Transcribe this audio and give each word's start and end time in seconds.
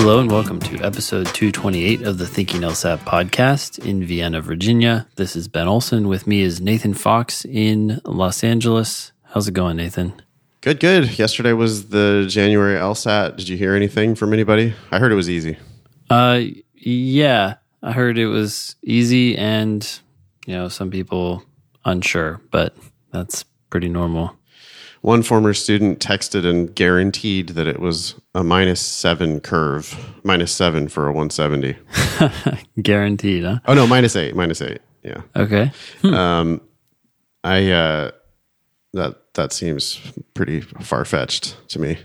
Hello 0.00 0.20
and 0.20 0.30
welcome 0.30 0.60
to 0.60 0.76
episode 0.76 1.26
228 1.26 2.02
of 2.02 2.18
the 2.18 2.26
Thinking 2.26 2.60
LSAT 2.60 2.98
podcast 2.98 3.84
in 3.84 4.04
Vienna, 4.04 4.40
Virginia. 4.40 5.08
This 5.16 5.34
is 5.34 5.48
Ben 5.48 5.66
Olson. 5.66 6.06
With 6.06 6.24
me 6.24 6.42
is 6.42 6.60
Nathan 6.60 6.94
Fox 6.94 7.44
in 7.44 8.00
Los 8.04 8.44
Angeles. 8.44 9.10
How's 9.24 9.48
it 9.48 9.54
going, 9.54 9.76
Nathan? 9.76 10.12
Good, 10.60 10.78
good. 10.78 11.18
Yesterday 11.18 11.52
was 11.52 11.88
the 11.88 12.26
January 12.28 12.78
LSAT. 12.78 13.38
Did 13.38 13.48
you 13.48 13.56
hear 13.56 13.74
anything 13.74 14.14
from 14.14 14.32
anybody? 14.32 14.72
I 14.92 15.00
heard 15.00 15.10
it 15.10 15.16
was 15.16 15.28
easy. 15.28 15.58
Uh, 16.08 16.42
yeah, 16.74 17.56
I 17.82 17.90
heard 17.90 18.18
it 18.18 18.28
was 18.28 18.76
easy 18.84 19.36
and, 19.36 20.00
you 20.46 20.54
know, 20.54 20.68
some 20.68 20.92
people 20.92 21.42
unsure, 21.84 22.40
but 22.52 22.72
that's 23.10 23.44
pretty 23.68 23.88
normal. 23.88 24.37
One 25.00 25.22
former 25.22 25.54
student 25.54 26.00
texted 26.00 26.44
and 26.44 26.74
guaranteed 26.74 27.50
that 27.50 27.66
it 27.66 27.78
was 27.78 28.14
a 28.34 28.42
minus 28.42 28.80
seven 28.80 29.40
curve, 29.40 30.14
minus 30.24 30.52
seven 30.52 30.88
for 30.88 31.06
a 31.06 31.12
170. 31.12 31.76
Guaranteed, 32.82 33.44
huh? 33.44 33.60
Oh, 33.66 33.74
no, 33.74 33.86
minus 33.86 34.16
eight, 34.16 34.34
minus 34.34 34.60
eight. 34.60 34.80
Yeah. 35.02 35.22
Okay. 35.36 35.70
Um, 36.02 36.60
I, 37.44 37.70
uh, 37.70 38.10
that, 38.92 39.34
that 39.34 39.52
seems 39.52 40.00
pretty 40.34 40.60
far 40.60 41.04
fetched 41.04 41.56
to 41.68 41.78
me. 41.78 41.98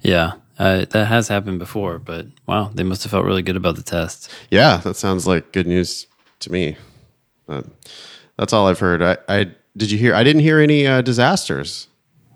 Yeah, 0.00 0.34
uh, 0.58 0.84
that 0.90 1.06
has 1.06 1.28
happened 1.28 1.58
before, 1.58 1.98
but 1.98 2.26
wow, 2.46 2.70
they 2.72 2.84
must 2.84 3.02
have 3.02 3.10
felt 3.10 3.24
really 3.24 3.42
good 3.42 3.56
about 3.56 3.76
the 3.76 3.82
test. 3.82 4.30
Yeah, 4.50 4.76
that 4.78 4.94
sounds 4.94 5.26
like 5.26 5.52
good 5.52 5.66
news 5.66 6.06
to 6.40 6.52
me. 6.52 6.76
That's 8.36 8.52
all 8.52 8.68
I've 8.68 8.78
heard. 8.78 9.02
I, 9.02 9.18
I 9.28 9.50
did 9.78 9.90
you 9.90 9.98
hear? 9.98 10.14
I 10.14 10.22
didn't 10.24 10.42
hear 10.42 10.58
any 10.60 10.86
uh, 10.86 11.00
disasters. 11.02 11.88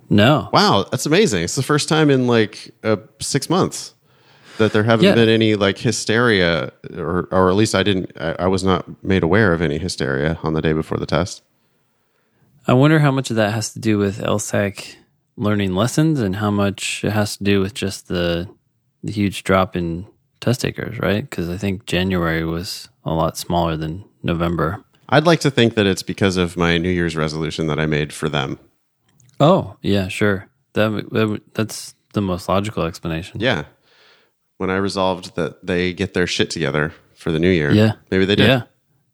No. 0.08 0.48
Wow, 0.52 0.86
that's 0.90 1.06
amazing. 1.06 1.42
It's 1.42 1.54
the 1.54 1.62
first 1.62 1.88
time 1.88 2.10
in 2.10 2.26
like 2.26 2.70
uh, 2.84 2.96
six 3.20 3.48
months 3.50 3.94
that 4.58 4.72
there 4.72 4.84
haven't 4.84 5.06
Yeah. 5.06 5.14
been 5.14 5.28
any 5.28 5.54
like 5.54 5.78
hysteria, 5.78 6.72
or 6.96 7.28
or 7.30 7.48
at 7.50 7.56
least 7.56 7.74
I 7.74 7.82
didn't. 7.82 8.12
I, 8.20 8.36
I 8.40 8.46
was 8.46 8.62
not 8.62 8.84
made 9.04 9.22
aware 9.22 9.52
of 9.52 9.60
any 9.62 9.78
hysteria 9.78 10.38
on 10.42 10.52
the 10.54 10.62
day 10.62 10.72
before 10.72 10.98
the 10.98 11.06
test. 11.06 11.42
I 12.66 12.74
wonder 12.74 13.00
how 13.00 13.10
much 13.10 13.30
of 13.30 13.36
that 13.36 13.52
has 13.54 13.72
to 13.72 13.80
do 13.80 13.98
with 13.98 14.18
LSAC 14.20 14.94
learning 15.36 15.74
lessons 15.74 16.20
and 16.20 16.36
how 16.36 16.50
much 16.50 17.02
it 17.04 17.10
has 17.10 17.36
to 17.38 17.42
do 17.44 17.60
with 17.60 17.74
just 17.74 18.06
the, 18.08 18.48
the 19.02 19.10
huge 19.10 19.42
drop 19.44 19.74
in 19.74 20.06
test 20.40 20.60
takers, 20.60 20.98
right? 21.00 21.28
Because 21.28 21.48
I 21.48 21.56
think 21.56 21.86
January 21.86 22.44
was 22.44 22.88
a 23.04 23.12
lot 23.12 23.36
smaller 23.36 23.76
than 23.76 24.04
November. 24.22 24.84
I'd 25.12 25.26
like 25.26 25.40
to 25.40 25.50
think 25.50 25.74
that 25.74 25.86
it's 25.86 26.02
because 26.02 26.36
of 26.36 26.56
my 26.56 26.78
New 26.78 26.90
Year's 26.90 27.14
resolution 27.14 27.66
that 27.68 27.78
I 27.78 27.86
made 27.86 28.12
for 28.12 28.28
them. 28.28 28.58
Oh, 29.38 29.76
yeah, 29.82 30.08
sure. 30.08 30.48
That, 30.72 30.90
that 31.12 31.42
that's 31.54 31.94
the 32.14 32.22
most 32.22 32.48
logical 32.48 32.84
explanation. 32.84 33.40
Yeah, 33.40 33.64
when 34.56 34.70
I 34.70 34.76
resolved 34.76 35.36
that 35.36 35.66
they 35.66 35.92
get 35.92 36.14
their 36.14 36.26
shit 36.26 36.48
together 36.48 36.94
for 37.14 37.30
the 37.32 37.38
new 37.38 37.50
year. 37.50 37.72
Yeah. 37.72 37.92
maybe 38.10 38.24
they 38.24 38.36
did. 38.36 38.46
Yeah. 38.46 38.62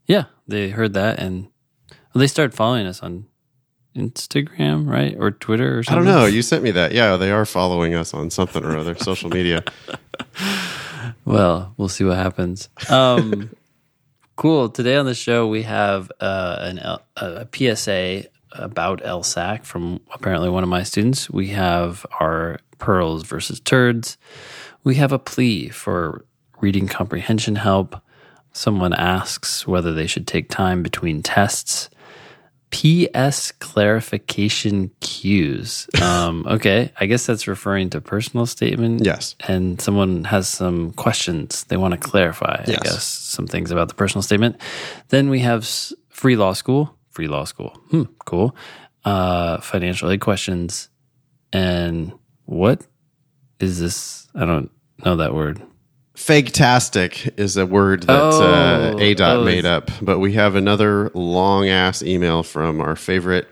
Yeah. 0.07 0.25
They 0.47 0.69
heard 0.71 0.95
that 0.95 1.19
and 1.19 1.49
well, 2.15 2.21
they 2.21 2.27
started 2.27 2.55
following 2.55 2.87
us 2.87 3.03
on 3.03 3.27
Instagram, 3.97 4.89
right? 4.89 5.17
Or 5.19 5.31
Twitter 5.31 5.79
or 5.79 5.83
something. 5.83 6.07
I 6.07 6.13
don't 6.13 6.21
know. 6.23 6.27
You 6.27 6.43
sent 6.43 6.63
me 6.63 6.71
that. 6.73 6.93
Yeah, 6.93 7.17
they 7.17 7.31
are 7.31 7.45
following 7.45 7.95
us 7.95 8.15
on 8.15 8.31
something 8.31 8.65
or 8.65 8.77
other, 8.77 8.95
social 8.97 9.31
media. 9.31 9.65
Well, 11.25 11.75
we'll 11.77 11.89
see 11.89 12.05
what 12.05 12.17
happens. 12.17 12.69
Um, 12.89 13.51
cool. 14.39 14.69
Today 14.69 14.95
on 14.95 15.05
the 15.05 15.15
show, 15.15 15.49
we 15.49 15.65
have 15.65 16.13
uh, 16.21 16.59
an 16.61 16.79
L- 16.79 17.03
a 17.17 17.47
PSA 17.53 18.25
about 18.53 19.03
LSAC 19.03 19.65
from 19.65 20.01
apparently 20.15 20.49
one 20.49 20.63
of 20.63 20.69
my 20.69 20.85
students. 20.85 21.29
We 21.29 21.49
have 21.49 22.07
our 22.21 22.61
pearls 22.79 23.25
versus 23.25 23.59
turds. 23.59 24.17
We 24.85 24.95
have 24.95 25.11
a 25.11 25.19
plea 25.19 25.69
for 25.71 26.25
reading 26.61 26.87
comprehension 26.87 27.57
help. 27.57 28.01
Someone 28.53 28.95
asks 28.95 29.67
whether 29.67 29.93
they 29.93 30.07
should 30.07 30.29
take 30.29 30.49
time 30.49 30.85
between 30.85 31.21
tests. 31.21 31.91
PS 32.71 33.53
clarification 33.53 34.91
cues. 35.01 35.89
Um, 36.03 36.47
okay, 36.51 36.93
I 37.01 37.07
guess 37.07 37.27
that's 37.27 37.49
referring 37.49 37.91
to 37.91 38.01
personal 38.01 38.47
statement. 38.47 39.05
Yes. 39.05 39.35
And 39.47 39.81
someone 39.81 40.25
has 40.25 40.49
some 40.49 40.93
questions 40.93 41.65
they 41.65 41.77
want 41.77 41.93
to 41.95 41.99
clarify, 41.99 42.63
I 42.67 42.71
Yes. 42.71 42.83
guess, 42.83 43.05
some 43.05 43.47
things 43.47 43.71
about 43.71 43.89
the 43.89 43.95
personal 43.95 44.23
statement. 44.23 44.61
Then 45.09 45.31
we 45.31 45.41
have 45.41 45.67
free 46.11 46.37
law 46.37 46.53
school, 46.53 46.95
free 47.11 47.29
law 47.29 47.45
school. 47.45 47.71
Hmm, 47.91 48.05
cool. 48.27 48.55
Uh, 49.05 49.59
financial 49.61 50.11
aid 50.11 50.21
questions. 50.21 50.89
And 51.53 52.13
what 52.45 52.87
is 53.61 53.81
this? 53.81 54.29
I 54.35 54.45
don't 54.45 54.71
know 55.05 55.17
that 55.17 55.33
word. 55.35 55.63
Fake-tastic 56.19 57.39
is 57.39 57.57
a 57.57 57.65
word 57.65 58.03
that 58.03 58.21
Oh, 58.21 58.43
uh, 58.43 58.95
ADOT 58.97 59.45
made 59.45 59.65
up, 59.65 59.91
but 60.03 60.19
we 60.19 60.33
have 60.33 60.57
another 60.57 61.11
long 61.15 61.69
ass 61.69 62.03
email 62.03 62.43
from 62.43 62.81
our 62.81 62.97
favorite 62.97 63.47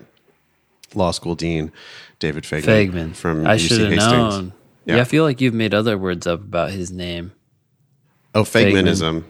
law 0.93 1.11
school 1.11 1.33
dean, 1.33 1.71
David 2.19 2.43
Fagman, 2.43 2.63
Fagman. 2.91 3.15
from 3.15 3.47
I 3.47 3.55
UC 3.55 3.59
should 3.69 3.79
have 3.79 3.91
Hastings. 3.93 4.11
known. 4.11 4.53
Yeah. 4.85 4.95
Yeah. 4.97 5.01
I 5.01 5.05
feel 5.05 5.23
like 5.23 5.39
you've 5.39 5.53
made 5.53 5.73
other 5.73 5.97
words 5.97 6.27
up 6.27 6.41
about 6.41 6.71
his 6.71 6.91
name. 6.91 7.31
Oh, 8.35 8.43
Fagmanism. 8.43 9.23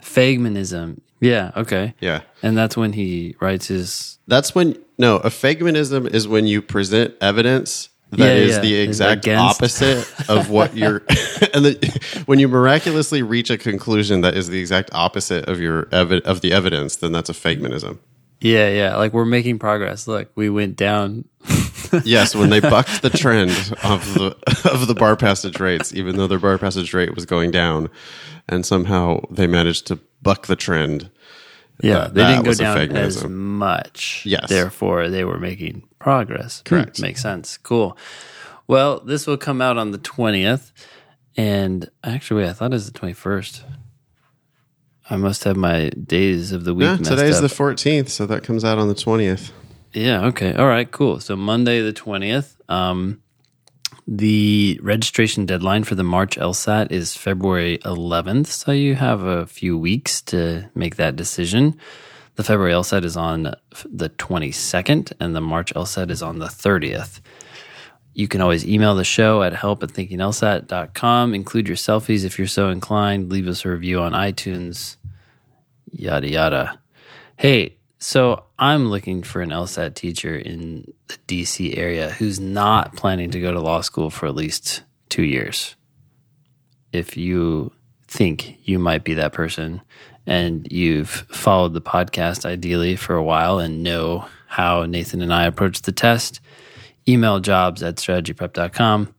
Fagmanism. 0.00 1.00
Yeah, 1.20 1.50
okay. 1.56 1.92
Yeah. 2.00 2.20
And 2.40 2.56
that's 2.56 2.76
when 2.76 2.92
he 2.92 3.34
writes 3.40 3.66
his 3.66 4.18
That's 4.28 4.54
when 4.54 4.78
no, 4.96 5.16
a 5.16 5.28
Fagmanism 5.28 6.06
is 6.14 6.28
when 6.28 6.46
you 6.46 6.62
present 6.62 7.14
evidence 7.20 7.88
that 8.16 8.24
Yeah, 8.36 8.42
is 8.44 8.56
yeah. 8.56 8.60
the 8.62 8.74
exact 8.76 9.28
opposite 9.28 10.06
of 10.28 10.50
what 10.50 10.76
you're 10.80 10.98
and 11.54 11.64
the, 11.64 12.22
when 12.26 12.38
you 12.38 12.48
miraculously 12.48 13.22
reach 13.22 13.50
a 13.50 13.58
conclusion 13.58 14.20
that 14.22 14.36
is 14.36 14.48
the 14.48 14.58
exact 14.60 14.90
opposite 14.92 15.48
of 15.48 15.60
your 15.60 15.84
evi- 15.86 16.22
of 16.22 16.40
the 16.40 16.52
evidence, 16.52 16.96
then 16.96 17.12
that's 17.12 17.30
a 17.30 17.34
Fagmanism. 17.34 17.98
Yeah, 18.40 18.68
yeah. 18.68 18.96
Like 18.96 19.12
we're 19.14 19.24
making 19.24 19.58
progress. 19.58 20.06
Look, 20.06 20.30
we 20.34 20.50
went 20.50 20.76
down. 20.76 21.24
Yes, 22.04 22.34
when 22.34 22.50
they 22.50 22.58
bucked 22.58 23.00
the 23.02 23.10
trend 23.10 23.50
of 23.84 24.12
the 24.14 24.36
of 24.70 24.88
the 24.88 24.94
bar 24.94 25.14
passage 25.16 25.60
rates, 25.60 25.94
even 25.94 26.16
though 26.16 26.26
their 26.26 26.40
bar 26.40 26.58
passage 26.58 26.92
rate 26.92 27.14
was 27.14 27.24
going 27.24 27.52
down, 27.52 27.88
and 28.48 28.66
somehow 28.66 29.20
they 29.30 29.46
managed 29.46 29.86
to 29.86 30.00
buck 30.20 30.46
the 30.48 30.56
trend. 30.56 31.08
Yeah, 31.82 31.94
That- 31.98 32.14
they 32.14 32.22
that 32.22 32.42
didn't 32.42 32.44
go 32.44 32.54
down 32.54 32.96
as 32.96 33.24
much. 33.24 34.22
Yes. 34.24 34.48
Therefore, 34.48 35.08
they 35.08 35.24
were 35.24 35.38
making 35.38 35.82
progress. 35.98 36.62
Correct. 36.64 37.00
makes 37.00 37.20
sense. 37.22 37.58
Cool. 37.58 37.96
Well, 38.66 39.00
this 39.00 39.26
will 39.26 39.36
come 39.36 39.60
out 39.60 39.76
on 39.78 39.90
the 39.92 39.98
20th. 39.98 40.72
And 41.36 41.90
actually, 42.02 42.46
I 42.48 42.52
thought 42.54 42.70
it 42.70 42.74
was 42.74 42.90
the 42.90 42.98
21st. 42.98 43.62
I 45.08 45.16
must 45.16 45.44
have 45.44 45.56
my 45.56 45.90
days 45.90 46.50
of 46.52 46.64
the 46.64 46.74
week. 46.74 46.86
Yeah, 46.88 46.96
today's 46.96 47.36
up. 47.36 47.42
the 47.42 47.48
fourteenth, 47.48 48.08
so 48.08 48.26
that 48.26 48.42
comes 48.42 48.64
out 48.64 48.78
on 48.78 48.88
the 48.88 48.94
twentieth. 48.94 49.52
Yeah. 49.92 50.24
Okay. 50.26 50.52
All 50.52 50.66
right. 50.66 50.90
Cool. 50.90 51.20
So 51.20 51.36
Monday 51.36 51.80
the 51.80 51.92
twentieth. 51.92 52.60
Um, 52.68 53.22
the 54.06 54.78
registration 54.82 55.46
deadline 55.46 55.84
for 55.84 55.96
the 55.96 56.04
March 56.04 56.36
LSAT 56.36 56.92
is 56.92 57.16
February 57.16 57.78
eleventh. 57.84 58.48
So 58.48 58.72
you 58.72 58.94
have 58.94 59.22
a 59.22 59.46
few 59.46 59.76
weeks 59.76 60.22
to 60.22 60.70
make 60.74 60.96
that 60.96 61.16
decision. 61.16 61.78
The 62.36 62.44
February 62.44 62.72
LSAT 62.72 63.04
is 63.04 63.16
on 63.16 63.54
the 63.84 64.08
twenty 64.10 64.52
second, 64.52 65.12
and 65.18 65.34
the 65.34 65.40
March 65.40 65.74
LSAT 65.74 66.10
is 66.10 66.22
on 66.22 66.38
the 66.38 66.48
thirtieth. 66.48 67.20
You 68.14 68.28
can 68.28 68.40
always 68.40 68.66
email 68.66 68.94
the 68.94 69.04
show 69.04 69.42
at 69.42 69.52
help 69.52 69.82
at 69.82 69.90
thinkinglsat.com. 69.90 71.34
Include 71.34 71.68
your 71.68 71.76
selfies 71.76 72.24
if 72.24 72.38
you're 72.38 72.46
so 72.46 72.70
inclined. 72.70 73.30
Leave 73.30 73.48
us 73.48 73.64
a 73.64 73.70
review 73.70 74.00
on 74.00 74.12
iTunes. 74.12 74.96
Yada 75.90 76.28
yada. 76.28 76.80
Hey, 77.36 77.75
so 77.98 78.44
I'm 78.58 78.88
looking 78.90 79.22
for 79.22 79.40
an 79.40 79.50
LSAT 79.50 79.94
teacher 79.94 80.36
in 80.36 80.92
the 81.08 81.16
DC 81.26 81.76
area 81.78 82.10
who's 82.10 82.38
not 82.38 82.94
planning 82.94 83.30
to 83.30 83.40
go 83.40 83.52
to 83.52 83.60
law 83.60 83.80
school 83.80 84.10
for 84.10 84.26
at 84.26 84.34
least 84.34 84.82
two 85.08 85.24
years. 85.24 85.76
If 86.92 87.16
you 87.16 87.72
think 88.06 88.58
you 88.64 88.78
might 88.78 89.04
be 89.04 89.14
that 89.14 89.32
person 89.32 89.80
and 90.26 90.70
you've 90.70 91.10
followed 91.10 91.72
the 91.72 91.80
podcast 91.80 92.44
ideally 92.44 92.96
for 92.96 93.14
a 93.14 93.22
while 93.22 93.58
and 93.58 93.82
know 93.82 94.26
how 94.46 94.84
Nathan 94.84 95.22
and 95.22 95.32
I 95.32 95.46
approach 95.46 95.82
the 95.82 95.92
test, 95.92 96.40
email 97.08 97.40
jobs 97.40 97.82
at 97.82 97.96
strategyprep.com. 97.96 99.14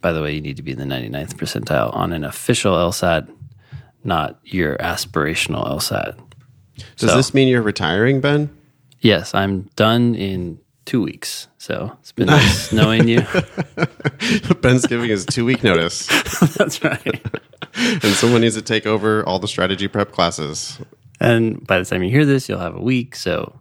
By 0.00 0.12
the 0.12 0.22
way, 0.22 0.34
you 0.34 0.40
need 0.40 0.56
to 0.56 0.62
be 0.62 0.72
in 0.72 0.78
the 0.78 0.84
99th 0.84 1.34
percentile 1.34 1.94
on 1.94 2.12
an 2.12 2.24
official 2.24 2.74
LSAT, 2.74 3.28
not 4.04 4.38
your 4.44 4.76
aspirational 4.78 5.66
LSAT. 5.68 6.25
Does 6.96 7.10
So- 7.10 7.16
this 7.16 7.34
mean 7.34 7.48
you're 7.48 7.62
retiring, 7.62 8.20
Ben? 8.20 8.50
Yes, 9.00 9.34
I'm 9.34 9.68
done 9.76 10.14
in 10.14 10.58
two 10.84 11.02
weeks. 11.02 11.48
So 11.58 11.96
it's 12.00 12.12
been 12.12 12.26
nice 12.26 12.72
knowing 12.72 13.08
you. 13.08 13.22
Ben's 14.60 14.86
giving 14.86 15.08
his 15.10 15.26
two 15.26 15.44
week 15.44 15.62
notice, 15.62 16.06
That's 16.56 16.82
right. 16.82 17.20
and 17.76 18.02
someone 18.14 18.40
needs 18.40 18.54
to 18.54 18.62
take 18.62 18.86
over 18.86 19.24
all 19.26 19.38
the 19.38 19.48
strategy 19.48 19.88
prep 19.88 20.12
classes. 20.12 20.78
And 21.20 21.64
by 21.66 21.78
the 21.78 21.84
time 21.84 22.02
you 22.02 22.10
hear 22.10 22.24
this, 22.24 22.48
you'll 22.48 22.58
have 22.60 22.76
a 22.76 22.80
week. 22.80 23.16
So 23.16 23.58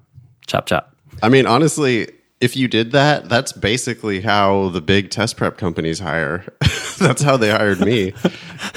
chop 0.47 0.67
chop. 0.67 0.95
I 1.23 1.29
mean, 1.29 1.45
honestly, 1.47 2.09
if 2.41 2.55
you 2.57 2.67
did 2.67 2.91
that, 2.91 3.29
that's 3.29 3.51
basically 3.51 4.21
how 4.21 4.69
the 4.69 4.81
big 4.81 5.09
test 5.09 5.37
prep 5.37 5.57
companies 5.57 5.99
hire. 5.99 6.45
that's 6.99 7.21
how 7.21 7.37
they 7.37 7.49
hired 7.49 7.79
me. 7.79 8.13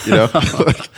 You 0.06 0.12
know, 0.12 0.31
like, 0.34 0.88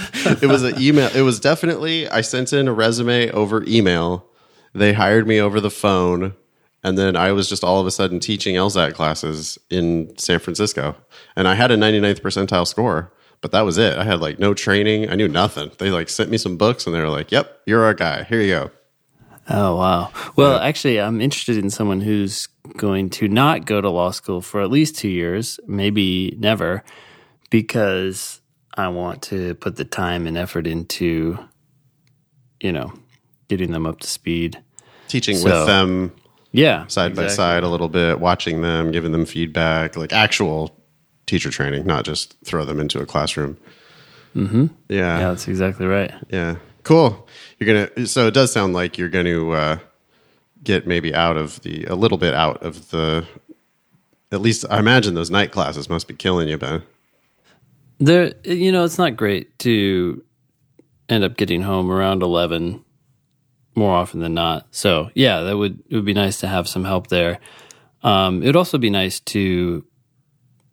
it 0.42 0.46
was 0.46 0.62
an 0.62 0.80
email. 0.80 1.10
It 1.14 1.22
was 1.22 1.40
definitely 1.40 2.08
I 2.08 2.20
sent 2.20 2.52
in 2.52 2.68
a 2.68 2.72
resume 2.72 3.30
over 3.30 3.64
email. 3.66 4.26
They 4.74 4.92
hired 4.92 5.26
me 5.26 5.40
over 5.40 5.60
the 5.60 5.70
phone, 5.70 6.34
and 6.84 6.96
then 6.96 7.16
I 7.16 7.32
was 7.32 7.48
just 7.48 7.64
all 7.64 7.80
of 7.80 7.86
a 7.86 7.90
sudden 7.90 8.20
teaching 8.20 8.54
LSAT 8.54 8.94
classes 8.94 9.58
in 9.70 10.16
San 10.18 10.38
Francisco, 10.38 10.96
and 11.34 11.48
I 11.48 11.54
had 11.54 11.70
a 11.70 11.76
99th 11.76 12.20
percentile 12.20 12.66
score. 12.66 13.12
But 13.40 13.52
that 13.52 13.62
was 13.62 13.78
it. 13.78 13.96
I 13.96 14.04
had 14.04 14.20
like 14.20 14.38
no 14.38 14.52
training. 14.52 15.10
I 15.10 15.14
knew 15.14 15.26
nothing. 15.26 15.70
They 15.78 15.90
like 15.90 16.10
sent 16.10 16.30
me 16.30 16.36
some 16.36 16.58
books, 16.58 16.86
and 16.86 16.94
they 16.94 17.00
were 17.00 17.08
like, 17.08 17.32
"Yep, 17.32 17.62
you're 17.64 17.84
our 17.84 17.94
guy. 17.94 18.24
Here 18.24 18.40
you 18.42 18.52
go." 18.52 18.70
Oh 19.50 19.76
wow. 19.76 20.12
Well, 20.36 20.58
actually, 20.58 21.00
I'm 21.00 21.20
interested 21.20 21.56
in 21.58 21.70
someone 21.70 22.00
who's 22.00 22.46
going 22.76 23.10
to 23.10 23.28
not 23.28 23.66
go 23.66 23.80
to 23.80 23.90
law 23.90 24.10
school 24.12 24.40
for 24.40 24.60
at 24.60 24.70
least 24.70 24.96
two 24.96 25.08
years, 25.08 25.58
maybe 25.66 26.36
never, 26.38 26.84
because 27.50 28.40
I 28.74 28.88
want 28.88 29.22
to 29.22 29.54
put 29.56 29.76
the 29.76 29.84
time 29.84 30.26
and 30.26 30.38
effort 30.38 30.66
into, 30.66 31.38
you 32.60 32.70
know, 32.72 32.92
getting 33.48 33.72
them 33.72 33.86
up 33.86 34.00
to 34.00 34.06
speed. 34.06 34.62
Teaching 35.08 35.36
So, 35.36 35.44
with 35.44 35.66
them 35.66 36.12
Yeah, 36.52 36.86
side 36.86 37.16
by 37.16 37.26
side 37.26 37.64
a 37.64 37.68
little 37.68 37.88
bit, 37.88 38.20
watching 38.20 38.62
them, 38.62 38.92
giving 38.92 39.10
them 39.10 39.26
feedback, 39.26 39.96
like 39.96 40.12
actual 40.12 40.76
teacher 41.26 41.50
training, 41.50 41.86
not 41.86 42.04
just 42.04 42.36
throw 42.44 42.64
them 42.64 42.78
into 42.78 43.00
a 43.00 43.06
classroom. 43.06 43.56
Mm-hmm. 44.36 44.66
Yeah, 44.88 45.18
Yeah, 45.18 45.28
that's 45.30 45.48
exactly 45.48 45.86
right. 45.86 46.12
yeah, 46.28 46.56
cool. 46.90 47.28
You're 47.58 47.88
gonna. 47.88 48.06
So 48.06 48.26
it 48.26 48.34
does 48.34 48.52
sound 48.52 48.74
like 48.74 48.98
you're 48.98 49.08
going 49.08 49.26
to 49.26 49.52
uh, 49.52 49.78
get 50.64 50.88
maybe 50.88 51.14
out 51.14 51.36
of 51.36 51.60
the 51.62 51.84
a 51.84 51.94
little 51.94 52.18
bit 52.18 52.34
out 52.34 52.62
of 52.64 52.90
the. 52.90 53.24
At 54.32 54.40
least 54.40 54.64
I 54.68 54.78
imagine 54.78 55.14
those 55.14 55.30
night 55.30 55.52
classes 55.52 55.88
must 55.88 56.08
be 56.08 56.14
killing 56.14 56.48
you, 56.48 56.58
Ben. 56.58 56.82
There, 57.98 58.32
you 58.44 58.72
know, 58.72 58.84
it's 58.84 58.98
not 58.98 59.16
great 59.16 59.56
to 59.60 60.24
end 61.08 61.22
up 61.22 61.36
getting 61.36 61.62
home 61.62 61.90
around 61.90 62.22
eleven 62.22 62.84
more 63.76 63.94
often 63.94 64.18
than 64.18 64.34
not. 64.34 64.66
So 64.72 65.10
yeah, 65.14 65.42
that 65.42 65.56
would 65.56 65.82
it 65.88 65.94
would 65.94 66.04
be 66.04 66.14
nice 66.14 66.40
to 66.40 66.48
have 66.48 66.68
some 66.68 66.84
help 66.84 67.06
there. 67.06 67.38
Um, 68.02 68.42
it 68.42 68.46
would 68.46 68.56
also 68.56 68.78
be 68.78 68.90
nice 68.90 69.20
to 69.20 69.84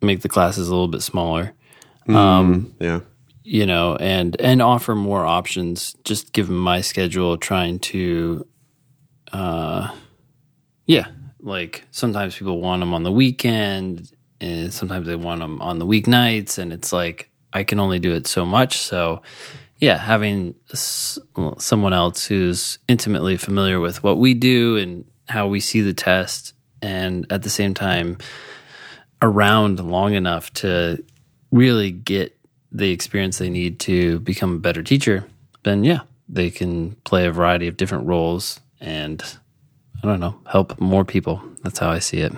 make 0.02 0.22
the 0.22 0.30
classes 0.30 0.68
a 0.68 0.72
little 0.72 0.88
bit 0.88 1.02
smaller. 1.02 1.54
Um, 2.08 2.74
Yeah, 2.80 3.02
you 3.48 3.66
know, 3.66 3.96
and 3.96 4.40
and 4.42 4.62
offer 4.62 4.94
more 4.94 5.26
options. 5.26 5.96
Just 6.04 6.34
given 6.34 6.56
my 6.56 6.82
schedule, 6.82 7.38
trying 7.38 7.80
to, 7.80 8.46
uh, 9.32 9.90
yeah, 10.86 11.08
like 11.40 11.86
sometimes 11.92 12.36
people 12.36 12.60
want 12.60 12.82
them 12.82 12.94
on 12.94 13.04
the 13.04 13.12
weekend, 13.12 14.12
and 14.42 14.74
sometimes 14.74 15.08
they 15.08 15.16
want 15.16 15.40
them 15.40 15.62
on 15.62 15.80
the 15.80 15.86
weeknights, 15.86 16.58
and 16.58 16.74
it's 16.74 16.92
like 16.92 17.30
I 17.54 17.64
can 17.64 17.80
only 17.80 18.00
do 18.00 18.14
it 18.14 18.28
so 18.28 18.46
much. 18.46 18.78
So, 18.80 19.22
yeah, 19.78 19.98
having 19.98 20.54
s- 20.74 21.18
someone 21.58 21.94
else 21.94 22.26
who's 22.26 22.80
intimately 22.90 23.38
familiar 23.38 23.80
with 23.80 24.04
what 24.04 24.18
we 24.18 24.34
do 24.34 24.76
and 24.76 25.06
how 25.30 25.48
we 25.48 25.62
see 25.62 25.80
the 25.80 25.94
test, 25.94 26.54
and 26.82 27.26
at 27.30 27.44
the 27.44 27.50
same 27.50 27.74
time 27.74 28.18
around 29.22 29.80
long 29.80 30.14
enough 30.16 30.52
to 30.54 31.02
really 31.50 31.92
get 31.92 32.37
the 32.72 32.92
experience 32.92 33.38
they 33.38 33.50
need 33.50 33.80
to 33.82 34.20
become 34.20 34.56
a 34.56 34.60
better 34.60 34.84
teacher, 34.84 35.26
then 35.64 35.84
yeah, 35.84 36.02
they 36.30 36.50
can 36.50 36.92
play 37.04 37.26
a 37.26 37.32
variety 37.32 37.68
of 37.68 37.78
different 37.78 38.06
roles 38.06 38.60
and 38.80 39.24
I 40.04 40.08
don't 40.08 40.20
know, 40.20 40.40
help 40.52 40.80
more 40.80 41.04
people. 41.06 41.42
That's 41.64 41.80
how 41.80 41.90
I 41.90 42.00
see 42.00 42.20
it. 42.20 42.32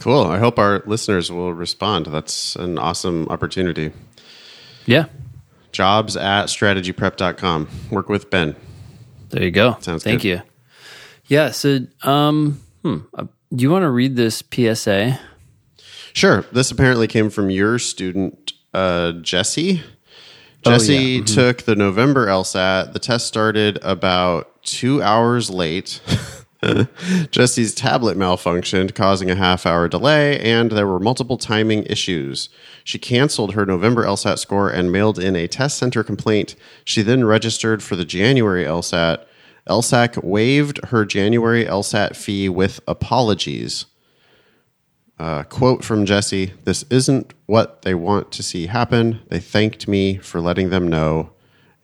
cool. 0.00 0.24
I 0.26 0.38
hope 0.38 0.58
our 0.58 0.82
listeners 0.86 1.30
will 1.30 1.54
respond. 1.54 2.06
That's 2.06 2.56
an 2.56 2.78
awesome 2.78 3.28
opportunity. 3.28 3.92
Yeah, 4.86 5.06
Jobs 5.72 6.16
at 6.16 6.46
strategyprep.com. 6.46 7.68
Work 7.90 8.08
with 8.08 8.30
Ben. 8.30 8.54
there 9.30 9.42
you 9.44 9.50
go. 9.50 9.76
Sounds 9.80 10.02
Thank 10.04 10.22
good. 10.22 10.28
you. 10.28 10.42
Yeah, 11.26 11.50
so 11.50 11.80
um 12.02 12.60
hmm, 12.82 12.98
uh, 13.14 13.24
do 13.54 13.62
you 13.62 13.70
want 13.70 13.82
to 13.84 13.90
read 13.90 14.16
this 14.16 14.42
PSA? 14.52 15.18
Sure. 16.12 16.44
This 16.52 16.70
apparently 16.70 17.06
came 17.08 17.30
from 17.30 17.50
your 17.50 17.78
student, 17.78 18.43
uh, 18.74 19.12
Jesse. 19.12 19.82
Oh, 20.66 20.70
Jesse 20.70 20.94
yeah. 20.94 21.20
Mm-hmm. 21.20 21.34
took 21.34 21.62
the 21.62 21.76
November 21.76 22.26
LSAT. 22.26 22.92
The 22.92 22.98
test 22.98 23.26
started 23.26 23.78
about 23.82 24.62
two 24.62 25.02
hours 25.02 25.50
late. 25.50 26.00
Jesse's 27.30 27.74
tablet 27.74 28.16
malfunctioned, 28.16 28.94
causing 28.94 29.30
a 29.30 29.34
half 29.34 29.66
hour 29.66 29.88
delay, 29.88 30.40
and 30.40 30.72
there 30.72 30.86
were 30.86 30.98
multiple 30.98 31.36
timing 31.36 31.84
issues. 31.84 32.48
She 32.82 32.98
canceled 32.98 33.54
her 33.54 33.66
November 33.66 34.04
LSAT 34.04 34.38
score 34.38 34.70
and 34.70 34.90
mailed 34.90 35.18
in 35.18 35.36
a 35.36 35.46
test 35.46 35.76
center 35.76 36.02
complaint. 36.02 36.56
She 36.84 37.02
then 37.02 37.24
registered 37.24 37.82
for 37.82 37.96
the 37.96 38.04
January 38.04 38.64
LSAT. 38.64 39.24
LSAC 39.68 40.22
waived 40.22 40.84
her 40.86 41.04
January 41.04 41.64
LSAT 41.64 42.16
fee 42.16 42.48
with 42.48 42.80
apologies. 42.86 43.86
Uh, 45.18 45.44
quote 45.44 45.84
from 45.84 46.06
Jesse 46.06 46.52
This 46.64 46.84
isn't 46.90 47.34
what 47.46 47.82
they 47.82 47.94
want 47.94 48.32
to 48.32 48.42
see 48.42 48.66
happen. 48.66 49.20
They 49.28 49.40
thanked 49.40 49.86
me 49.86 50.18
for 50.18 50.40
letting 50.40 50.70
them 50.70 50.88
know. 50.88 51.30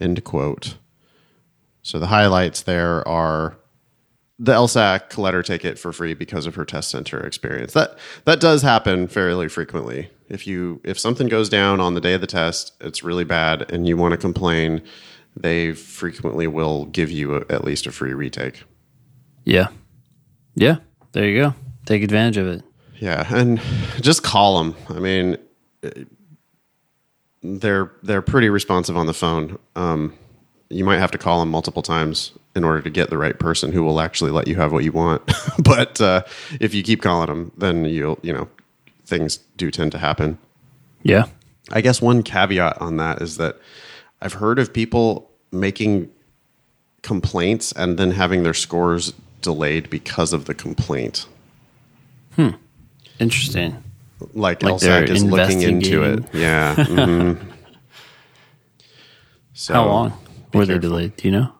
End 0.01 0.25
quote. 0.25 0.77
So 1.83 1.99
the 1.99 2.09
highlights 2.09 2.63
there 2.63 3.07
are 3.07 3.57
the 4.39 4.53
LSAC 4.53 5.19
letter 5.19 5.43
ticket 5.43 5.79
for 5.79 5.93
free 5.93 6.15
because 6.15 6.47
of 6.47 6.55
her 6.55 6.65
test 6.65 6.91
center 6.91 7.21
experience. 7.21 7.75
That 7.75 7.99
that 8.25 8.41
does 8.41 8.63
happen 8.63 9.07
fairly 9.07 9.49
frequently. 9.49 10.11
If 10.29 10.47
you 10.47 10.81
if 10.83 10.99
something 10.99 11.29
goes 11.29 11.49
down 11.49 11.81
on 11.81 11.95
the 11.95 12.01
day 12.01 12.15
of 12.15 12.21
the 12.21 12.27
test, 12.27 12.73
it's 12.81 13.05
really 13.05 13.25
bad, 13.25 13.71
and 13.71 13.87
you 13.87 13.97
want 13.97 14.13
to 14.13 14.19
complain, 14.19 14.83
they 15.37 15.73
frequently 15.73 16.47
will 16.47 16.87
give 16.87 17.11
you 17.11 17.37
a, 17.37 17.41
at 17.51 17.65
least 17.65 17.87
a 17.87 17.93
free 17.93 18.15
retake. 18.15 18.65
Yeah. 19.45 19.69
Yeah, 20.55 20.77
there 21.13 21.27
you 21.27 21.41
go. 21.41 21.55
Take 21.87 22.03
advantage 22.03 22.37
of 22.37 22.49
it. 22.49 22.63
Yeah, 23.01 23.27
and 23.35 23.61
just 24.01 24.23
call 24.23 24.63
them. 24.63 24.77
I 24.91 25.01
mean, 25.01 25.39
they're 27.43 27.91
they're 28.03 28.23
pretty 28.23 28.51
responsive 28.51 28.97
on 28.97 29.07
the 29.07 29.15
phone. 29.15 29.59
Um, 29.75 30.15
you 30.69 30.85
might 30.85 30.99
have 30.99 31.11
to 31.13 31.19
call 31.19 31.41
them 31.41 31.51
multiple 31.51 31.83
times 31.83 32.33
in 32.55 32.63
order 32.63 32.83
to 32.83 32.91
get 32.91 33.09
the 33.11 33.17
right 33.17 33.39
person 33.39 33.73
who 33.73 33.83
will 33.83 34.01
actually 34.01 34.31
let 34.31 34.47
you 34.47 34.55
have 34.57 34.73
what 34.73 34.85
you 34.85 34.93
want. 34.93 35.23
but 35.65 35.99
uh, 36.01 36.23
if 36.61 36.75
you 36.75 36.83
keep 36.83 37.01
calling 37.01 37.29
them, 37.29 37.53
then 37.57 37.87
you'll 37.87 38.19
you 38.23 38.35
know 38.35 38.49
things 39.07 39.39
do 39.57 39.71
tend 39.71 39.93
to 39.93 39.99
happen. 39.99 40.39
Yeah. 41.03 41.27
I 41.73 41.81
guess 41.81 42.03
one 42.03 42.23
caveat 42.23 42.81
on 42.81 42.99
that 42.99 43.23
is 43.23 43.39
that 43.39 43.59
I've 44.21 44.35
heard 44.35 44.59
of 44.59 44.73
people 44.73 45.31
making 45.53 46.11
complaints 47.03 47.73
and 47.73 47.99
then 47.99 48.11
having 48.11 48.43
their 48.43 48.55
scores 48.55 49.15
delayed 49.41 49.89
because 49.89 50.33
of 50.35 50.45
the 50.45 50.55
complaint. 50.55 51.27
Interesting. 53.21 53.83
like, 54.35 54.63
Like 54.63 54.81
they're 54.81 55.03
LSAC 55.05 55.11
is 55.11 55.25
looking 55.25 55.63
into 55.63 56.03
it. 56.03 56.25
Yeah. 56.33 56.75
mhm. 56.79 57.39
So 59.53 59.75
How 59.75 59.87
long 59.87 60.13
were 60.55 60.65
they 60.67 60.79
delayed? 60.79 61.17
Do 61.17 61.29
you 61.29 61.33
know? 61.33 61.53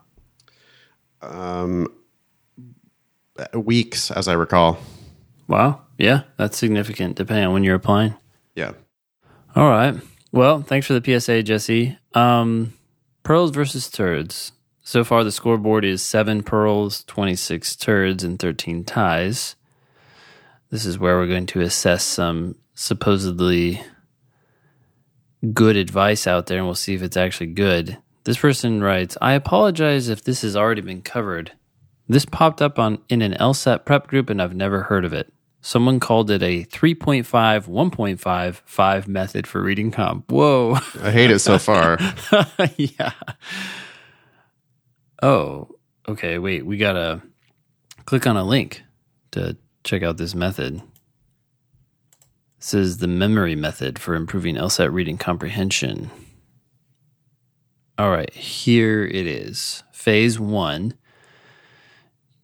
Weeks, 3.53 4.11
as 4.11 4.27
I 4.27 4.33
recall. 4.33 4.79
Wow. 5.47 5.81
Yeah, 5.97 6.23
that's 6.37 6.57
significant 6.57 7.15
depending 7.15 7.45
on 7.45 7.53
when 7.53 7.63
you're 7.63 7.75
applying. 7.75 8.15
Yeah. 8.55 8.71
All 9.55 9.69
right. 9.69 9.95
Well, 10.31 10.61
thanks 10.61 10.87
for 10.87 10.97
the 10.97 11.19
PSA, 11.19 11.43
Jesse. 11.43 11.97
Um, 12.13 12.73
pearls 13.23 13.51
versus 13.51 13.89
turds. 13.89 14.53
So 14.83 15.03
far, 15.03 15.23
the 15.23 15.31
scoreboard 15.31 15.85
is 15.85 16.01
seven 16.01 16.41
pearls, 16.43 17.03
26 17.03 17.75
turds, 17.75 18.23
and 18.23 18.39
13 18.39 18.83
ties. 18.83 19.55
This 20.71 20.85
is 20.85 20.97
where 20.97 21.17
we're 21.17 21.27
going 21.27 21.47
to 21.47 21.59
assess 21.59 22.03
some 22.03 22.55
supposedly 22.75 23.81
good 25.53 25.75
advice 25.75 26.25
out 26.25 26.45
there, 26.45 26.59
and 26.59 26.65
we'll 26.65 26.75
see 26.75 26.95
if 26.95 27.01
it's 27.01 27.17
actually 27.17 27.47
good. 27.47 27.97
This 28.23 28.37
person 28.37 28.81
writes 28.81 29.17
I 29.21 29.33
apologize 29.33 30.07
if 30.07 30.23
this 30.23 30.43
has 30.43 30.55
already 30.55 30.81
been 30.81 31.01
covered. 31.01 31.51
This 32.07 32.25
popped 32.25 32.61
up 32.61 32.79
on 32.79 32.99
in 33.09 33.21
an 33.21 33.33
LSAT 33.33 33.83
prep 33.85 34.07
group, 34.07 34.29
and 34.29 34.41
I've 34.41 34.55
never 34.55 34.83
heard 34.83 35.03
of 35.03 35.13
it. 35.13 35.33
Someone 35.59 35.99
called 35.99 36.31
it 36.31 36.41
a 36.41 36.63
3.5, 36.63 37.23
1.5, 37.67 38.61
5 38.65 39.07
method 39.07 39.45
for 39.45 39.61
reading 39.61 39.91
comp. 39.91 40.31
Whoa. 40.31 40.77
I 41.03 41.11
hate 41.11 41.31
it 41.31 41.39
so 41.39 41.59
far. 41.59 41.99
yeah. 42.77 43.11
Oh, 45.21 45.69
okay. 46.07 46.39
Wait, 46.39 46.65
we 46.65 46.77
got 46.77 46.93
to 46.93 47.21
click 48.05 48.25
on 48.25 48.37
a 48.37 48.43
link 48.43 48.81
to 49.31 49.55
check 49.83 50.03
out 50.03 50.17
this 50.17 50.35
method. 50.35 50.81
This 52.59 52.73
is 52.73 52.97
the 52.99 53.07
memory 53.07 53.55
method 53.55 53.97
for 53.99 54.13
improving 54.15 54.55
LSAT 54.55 54.91
reading 54.93 55.17
comprehension. 55.17 56.11
All 57.97 58.11
right, 58.11 58.33
here 58.33 59.03
it 59.05 59.27
is. 59.27 59.83
Phase 59.91 60.39
one. 60.39 60.93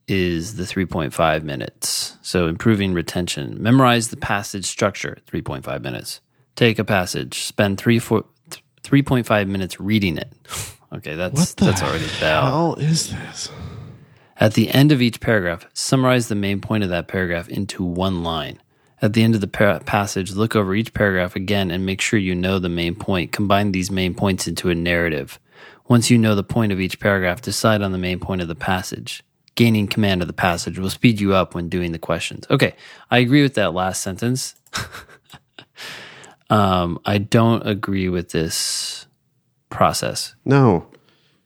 is 0.07 0.55
the 0.55 0.63
3.5 0.63 1.43
minutes. 1.43 2.17
So 2.21 2.47
improving 2.47 2.93
retention. 2.93 3.61
Memorize 3.61 4.07
the 4.07 4.17
passage 4.17 4.65
structure, 4.65 5.17
3.5 5.29 5.81
minutes. 5.81 6.21
Take 6.55 6.79
a 6.79 6.83
passage, 6.85 7.39
spend 7.41 7.77
three, 7.77 7.99
four, 7.99 8.23
3.5 8.83 9.47
minutes 9.47 9.79
reading 9.79 10.17
it. 10.17 10.31
Okay, 10.93 11.15
that's 11.15 11.53
that's 11.55 11.83
already 11.83 12.05
bad. 12.21 12.45
hell 12.45 12.75
is 12.75 13.09
this? 13.11 13.51
At 14.39 14.53
the 14.53 14.69
end 14.69 14.91
of 14.91 15.01
each 15.01 15.19
paragraph, 15.19 15.65
summarize 15.73 16.27
the 16.27 16.35
main 16.35 16.61
point 16.61 16.83
of 16.83 16.89
that 16.89 17.07
paragraph 17.07 17.49
into 17.49 17.83
one 17.83 18.23
line. 18.23 18.61
At 19.01 19.13
the 19.13 19.23
end 19.23 19.35
of 19.35 19.41
the 19.41 19.47
par- 19.47 19.79
passage, 19.79 20.33
look 20.33 20.55
over 20.55 20.75
each 20.75 20.93
paragraph 20.93 21.35
again 21.35 21.71
and 21.71 21.85
make 21.85 22.01
sure 22.01 22.19
you 22.19 22.35
know 22.35 22.59
the 22.59 22.69
main 22.69 22.95
point. 22.95 23.31
Combine 23.31 23.71
these 23.71 23.91
main 23.91 24.13
points 24.13 24.47
into 24.47 24.69
a 24.69 24.75
narrative. 24.75 25.39
Once 25.87 26.09
you 26.09 26.17
know 26.17 26.35
the 26.35 26.43
point 26.43 26.71
of 26.71 26.79
each 26.79 26.99
paragraph, 26.99 27.41
decide 27.41 27.81
on 27.81 27.91
the 27.91 27.97
main 27.97 28.19
point 28.19 28.41
of 28.41 28.47
the 28.47 28.55
passage. 28.55 29.23
Gaining 29.55 29.87
command 29.87 30.21
of 30.21 30.27
the 30.27 30.33
passage 30.33 30.77
will 30.77 30.89
speed 30.89 31.19
you 31.19 31.33
up 31.33 31.55
when 31.55 31.69
doing 31.69 31.91
the 31.91 31.99
questions. 31.99 32.45
Okay, 32.49 32.75
I 33.09 33.19
agree 33.19 33.41
with 33.41 33.55
that 33.55 33.73
last 33.73 34.03
sentence. 34.03 34.55
um, 36.49 36.99
I 37.05 37.17
don't 37.17 37.65
agree 37.65 38.09
with 38.09 38.29
this 38.29 39.07
process 39.69 40.33
No. 40.45 40.87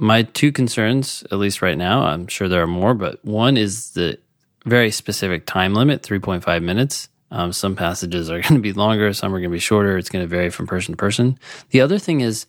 My 0.01 0.23
two 0.23 0.51
concerns, 0.51 1.23
at 1.31 1.37
least 1.37 1.61
right 1.61 1.77
now, 1.77 2.01
I'm 2.01 2.25
sure 2.25 2.47
there 2.47 2.63
are 2.63 2.67
more, 2.67 2.95
but 2.95 3.23
one 3.23 3.55
is 3.55 3.91
the 3.91 4.17
very 4.65 4.89
specific 4.89 5.45
time 5.45 5.75
limit 5.75 6.01
3.5 6.01 6.63
minutes. 6.63 7.07
Um, 7.29 7.53
some 7.53 7.75
passages 7.75 8.31
are 8.31 8.41
going 8.41 8.55
to 8.55 8.59
be 8.59 8.73
longer, 8.73 9.13
some 9.13 9.31
are 9.31 9.37
going 9.37 9.51
to 9.51 9.55
be 9.55 9.59
shorter. 9.59 9.99
It's 9.99 10.09
going 10.09 10.23
to 10.23 10.27
vary 10.27 10.49
from 10.49 10.65
person 10.65 10.93
to 10.93 10.97
person. 10.97 11.37
The 11.69 11.81
other 11.81 11.99
thing 11.99 12.21
is, 12.21 12.47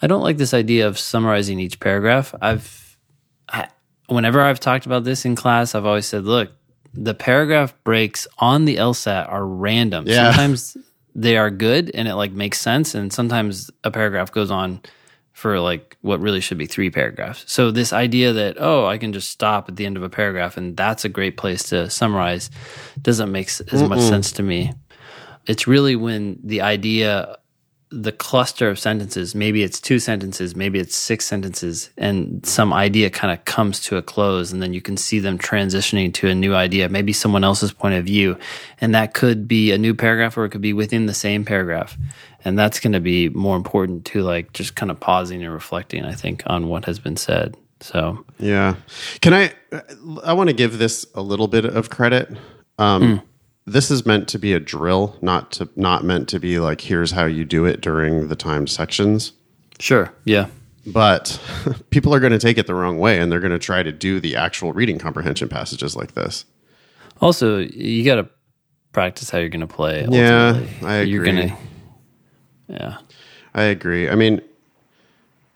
I 0.00 0.06
don't 0.06 0.22
like 0.22 0.36
this 0.36 0.54
idea 0.54 0.86
of 0.86 0.96
summarizing 0.96 1.58
each 1.58 1.80
paragraph. 1.80 2.32
I've, 2.40 2.96
I, 3.48 3.66
whenever 4.06 4.40
I've 4.40 4.60
talked 4.60 4.86
about 4.86 5.02
this 5.02 5.24
in 5.24 5.34
class, 5.34 5.74
I've 5.74 5.86
always 5.86 6.06
said, 6.06 6.22
look, 6.24 6.52
the 6.92 7.14
paragraph 7.14 7.74
breaks 7.82 8.28
on 8.38 8.66
the 8.66 8.76
LSAT 8.76 9.28
are 9.28 9.44
random. 9.44 10.06
Yeah. 10.06 10.30
Sometimes 10.30 10.76
they 11.16 11.36
are 11.38 11.50
good 11.50 11.90
and 11.92 12.06
it 12.06 12.14
like 12.14 12.30
makes 12.30 12.60
sense, 12.60 12.94
and 12.94 13.12
sometimes 13.12 13.72
a 13.82 13.90
paragraph 13.90 14.30
goes 14.30 14.52
on 14.52 14.80
for 15.34 15.58
like 15.58 15.98
what 16.00 16.20
really 16.20 16.40
should 16.40 16.56
be 16.56 16.64
three 16.64 16.90
paragraphs. 16.90 17.44
So 17.48 17.72
this 17.72 17.92
idea 17.92 18.32
that 18.32 18.56
oh, 18.58 18.86
I 18.86 18.98
can 18.98 19.12
just 19.12 19.30
stop 19.30 19.68
at 19.68 19.76
the 19.76 19.84
end 19.84 19.96
of 19.96 20.02
a 20.02 20.08
paragraph 20.08 20.56
and 20.56 20.76
that's 20.76 21.04
a 21.04 21.08
great 21.08 21.36
place 21.36 21.64
to 21.64 21.90
summarize 21.90 22.50
doesn't 23.02 23.30
make 23.30 23.48
as 23.48 23.82
much 23.82 24.00
sense 24.00 24.32
to 24.32 24.42
me. 24.42 24.72
It's 25.46 25.66
really 25.66 25.96
when 25.96 26.38
the 26.42 26.62
idea 26.62 27.36
the 27.90 28.12
cluster 28.12 28.68
of 28.68 28.78
sentences, 28.78 29.34
maybe 29.34 29.62
it's 29.62 29.80
two 29.80 29.98
sentences, 29.98 30.56
maybe 30.56 30.78
it's 30.78 30.96
six 30.96 31.26
sentences, 31.26 31.90
and 31.96 32.44
some 32.44 32.72
idea 32.72 33.08
kind 33.10 33.32
of 33.32 33.44
comes 33.44 33.80
to 33.82 33.96
a 33.96 34.02
close, 34.02 34.52
and 34.52 34.62
then 34.62 34.72
you 34.72 34.80
can 34.80 34.96
see 34.96 35.18
them 35.20 35.38
transitioning 35.38 36.12
to 36.14 36.28
a 36.28 36.34
new 36.34 36.54
idea, 36.54 36.88
maybe 36.88 37.12
someone 37.12 37.44
else's 37.44 37.72
point 37.72 37.94
of 37.94 38.04
view. 38.04 38.36
And 38.80 38.94
that 38.94 39.14
could 39.14 39.46
be 39.46 39.70
a 39.70 39.78
new 39.78 39.94
paragraph 39.94 40.36
or 40.36 40.44
it 40.44 40.50
could 40.50 40.60
be 40.60 40.72
within 40.72 41.06
the 41.06 41.14
same 41.14 41.44
paragraph. 41.44 41.96
And 42.44 42.58
that's 42.58 42.80
going 42.80 42.92
to 42.92 43.00
be 43.00 43.28
more 43.30 43.56
important 43.56 44.04
to 44.06 44.22
like 44.22 44.52
just 44.52 44.74
kind 44.74 44.90
of 44.90 44.98
pausing 44.98 45.42
and 45.42 45.52
reflecting, 45.52 46.04
I 46.04 46.14
think, 46.14 46.42
on 46.46 46.68
what 46.68 46.84
has 46.86 46.98
been 46.98 47.16
said. 47.16 47.56
So, 47.80 48.24
Yeah. 48.38 48.76
Can 49.20 49.34
I? 49.34 49.52
I 50.22 50.32
want 50.32 50.48
to 50.48 50.54
give 50.54 50.78
this 50.78 51.06
a 51.14 51.22
little 51.22 51.48
bit 51.48 51.64
of 51.64 51.90
credit. 51.90 52.30
Um, 52.78 53.22
This 53.66 53.90
is 53.90 54.04
meant 54.04 54.28
to 54.28 54.38
be 54.38 54.52
a 54.52 54.60
drill, 54.60 55.16
not 55.22 55.52
to 55.52 55.68
not 55.74 56.04
meant 56.04 56.28
to 56.30 56.38
be 56.38 56.58
like 56.58 56.82
here's 56.82 57.12
how 57.12 57.24
you 57.24 57.44
do 57.44 57.64
it 57.64 57.80
during 57.80 58.28
the 58.28 58.36
timed 58.36 58.68
sections. 58.70 59.32
sure. 59.78 60.12
Yeah. 60.24 60.48
But 60.86 61.40
people 61.90 62.14
are 62.14 62.20
going 62.20 62.32
to 62.32 62.38
take 62.38 62.58
it 62.58 62.66
the 62.66 62.74
wrong 62.74 62.98
way, 62.98 63.18
and 63.18 63.32
they're 63.32 63.40
going 63.40 63.52
to 63.52 63.58
try 63.58 63.82
to 63.82 63.90
do 63.90 64.20
the 64.20 64.36
actual 64.36 64.72
reading 64.74 64.98
comprehension 64.98 65.48
passages 65.48 65.96
like 65.96 66.12
this. 66.12 66.44
Also, 67.22 67.58
you 67.58 68.04
got 68.04 68.16
to 68.16 68.28
practice 68.92 69.30
how 69.30 69.38
you're 69.38 69.48
going 69.48 69.60
to 69.60 69.66
play. 69.66 70.06
Yeah, 70.10 70.48
ultimately. 70.48 70.88
I 70.88 71.00
You're 71.02 71.22
agree. 71.24 71.36
going 71.36 71.48
to, 71.48 71.56
yeah. 72.68 72.96
I 73.54 73.62
agree. 73.64 74.10
I 74.10 74.14
mean, 74.14 74.42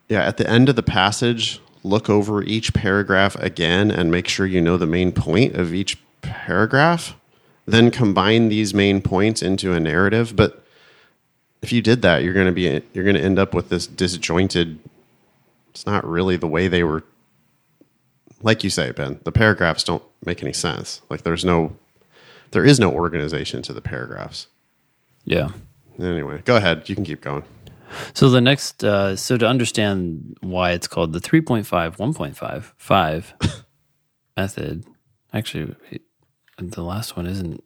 yeah, 0.09 0.23
at 0.23 0.37
the 0.39 0.49
end 0.49 0.69
of 0.69 0.77
the 0.77 0.83
passage, 0.83 1.61
look 1.83 2.09
over 2.09 2.43
each 2.43 2.73
paragraph 2.73 3.35
again 3.37 3.91
and 3.91 4.11
make 4.11 4.29
sure 4.29 4.47
you 4.47 4.61
know 4.61 4.77
the 4.79 4.87
main 4.87 5.13
point 5.13 5.57
of 5.57 5.75
each 5.75 5.99
paragraph. 6.23 7.15
Then 7.71 7.91
combine 7.91 8.49
these 8.49 8.73
main 8.73 9.03
points 9.03 9.43
into 9.43 9.73
a 9.73 9.81
narrative. 9.81 10.35
But 10.35 10.65
if 11.63 11.73
you 11.73 11.83
did 11.83 12.03
that, 12.03 12.23
you're 12.23 12.35
going 12.35 12.47
to 12.47 12.53
be 12.53 12.83
you're 12.93 13.05
going 13.05 13.17
to 13.17 13.23
end 13.23 13.39
up 13.39 13.55
with 13.55 13.69
this 13.69 13.87
disjointed. 13.87 14.79
It's 15.71 15.87
not 15.87 16.07
really 16.07 16.37
the 16.37 16.49
way 16.49 16.69
they 16.69 16.83
were. 16.83 17.05
Like 18.43 18.63
you 18.63 18.71
say, 18.71 18.93
Ben, 18.93 19.21
the 19.25 19.33
paragraphs 19.33 19.83
don't 19.83 20.03
make 20.25 20.43
any 20.43 20.53
sense. 20.53 21.03
Like 21.11 21.23
there's 21.23 21.45
no, 21.45 21.77
there 22.53 22.65
is 22.65 22.79
no 22.79 22.93
organization 22.93 23.63
to 23.63 23.73
the 23.73 23.81
paragraphs. 23.81 24.47
Yeah. 25.25 25.49
Anyway, 25.99 26.43
go 26.45 26.57
ahead. 26.57 26.89
You 26.89 26.95
can 26.95 27.05
keep 27.05 27.21
going. 27.21 27.43
So 28.15 28.29
the 28.29 28.41
next, 28.41 28.85
uh, 28.85 29.17
so 29.17 29.37
to 29.37 29.47
understand 29.47 30.37
why 30.41 30.71
it's 30.71 30.87
called 30.87 31.13
the 31.13 31.21
3.5, 31.21 31.97
1.5, 31.97 32.73
5 32.77 33.35
method, 34.37 34.85
actually, 35.33 35.75
the 36.59 36.83
last 36.83 37.17
one 37.17 37.27
isn't 37.27 37.63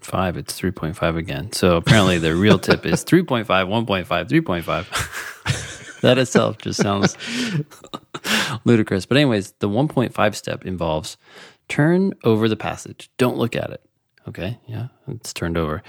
five, 0.00 0.36
it's 0.36 0.58
3.5 0.58 1.16
again. 1.16 1.52
So 1.52 1.76
apparently 1.76 2.18
the 2.18 2.34
real 2.34 2.58
tip 2.58 2.86
is 2.86 3.04
3.5, 3.04 3.46
1.5, 3.46 4.06
3.5. 4.06 6.00
that 6.00 6.18
itself 6.18 6.58
just 6.58 6.80
sounds 6.80 7.16
ludicrous. 8.64 9.06
But, 9.06 9.18
anyways, 9.18 9.52
the 9.58 9.68
1.5 9.68 10.34
step 10.34 10.64
involves 10.64 11.16
turn 11.68 12.14
over 12.24 12.48
the 12.48 12.56
passage. 12.56 13.10
Don't 13.18 13.36
look 13.36 13.54
at 13.54 13.70
it. 13.70 13.82
Okay. 14.28 14.58
Yeah. 14.66 14.88
It's 15.08 15.32
turned 15.32 15.56
over. 15.56 15.82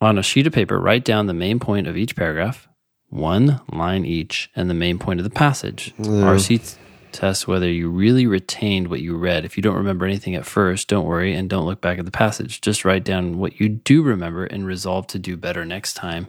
On 0.00 0.18
a 0.18 0.22
sheet 0.22 0.46
of 0.46 0.52
paper, 0.52 0.80
write 0.80 1.04
down 1.04 1.26
the 1.26 1.34
main 1.34 1.60
point 1.60 1.86
of 1.86 1.96
each 1.96 2.16
paragraph, 2.16 2.68
one 3.08 3.60
line 3.70 4.04
each, 4.04 4.50
and 4.56 4.68
the 4.68 4.74
main 4.74 4.98
point 4.98 5.20
of 5.20 5.24
the 5.24 5.30
passage. 5.30 5.94
RC 5.98 6.76
t- 7.12 7.20
tests 7.20 7.46
whether 7.46 7.70
you 7.70 7.88
really 7.88 8.26
retained 8.26 8.88
what 8.88 9.00
you 9.00 9.16
read. 9.16 9.44
If 9.44 9.56
you 9.56 9.62
don't 9.62 9.76
remember 9.76 10.04
anything 10.04 10.34
at 10.34 10.46
first, 10.46 10.88
don't 10.88 11.06
worry 11.06 11.34
and 11.34 11.48
don't 11.48 11.66
look 11.66 11.80
back 11.80 11.98
at 11.98 12.04
the 12.04 12.10
passage. 12.10 12.60
Just 12.60 12.84
write 12.84 13.04
down 13.04 13.38
what 13.38 13.60
you 13.60 13.68
do 13.68 14.02
remember 14.02 14.44
and 14.44 14.66
resolve 14.66 15.06
to 15.08 15.18
do 15.18 15.36
better 15.36 15.64
next 15.64 15.94
time. 15.94 16.26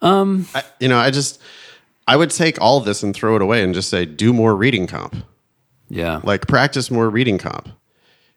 Um, 0.00 0.46
I, 0.54 0.62
you 0.78 0.88
know, 0.88 0.98
I 0.98 1.10
just 1.10 1.40
I 2.06 2.16
would 2.16 2.30
take 2.30 2.60
all 2.60 2.80
this 2.80 3.02
and 3.02 3.14
throw 3.14 3.36
it 3.36 3.42
away 3.42 3.62
and 3.62 3.74
just 3.74 3.90
say 3.90 4.04
do 4.06 4.32
more 4.32 4.54
reading 4.54 4.86
comp. 4.86 5.16
Yeah. 5.88 6.20
Like 6.22 6.46
practice 6.46 6.90
more 6.90 7.10
reading 7.10 7.38
comp. 7.38 7.70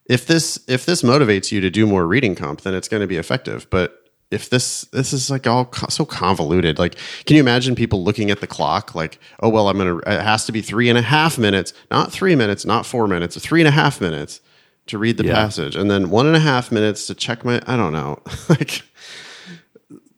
If 0.05 0.25
this 0.25 0.59
if 0.67 0.85
this 0.85 1.03
motivates 1.03 1.51
you 1.51 1.61
to 1.61 1.69
do 1.69 1.85
more 1.85 2.07
reading 2.07 2.35
comp, 2.35 2.61
then 2.61 2.73
it's 2.73 2.87
going 2.87 3.01
to 3.01 3.07
be 3.07 3.17
effective. 3.17 3.69
But 3.69 4.00
if 4.31 4.49
this 4.49 4.81
this 4.85 5.13
is 5.13 5.29
like 5.29 5.45
all 5.45 5.65
co- 5.65 5.87
so 5.89 6.05
convoluted, 6.05 6.79
like 6.79 6.95
can 7.25 7.35
you 7.35 7.41
imagine 7.41 7.75
people 7.75 8.03
looking 8.03 8.31
at 8.31 8.39
the 8.41 8.47
clock 8.47 8.95
like, 8.95 9.19
oh 9.41 9.49
well, 9.49 9.67
I'm 9.69 9.77
gonna 9.77 9.97
it 9.97 10.21
has 10.21 10.45
to 10.45 10.51
be 10.51 10.61
three 10.61 10.89
and 10.89 10.97
a 10.97 11.01
half 11.01 11.37
minutes, 11.37 11.73
not 11.91 12.11
three 12.11 12.35
minutes, 12.35 12.65
not 12.65 12.85
four 12.85 13.07
minutes, 13.07 13.37
three 13.39 13.61
and 13.61 13.67
a 13.67 13.71
half 13.71 13.99
minutes 14.01 14.41
to 14.87 14.97
read 14.97 15.17
the 15.17 15.25
Yeah. 15.25 15.33
passage, 15.35 15.75
and 15.75 15.91
then 15.91 16.09
one 16.09 16.25
and 16.27 16.35
a 16.35 16.39
half 16.39 16.71
minutes 16.71 17.05
to 17.07 17.13
check 17.13 17.45
my 17.45 17.61
I 17.67 17.75
don't 17.77 17.93
know 17.93 18.19
like 18.49 18.81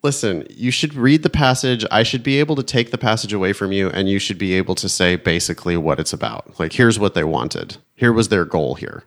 listen, 0.03 0.45
you 0.49 0.69
should 0.69 0.93
read 0.93 1.23
the 1.23 1.29
passage. 1.29 1.85
I 1.89 2.03
should 2.03 2.23
be 2.23 2.39
able 2.39 2.55
to 2.57 2.63
take 2.63 2.91
the 2.91 2.97
passage 2.97 3.31
away 3.33 3.53
from 3.53 3.71
you, 3.71 3.89
and 3.89 4.09
you 4.09 4.19
should 4.19 4.37
be 4.37 4.53
able 4.53 4.75
to 4.75 4.89
say 4.89 5.15
basically 5.15 5.77
what 5.77 5.97
it's 5.99 6.11
about. 6.13 6.59
Like, 6.59 6.73
here's 6.73 6.99
what 6.99 7.13
they 7.13 7.23
wanted. 7.23 7.77
Here 7.95 8.11
was 8.11 8.27
their 8.27 8.43
goal 8.43 8.75
here. 8.75 9.05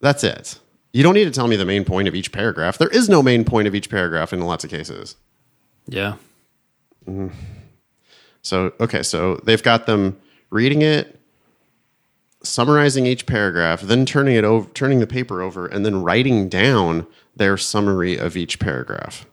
That's 0.00 0.24
it. 0.24 0.58
You 0.96 1.02
don't 1.02 1.12
need 1.12 1.26
to 1.26 1.30
tell 1.30 1.46
me 1.46 1.56
the 1.56 1.66
main 1.66 1.84
point 1.84 2.08
of 2.08 2.14
each 2.14 2.32
paragraph. 2.32 2.78
There 2.78 2.88
is 2.88 3.06
no 3.06 3.22
main 3.22 3.44
point 3.44 3.68
of 3.68 3.74
each 3.74 3.90
paragraph 3.90 4.32
in 4.32 4.40
lots 4.40 4.64
of 4.64 4.70
cases. 4.70 5.16
Yeah. 5.86 6.14
Mm. 7.06 7.34
So, 8.40 8.72
okay, 8.80 9.02
so 9.02 9.38
they've 9.44 9.62
got 9.62 9.84
them 9.84 10.18
reading 10.48 10.80
it, 10.80 11.20
summarizing 12.42 13.04
each 13.04 13.26
paragraph, 13.26 13.82
then 13.82 14.06
turning 14.06 14.36
it 14.36 14.44
over, 14.44 14.70
turning 14.70 15.00
the 15.00 15.06
paper 15.06 15.42
over, 15.42 15.66
and 15.66 15.84
then 15.84 16.02
writing 16.02 16.48
down 16.48 17.06
their 17.36 17.58
summary 17.58 18.16
of 18.16 18.34
each 18.34 18.58
paragraph. 18.58 19.26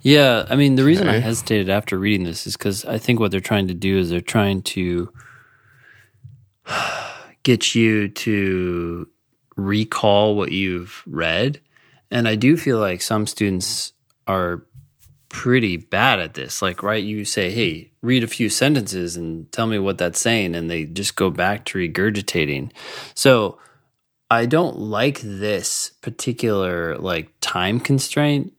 Yeah, 0.00 0.46
I 0.48 0.56
mean, 0.56 0.76
the 0.76 0.84
reason 0.84 1.10
I 1.10 1.18
hesitated 1.18 1.68
after 1.68 1.98
reading 1.98 2.24
this 2.24 2.46
is 2.46 2.56
because 2.56 2.86
I 2.86 2.96
think 2.96 3.20
what 3.20 3.32
they're 3.32 3.40
trying 3.40 3.68
to 3.68 3.74
do 3.74 3.98
is 3.98 4.08
they're 4.08 4.22
trying 4.22 4.62
to 4.62 5.12
get 7.42 7.74
you 7.74 8.08
to 8.08 9.10
recall 9.64 10.36
what 10.36 10.52
you've 10.52 11.02
read. 11.06 11.60
And 12.10 12.26
I 12.26 12.34
do 12.34 12.56
feel 12.56 12.78
like 12.78 13.02
some 13.02 13.26
students 13.26 13.92
are 14.26 14.64
pretty 15.28 15.76
bad 15.76 16.18
at 16.18 16.34
this. 16.34 16.60
Like, 16.60 16.82
right, 16.82 17.02
you 17.02 17.24
say, 17.24 17.50
hey, 17.50 17.92
read 18.02 18.24
a 18.24 18.28
few 18.28 18.48
sentences 18.48 19.16
and 19.16 19.50
tell 19.52 19.66
me 19.66 19.78
what 19.78 19.98
that's 19.98 20.20
saying. 20.20 20.54
And 20.54 20.70
they 20.70 20.84
just 20.84 21.16
go 21.16 21.30
back 21.30 21.64
to 21.66 21.78
regurgitating. 21.78 22.72
So 23.14 23.58
I 24.30 24.46
don't 24.46 24.78
like 24.78 25.20
this 25.20 25.90
particular 26.02 26.96
like 26.98 27.32
time 27.40 27.80
constraint 27.80 28.52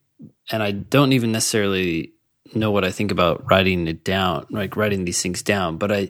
and 0.51 0.62
I 0.62 0.72
don't 0.72 1.13
even 1.13 1.31
necessarily 1.31 2.13
know 2.53 2.72
what 2.72 2.84
I 2.84 2.91
think 2.91 3.12
about 3.12 3.50
writing 3.50 3.88
it 3.88 4.03
down, 4.03 4.48
like 4.50 4.75
writing 4.75 5.05
these 5.05 5.22
things 5.22 5.41
down. 5.41 5.77
But 5.77 5.91
I, 5.91 6.10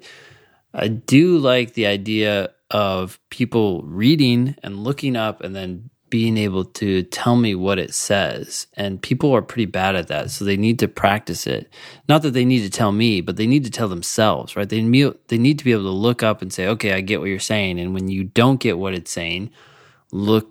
I 0.73 0.87
do 0.87 1.37
like 1.37 1.73
the 1.73 1.85
idea 1.85 2.51
of 2.71 3.19
people 3.29 3.83
reading 3.83 4.55
and 4.63 4.83
looking 4.83 5.15
up 5.15 5.41
and 5.41 5.55
then 5.55 5.89
being 6.09 6.37
able 6.37 6.65
to 6.65 7.03
tell 7.03 7.37
me 7.37 7.55
what 7.55 7.79
it 7.79 7.93
says. 7.93 8.67
And 8.75 9.01
people 9.01 9.33
are 9.33 9.41
pretty 9.41 9.65
bad 9.65 9.95
at 9.95 10.09
that. 10.09 10.29
So 10.29 10.43
they 10.43 10.57
need 10.57 10.77
to 10.79 10.87
practice 10.87 11.47
it. 11.47 11.73
Not 12.09 12.21
that 12.23 12.31
they 12.31 12.43
need 12.43 12.61
to 12.61 12.69
tell 12.69 12.91
me, 12.91 13.21
but 13.21 13.37
they 13.37 13.47
need 13.47 13.63
to 13.63 13.71
tell 13.71 13.87
themselves, 13.87 14.55
right? 14.55 14.67
They, 14.67 14.81
they 15.27 15.37
need 15.37 15.57
to 15.59 15.63
be 15.63 15.71
able 15.71 15.83
to 15.83 15.89
look 15.89 16.21
up 16.21 16.41
and 16.41 16.51
say, 16.51 16.67
okay, 16.67 16.91
I 16.93 17.01
get 17.01 17.21
what 17.21 17.29
you're 17.29 17.39
saying. 17.39 17.79
And 17.79 17.93
when 17.93 18.09
you 18.09 18.25
don't 18.25 18.59
get 18.59 18.77
what 18.77 18.93
it's 18.93 19.11
saying, 19.11 19.51
look, 20.11 20.49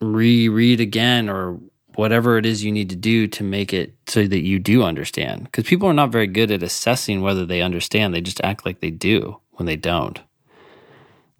reread 0.00 0.80
again 0.80 1.28
or 1.28 1.58
whatever 1.96 2.38
it 2.38 2.46
is 2.46 2.64
you 2.64 2.72
need 2.72 2.90
to 2.90 2.96
do 2.96 3.26
to 3.26 3.42
make 3.42 3.72
it 3.72 3.94
so 4.06 4.26
that 4.26 4.42
you 4.42 4.58
do 4.58 4.84
understand. 4.84 5.44
Because 5.44 5.64
people 5.64 5.88
are 5.88 5.94
not 5.94 6.12
very 6.12 6.28
good 6.28 6.50
at 6.52 6.62
assessing 6.62 7.22
whether 7.22 7.44
they 7.44 7.60
understand. 7.60 8.14
They 8.14 8.20
just 8.20 8.40
act 8.42 8.64
like 8.64 8.80
they 8.80 8.90
do 8.90 9.40
when 9.52 9.66
they 9.66 9.76
don't. 9.76 10.20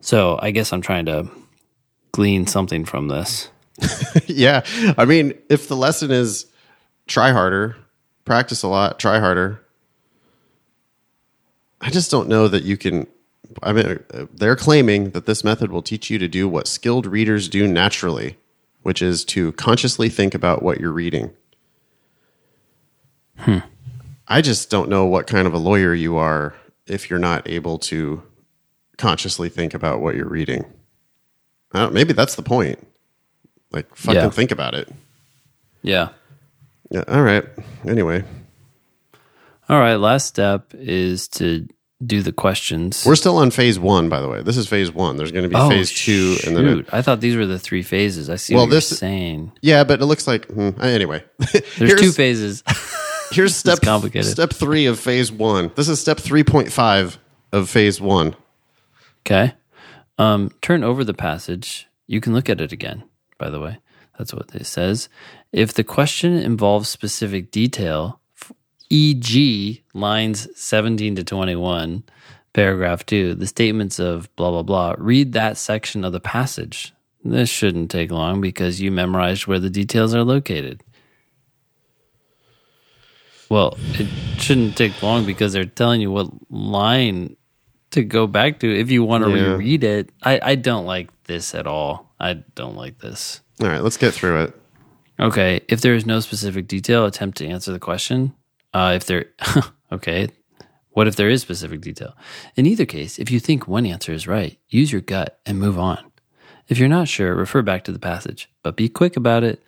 So 0.02 0.36
I 0.42 0.50
guess 0.50 0.72
I'm 0.72 0.82
trying 0.82 1.06
to 1.06 1.28
glean 2.10 2.46
something 2.46 2.84
from 2.84 3.08
this. 3.08 3.48
yeah. 4.26 4.64
I 4.98 5.04
mean, 5.04 5.32
if 5.48 5.68
the 5.68 5.76
lesson 5.76 6.10
is 6.10 6.46
try 7.06 7.30
harder, 7.30 7.76
practice 8.24 8.64
a 8.64 8.68
lot, 8.68 8.98
try 8.98 9.20
harder, 9.20 9.64
I 11.80 11.90
just 11.90 12.10
don't 12.10 12.28
know 12.28 12.48
that 12.48 12.64
you 12.64 12.76
can. 12.76 13.06
I 13.62 13.72
mean, 13.72 13.98
they're 14.34 14.56
claiming 14.56 15.10
that 15.10 15.26
this 15.26 15.44
method 15.44 15.70
will 15.70 15.82
teach 15.82 16.10
you 16.10 16.18
to 16.18 16.28
do 16.28 16.48
what 16.48 16.66
skilled 16.66 17.06
readers 17.06 17.48
do 17.48 17.68
naturally, 17.68 18.38
which 18.82 19.02
is 19.02 19.24
to 19.26 19.52
consciously 19.52 20.08
think 20.08 20.34
about 20.34 20.62
what 20.62 20.80
you're 20.80 20.92
reading. 20.92 21.30
Hmm. 23.36 23.58
I 24.26 24.40
just 24.40 24.70
don't 24.70 24.88
know 24.88 25.04
what 25.04 25.26
kind 25.26 25.46
of 25.46 25.54
a 25.54 25.58
lawyer 25.58 25.94
you 25.94 26.16
are 26.16 26.54
if 26.86 27.10
you're 27.10 27.18
not 27.18 27.48
able 27.48 27.78
to 27.80 28.22
consciously 29.02 29.48
think 29.48 29.74
about 29.74 30.00
what 30.00 30.14
you're 30.14 30.28
reading. 30.28 30.64
maybe 31.74 32.12
that's 32.12 32.36
the 32.36 32.42
point. 32.42 32.86
Like, 33.72 33.92
fucking 33.96 34.20
yeah. 34.20 34.30
think 34.30 34.52
about 34.52 34.74
it. 34.74 34.88
Yeah. 35.82 36.10
Yeah. 36.90 37.02
All 37.08 37.22
right. 37.22 37.44
Anyway. 37.84 38.22
All 39.68 39.80
right. 39.80 39.96
Last 39.96 40.26
step 40.26 40.72
is 40.74 41.26
to 41.28 41.66
do 42.04 42.22
the 42.22 42.32
questions. 42.32 43.04
We're 43.04 43.16
still 43.16 43.38
on 43.38 43.50
phase 43.50 43.76
one, 43.78 44.08
by 44.08 44.20
the 44.20 44.28
way. 44.28 44.42
This 44.42 44.56
is 44.56 44.68
phase 44.68 44.92
one. 44.92 45.16
There's 45.16 45.32
going 45.32 45.44
to 45.44 45.48
be 45.48 45.56
oh, 45.56 45.68
phase 45.68 45.90
two, 45.90 46.36
shoot. 46.36 46.44
and 46.44 46.56
then 46.56 46.78
it, 46.80 46.86
I 46.92 47.02
thought 47.02 47.20
these 47.20 47.34
were 47.34 47.46
the 47.46 47.58
three 47.58 47.82
phases. 47.82 48.30
I 48.30 48.36
see. 48.36 48.54
Well, 48.54 48.66
this 48.68 48.88
saying. 48.88 49.52
Yeah, 49.62 49.82
but 49.82 50.00
it 50.00 50.06
looks 50.06 50.28
like 50.28 50.46
hmm, 50.46 50.70
anyway. 50.80 51.24
There's 51.78 52.00
two 52.00 52.12
phases. 52.12 52.62
here's 53.32 53.56
step 53.56 53.80
complicated. 53.80 54.30
Step 54.30 54.52
three 54.52 54.86
of 54.86 55.00
phase 55.00 55.32
one. 55.32 55.72
This 55.74 55.88
is 55.88 56.00
step 56.00 56.18
three 56.18 56.44
point 56.44 56.70
five 56.70 57.18
of 57.52 57.68
phase 57.68 58.00
one. 58.00 58.36
Okay. 59.24 59.54
Um, 60.18 60.50
turn 60.60 60.84
over 60.84 61.04
the 61.04 61.14
passage. 61.14 61.88
You 62.06 62.20
can 62.20 62.34
look 62.34 62.50
at 62.50 62.60
it 62.60 62.72
again 62.72 63.04
by 63.42 63.50
the 63.50 63.58
way. 63.58 63.76
That's 64.16 64.32
what 64.32 64.54
it 64.54 64.66
says. 64.66 65.08
If 65.50 65.74
the 65.74 65.82
question 65.82 66.34
involves 66.34 66.88
specific 66.88 67.50
detail, 67.50 68.20
e.g., 68.88 69.82
lines 69.94 70.48
17 70.54 71.16
to 71.16 71.24
21, 71.24 72.04
paragraph 72.52 73.04
2, 73.04 73.34
the 73.34 73.48
statements 73.48 73.98
of 73.98 74.34
blah, 74.36 74.52
blah, 74.52 74.62
blah, 74.62 74.94
read 74.96 75.32
that 75.32 75.56
section 75.56 76.04
of 76.04 76.12
the 76.12 76.20
passage. 76.20 76.94
This 77.24 77.50
shouldn't 77.50 77.90
take 77.90 78.12
long 78.12 78.40
because 78.40 78.80
you 78.80 78.92
memorized 78.92 79.48
where 79.48 79.58
the 79.58 79.70
details 79.70 80.14
are 80.14 80.22
located. 80.22 80.84
Well, 83.48 83.76
it 83.94 84.06
shouldn't 84.40 84.76
take 84.76 85.02
long 85.02 85.26
because 85.26 85.52
they're 85.52 85.64
telling 85.64 86.00
you 86.00 86.12
what 86.12 86.30
line 86.48 87.36
to 87.92 88.02
go 88.02 88.26
back 88.26 88.60
to 88.60 88.78
if 88.80 88.90
you 88.90 89.04
want 89.04 89.24
to 89.24 89.30
yeah. 89.30 89.52
reread 89.52 89.84
it. 89.84 90.10
I, 90.22 90.40
I 90.42 90.54
don't 90.56 90.84
like 90.84 91.10
this 91.24 91.54
at 91.54 91.66
all. 91.66 92.14
I 92.18 92.34
don't 92.54 92.76
like 92.76 92.98
this. 92.98 93.40
All 93.60 93.68
right, 93.68 93.82
let's 93.82 93.96
get 93.96 94.12
through 94.14 94.42
it. 94.44 94.54
Okay. 95.20 95.60
If 95.68 95.80
there 95.80 95.94
is 95.94 96.06
no 96.06 96.20
specific 96.20 96.66
detail, 96.66 97.04
attempt 97.04 97.38
to 97.38 97.46
answer 97.46 97.72
the 97.72 97.78
question. 97.78 98.34
Uh, 98.74 98.94
if 98.96 99.06
there, 99.06 99.26
okay. 99.92 100.28
What 100.90 101.08
if 101.08 101.16
there 101.16 101.30
is 101.30 101.40
specific 101.40 101.80
detail? 101.80 102.16
In 102.56 102.66
either 102.66 102.84
case, 102.84 103.18
if 103.18 103.30
you 103.30 103.40
think 103.40 103.66
one 103.66 103.86
answer 103.86 104.12
is 104.12 104.26
right, 104.26 104.58
use 104.68 104.92
your 104.92 105.00
gut 105.00 105.40
and 105.46 105.58
move 105.58 105.78
on. 105.78 106.12
If 106.68 106.78
you're 106.78 106.88
not 106.88 107.08
sure, 107.08 107.34
refer 107.34 107.62
back 107.62 107.84
to 107.84 107.92
the 107.92 107.98
passage, 107.98 108.50
but 108.62 108.76
be 108.76 108.88
quick 108.88 109.16
about 109.16 109.42
it. 109.42 109.62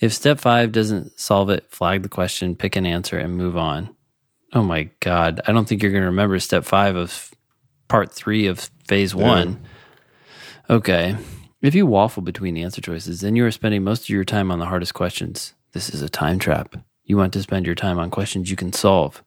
If 0.00 0.12
step 0.12 0.40
five 0.40 0.72
doesn't 0.72 1.18
solve 1.18 1.50
it, 1.50 1.70
flag 1.70 2.02
the 2.02 2.08
question, 2.08 2.56
pick 2.56 2.76
an 2.76 2.86
answer, 2.86 3.18
and 3.18 3.36
move 3.36 3.56
on. 3.56 3.94
Oh 4.52 4.62
my 4.62 4.90
God. 5.00 5.40
I 5.46 5.52
don't 5.52 5.66
think 5.66 5.82
you're 5.82 5.92
going 5.92 6.02
to 6.02 6.08
remember 6.08 6.38
step 6.38 6.64
five 6.64 6.96
of 6.96 7.30
part 7.88 8.12
three 8.12 8.46
of 8.46 8.70
phase 8.86 9.14
one. 9.14 9.60
Yeah. 10.68 10.76
Okay. 10.76 11.16
If 11.60 11.74
you 11.74 11.86
waffle 11.86 12.22
between 12.22 12.54
the 12.54 12.62
answer 12.62 12.80
choices, 12.80 13.20
then 13.20 13.36
you 13.36 13.44
are 13.44 13.50
spending 13.50 13.84
most 13.84 14.02
of 14.02 14.08
your 14.08 14.24
time 14.24 14.50
on 14.50 14.58
the 14.58 14.66
hardest 14.66 14.94
questions. 14.94 15.54
This 15.72 15.90
is 15.90 16.02
a 16.02 16.08
time 16.08 16.38
trap. 16.38 16.74
You 17.04 17.16
want 17.16 17.32
to 17.34 17.42
spend 17.42 17.66
your 17.66 17.74
time 17.74 17.98
on 17.98 18.10
questions 18.10 18.50
you 18.50 18.56
can 18.56 18.72
solve. 18.72 19.22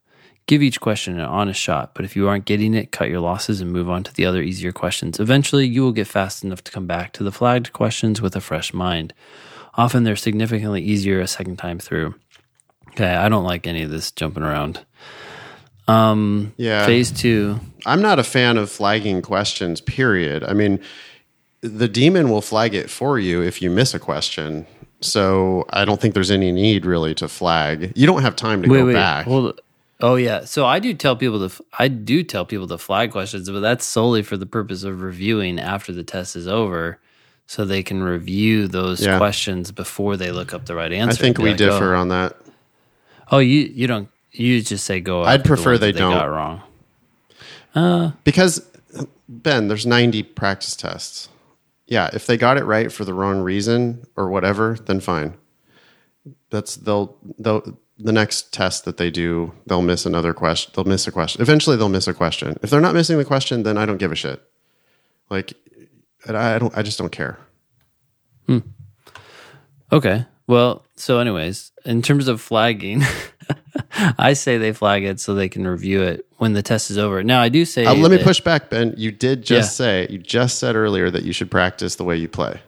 Give 0.46 0.62
each 0.62 0.80
question 0.80 1.18
an 1.18 1.26
honest 1.26 1.60
shot, 1.60 1.92
but 1.94 2.04
if 2.04 2.14
you 2.14 2.28
aren't 2.28 2.44
getting 2.44 2.74
it, 2.74 2.92
cut 2.92 3.08
your 3.08 3.20
losses 3.20 3.60
and 3.60 3.72
move 3.72 3.90
on 3.90 4.04
to 4.04 4.14
the 4.14 4.26
other 4.26 4.42
easier 4.42 4.70
questions. 4.70 5.18
Eventually, 5.18 5.66
you 5.66 5.82
will 5.82 5.92
get 5.92 6.06
fast 6.06 6.44
enough 6.44 6.62
to 6.64 6.72
come 6.72 6.86
back 6.86 7.12
to 7.14 7.24
the 7.24 7.32
flagged 7.32 7.72
questions 7.72 8.22
with 8.22 8.36
a 8.36 8.40
fresh 8.40 8.72
mind. 8.72 9.12
Often, 9.74 10.04
they're 10.04 10.14
significantly 10.14 10.82
easier 10.82 11.20
a 11.20 11.26
second 11.26 11.56
time 11.56 11.80
through. 11.80 12.14
Okay, 12.90 13.12
I 13.12 13.28
don't 13.28 13.44
like 13.44 13.66
any 13.66 13.82
of 13.82 13.90
this 13.90 14.12
jumping 14.12 14.44
around. 14.44 14.85
Um, 15.88 16.52
yeah. 16.56 16.86
Phase 16.86 17.10
two. 17.10 17.60
I'm 17.84 18.02
not 18.02 18.18
a 18.18 18.24
fan 18.24 18.56
of 18.56 18.70
flagging 18.70 19.22
questions, 19.22 19.80
period. 19.80 20.42
I 20.42 20.52
mean, 20.52 20.80
the 21.60 21.88
demon 21.88 22.30
will 22.30 22.40
flag 22.40 22.74
it 22.74 22.90
for 22.90 23.18
you 23.18 23.42
if 23.42 23.62
you 23.62 23.70
miss 23.70 23.94
a 23.94 23.98
question. 23.98 24.66
So 25.00 25.64
I 25.70 25.84
don't 25.84 26.00
think 26.00 26.14
there's 26.14 26.30
any 26.30 26.52
need 26.52 26.86
really 26.86 27.14
to 27.16 27.28
flag. 27.28 27.92
You 27.94 28.06
don't 28.06 28.22
have 28.22 28.34
time 28.34 28.62
to 28.62 28.68
wait, 28.68 28.78
go 28.78 28.86
wait, 28.86 28.92
back. 28.94 29.26
Hold, 29.26 29.60
oh 30.00 30.16
yeah. 30.16 30.44
So 30.44 30.64
I 30.64 30.78
do 30.78 30.94
tell 30.94 31.16
people 31.16 31.48
to 31.48 31.64
I 31.78 31.88
do 31.88 32.22
tell 32.22 32.44
people 32.44 32.66
to 32.68 32.78
flag 32.78 33.12
questions, 33.12 33.48
but 33.50 33.60
that's 33.60 33.84
solely 33.84 34.22
for 34.22 34.36
the 34.36 34.46
purpose 34.46 34.84
of 34.84 35.02
reviewing 35.02 35.60
after 35.60 35.92
the 35.92 36.02
test 36.02 36.34
is 36.34 36.48
over, 36.48 36.98
so 37.46 37.64
they 37.64 37.82
can 37.82 38.02
review 38.02 38.68
those 38.68 39.04
yeah. 39.04 39.18
questions 39.18 39.70
before 39.70 40.16
they 40.16 40.32
look 40.32 40.54
up 40.54 40.64
the 40.66 40.74
right 40.74 40.92
answer. 40.92 41.20
I 41.20 41.22
think 41.22 41.38
we 41.38 41.50
like, 41.50 41.58
differ 41.58 41.94
oh, 41.94 42.00
on 42.00 42.08
that. 42.08 42.36
Oh, 43.30 43.38
you 43.38 43.60
you 43.60 43.86
don't 43.86 44.08
you 44.38 44.62
just 44.62 44.84
say 44.84 45.00
go. 45.00 45.22
I'd 45.22 45.44
prefer 45.44 45.72
the 45.72 45.86
they, 45.86 45.92
they 45.92 45.98
don't. 45.98 46.12
Got 46.12 46.24
wrong. 46.24 46.62
Uh, 47.74 48.12
because 48.24 48.66
Ben, 49.28 49.68
there's 49.68 49.86
90 49.86 50.22
practice 50.22 50.74
tests 50.74 51.28
yeah, 51.86 52.10
if 52.12 52.26
they 52.26 52.36
got 52.36 52.58
it 52.58 52.64
right 52.64 52.90
for 52.90 53.04
the 53.04 53.14
wrong 53.14 53.40
reason 53.40 54.06
or 54.16 54.28
whatever, 54.28 54.76
then 54.86 55.00
fine. 55.00 55.34
That's 56.50 56.76
they'll 56.76 57.16
they'll 57.38 57.78
the 57.98 58.12
next 58.12 58.52
test 58.52 58.84
that 58.84 58.96
they 58.98 59.10
do, 59.10 59.52
they'll 59.66 59.82
miss 59.82 60.04
another 60.04 60.34
question. 60.34 60.72
They'll 60.74 60.84
miss 60.84 61.06
a 61.06 61.12
question. 61.12 61.40
Eventually, 61.40 61.76
they'll 61.76 61.88
miss 61.88 62.08
a 62.08 62.14
question. 62.14 62.58
If 62.62 62.70
they're 62.70 62.80
not 62.80 62.94
missing 62.94 63.16
the 63.18 63.24
question, 63.24 63.62
then 63.62 63.78
I 63.78 63.86
don't 63.86 63.96
give 63.98 64.12
a 64.12 64.16
shit. 64.16 64.42
Like, 65.30 65.54
I 66.28 66.58
don't. 66.58 66.76
I 66.76 66.82
just 66.82 66.98
don't 66.98 67.12
care. 67.12 67.38
Hmm. 68.46 68.58
Okay. 69.92 70.26
Well, 70.48 70.84
so 70.96 71.18
anyways, 71.18 71.72
in 71.84 72.02
terms 72.02 72.28
of 72.28 72.40
flagging, 72.40 73.02
I 74.18 74.32
say 74.32 74.58
they 74.58 74.72
flag 74.72 75.04
it 75.04 75.20
so 75.20 75.34
they 75.34 75.48
can 75.48 75.66
review 75.66 76.02
it 76.02 76.26
when 76.38 76.52
the 76.52 76.62
test 76.62 76.90
is 76.90 76.98
over. 76.98 77.22
Now, 77.22 77.40
I 77.40 77.48
do 77.48 77.64
say. 77.64 77.84
Uh, 77.84 77.94
let 77.94 78.10
me 78.10 78.22
push 78.22 78.40
back, 78.40 78.70
Ben. 78.70 78.94
You 78.96 79.12
did 79.12 79.42
just 79.42 79.78
yeah. 79.78 79.86
say 79.86 80.06
you 80.10 80.18
just 80.18 80.58
said 80.58 80.76
earlier 80.76 81.10
that 81.10 81.24
you 81.24 81.32
should 81.32 81.50
practice 81.50 81.96
the 81.96 82.04
way 82.04 82.16
you 82.16 82.28
play. 82.28 82.60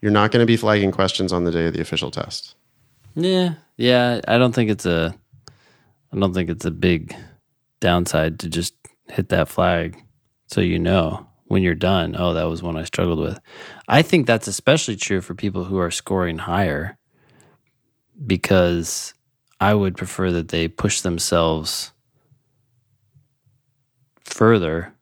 You're 0.00 0.12
not 0.12 0.30
going 0.30 0.42
to 0.42 0.46
be 0.46 0.56
flagging 0.56 0.92
questions 0.92 1.32
on 1.32 1.44
the 1.44 1.50
day 1.50 1.66
of 1.66 1.72
the 1.72 1.80
official 1.80 2.10
test. 2.10 2.54
Yeah, 3.14 3.54
yeah. 3.76 4.20
I 4.28 4.38
don't 4.38 4.54
think 4.54 4.70
it's 4.70 4.86
a. 4.86 5.14
I 6.12 6.18
don't 6.18 6.34
think 6.34 6.50
it's 6.50 6.64
a 6.64 6.70
big 6.70 7.14
downside 7.80 8.38
to 8.40 8.48
just 8.48 8.74
hit 9.08 9.30
that 9.30 9.48
flag, 9.48 10.02
so 10.46 10.60
you 10.60 10.78
know 10.78 11.26
when 11.46 11.62
you're 11.62 11.74
done. 11.74 12.14
Oh, 12.18 12.34
that 12.34 12.44
was 12.44 12.62
one 12.62 12.76
I 12.76 12.84
struggled 12.84 13.18
with. 13.18 13.38
I 13.88 14.02
think 14.02 14.26
that's 14.26 14.48
especially 14.48 14.96
true 14.96 15.20
for 15.20 15.34
people 15.34 15.64
who 15.64 15.78
are 15.78 15.90
scoring 15.90 16.38
higher 16.38 16.98
because 18.24 19.14
I 19.60 19.74
would 19.74 19.96
prefer 19.96 20.30
that 20.32 20.48
they 20.48 20.68
push 20.68 21.00
themselves 21.00 21.92
further 24.24 24.92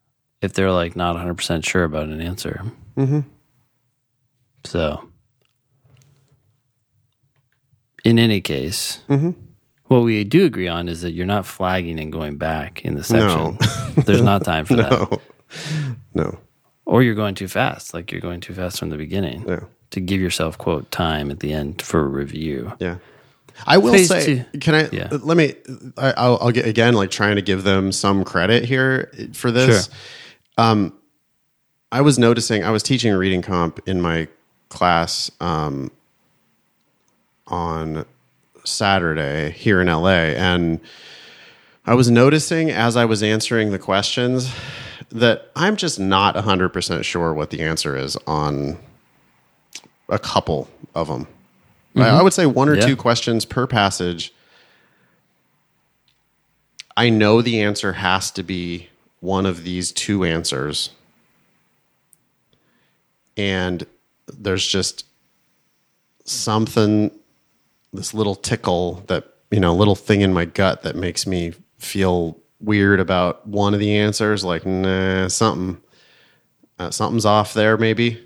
if 0.40 0.53
they're 0.53 0.71
like 0.71 0.95
not 0.95 1.17
100% 1.17 1.64
sure 1.64 1.85
about 1.85 2.09
an 2.09 2.21
answer. 2.21 2.62
Mm-hmm. 2.97 3.21
So, 4.64 5.09
in 8.05 8.19
any 8.19 8.40
case, 8.40 9.01
mm-hmm. 9.09 9.31
what 9.87 10.01
we 10.01 10.23
do 10.25 10.45
agree 10.45 10.69
on 10.69 10.88
is 10.88 11.03
that 11.03 11.12
you're 11.12 11.27
not 11.27 11.47
flagging 11.47 11.99
and 11.99 12.12
going 12.12 12.37
back 12.37 12.85
in 12.85 12.95
the 12.95 13.05
section. 13.05 13.59
No. 13.61 14.03
There's 14.03 14.23
not 14.23 14.45
time 14.45 14.64
for 14.64 14.77
no. 14.77 14.88
that. 14.88 15.21
No. 16.14 16.38
Or 16.87 17.03
you're 17.03 17.14
going 17.14 17.35
too 17.35 17.49
fast, 17.49 17.95
like 17.95 18.12
you're 18.12 18.21
going 18.21 18.40
too 18.40 18.55
fast 18.55 18.79
from 18.79 18.90
the 18.90 18.97
beginning. 18.97 19.45
Yeah. 19.49 19.61
To 19.90 20.01
give 20.01 20.21
yourself, 20.21 20.59
quote, 20.59 20.90
time 20.90 21.31
at 21.31 21.40
the 21.40 21.53
end 21.53 21.81
for 21.81 22.01
a 22.01 22.09
review. 22.09 22.73
Yeah. 22.81 22.97
I 23.67 23.79
will 23.79 23.93
Phase 23.93 24.09
say, 24.09 24.45
two. 24.53 24.59
can 24.59 24.75
I? 24.75 24.88
Yeah. 24.90 25.09
Let 25.11 25.37
me. 25.37 25.55
I, 25.97 26.29
will 26.29 26.38
I'll 26.40 26.51
get 26.51 26.67
again, 26.67 26.95
like 26.95 27.11
trying 27.11 27.37
to 27.37 27.43
give 27.43 27.64
them 27.64 27.93
some 27.93 28.25
credit 28.25 28.64
here 28.64 29.12
for 29.33 29.51
this. 29.51 29.87
Sure. 29.87 29.95
Um, 30.59 30.99
I 31.93 32.01
was 32.01 32.19
noticing 32.19 32.64
I 32.64 32.71
was 32.71 32.83
teaching 32.83 33.12
reading 33.14 33.43
comp 33.43 33.81
in 33.87 34.01
my 34.01 34.29
class 34.69 35.31
um, 35.40 35.90
on 37.47 38.05
Saturday 38.64 39.51
here 39.51 39.81
in 39.81 39.87
LA, 39.87 40.09
and 40.09 40.81
I 41.87 41.95
was 41.95 42.11
noticing 42.11 42.71
as 42.71 42.97
I 42.97 43.05
was 43.05 43.23
answering 43.23 43.71
the 43.71 43.79
questions 43.79 44.53
that 45.11 45.51
I'm 45.55 45.77
just 45.77 46.01
not 46.01 46.35
100% 46.35 47.05
sure 47.05 47.33
what 47.33 47.51
the 47.51 47.61
answer 47.61 47.97
is 47.97 48.17
on 48.27 48.79
a 50.09 50.19
couple 50.19 50.69
of 50.95 51.09
them. 51.09 51.29
I, 51.97 52.09
I 52.09 52.23
would 52.23 52.33
say 52.33 52.47
one 52.47 52.69
or 52.69 52.75
Yeah. 52.77 52.87
two 52.87 52.97
questions 52.97 53.45
per 53.45 53.67
passage. 53.67 54.33
I 56.97 57.11
know 57.11 57.43
the 57.43 57.61
answer 57.61 57.95
has 57.95 58.31
to 58.33 58.43
be 58.43 58.89
one 59.21 59.47
of 59.47 59.65
these 59.65 59.91
two 59.93 60.25
answers. 60.25 60.91
And 63.37 63.85
there's 64.27 64.67
just 64.67 65.07
something, 66.25 67.11
this 67.93 68.15
little 68.15 68.35
tickle 68.37 69.03
that, 69.09 69.25
you 69.51 69.61
know, 69.61 69.75
little 69.75 69.97
thing 69.97 70.21
in 70.21 70.33
my 70.33 70.45
gut 70.45 70.83
that 70.83 70.95
makes 70.97 71.27
me 71.27 71.53
feel 71.79 72.39
weird 72.61 73.01
about 73.01 73.47
one 73.47 73.75
of 73.75 73.81
the 73.81 73.97
answers. 73.97 74.45
Like, 74.45 74.65
nah, 74.65 75.29
something, 75.29 75.83
uh, 76.79 76.91
something's 76.91 77.27
off 77.27 77.55
there, 77.55 77.77
maybe. 77.77 78.21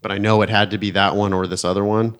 But 0.00 0.12
I 0.12 0.18
know 0.18 0.42
it 0.42 0.48
had 0.50 0.70
to 0.70 0.78
be 0.78 0.90
that 0.92 1.16
one 1.16 1.32
or 1.32 1.46
this 1.46 1.64
other 1.64 1.84
one 1.84 2.16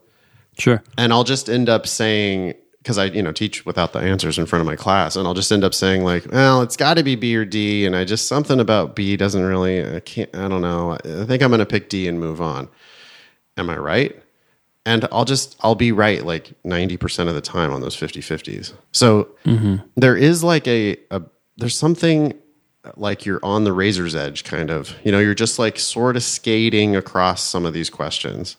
Sure. 0.59 0.83
and 0.97 1.13
I'll 1.13 1.25
just 1.25 1.49
end 1.49 1.69
up 1.69 1.87
saying 1.87 2.55
because 2.79 2.99
I 2.99 3.07
you 3.07 3.23
know 3.23 3.33
teach 3.33 3.67
without 3.67 3.93
the 3.93 3.99
answers 3.99 4.39
in 4.39 4.47
front 4.47 4.61
of 4.61 4.67
my 4.67 4.77
class, 4.77 5.15
and 5.15 5.27
I'll 5.27 5.35
just 5.35 5.53
end 5.53 5.63
up 5.63 5.75
saying 5.75 6.05
like, 6.05 6.27
well, 6.33 6.63
it's 6.63 6.77
got 6.77 6.95
to 6.95 7.03
be 7.03 7.17
B 7.17 7.37
or 7.37 7.45
D, 7.45 7.85
and 7.87 7.95
I 7.95 8.05
just 8.05 8.27
something 8.27 8.61
about 8.61 8.97
B 8.97 9.17
doesn't 9.17 9.43
really, 9.43 9.85
I 9.97 10.01
can't, 10.01 10.35
I 10.35 10.49
don't 10.49 10.63
know, 10.63 10.93
I 10.93 11.25
think 11.25 11.43
I'm 11.43 11.51
going 11.51 11.59
to 11.59 11.67
pick 11.67 11.89
D 11.89 12.09
and 12.09 12.19
move 12.19 12.41
on. 12.41 12.69
Am 13.57 13.69
I 13.69 13.77
right? 13.77 14.23
And 14.87 15.07
I'll 15.13 15.27
just 15.27 15.57
I'll 15.61 15.75
be 15.75 15.93
right 15.93 16.25
like 16.25 16.53
ninety 16.65 16.97
percent 16.97 17.29
of 17.29 17.35
the 17.35 17.41
time 17.43 17.73
on 17.73 17.83
those 17.83 17.97
50-50s. 17.97 18.73
So 18.93 19.29
mm-hmm. 19.45 19.77
there 19.97 20.17
is 20.17 20.43
like 20.43 20.67
a, 20.67 20.97
a 21.11 21.23
there's 21.59 21.77
something 21.77 22.33
like 22.97 23.27
you're 23.27 23.41
on 23.43 23.65
the 23.65 23.73
razor's 23.73 24.15
edge 24.15 24.45
kind 24.45 24.71
of 24.71 24.95
you 25.05 25.13
know 25.13 25.19
you're 25.19 25.35
just 25.35 25.59
like 25.59 25.79
sort 25.79 26.17
of 26.17 26.23
skating 26.23 26.97
across 26.97 27.43
some 27.43 27.67
of 27.67 27.75
these 27.75 27.91
questions 27.91 28.57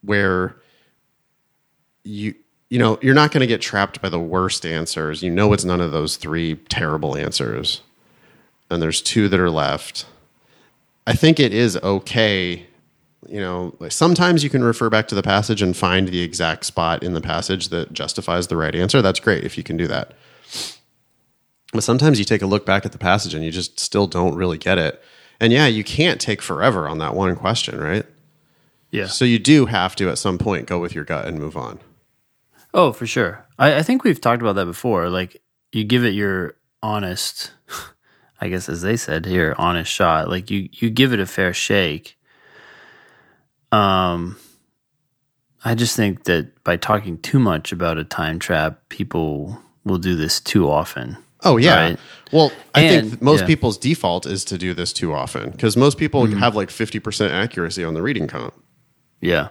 where 0.00 0.56
you 2.04 2.34
you 2.68 2.78
know 2.78 2.98
you're 3.02 3.14
not 3.14 3.32
going 3.32 3.40
to 3.40 3.46
get 3.46 3.60
trapped 3.60 4.00
by 4.00 4.08
the 4.08 4.20
worst 4.20 4.64
answers. 4.64 5.22
You 5.22 5.30
know 5.30 5.52
it's 5.52 5.64
none 5.64 5.80
of 5.80 5.92
those 5.92 6.16
three 6.16 6.56
terrible 6.68 7.16
answers. 7.16 7.82
And 8.70 8.80
there's 8.80 9.02
two 9.02 9.28
that 9.28 9.40
are 9.40 9.50
left. 9.50 10.06
I 11.06 11.14
think 11.14 11.40
it 11.40 11.52
is 11.52 11.76
okay 11.78 12.66
you 13.28 13.40
know 13.40 13.74
sometimes 13.88 14.42
you 14.42 14.50
can 14.50 14.64
refer 14.64 14.88
back 14.88 15.08
to 15.08 15.14
the 15.14 15.22
passage 15.22 15.62
and 15.62 15.76
find 15.76 16.08
the 16.08 16.22
exact 16.22 16.64
spot 16.64 17.02
in 17.02 17.12
the 17.12 17.20
passage 17.20 17.68
that 17.68 17.92
justifies 17.92 18.46
the 18.46 18.56
right 18.56 18.74
answer. 18.74 19.02
That's 19.02 19.20
great 19.20 19.44
if 19.44 19.58
you 19.58 19.62
can 19.62 19.76
do 19.76 19.86
that. 19.88 20.12
But 21.72 21.84
sometimes 21.84 22.18
you 22.18 22.24
take 22.24 22.42
a 22.42 22.46
look 22.46 22.66
back 22.66 22.84
at 22.84 22.92
the 22.92 22.98
passage 22.98 23.34
and 23.34 23.44
you 23.44 23.52
just 23.52 23.78
still 23.78 24.06
don't 24.06 24.34
really 24.34 24.58
get 24.58 24.78
it. 24.78 25.02
And 25.38 25.52
yeah 25.52 25.66
you 25.66 25.84
can't 25.84 26.20
take 26.20 26.42
forever 26.42 26.88
on 26.88 26.98
that 26.98 27.14
one 27.14 27.36
question 27.36 27.78
right? 27.78 28.06
Yeah. 28.90 29.06
so 29.06 29.24
you 29.24 29.38
do 29.38 29.66
have 29.66 29.94
to 29.96 30.08
at 30.08 30.18
some 30.18 30.36
point 30.36 30.66
go 30.66 30.80
with 30.80 30.94
your 30.94 31.04
gut 31.04 31.26
and 31.26 31.38
move 31.38 31.56
on 31.56 31.78
Oh, 32.72 32.92
for 32.92 33.06
sure. 33.06 33.44
I, 33.58 33.76
I 33.78 33.82
think 33.82 34.04
we've 34.04 34.20
talked 34.20 34.42
about 34.42 34.54
that 34.56 34.66
before. 34.66 35.08
Like 35.10 35.42
you 35.72 35.84
give 35.84 36.04
it 36.04 36.14
your 36.14 36.54
honest, 36.82 37.52
I 38.40 38.48
guess 38.48 38.68
as 38.68 38.82
they 38.82 38.96
said 38.96 39.26
here, 39.26 39.54
honest 39.58 39.90
shot. 39.92 40.28
Like 40.28 40.50
you 40.50 40.68
you 40.72 40.90
give 40.90 41.12
it 41.12 41.20
a 41.20 41.26
fair 41.26 41.52
shake. 41.52 42.16
Um, 43.72 44.36
I 45.64 45.74
just 45.74 45.96
think 45.96 46.24
that 46.24 46.62
by 46.64 46.76
talking 46.76 47.18
too 47.18 47.38
much 47.38 47.72
about 47.72 47.98
a 47.98 48.04
time 48.04 48.38
trap, 48.38 48.88
people 48.88 49.60
will 49.84 49.98
do 49.98 50.16
this 50.16 50.40
too 50.40 50.68
often. 50.70 51.16
Oh 51.42 51.56
yeah. 51.56 51.74
Right. 51.90 51.98
Well, 52.32 52.52
I 52.74 52.82
And- 52.82 53.10
think 53.10 53.22
most 53.22 53.36
yeah. 53.38 53.42
Mm-hmm. 53.42 53.46
people's 53.48 53.78
default 53.78 54.26
is 54.26 54.44
to 54.46 54.58
do 54.58 54.74
this 54.74 54.92
too 54.92 55.12
often 55.12 55.50
because 55.50 55.76
most 55.76 55.98
people 55.98 56.26
have 56.26 56.54
like 56.56 56.70
fifty 56.70 56.98
percent 56.98 57.32
accuracy 57.32 57.82
on 57.84 57.94
the 57.94 58.02
reading 58.02 58.26
comp, 58.26 58.54
Yeah. 59.20 59.48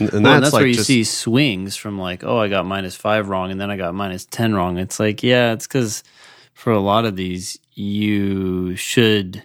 And, 0.00 0.12
and 0.12 0.24
Well, 0.24 0.34
that's, 0.34 0.34
and 0.34 0.44
that's 0.44 0.52
like 0.52 0.60
where 0.60 0.66
you 0.68 0.74
just, 0.74 0.86
see 0.86 1.04
swings 1.04 1.76
from 1.76 1.98
like, 1.98 2.24
oh, 2.24 2.38
I 2.38 2.48
got 2.48 2.66
minus 2.66 2.96
five 2.96 3.28
wrong, 3.28 3.50
and 3.50 3.60
then 3.60 3.70
I 3.70 3.76
got 3.76 3.94
minus 3.94 4.24
ten 4.24 4.54
wrong. 4.54 4.78
It's 4.78 4.98
like, 5.00 5.22
yeah, 5.22 5.52
it's 5.52 5.66
because 5.66 6.02
for 6.54 6.72
a 6.72 6.80
lot 6.80 7.04
of 7.04 7.16
these, 7.16 7.58
you 7.74 8.76
should 8.76 9.42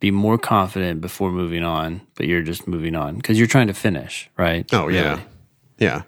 be 0.00 0.10
more 0.10 0.38
confident 0.38 1.00
before 1.00 1.30
moving 1.30 1.62
on, 1.62 2.00
but 2.14 2.26
you're 2.26 2.42
just 2.42 2.66
moving 2.66 2.94
on 2.96 3.16
because 3.16 3.38
you're 3.38 3.46
trying 3.46 3.66
to 3.66 3.74
finish, 3.74 4.30
right? 4.38 4.66
Oh 4.72 4.88
yeah, 4.88 5.10
Really. 5.10 5.22
yeah, 5.78 6.02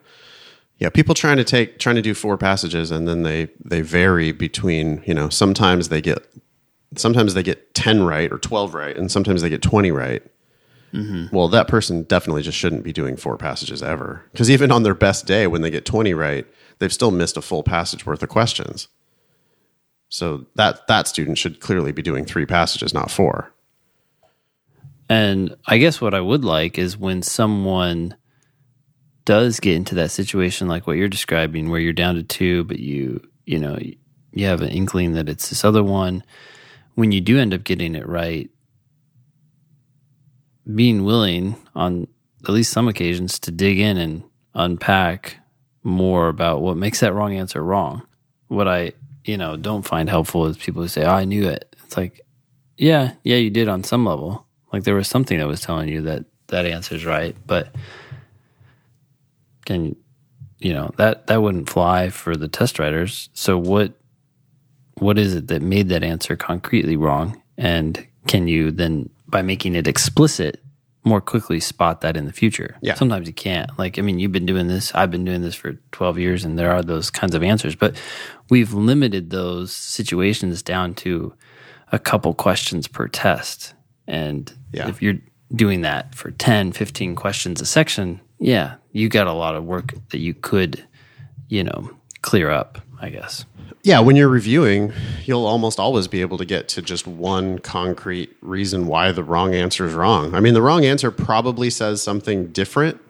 yeah. 0.79 0.89
People 0.89 1.15
trying 1.15 1.37
to 1.37 1.45
take 1.45 1.79
trying 1.79 1.97
to 1.97 2.03
do 2.03 2.15
four 2.15 2.39
passages 2.39 2.91
and 2.91 3.07
then 3.07 3.23
they 3.23 3.49
they 3.65 3.83
vary 3.83 4.33
between 4.33 5.03
you 5.07 5.13
know 5.15 5.29
sometimes 5.29 5.91
they 5.91 6.01
get 6.01 6.27
sometimes 6.97 7.35
they 7.35 7.43
get 7.43 7.75
ten 7.75 8.03
right 8.03 8.33
or 8.33 8.39
twelve 8.39 8.75
right 8.75 8.97
and 8.97 9.11
sometimes 9.13 9.43
they 9.43 9.51
get 9.51 9.63
twenty 9.63 9.91
right. 9.91 10.23
Mm-hmm. 10.93 11.35
Well, 11.35 11.49
that 11.49 11.69
person 11.69 12.03
definitely 12.03 12.43
just 12.43 12.59
shouldn't 12.59 12.85
be 12.85 12.93
doing 12.93 13.17
four 13.17 13.39
passages 13.39 13.83
ever 13.83 14.25
because 14.33 14.51
even 14.51 14.71
on 14.71 14.83
their 14.83 14.95
best 14.95 15.27
day 15.27 15.47
when 15.47 15.63
they 15.63 15.71
get 15.71 15.87
twenty 15.87 16.13
right, 16.13 16.47
they've 16.79 16.93
still 16.93 17.11
missed 17.11 17.37
a 17.37 17.43
full 17.43 17.63
passage 17.63 18.05
worth 18.05 18.23
of 18.23 18.29
questions. 18.29 18.89
So 20.09 20.47
that 20.57 20.87
that 20.89 21.09
student 21.09 21.39
should 21.39 21.61
clearly 21.61 21.93
be 21.93 22.03
doing 22.03 22.25
three 22.25 22.45
passages, 22.45 22.93
not 22.93 23.11
four. 23.11 23.53
And 25.09 25.57
I 25.67 25.79
guess 25.79 26.01
what 26.01 26.15
I 26.15 26.21
would 26.21 26.45
like 26.45 26.79
is 26.79 26.97
when 26.97 27.23
someone 27.23 28.17
does 29.25 29.61
get 29.61 29.77
into 29.77 29.95
that 29.95 30.11
situation 30.11 30.69
like 30.69 30.87
what 30.87 30.97
you're 30.97 31.09
describing 31.09 31.71
where 31.71 31.81
you're 31.81 31.93
down 31.93 32.17
to 32.17 32.23
two 32.23 32.65
but 32.65 32.79
you 32.79 33.21
you 33.47 33.59
know 33.59 33.79
you 34.33 34.47
have 34.47 34.63
an 34.63 34.69
inkling 34.69 35.13
that 35.13 35.29
it's 35.29 35.49
this 35.49 35.65
other 35.65 35.83
one 35.83 36.25
when 36.95 37.13
you 37.13 37.21
do 37.21 37.39
end 37.39 37.55
up 37.55 37.63
getting 37.63 37.95
it 37.95 38.09
right 38.09 38.51
being 40.75 41.05
willing 41.05 41.57
on 41.75 42.07
at 42.45 42.51
least 42.51 42.73
some 42.73 42.89
occasions 42.89 43.39
to 43.41 43.51
dig 43.51 43.79
in 43.79 43.97
and 43.97 44.23
unpack 44.55 45.37
more 45.83 46.29
about 46.29 46.61
what 46.61 46.77
makes 46.77 47.01
that 47.01 47.15
wrong 47.15 47.35
answer 47.35 47.63
wrong. 47.63 48.03
What 48.49 48.69
i 48.69 48.93
you 49.25 49.37
know 49.37 49.57
don't 49.57 49.83
find 49.83 50.09
helpful 50.09 50.47
is 50.47 50.57
people 50.57 50.83
who 50.83 50.89
say 50.89 51.05
oh, 51.05 51.13
i 51.13 51.25
knew 51.25 51.49
it. 51.49 51.75
It's 51.85 51.97
like 51.97 52.21
yeah 52.77 53.15
yeah 53.25 53.37
you 53.37 53.51
did 53.51 53.69
on 53.69 53.85
some 53.85 54.05
level. 54.05 54.47
Like 54.73 54.85
there 54.85 54.95
was 54.95 55.09
something 55.09 55.39
that 55.39 55.47
was 55.47 55.61
telling 55.61 55.89
you 55.89 56.03
that 56.03 56.25
that 56.49 56.67
answer's 56.67 57.05
right 57.05 57.35
but 57.47 57.75
can 59.65 59.97
you 60.59 60.73
know 60.73 60.93
that 60.97 61.27
that 61.27 61.43
wouldn't 61.43 61.69
fly 61.69 62.09
for 62.11 62.37
the 62.37 62.49
test 62.49 62.79
writers. 62.79 63.29
So 63.35 63.59
what 63.59 63.95
what 64.95 65.19
is 65.19 65.35
it 65.35 65.49
that 65.49 65.63
made 65.63 65.89
that 65.89 66.05
answer 66.05 66.37
concretely 66.37 66.97
wrong? 66.97 67.43
And 67.59 68.07
can 68.29 68.47
you 68.47 68.71
then 68.71 69.11
by 69.33 69.43
making 69.43 69.75
it 69.75 69.89
explicit 69.89 70.63
more 71.05 71.21
quickly 71.21 71.59
spot 71.59 72.01
that 72.03 72.17
in 72.17 72.27
the 72.27 72.33
future 72.33 72.77
Yeah. 72.81 72.95
sometimes 72.95 73.27
you 73.27 73.35
can't 73.35 73.77
like 73.77 73.99
i 73.99 74.03
mean 74.03 74.21
you've 74.21 74.31
been 74.31 74.47
doing 74.47 74.69
this 74.69 74.95
i've 74.95 75.11
been 75.11 75.25
doing 75.25 75.43
this 75.43 75.57
for 75.57 75.73
12 75.91 76.19
years 76.21 76.45
and 76.45 76.57
there 76.57 76.71
are 76.71 76.81
those 76.83 77.11
kinds 77.11 77.35
of 77.35 77.43
answers 77.43 77.75
but 77.75 77.97
we've 78.51 78.73
limited 78.73 79.31
those 79.31 79.73
situations 79.73 80.63
down 80.63 80.95
to 81.03 81.35
a 81.91 81.99
couple 81.99 82.33
questions 82.35 82.87
per 82.87 83.09
test 83.09 83.75
and 84.07 84.53
Yeah. 84.73 84.89
if 84.89 85.03
you're 85.03 85.19
doing 85.53 85.81
that 85.81 86.15
for 86.15 86.31
10 86.31 86.71
15 86.71 87.17
questions 87.17 87.61
a 87.61 87.67
section 87.67 88.21
yeah 88.39 88.77
you 88.93 89.09
got 89.09 89.27
a 89.27 89.33
lot 89.33 89.57
of 89.57 89.65
work 89.65 89.95
that 90.11 90.19
you 90.21 90.35
could 90.35 90.85
you 91.49 91.65
know 91.65 91.91
clear 92.23 92.49
up 92.51 92.79
i 93.03 93.11
guess 93.11 93.45
Yeah, 93.85 93.99
when 93.99 94.15
you're 94.15 94.29
reviewing, 94.29 94.93
you'll 95.25 95.45
almost 95.45 95.81
always 95.81 96.07
be 96.07 96.21
able 96.21 96.39
to 96.39 96.45
get 96.45 96.69
to 96.69 96.83
just 96.83 97.05
one 97.05 97.59
concrete 97.59 98.31
reason 98.41 98.87
why 98.87 99.11
the 99.11 99.25
wrong 99.25 99.55
answer 99.57 99.85
is 99.87 99.93
wrong. 99.93 100.37
I 100.37 100.41
mean, 100.41 100.55
the 100.55 100.63
wrong 100.63 100.85
answer 100.85 101.11
probably 101.11 101.69
says 101.69 102.01
something 102.01 102.53
different. 102.53 103.01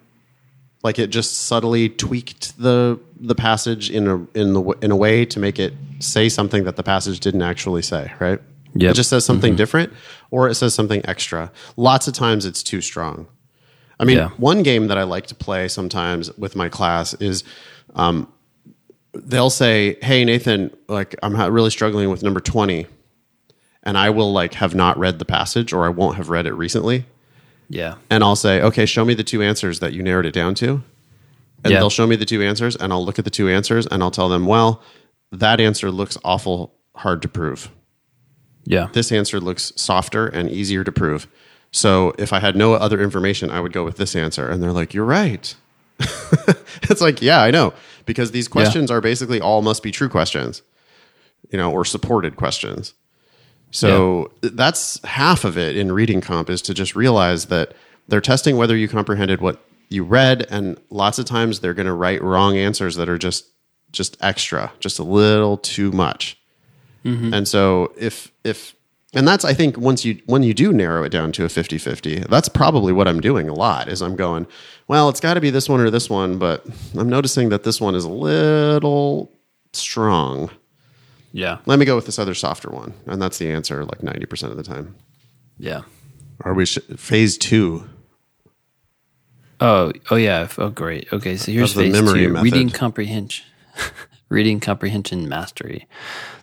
Like 0.83 0.99
it 0.99 1.09
just 1.11 1.43
subtly 1.47 1.91
tweaked 1.91 2.59
the 2.59 2.99
the 3.21 3.35
passage 3.35 3.91
in 3.91 4.09
a 4.09 4.17
in 4.35 4.55
the 4.55 4.63
in 4.81 4.91
a 4.91 4.97
way 4.97 5.27
to 5.27 5.39
make 5.39 5.59
it 5.59 5.75
say 5.99 6.31
something 6.31 6.65
that 6.65 6.77
the 6.77 6.83
passage 6.83 7.21
didn't 7.21 7.43
actually 7.43 7.83
say, 7.83 8.11
right? 8.19 8.41
Yep. 8.75 8.91
It 8.93 8.95
just 8.95 9.11
says 9.11 9.27
something 9.27 9.53
mm-hmm. 9.53 9.57
different 9.59 9.93
or 10.31 10.49
it 10.49 10.55
says 10.55 10.73
something 10.75 11.03
extra. 11.05 11.53
Lots 11.77 12.09
of 12.09 12.15
times 12.15 12.47
it's 12.47 12.63
too 12.63 12.81
strong. 12.81 13.27
I 14.01 14.05
mean, 14.05 14.17
Yeah. 14.17 14.31
one 14.39 14.63
game 14.63 14.89
that 14.89 14.97
I 14.97 15.03
like 15.03 15.27
to 15.27 15.35
play 15.35 15.69
sometimes 15.69 16.33
with 16.39 16.57
my 16.57 16.71
class 16.71 17.13
is 17.21 17.45
um, 17.95 18.27
they'll 19.15 19.51
say, 19.51 19.97
"Hey 20.03 20.25
Nathan, 20.25 20.71
like 20.89 21.15
I'm 21.23 21.37
really 21.53 21.71
struggling 21.71 22.09
with 22.11 22.23
number 22.23 22.41
20." 22.41 22.87
And 23.85 23.99
I 23.99 24.11
will 24.11 24.33
like 24.33 24.55
have 24.55 24.75
not 24.75 24.97
read 24.99 25.19
the 25.19 25.25
passage 25.25 25.73
or 25.73 25.85
I 25.85 25.89
won't 25.89 26.17
have 26.17 26.29
read 26.31 26.47
it 26.47 26.55
recently, 26.55 27.05
yeah 27.69 27.97
and 28.11 28.23
I'll 28.23 28.37
say, 28.37 28.61
"Okay, 28.63 28.87
show 28.87 29.05
me 29.05 29.15
the 29.15 29.25
two 29.25 29.43
answers 29.43 29.81
that 29.81 29.93
you 29.93 30.03
narrowed 30.03 30.27
it 30.27 30.33
down 30.33 30.55
to." 30.57 30.83
And 31.65 31.73
Yeah. 31.73 31.79
they'll 31.81 31.91
show 31.91 32.07
me 32.07 32.17
the 32.17 32.25
two 32.25 32.43
answers 32.43 32.75
and 32.77 32.93
I'll 32.93 33.05
look 33.05 33.19
at 33.19 33.25
the 33.25 33.31
two 33.31 33.49
answers 33.49 33.87
and 33.87 34.03
I'll 34.03 34.11
tell 34.11 34.29
them, 34.29 34.47
"Well, 34.47 34.83
that 35.31 35.61
answer 35.61 35.91
looks 35.91 36.17
awful 36.25 36.75
hard 36.97 37.23
to 37.23 37.29
prove." 37.29 37.71
Yeah. 38.65 38.89
This 38.93 39.11
answer 39.11 39.41
looks 39.41 39.73
softer 39.77 40.27
and 40.29 40.49
easier 40.49 40.85
to 40.85 40.93
prove. 40.93 41.27
So 41.73 42.15
if 42.19 42.33
I 42.33 42.39
had 42.41 42.55
no 42.55 42.75
other 42.75 43.01
information, 43.01 43.51
I 43.51 43.59
would 43.61 43.73
go 43.73 43.83
with 43.85 43.97
this 43.97 44.15
answer. 44.15 44.47
And 44.49 44.63
they're 44.63 44.73
like, 44.73 44.93
you're 44.95 45.05
right. 45.05 45.55
it's 46.83 47.01
like, 47.01 47.23
yeah, 47.23 47.43
I 47.43 47.51
know. 47.51 47.73
Because 48.05 48.33
these 48.33 48.49
questions 48.49 48.91
are 48.91 49.01
basically 49.01 49.41
all 49.41 49.63
must 49.63 49.83
be 49.83 49.93
true 49.93 50.09
questions, 50.09 50.63
you 51.51 51.59
know, 51.59 51.71
or 51.71 51.85
supported 51.85 52.37
questions. 52.37 52.95
So 53.71 54.31
that's 54.43 55.03
half 55.05 55.45
of 55.45 55.57
it 55.57 55.77
in 55.77 55.93
reading 55.93 56.21
comp 56.21 56.51
is 56.51 56.61
to 56.63 56.75
just 56.75 56.95
realize 56.95 57.47
that 57.47 57.75
they're 58.07 58.21
testing 58.21 58.57
whether 58.57 58.77
you 58.77 58.87
comprehended 58.89 59.41
what 59.41 59.65
you 59.89 60.05
read, 60.05 60.47
and 60.51 60.79
lots 60.91 61.19
of 61.19 61.25
times 61.25 61.61
they're 61.61 61.75
going 61.75 61.87
to 61.87 61.93
write 61.93 62.23
wrong 62.23 62.57
answers 62.57 62.97
that 62.97 63.09
are 63.09 63.19
just 63.19 63.47
just 63.93 64.17
extra, 64.23 64.73
just 64.81 64.99
a 64.99 65.03
little 65.03 65.59
too 65.59 65.93
much. 65.93 66.39
Mm-hmm. 67.05 67.35
And 67.35 67.49
so 67.49 67.93
if 67.97 68.33
if 68.45 68.75
and 69.15 69.27
that's 69.29 69.45
I 69.45 69.53
think 69.55 69.77
once 69.77 70.05
you 70.05 70.21
when 70.27 70.43
you 70.43 70.55
do 70.55 70.73
narrow 70.73 71.05
it 71.05 71.11
down 71.11 71.33
to 71.33 71.45
a 71.45 71.49
50-50, 71.49 72.29
that's 72.29 72.49
probably 72.49 72.93
what 72.93 73.07
I'm 73.09 73.21
doing 73.21 73.49
a 73.49 73.55
lot 73.55 73.89
is 73.89 74.01
I'm 74.03 74.17
going, 74.17 74.47
well, 74.89 75.09
it's 75.09 75.21
got 75.21 75.35
to 75.35 75.41
be 75.41 75.51
this 75.51 75.69
one 75.69 75.81
or 75.81 75.91
this 75.91 76.09
one, 76.11 76.39
but 76.39 76.65
I'm 76.97 77.09
noticing 77.09 77.49
that 77.51 77.63
this 77.65 77.81
one 77.81 77.95
is 77.95 78.05
a 78.05 78.11
little 78.11 79.31
strong. 79.73 80.51
Yeah. 81.33 81.59
Let 81.67 81.79
me 81.79 81.85
go 81.87 81.97
with 81.97 82.07
this 82.07 82.19
other 82.19 82.35
softer 82.35 82.71
one. 82.71 82.93
And 83.07 83.21
that's 83.21 83.39
the 83.39 83.51
answer 83.51 83.85
like 83.85 84.01
90% 84.01 84.51
of 84.51 84.57
the 84.59 84.63
time. 84.63 84.95
Yeah. 85.59 85.83
Are 86.43 86.53
we 86.53 86.67
sh- 86.67 86.79
phase 86.97 87.39
2? 87.39 87.89
Oh, 89.61 89.93
oh 90.11 90.17
yeah. 90.17 90.49
Oh, 90.59 90.69
great. 90.71 91.11
Okay, 91.13 91.37
so 91.37 91.53
here's 91.53 91.71
Of 91.71 91.77
the 91.77 91.83
phase 91.85 91.93
memory 91.93 92.21
two: 92.27 92.33
method. 92.33 92.45
reading 92.45 92.71
comprehension, 92.71 93.47
reading 94.29 94.59
comprehension 94.61 95.29
mastery. 95.29 95.87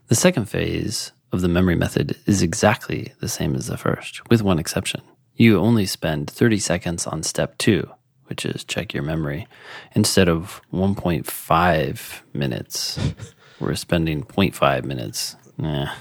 The 0.07 0.15
second 0.15 0.45
phase 0.45 1.11
of 1.31 1.41
the 1.41 1.47
memory 1.47 1.75
method 1.75 2.17
is 2.25 2.41
exactly 2.41 3.13
the 3.19 3.27
same 3.27 3.55
as 3.55 3.67
the 3.67 3.77
first, 3.77 4.27
with 4.29 4.41
one 4.41 4.59
exception. 4.59 5.01
You 5.35 5.59
only 5.59 5.85
spend 5.85 6.29
30 6.29 6.59
seconds 6.59 7.07
on 7.07 7.23
step 7.23 7.57
two, 7.57 7.89
which 8.25 8.45
is 8.45 8.63
check 8.63 8.93
your 8.93 9.03
memory, 9.03 9.47
instead 9.93 10.27
of 10.27 10.61
1.5 10.73 12.21
minutes. 12.33 12.99
We're 13.59 13.75
spending 13.75 14.23
0.5 14.23 14.83
minutes. 14.83 15.35
Nah. 15.57 15.93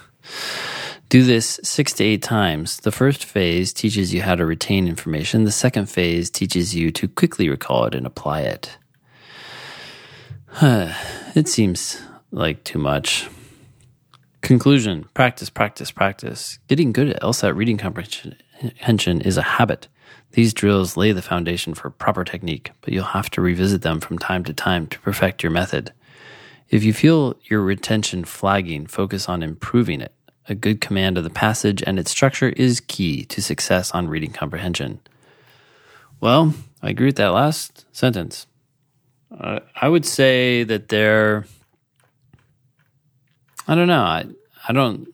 Do 1.08 1.22
this 1.22 1.58
six 1.62 1.94
to 1.94 2.04
eight 2.04 2.22
times. 2.22 2.78
The 2.78 2.92
first 2.92 3.24
phase 3.24 3.72
teaches 3.72 4.12
you 4.12 4.22
how 4.22 4.34
to 4.34 4.44
retain 4.44 4.86
information. 4.86 5.44
The 5.44 5.50
second 5.50 5.86
phase 5.86 6.28
teaches 6.30 6.74
you 6.74 6.90
to 6.92 7.08
quickly 7.08 7.48
recall 7.48 7.86
it 7.86 7.94
and 7.94 8.06
apply 8.06 8.42
it. 8.42 8.76
it 10.62 11.48
seems 11.48 12.02
like 12.30 12.62
too 12.64 12.78
much. 12.78 13.28
Conclusion 14.40 15.04
practice, 15.14 15.50
practice, 15.50 15.90
practice. 15.90 16.58
Getting 16.68 16.92
good 16.92 17.10
at 17.10 17.22
LSAT 17.22 17.56
reading 17.56 17.76
comprehension 17.76 19.20
is 19.20 19.36
a 19.36 19.42
habit. 19.42 19.88
These 20.32 20.54
drills 20.54 20.96
lay 20.96 21.12
the 21.12 21.22
foundation 21.22 21.74
for 21.74 21.90
proper 21.90 22.24
technique, 22.24 22.70
but 22.80 22.92
you'll 22.92 23.04
have 23.04 23.30
to 23.30 23.40
revisit 23.40 23.82
them 23.82 24.00
from 24.00 24.18
time 24.18 24.44
to 24.44 24.52
time 24.52 24.86
to 24.88 24.98
perfect 25.00 25.42
your 25.42 25.52
method. 25.52 25.92
If 26.68 26.84
you 26.84 26.92
feel 26.92 27.36
your 27.44 27.62
retention 27.62 28.24
flagging, 28.24 28.86
focus 28.86 29.28
on 29.28 29.42
improving 29.42 30.00
it. 30.00 30.12
A 30.48 30.54
good 30.54 30.80
command 30.80 31.18
of 31.18 31.24
the 31.24 31.30
passage 31.30 31.82
and 31.86 31.98
its 31.98 32.10
structure 32.10 32.50
is 32.50 32.80
key 32.80 33.24
to 33.26 33.42
success 33.42 33.90
on 33.92 34.08
reading 34.08 34.32
comprehension. 34.32 35.00
Well, 36.20 36.54
I 36.82 36.90
agree 36.90 37.06
with 37.06 37.16
that 37.16 37.28
last 37.28 37.86
sentence. 37.92 38.46
Uh, 39.36 39.60
I 39.76 39.88
would 39.88 40.06
say 40.06 40.64
that 40.64 40.88
they're. 40.88 41.46
I 43.68 43.74
don't 43.74 43.88
know. 43.88 44.02
I 44.02 44.26
I 44.68 44.72
don't. 44.72 45.08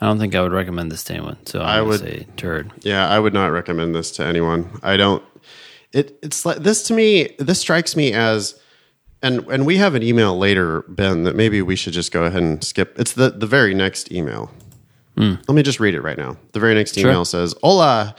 I 0.00 0.06
don't 0.06 0.18
think 0.18 0.34
I 0.34 0.40
would 0.40 0.52
recommend 0.52 0.90
this 0.90 1.04
to 1.04 1.12
anyone. 1.12 1.36
So 1.44 1.60
I 1.60 1.82
would 1.82 2.00
say 2.00 2.26
turd. 2.36 2.72
Yeah, 2.80 3.06
I 3.06 3.18
would 3.18 3.34
not 3.34 3.48
recommend 3.48 3.94
this 3.94 4.10
to 4.12 4.24
anyone. 4.24 4.80
I 4.82 4.96
don't 4.96 5.22
it 5.92 6.18
it's 6.22 6.46
like 6.46 6.58
this 6.58 6.82
to 6.84 6.94
me 6.94 7.34
this 7.38 7.60
strikes 7.60 7.96
me 7.96 8.12
as 8.12 8.58
and 9.22 9.46
and 9.48 9.66
we 9.66 9.76
have 9.76 9.94
an 9.94 10.02
email 10.02 10.38
later 10.38 10.82
Ben 10.88 11.24
that 11.24 11.36
maybe 11.36 11.60
we 11.60 11.76
should 11.76 11.92
just 11.92 12.12
go 12.12 12.24
ahead 12.24 12.42
and 12.42 12.64
skip. 12.64 12.98
It's 12.98 13.12
the 13.12 13.30
the 13.30 13.46
very 13.46 13.74
next 13.74 14.10
email. 14.10 14.50
Hmm. 15.16 15.34
Let 15.46 15.54
me 15.54 15.62
just 15.62 15.80
read 15.80 15.94
it 15.94 16.00
right 16.00 16.16
now. 16.16 16.36
The 16.52 16.60
very 16.60 16.74
next 16.74 16.96
email 16.96 17.24
says, 17.24 17.54
"Hola, 17.62 18.14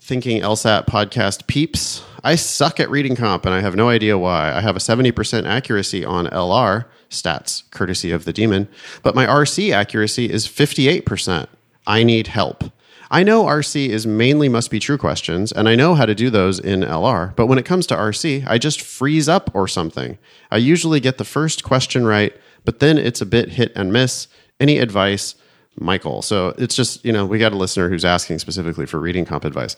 Thinking 0.00 0.42
LSAT 0.42 0.86
podcast 0.86 1.46
peeps. 1.46 2.02
I 2.24 2.34
suck 2.34 2.80
at 2.80 2.90
reading 2.90 3.14
comp 3.14 3.46
and 3.46 3.54
I 3.54 3.60
have 3.60 3.76
no 3.76 3.88
idea 3.88 4.18
why. 4.18 4.52
I 4.52 4.60
have 4.60 4.74
a 4.74 4.80
70% 4.80 5.46
accuracy 5.46 6.04
on 6.04 6.26
LR 6.26 6.86
stats, 7.12 7.70
courtesy 7.70 8.10
of 8.10 8.24
the 8.24 8.32
demon, 8.32 8.68
but 9.02 9.14
my 9.14 9.26
RC 9.26 9.72
accuracy 9.72 10.30
is 10.30 10.46
58%. 10.46 11.46
I 11.86 12.02
need 12.02 12.28
help. 12.28 12.64
I 13.10 13.22
know 13.22 13.44
RC 13.44 13.90
is 13.90 14.06
mainly 14.06 14.48
must 14.48 14.70
be 14.70 14.78
true 14.78 14.96
questions, 14.96 15.52
and 15.52 15.68
I 15.68 15.74
know 15.74 15.94
how 15.94 16.06
to 16.06 16.14
do 16.14 16.30
those 16.30 16.58
in 16.58 16.80
LR, 16.80 17.36
but 17.36 17.46
when 17.46 17.58
it 17.58 17.66
comes 17.66 17.86
to 17.88 17.94
RC, 17.94 18.44
I 18.46 18.56
just 18.56 18.80
freeze 18.80 19.28
up 19.28 19.54
or 19.54 19.68
something. 19.68 20.16
I 20.50 20.56
usually 20.56 20.98
get 20.98 21.18
the 21.18 21.24
first 21.24 21.62
question 21.62 22.06
right, 22.06 22.34
but 22.64 22.78
then 22.78 22.96
it's 22.96 23.20
a 23.20 23.26
bit 23.26 23.50
hit 23.50 23.70
and 23.76 23.92
miss. 23.92 24.28
Any 24.58 24.78
advice? 24.78 25.34
Michael. 25.78 26.22
So 26.22 26.54
it's 26.58 26.74
just, 26.74 27.04
you 27.04 27.12
know, 27.12 27.24
we 27.24 27.38
got 27.38 27.52
a 27.52 27.56
listener 27.56 27.88
who's 27.88 28.04
asking 28.04 28.38
specifically 28.38 28.86
for 28.86 28.98
reading 28.98 29.24
comp 29.24 29.44
advice. 29.44 29.76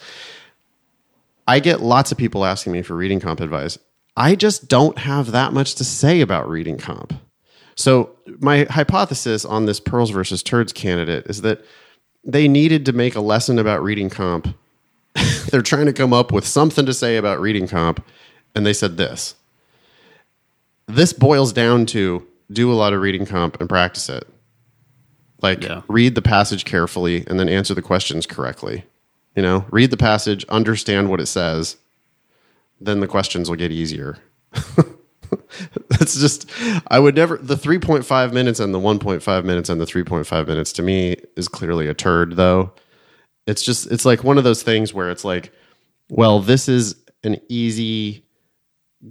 I 1.47 1.61
get 1.61 1.81
lots 1.81 2.11
of 2.11 2.18
people 2.18 2.44
asking 2.44 2.73
me 2.73 2.83
for 2.83 2.97
reading 2.97 3.20
comp 3.20 3.40
advice. 3.40 3.79
I 4.16 4.35
just 4.35 4.68
don't 4.68 4.99
have 4.99 5.33
that 5.33 5.53
much 5.53 5.75
to 5.77 5.85
say 5.85 6.20
about 6.20 6.49
reading 6.49 6.79
comp. 6.79 7.14
So 7.76 8.10
my 8.38 8.64
hypothesis 8.64 9.44
on 9.44 9.66
this 9.66 9.80
pearls 9.80 10.10
versus 10.10 10.42
turds 10.42 10.72
candidate 10.72 11.26
is 11.26 11.42
that 11.42 11.64
they 12.24 12.48
needed 12.48 12.87
to 12.87 12.92
make 12.92 13.14
a 13.14 13.20
lesson 13.20 13.58
about 13.58 13.82
reading 13.82 14.08
comp. 14.10 14.48
They're 15.50 15.62
trying 15.62 15.87
to 15.87 15.92
come 15.92 16.12
up 16.12 16.32
with 16.32 16.46
something 16.46 16.87
to 16.87 16.94
say 16.94 17.16
about 17.16 17.40
reading 17.40 17.66
comp, 17.68 18.04
and 18.54 18.64
they 18.64 18.72
said 18.72 18.96
this. 18.96 19.34
This 20.87 21.12
boils 21.12 21.52
down 21.52 21.87
to 21.87 22.26
do 22.52 22.70
a 22.72 22.74
lot 22.74 22.92
of 22.92 23.00
reading 23.00 23.26
comp 23.26 23.58
and 23.60 23.68
practice 23.68 24.08
it. 24.08 24.26
Like 25.42 25.62
Yeah. 25.62 25.82
read 25.88 26.14
the 26.14 26.22
passage 26.22 26.64
carefully 26.64 27.24
and 27.26 27.38
then 27.38 27.48
answer 27.48 27.74
the 27.74 27.82
questions 27.82 28.26
correctly. 28.26 28.84
You 29.37 29.42
know, 29.42 29.66
read 29.70 29.90
the 29.90 29.96
passage, 29.96 30.44
understand 30.48 31.10
what 31.10 31.20
it 31.20 31.26
says, 31.26 31.76
then 32.80 33.00
the 33.00 33.08
questions 33.08 33.48
will 33.48 33.56
get 33.56 33.72
easier. 33.72 34.18
That's 35.88 36.18
just, 36.18 36.50
I 36.88 36.98
would 36.98 37.14
never, 37.14 37.36
the 37.38 37.56
3.5 37.56 38.32
minutes 38.32 38.60
and 38.60 38.74
the 38.74 38.78
1.5 38.78 39.44
minutes 39.44 39.68
and 39.68 39.80
the 39.80 39.84
3.5 39.84 40.46
minutes 40.46 40.72
to 40.74 40.82
me 40.82 41.16
is 41.36 41.48
clearly 41.48 41.88
a 41.88 41.94
turd, 41.94 42.36
though. 42.36 42.72
It's 43.46 43.62
just, 43.62 43.90
it's 43.90 44.04
like 44.04 44.24
one 44.24 44.38
of 44.38 44.44
those 44.44 44.62
things 44.62 44.94
where 44.94 45.10
it's 45.10 45.24
like, 45.24 45.52
well, 46.08 46.40
this 46.40 46.68
is 46.68 46.96
an 47.22 47.40
easy, 47.48 48.24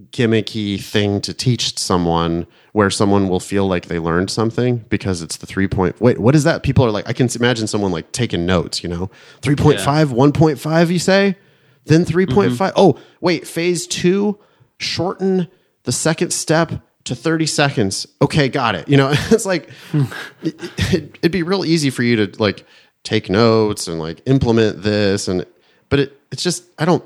gimmicky 0.09 0.81
thing 0.81 1.21
to 1.21 1.33
teach 1.33 1.77
someone 1.77 2.47
where 2.71 2.89
someone 2.89 3.29
will 3.29 3.39
feel 3.39 3.67
like 3.67 3.85
they 3.85 3.99
learned 3.99 4.29
something 4.29 4.77
because 4.89 5.21
it's 5.21 5.37
the 5.37 5.45
three 5.45 5.67
point. 5.67 5.99
Wait, 6.01 6.17
what 6.19 6.35
is 6.35 6.43
that? 6.43 6.63
People 6.63 6.83
are 6.85 6.91
like, 6.91 7.07
I 7.07 7.13
can 7.13 7.29
imagine 7.35 7.67
someone 7.67 7.91
like 7.91 8.11
taking 8.11 8.45
notes, 8.45 8.81
you 8.83 8.89
know, 8.89 9.11
3.5, 9.41 10.07
1.5, 10.07 10.89
you 10.89 10.99
say? 10.99 11.37
Then 11.85 12.05
3.5. 12.05 12.27
Mm-hmm. 12.27 12.73
Oh, 12.75 12.99
wait, 13.21 13.47
phase 13.47 13.85
two, 13.85 14.39
shorten 14.79 15.47
the 15.83 15.91
second 15.91 16.31
step 16.31 16.71
to 17.05 17.15
30 17.15 17.45
seconds. 17.45 18.07
Okay, 18.21 18.47
got 18.47 18.75
it. 18.75 18.87
You 18.87 18.97
know, 18.97 19.09
it's 19.31 19.45
like, 19.45 19.69
hmm. 19.91 20.03
it, 20.41 20.55
it, 20.77 21.17
it'd 21.19 21.31
be 21.31 21.43
real 21.43 21.65
easy 21.65 21.89
for 21.89 22.03
you 22.03 22.25
to 22.25 22.41
like 22.41 22.65
take 23.03 23.29
notes 23.29 23.87
and 23.87 23.99
like 23.99 24.21
implement 24.25 24.81
this. 24.83 25.27
And, 25.27 25.45
but 25.89 25.99
it, 25.99 26.19
it's 26.31 26.43
just, 26.43 26.63
I 26.79 26.85
don't, 26.85 27.03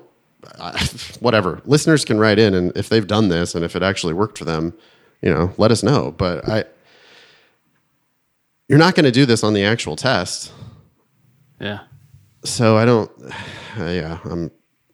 I, 0.59 0.77
whatever. 1.19 1.61
Listeners 1.65 2.05
can 2.05 2.19
write 2.19 2.39
in 2.39 2.53
and 2.53 2.75
if 2.77 2.89
they've 2.89 3.07
done 3.07 3.29
this 3.29 3.55
and 3.55 3.65
if 3.65 3.75
it 3.75 3.83
actually 3.83 4.13
worked 4.13 4.37
for 4.37 4.45
them, 4.45 4.73
you 5.21 5.33
know, 5.33 5.53
let 5.57 5.71
us 5.71 5.81
know. 5.83 6.11
But 6.11 6.47
I, 6.47 6.65
you're 8.67 8.79
not 8.79 8.95
going 8.95 9.05
to 9.05 9.11
do 9.11 9.25
this 9.25 9.43
on 9.43 9.53
the 9.53 9.63
actual 9.63 9.95
test. 9.95 10.51
Yeah. 11.59 11.79
So 12.43 12.77
I 12.77 12.85
don't, 12.85 13.11
yeah, 13.77 14.19
I'm, 14.25 14.51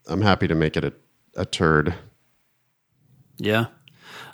I'm 0.07 0.21
happy 0.21 0.47
to 0.47 0.55
make 0.55 0.77
it 0.77 0.85
a, 0.85 0.93
a 1.35 1.45
turd. 1.45 1.93
Yeah. 3.37 3.67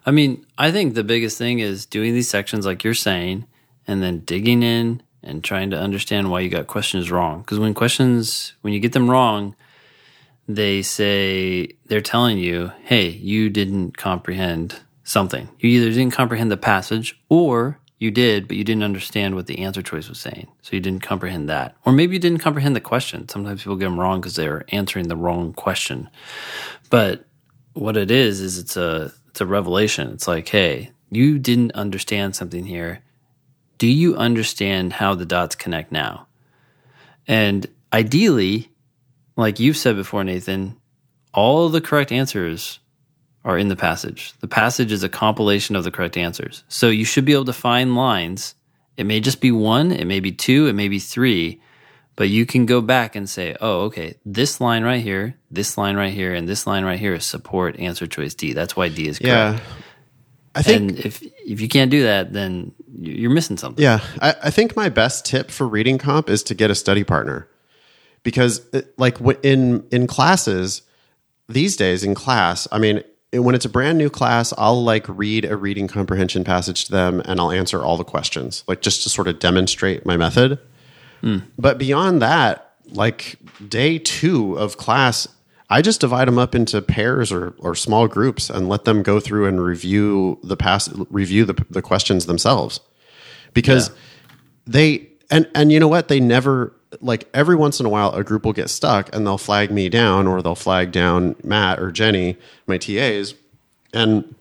I 0.06 0.12
mean, 0.12 0.46
I 0.58 0.72
think 0.72 0.94
the 0.94 1.04
biggest 1.04 1.38
thing 1.38 1.60
is 1.60 1.86
doing 1.86 2.14
these 2.14 2.30
sections 2.30 2.66
like 2.66 2.84
you're 2.84 2.94
saying 2.94 3.46
and 3.88 4.02
then 4.02 4.20
digging 4.20 4.64
in 4.64 5.04
and 5.22 5.44
trying 5.44 5.70
to 5.72 5.78
understand 5.78 6.32
why 6.32 6.40
you 6.40 6.50
got 6.50 6.68
questions 6.68 7.12
wrong. 7.12 7.42
Because 7.42 7.60
when 7.60 7.74
questions, 7.74 8.54
when 8.62 8.74
you 8.74 8.80
get 8.80 8.94
them 8.94 9.10
wrong, 9.10 9.56
they 10.48 10.82
say, 10.82 11.68
they're 11.86 12.02
telling 12.02 12.38
you, 12.38 12.72
hey, 12.84 13.10
you 13.10 13.50
didn't 13.50 13.98
comprehend 13.98 14.80
something. 15.04 15.50
You 15.60 15.70
either 15.70 15.90
didn't 15.90 16.12
comprehend 16.12 16.52
the 16.52 16.58
passage 16.58 17.20
or 17.30 17.80
you 18.00 18.12
did, 18.12 18.48
but 18.48 18.56
you 18.56 18.64
didn't 18.64 18.84
understand 18.84 19.36
what 19.36 19.48
the 19.48 19.60
answer 19.60 19.82
choice 19.82 20.08
was 20.08 20.20
saying. 20.20 20.48
So 20.62 20.76
you 20.76 20.80
didn't 20.80 21.04
comprehend 21.04 21.50
that. 21.50 21.76
Or 21.86 21.92
maybe 21.92 22.14
you 22.14 22.20
didn't 22.20 22.40
comprehend 22.40 22.76
the 22.76 22.82
question. 22.82 23.28
Sometimes 23.28 23.62
people 23.62 23.76
get 23.76 23.86
them 23.86 24.00
wrong 24.00 24.22
because 24.22 24.36
they're 24.36 24.64
answering 24.70 25.10
the 25.10 25.18
wrong 25.18 25.54
question. 25.54 26.10
But 26.90 27.26
what 27.80 27.98
it 27.98 28.12
is 28.12 28.42
is 28.42 28.58
it's 28.58 28.78
a 28.78 29.12
it's 29.30 29.42
a 29.42 29.46
revelation. 29.46 30.12
It's 30.12 30.28
like, 30.28 30.48
hey, 30.50 30.92
you 31.12 31.40
didn't 31.40 31.72
understand 31.74 32.36
something 32.36 32.66
here. 32.66 33.02
do 33.78 33.88
you 33.88 34.16
understand 34.18 34.94
how 34.94 35.16
the 35.16 35.26
dots 35.26 35.56
connect 35.56 35.92
now? 35.92 36.28
And 37.28 37.66
ideally, 37.94 38.70
like 39.38 39.60
you've 39.60 39.78
said 39.78 39.96
before, 39.96 40.24
Nathan, 40.24 40.76
all 41.34 41.70
the 41.70 41.80
correct 41.80 42.12
answers 42.12 42.80
are 43.46 43.58
in 43.58 43.70
the 43.70 43.76
passage. 43.76 44.34
The 44.42 44.48
passage 44.50 44.92
is 44.92 45.02
a 45.02 45.10
compilation 45.10 45.78
of 45.78 45.86
the 45.86 45.92
correct 45.92 46.18
answers. 46.18 46.66
So 46.68 46.90
you 46.90 47.06
should 47.06 47.24
be 47.24 47.32
able 47.32 47.46
to 47.46 47.54
find 47.54 47.96
lines. 47.96 48.54
It 48.98 49.06
may 49.06 49.22
just 49.22 49.40
be 49.40 49.52
one, 49.52 49.94
it 49.94 50.06
may 50.06 50.20
be 50.20 50.34
two, 50.34 50.68
it 50.68 50.74
may 50.74 50.90
be 50.90 51.00
three, 51.00 51.62
but 52.20 52.28
you 52.28 52.46
can 52.46 52.66
go 52.66 52.82
back 52.82 53.16
and 53.16 53.30
say, 53.30 53.56
oh, 53.62 53.84
okay, 53.84 54.16
this 54.26 54.60
line 54.60 54.84
right 54.84 55.02
here, 55.02 55.38
this 55.50 55.78
line 55.78 55.96
right 55.96 56.12
here, 56.12 56.34
and 56.34 56.50
this 56.50 56.68
line 56.68 56.84
right 56.84 57.00
here 57.00 57.14
is 57.14 57.24
support 57.24 57.80
answer 57.80 58.08
choice 58.08 58.34
D. 58.34 58.52
That's 58.52 58.76
why 58.76 58.90
D 58.90 59.08
is 59.08 59.20
correct. 59.20 59.24
Yeah. 59.24 59.60
I 60.54 60.62
think 60.62 60.82
and 60.82 61.00
if 61.00 61.24
if 61.24 61.62
you 61.62 61.70
can't 61.70 61.90
do 61.90 62.04
that, 62.04 62.34
then 62.34 62.74
you're 62.94 63.32
missing 63.32 63.56
something. 63.56 63.82
Yeah, 63.82 64.02
I, 64.22 64.36
I 64.44 64.50
think 64.50 64.76
my 64.76 64.90
best 64.90 65.26
tip 65.26 65.50
for 65.50 65.66
reading 65.66 65.98
comp 65.98 66.30
is 66.30 66.44
to 66.44 66.54
get 66.54 66.70
a 66.70 66.76
study 66.76 67.06
partner, 67.06 67.48
because 68.24 68.68
uh, 68.74 68.82
like 68.98 69.22
in 69.42 69.88
in 69.90 70.06
classes 70.06 70.82
these 71.48 71.78
days 71.78 72.04
in 72.04 72.16
class, 72.16 72.68
I 72.70 72.80
mean, 72.80 73.02
when 73.32 73.56
it's 73.56 73.64
a 73.64 73.70
brand 73.70 73.98
new 73.98 74.10
class, 74.10 74.54
I'll 74.58 74.84
like 74.84 75.06
read 75.08 75.46
a 75.46 75.56
reading 75.56 75.88
comprehension 75.88 76.44
passage 76.44 76.84
to 76.86 76.92
them 76.92 77.22
and 77.24 77.40
I'll 77.40 77.52
answer 77.52 77.82
all 77.82 77.96
the 77.96 78.04
questions, 78.04 78.66
like 78.68 78.82
just 78.82 79.04
to 79.04 79.10
sort 79.10 79.30
of 79.30 79.40
demonstrate 79.40 80.06
my 80.06 80.18
method. 80.18 80.60
But 81.58 81.78
beyond 81.78 82.22
that, 82.22 82.74
like 82.92 83.38
day 83.68 84.00
two 84.00 84.58
of 84.58 84.78
class, 84.78 85.28
I 85.70 85.82
just 85.82 86.02
divide 86.02 86.28
them 86.28 86.40
up 86.40 86.56
into 86.56 86.82
pairs 86.82 87.32
or, 87.32 87.54
or 87.60 87.76
small 87.76 88.08
groups 88.08 88.50
and 88.50 88.68
let 88.68 88.86
them 88.86 89.04
go 89.04 89.20
through 89.20 89.46
and 89.48 89.62
review 89.62 90.40
the 90.44 90.58
past 90.58 90.92
review 91.10 91.46
the, 91.46 91.66
the 91.70 91.82
questions 91.82 92.26
themselves. 92.26 92.80
Because 93.54 93.92
they 94.66 95.10
and 95.30 95.50
and 95.54 95.72
you 95.72 95.80
know 95.80 95.88
what? 95.88 96.08
They 96.08 96.20
never 96.20 96.74
like 97.02 97.30
every 97.34 97.56
once 97.56 97.80
in 97.80 97.86
a 97.86 97.90
while 97.90 98.14
a 98.16 98.24
group 98.24 98.46
will 98.46 98.54
get 98.54 98.70
stuck 98.70 99.14
and 99.14 99.26
they'll 99.26 99.38
flag 99.38 99.70
me 99.70 99.90
down 99.90 100.26
or 100.26 100.42
they'll 100.42 100.56
flag 100.56 100.92
down 100.92 101.36
Matt 101.44 101.80
or 101.80 101.92
Jenny 101.92 102.36
my 102.66 102.80
TAs 102.80 103.36
and 103.94 104.34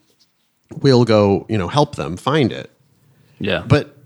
we'll 0.76 1.04
go 1.04 1.44
you 1.50 1.58
know 1.58 1.68
help 1.68 1.96
them 1.96 2.16
find 2.16 2.52
it. 2.52 2.70
Yeah. 3.38 3.64
but 3.68 3.97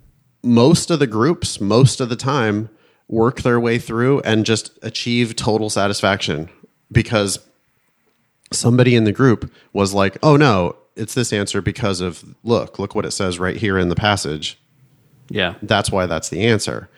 most 0.43 0.91
of 0.91 0.99
the 0.99 1.07
groups 1.07 1.61
most 1.61 2.01
of 2.01 2.09
the 2.09 2.17
time 2.17 2.69
work 3.09 3.43
their 3.43 3.61
way 3.61 3.79
through 3.79 4.21
and 4.21 4.47
just 4.47 4.79
achieve 4.83 5.37
total 5.37 5.71
satisfaction 5.71 6.49
because 6.91 7.39
somebody 8.53 8.95
in 8.95 9.05
the 9.05 9.13
group 9.13 9.53
was 9.73 9.95
like 9.95 10.19
oh 10.23 10.37
no 10.37 10.77
it's 10.97 11.15
this 11.15 11.33
answer 11.33 11.63
because 11.63 12.01
of 12.01 12.25
look 12.43 12.79
look 12.79 12.95
what 12.95 13.07
it 13.07 13.13
says 13.13 13.39
right 13.39 13.57
here 13.57 13.79
in 13.79 13.89
the 13.89 13.95
passage 13.95 14.59
yeah. 15.33 15.55
that's 15.63 15.91
why 15.91 16.07
that's 16.07 16.29
the 16.29 16.47
answer. 16.47 16.89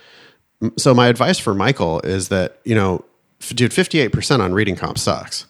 So 0.77 0.93
my 0.93 1.09
advice 1.09 1.39
for 1.39 1.55
Michael 1.55 2.01
is 2.01 2.29
that 2.29 2.59
you 2.65 2.75
know, 2.75 3.05
f- 3.41 3.55
dude, 3.55 3.73
fifty 3.73 4.01
eight 4.01 4.13
percent 4.13 4.43
on 4.43 4.53
reading 4.53 4.77
comp 4.77 4.99
sucks. 4.99 5.47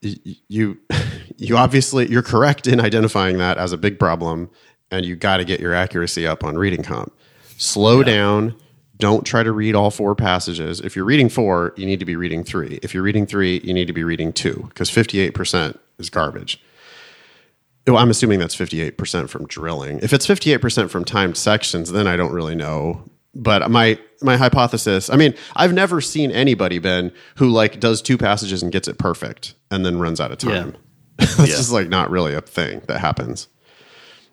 You, 0.00 0.78
you 1.36 1.56
obviously 1.56 2.08
you're 2.10 2.22
correct 2.22 2.66
in 2.66 2.80
identifying 2.80 3.38
that 3.38 3.58
as 3.58 3.72
a 3.72 3.76
big 3.76 3.98
problem, 3.98 4.50
and 4.90 5.04
you 5.04 5.16
got 5.16 5.38
to 5.38 5.44
get 5.44 5.60
your 5.60 5.74
accuracy 5.74 6.26
up 6.26 6.44
on 6.44 6.56
reading 6.56 6.82
comp. 6.82 7.12
Slow 7.58 8.02
down. 8.02 8.54
Don't 8.98 9.24
try 9.24 9.42
to 9.42 9.52
read 9.52 9.74
all 9.74 9.90
four 9.90 10.14
passages. 10.14 10.80
If 10.80 10.94
you're 10.94 11.04
reading 11.04 11.28
four, 11.30 11.72
you 11.76 11.86
need 11.86 12.00
to 12.00 12.04
be 12.04 12.16
reading 12.16 12.44
three. 12.44 12.78
If 12.82 12.92
you're 12.92 13.02
reading 13.02 13.24
three, 13.26 13.60
you 13.64 13.72
need 13.72 13.86
to 13.86 13.92
be 13.94 14.04
reading 14.04 14.32
two 14.32 14.66
because 14.68 14.90
58% 14.90 15.78
is 15.98 16.10
garbage. 16.10 16.62
Well, 17.86 17.96
I'm 17.96 18.10
assuming 18.10 18.38
that's 18.38 18.54
58% 18.54 19.28
from 19.30 19.46
drilling. 19.46 20.00
If 20.02 20.12
it's 20.12 20.26
58% 20.26 20.90
from 20.90 21.04
timed 21.04 21.36
sections, 21.36 21.90
then 21.92 22.06
I 22.06 22.16
don't 22.16 22.32
really 22.32 22.54
know. 22.54 23.02
But 23.34 23.70
my 23.70 23.98
my 24.22 24.36
hypothesis, 24.36 25.08
I 25.08 25.16
mean, 25.16 25.34
I've 25.56 25.72
never 25.72 26.00
seen 26.00 26.30
anybody 26.30 26.78
Ben 26.78 27.10
who 27.36 27.48
like 27.48 27.80
does 27.80 28.02
two 28.02 28.18
passages 28.18 28.62
and 28.62 28.70
gets 28.70 28.86
it 28.86 28.98
perfect 28.98 29.54
and 29.70 29.86
then 29.86 29.98
runs 29.98 30.20
out 30.20 30.30
of 30.32 30.38
time. 30.38 30.76
That's 31.16 31.38
Yeah. 31.38 31.46
just 31.46 31.72
like 31.72 31.88
not 31.88 32.10
really 32.10 32.34
a 32.34 32.40
thing 32.42 32.82
that 32.86 32.98
happens. 33.00 33.48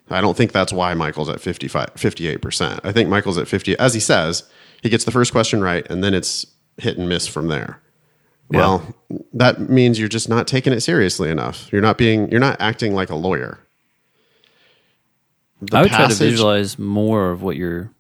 I 0.10 0.22
don't 0.22 0.38
think 0.38 0.52
that's 0.52 0.72
why 0.72 0.94
Michael's 0.94 1.30
at 1.30 1.42
55 1.42 1.94
58%. 1.96 2.80
I 2.84 2.92
think 2.92 3.10
Michael's 3.10 3.38
at 3.38 3.48
50 3.48 3.78
as 3.80 3.94
he 3.94 4.00
says, 4.00 4.44
he 4.82 4.90
gets 4.90 5.04
the 5.04 5.12
first 5.12 5.32
question 5.32 5.62
right 5.62 5.86
and 5.90 6.04
then 6.04 6.14
it's 6.14 6.46
hit 6.78 6.98
and 6.98 7.10
miss 7.10 7.28
from 7.28 7.48
there. 7.48 7.82
Well, 8.50 8.96
that 9.34 9.60
means 9.70 10.00
you're 10.00 10.08
just 10.08 10.30
not 10.30 10.48
taking 10.48 10.72
it 10.72 10.80
seriously 10.80 11.30
enough. 11.30 11.70
You're 11.72 11.82
not 11.82 11.98
being 11.98 12.30
you're 12.32 12.40
not 12.40 12.56
acting 12.62 12.94
like 12.96 13.10
a 13.10 13.16
lawyer. 13.16 13.60
The 15.62 15.78
I 15.78 15.82
would 15.82 15.92
try 15.92 16.08
to 16.08 16.14
visualize 16.14 16.78
more 16.78 17.32
of 17.32 17.42
what 17.42 17.56
you're 17.58 17.92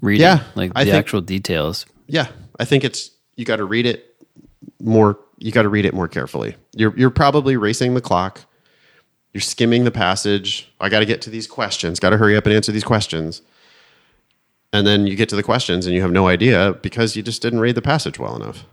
reading. 0.00 0.22
Yeah, 0.22 0.42
Like 0.54 0.72
I 0.74 0.84
the 0.84 0.90
think- 0.92 1.00
actual 1.00 1.20
details. 1.22 1.86
Yeah, 2.06 2.28
I 2.60 2.64
think 2.64 2.84
it's 2.84 3.10
you 3.36 3.44
got 3.44 3.56
to 3.56 3.64
read 3.64 3.86
it 3.86 4.14
more. 4.80 5.18
You 5.38 5.50
got 5.52 5.62
to 5.62 5.68
read 5.68 5.84
it 5.84 5.94
more 5.94 6.08
carefully. 6.08 6.56
You're 6.74 6.96
you're 6.96 7.10
probably 7.10 7.56
racing 7.56 7.94
the 7.94 8.00
clock. 8.00 8.42
You're 9.32 9.40
skimming 9.40 9.84
the 9.84 9.90
passage. 9.90 10.72
I 10.80 10.88
got 10.88 11.00
to 11.00 11.06
get 11.06 11.22
to 11.22 11.30
these 11.30 11.46
questions. 11.46 12.00
Got 12.00 12.10
to 12.10 12.16
hurry 12.16 12.36
up 12.36 12.46
and 12.46 12.54
answer 12.54 12.72
these 12.72 12.84
questions. 12.84 13.42
And 14.72 14.86
then 14.86 15.06
you 15.06 15.16
get 15.16 15.28
to 15.30 15.36
the 15.36 15.42
questions 15.42 15.86
and 15.86 15.94
you 15.94 16.02
have 16.02 16.12
no 16.12 16.28
idea 16.28 16.74
because 16.82 17.16
you 17.16 17.22
just 17.22 17.40
didn't 17.40 17.60
read 17.60 17.74
the 17.74 17.82
passage 17.82 18.18
well 18.18 18.36
enough. 18.36 18.64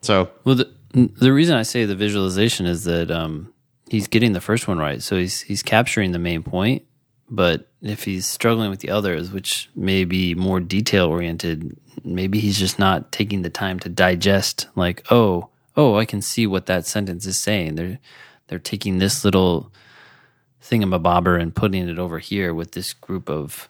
So 0.00 0.30
Well, 0.44 0.56
the, 0.56 0.70
the 0.92 1.32
reason 1.32 1.56
I 1.56 1.62
say 1.62 1.84
the 1.84 1.94
visualization 1.94 2.66
is 2.66 2.84
that 2.84 3.10
um, 3.10 3.52
he's 3.88 4.08
getting 4.08 4.32
the 4.32 4.40
first 4.40 4.68
one 4.68 4.78
right, 4.78 5.02
so 5.02 5.16
he's 5.16 5.42
he's 5.42 5.62
capturing 5.62 6.12
the 6.12 6.18
main 6.18 6.42
point. 6.42 6.84
But 7.30 7.68
if 7.82 8.04
he's 8.04 8.26
struggling 8.26 8.70
with 8.70 8.80
the 8.80 8.90
others, 8.90 9.30
which 9.30 9.68
may 9.76 10.04
be 10.04 10.34
more 10.34 10.60
detail 10.60 11.06
oriented, 11.06 11.76
maybe 12.02 12.40
he's 12.40 12.58
just 12.58 12.78
not 12.78 13.12
taking 13.12 13.42
the 13.42 13.50
time 13.50 13.78
to 13.80 13.88
digest. 13.88 14.66
Like, 14.74 15.04
oh, 15.10 15.50
oh, 15.76 15.96
I 15.96 16.06
can 16.06 16.22
see 16.22 16.46
what 16.46 16.66
that 16.66 16.86
sentence 16.86 17.26
is 17.26 17.38
saying. 17.38 17.74
They're 17.74 17.98
they're 18.46 18.58
taking 18.58 18.98
this 18.98 19.24
little 19.24 19.70
thingamabobber 20.68 21.40
and 21.40 21.54
putting 21.54 21.88
it 21.88 21.98
over 21.98 22.18
here 22.18 22.52
with 22.52 22.72
this 22.72 22.92
group 22.92 23.28
of 23.28 23.68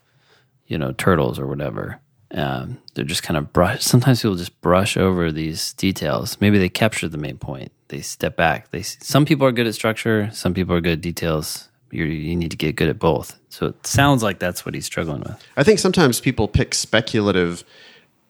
you 0.67 0.79
know 0.79 0.93
turtles 0.93 1.39
or 1.39 1.47
whatever. 1.47 2.01
Um, 2.31 2.79
they're 2.95 3.05
just 3.05 3.23
kind 3.23 3.39
of 3.39 3.53
brush. 3.53 3.83
Sometimes 3.83 4.21
people 4.21 4.37
just 4.37 4.61
brush 4.61 4.97
over 4.97 5.33
these 5.33 5.73
details. 5.75 6.39
Maybe 6.41 6.59
they 6.59 6.69
capture 6.69 7.09
the 7.09 7.19
main 7.19 7.39
point. 7.39 7.73
They 7.89 8.01
step 8.01 8.37
back. 8.37 8.71
They 8.71 8.83
some 8.83 9.25
people 9.25 9.47
are 9.47 9.53
good 9.53 9.67
at 9.67 9.75
structure. 9.75 10.31
Some 10.33 10.55
people 10.55 10.75
are 10.75 10.81
good 10.81 10.95
at 10.95 11.01
details. 11.01 11.69
You 11.91 12.05
you 12.05 12.37
need 12.37 12.51
to 12.51 12.57
get 12.57 12.77
good 12.77 12.89
at 12.89 12.99
both. 12.99 13.39
So 13.49 13.67
it 13.67 13.87
sounds 13.87 14.23
like 14.23 14.39
that's 14.39 14.67
what 14.67 14.75
he's 14.75 14.87
struggling 14.87 15.21
with. 15.21 15.43
I 15.57 15.63
think 15.63 15.79
sometimes 15.79 16.21
people 16.21 16.49
pick 16.49 16.75
speculative 16.75 17.65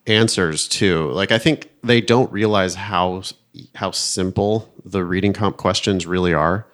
answers 0.06 0.68
too. 0.68 1.10
Like 1.10 1.32
I 1.32 1.38
think 1.38 1.68
they 1.82 2.00
don't 2.00 2.30
realize 2.32 2.76
how 2.76 3.22
how 3.74 3.90
simple 3.90 4.72
the 4.84 5.04
reading 5.04 5.32
comp 5.32 5.56
questions 5.56 6.06
really 6.06 6.32
are. 6.32 6.66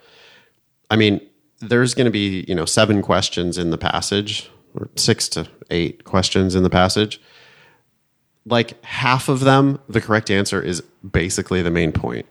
I 0.90 0.96
mean, 0.96 1.22
there's 1.68 1.94
going 1.94 2.07
to 2.07 2.11
be, 2.11 2.44
you 2.48 2.55
know, 2.55 2.64
seven 2.64 3.03
questions 3.03 3.59
in 3.59 3.70
the 3.70 3.79
passage 3.79 4.50
or 4.74 4.88
6 4.96 5.29
to 5.31 5.48
8 5.70 6.05
questions 6.05 6.55
in 6.55 6.62
the 6.62 6.70
passage. 6.70 7.20
Like 8.46 8.83
half 8.85 9.29
of 9.29 9.40
them 9.40 9.81
the 9.88 10.00
correct 10.00 10.31
answer 10.31 10.61
is 10.61 10.83
basically 11.09 11.62
the 11.62 11.70
main 11.70 11.92
point. 11.92 12.27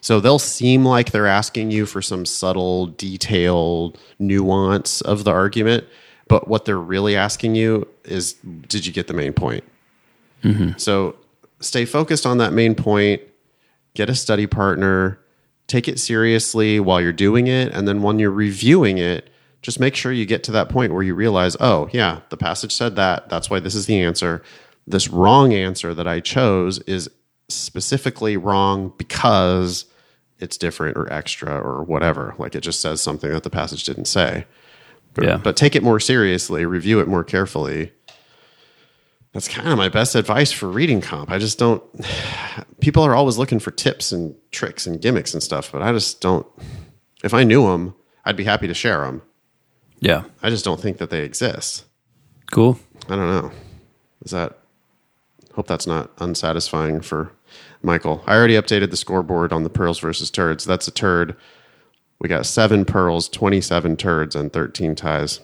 So 0.00 0.20
they'll 0.20 0.38
seem 0.38 0.84
like 0.84 1.10
they're 1.10 1.26
asking 1.26 1.70
you 1.70 1.84
for 1.84 2.00
some 2.00 2.24
subtle, 2.24 2.86
detailed 2.86 3.98
nuance 4.18 5.00
of 5.00 5.24
the 5.24 5.32
argument, 5.32 5.84
but 6.28 6.48
what 6.48 6.64
they're 6.64 6.78
really 6.78 7.16
asking 7.16 7.56
you 7.56 7.86
is 8.04 8.34
did 8.68 8.86
you 8.86 8.92
get 8.92 9.08
the 9.08 9.14
main 9.14 9.32
point? 9.32 9.64
Mm-hmm. 10.44 10.78
So 10.78 11.16
stay 11.60 11.84
focused 11.84 12.26
on 12.26 12.38
that 12.38 12.52
main 12.52 12.74
point, 12.74 13.22
get 13.94 14.08
a 14.08 14.14
study 14.14 14.46
partner, 14.46 15.18
take 15.68 15.86
it 15.86 16.00
seriously 16.00 16.80
while 16.80 17.00
you're 17.00 17.12
doing 17.12 17.46
it, 17.46 17.72
and 17.72 17.86
then 17.86 18.02
when 18.02 18.18
you're 18.18 18.30
reviewing 18.30 18.98
it, 18.98 19.30
just 19.62 19.78
make 19.78 19.94
sure 19.94 20.10
you 20.10 20.26
get 20.26 20.42
to 20.44 20.52
that 20.52 20.68
point 20.68 20.92
where 20.92 21.02
you 21.02 21.14
realize, 21.14 21.56
oh, 21.60 21.88
yeah, 21.92 22.20
the 22.30 22.36
passage 22.36 22.72
said 22.72 22.96
that. 22.96 23.28
That's 23.28 23.48
why 23.50 23.60
this 23.60 23.74
is 23.74 23.86
the 23.86 24.00
answer. 24.00 24.42
This 24.86 25.08
wrong 25.08 25.52
answer 25.52 25.94
that 25.94 26.08
I 26.08 26.20
chose 26.20 26.78
is 26.80 27.10
specifically 27.48 28.36
wrong 28.36 28.92
because 28.98 29.84
it's 30.38 30.56
different 30.56 30.96
or 30.96 31.12
extra 31.12 31.58
or 31.60 31.82
whatever. 31.82 32.34
Like 32.38 32.54
it 32.54 32.60
just 32.60 32.80
says 32.80 33.00
something 33.00 33.30
that 33.30 33.42
the 33.42 33.50
passage 33.50 33.84
didn't 33.84 34.04
say. 34.06 34.46
But, 35.14 35.24
Yeah. 35.24 35.36
but 35.38 35.56
take 35.56 35.74
it 35.74 35.82
more 35.82 35.98
seriously, 35.98 36.64
review 36.64 37.00
it 37.00 37.08
more 37.08 37.24
carefully. 37.24 37.92
That's 39.38 39.46
kind 39.46 39.68
of 39.68 39.78
my 39.78 39.88
best 39.88 40.16
advice 40.16 40.50
for 40.50 40.68
reading 40.68 41.00
comp. 41.00 41.30
I 41.30 41.38
just 41.38 41.60
don't. 41.60 41.80
People 42.80 43.04
are 43.04 43.14
always 43.14 43.38
looking 43.38 43.60
for 43.60 43.70
tips 43.70 44.10
and 44.10 44.34
tricks 44.50 44.84
and 44.84 45.00
gimmicks 45.00 45.32
and 45.32 45.40
stuff, 45.40 45.70
but 45.70 45.80
I 45.80 45.92
just 45.92 46.20
don't. 46.20 46.44
If 47.22 47.32
I 47.32 47.44
knew 47.44 47.68
them, 47.68 47.94
I'd 48.24 48.34
be 48.34 48.42
happy 48.42 48.66
to 48.66 48.74
share 48.74 49.02
them. 49.02 49.22
Yeah. 50.00 50.24
I 50.42 50.50
just 50.50 50.64
don't 50.64 50.80
think 50.80 50.98
that 50.98 51.10
they 51.10 51.22
exist. 51.22 51.84
Cool. 52.50 52.80
I 53.08 53.14
don't 53.14 53.30
know. 53.30 53.52
Is 54.24 54.32
that? 54.32 54.58
Hope 55.54 55.68
that's 55.68 55.86
not 55.86 56.10
unsatisfying 56.18 57.00
for 57.00 57.30
Michael. 57.80 58.24
I 58.26 58.34
already 58.34 58.54
updated 58.54 58.90
the 58.90 58.96
scoreboard 58.96 59.52
on 59.52 59.62
the 59.62 59.70
pearls 59.70 60.00
versus 60.00 60.32
turds. 60.32 60.64
That's 60.64 60.88
a 60.88 60.92
turd. 60.92 61.36
We 62.18 62.28
got 62.28 62.44
seven 62.44 62.84
pearls, 62.84 63.28
twenty-seven 63.28 63.98
turds, 63.98 64.34
and 64.34 64.52
thirteen 64.52 64.96
ties. 64.96 65.38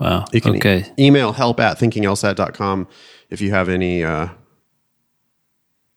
Wow. 0.00 0.24
You 0.32 0.40
can 0.40 0.54
e- 0.54 0.58
okay. 0.58 0.92
email 0.98 1.32
help 1.32 1.60
at 1.60 1.78
thinkinglsat.com 1.78 2.88
if 3.28 3.40
you 3.40 3.50
have 3.50 3.68
any 3.68 4.02
uh, 4.02 4.28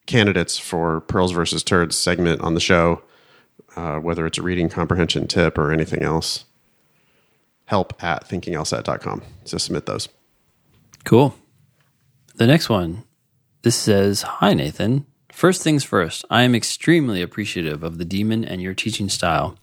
candidates 0.06 0.58
for 0.58 1.02
Pearls 1.02 1.32
versus 1.32 1.64
Turds 1.64 1.98
segment 1.98 2.42
on 2.42 2.54
the 2.54 2.60
show, 2.60 3.02
uh, 3.76 3.98
whether 3.98 4.26
it's 4.26 4.38
a 4.38 4.42
reading 4.42 4.70
comprehension 4.70 5.28
tip 5.28 5.58
or 5.58 5.72
anything 5.72 6.04
else. 6.04 6.46
Help 7.66 8.04
at 8.04 8.28
thinkinglsat.com 8.28 9.22
to 9.46 9.58
submit 9.58 9.86
those. 9.86 10.10
Cool. 11.06 11.36
The 12.36 12.46
next 12.46 12.70
one. 12.70 13.04
This 13.62 13.78
says, 13.78 14.24
Hi, 14.24 14.54
Nathan. 14.54 15.06
First 15.32 15.64
things 15.64 15.84
first, 15.84 16.26
I 16.30 16.44
am 16.44 16.54
extremely 16.54 17.22
appreciative 17.22 17.82
of 17.84 17.98
the 17.98 18.06
demon 18.06 18.44
and 18.44 18.62
your 18.62 18.74
teaching 18.74 19.10
style. 19.10 19.58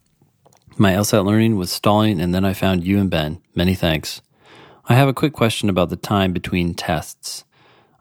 My 0.76 0.92
LSAT 0.92 1.24
learning 1.24 1.56
was 1.56 1.70
stalling, 1.70 2.20
and 2.20 2.34
then 2.34 2.44
I 2.44 2.54
found 2.54 2.84
you 2.84 2.98
and 2.98 3.10
Ben. 3.10 3.42
Many 3.54 3.74
thanks. 3.74 4.22
I 4.90 4.94
have 4.94 5.06
a 5.06 5.14
quick 5.14 5.34
question 5.34 5.68
about 5.68 5.88
the 5.88 5.94
time 5.94 6.32
between 6.32 6.74
tests. 6.74 7.44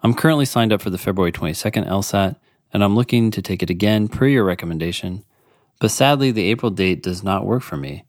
I'm 0.01 0.15
currently 0.15 0.45
signed 0.45 0.73
up 0.73 0.81
for 0.81 0.89
the 0.89 0.97
February 0.97 1.31
22nd 1.31 1.87
LSAT, 1.87 2.35
and 2.73 2.83
I'm 2.83 2.95
looking 2.95 3.29
to 3.29 3.43
take 3.43 3.61
it 3.61 3.69
again 3.69 4.07
per 4.07 4.25
your 4.25 4.43
recommendation, 4.43 5.23
but 5.79 5.91
sadly, 5.91 6.31
the 6.31 6.49
April 6.49 6.71
date 6.71 7.03
does 7.03 7.23
not 7.23 7.45
work 7.45 7.61
for 7.61 7.77
me. 7.77 8.05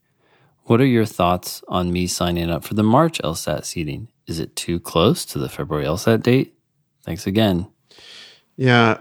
What 0.63 0.81
are 0.81 0.85
your 0.87 1.05
thoughts 1.05 1.61
on 1.67 1.93
me 1.93 2.07
signing 2.07 2.49
up 2.49 2.63
for 2.63 2.73
the 2.73 2.81
March 2.81 3.21
LSAT 3.23 3.65
seating? 3.65 4.07
Is 4.25 4.39
it 4.39 4.55
too 4.55 4.79
close 4.79 5.25
to 5.25 5.37
the 5.37 5.47
February 5.47 5.85
LSAT 5.85 6.23
date? 6.23 6.55
Thanks 7.03 7.27
again. 7.27 7.67
Yeah, 8.55 8.97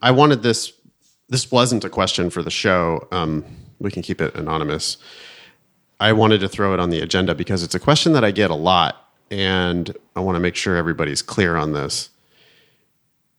I 0.00 0.12
wanted 0.12 0.44
this. 0.44 0.72
This 1.28 1.50
wasn't 1.50 1.82
a 1.82 1.90
question 1.90 2.30
for 2.30 2.44
the 2.44 2.52
show. 2.52 3.08
Um, 3.10 3.44
we 3.80 3.90
can 3.90 4.04
keep 4.04 4.20
it 4.20 4.36
anonymous. 4.36 4.96
I 5.98 6.12
wanted 6.12 6.38
to 6.38 6.48
throw 6.48 6.72
it 6.72 6.78
on 6.78 6.90
the 6.90 7.00
agenda 7.00 7.34
because 7.34 7.64
it's 7.64 7.74
a 7.74 7.80
question 7.80 8.12
that 8.12 8.22
I 8.22 8.30
get 8.30 8.50
a 8.50 8.54
lot, 8.54 9.03
and 9.30 9.96
I 10.16 10.20
want 10.20 10.36
to 10.36 10.40
make 10.40 10.54
sure 10.56 10.76
everybody's 10.76 11.22
clear 11.22 11.56
on 11.56 11.72
this. 11.72 12.10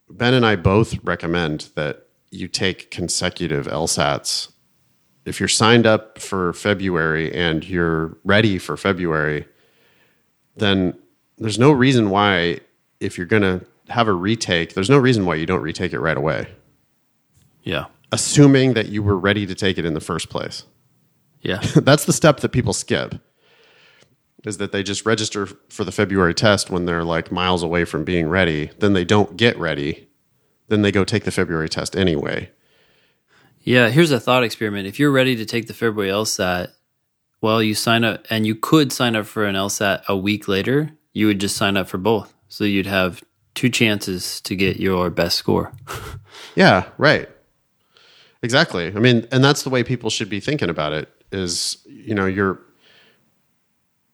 Ben 0.10 0.34
and 0.34 0.46
I 0.46 0.56
both 0.56 0.96
recommend 1.04 1.70
that 1.76 2.08
you 2.32 2.48
take 2.48 2.92
consecutive 2.92 3.66
LSATs. 3.68 4.52
If 5.26 5.40
you're 5.40 5.50
signed 5.50 5.88
up 5.88 6.20
for 6.20 6.54
February 6.54 7.34
and 7.34 7.68
you're 7.68 8.18
ready 8.24 8.58
for 8.60 8.78
February, 8.78 9.48
then 10.56 10.94
there's 11.38 11.58
no 11.58 11.72
reason 11.72 12.10
why, 12.10 12.60
if 13.00 13.18
you're 13.18 13.26
going 13.28 13.42
to 13.42 13.66
have 13.90 14.08
a 14.08 14.14
retake, 14.14 14.74
there's 14.74 14.90
no 14.90 14.98
reason 14.98 15.26
why 15.26 15.36
you 15.36 15.46
don't 15.46 15.62
retake 15.62 15.94
it 15.94 16.00
right 16.00 16.18
away, 16.18 16.48
Yeah. 17.64 17.86
assuming 18.12 18.74
that 18.74 18.90
you 18.90 19.02
were 19.04 19.18
ready 19.18 19.46
to 19.48 19.56
take 19.56 19.78
it 19.78 19.86
in 19.86 19.94
the 19.96 20.00
first 20.00 20.30
place. 20.30 20.64
Yeah. 21.42 21.60
That's 21.76 22.06
the 22.06 22.14
step 22.14 22.40
that 22.42 22.50
people 22.50 22.74
skip. 22.74 23.16
Is 24.46 24.58
that 24.58 24.72
they 24.72 24.84
just 24.84 25.06
register 25.06 25.48
for 25.70 25.84
the 25.84 25.92
February 25.92 26.34
test 26.34 26.70
when 26.70 26.86
they're 26.86 27.04
like 27.04 27.32
miles 27.32 27.64
away 27.64 27.84
from 27.86 28.04
being 28.04 28.28
ready, 28.28 28.70
then 28.80 28.94
they 28.94 29.04
don't 29.04 29.38
get 29.38 29.58
ready, 29.58 30.08
then 30.68 30.82
they 30.82 30.92
go 30.92 31.04
take 31.04 31.24
the 31.24 31.32
February 31.32 31.70
test 31.70 31.96
anyway. 31.96 32.52
Yeah, 33.62 33.90
here's 33.90 34.12
a 34.12 34.20
thought 34.20 34.44
experiment. 34.44 34.88
If 34.88 35.00
you're 35.00 35.12
ready 35.12 35.36
to 35.36 35.46
take 35.46 35.66
the 35.66 35.74
February 35.74 36.12
LSAT, 36.12 36.70
well, 37.42 37.62
you 37.64 37.74
sign 37.74 38.04
up 38.04 38.26
and 38.30 38.46
you 38.46 38.56
could 38.56 38.92
sign 38.92 39.16
up 39.16 39.26
for 39.26 39.46
an 39.46 39.56
LSAT 39.56 40.06
a 40.08 40.16
week 40.16 40.48
later. 40.48 40.92
You 41.14 41.28
would 41.28 41.40
just 41.40 41.58
sign 41.58 41.76
up 41.76 41.88
for 41.88 41.98
both. 41.98 42.34
So 42.48 42.64
you'd 42.64 42.86
have 42.86 43.24
two 43.56 43.70
chances 43.70 44.40
to 44.42 44.56
get 44.56 44.78
your 44.78 45.10
best 45.10 45.38
score. 45.38 45.74
Yeah, 46.56 46.90
right. 46.98 47.30
Exactly. 48.42 48.88
I 48.88 49.00
mean, 49.00 49.28
and 49.32 49.44
that's 49.44 49.64
the 49.64 49.70
way 49.70 49.84
people 49.84 50.10
should 50.10 50.30
be 50.30 50.40
thinking 50.40 50.70
about 50.70 50.94
it 50.94 51.10
is, 51.32 51.78
you 51.86 52.16
know, 52.16 52.26
you're 52.26 52.62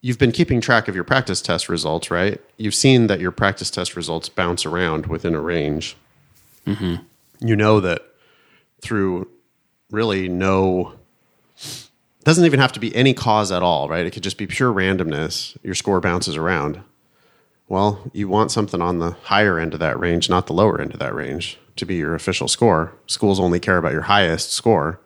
you've 0.02 0.18
been 0.18 0.32
keeping 0.32 0.60
track 0.62 0.88
of 0.88 0.96
your 0.96 1.04
practice 1.04 1.42
test 1.42 1.70
results, 1.70 2.12
right? 2.12 2.42
You've 2.58 2.76
seen 2.76 3.08
that 3.08 3.20
your 3.20 3.32
practice 3.32 3.70
test 3.70 3.96
results 3.96 4.30
bounce 4.30 4.66
around 4.66 5.06
within 5.06 5.36
a 5.36 5.42
range. 5.42 5.96
Mm-hmm. 6.66 7.04
You 7.46 7.56
know 7.56 7.80
that 7.80 8.02
through 8.82 9.28
really 9.92 10.28
no 10.28 10.94
doesn't 12.24 12.46
even 12.46 12.60
have 12.60 12.72
to 12.74 12.80
be 12.80 12.96
any 12.96 13.14
cause 13.14 13.52
at 13.52 13.64
all, 13.64 13.90
right? 13.90 14.06
It 14.06 14.12
could 14.12 14.24
just 14.24 14.38
be 14.38 14.46
pure 14.46 14.72
randomness. 14.72 15.58
Your 15.64 15.74
score 15.74 16.00
bounces 16.00 16.36
around. 16.36 16.82
Well, 17.68 18.12
you 18.14 18.28
want 18.28 18.52
something 18.52 18.82
on 18.82 19.00
the 19.00 19.12
higher 19.24 19.58
end 19.58 19.74
of 19.74 19.80
that 19.80 20.00
range, 20.00 20.30
not 20.30 20.46
the 20.46 20.54
lower 20.54 20.80
end 20.80 20.94
of 20.94 21.00
that 21.00 21.16
range, 21.16 21.58
to 21.78 21.86
be 21.86 21.96
your 21.96 22.14
official 22.14 22.48
score. 22.48 22.94
Schools 23.08 23.40
only 23.40 23.60
care 23.60 23.78
about 23.78 23.94
your 23.94 24.04
highest 24.04 24.52
score. 24.52 25.00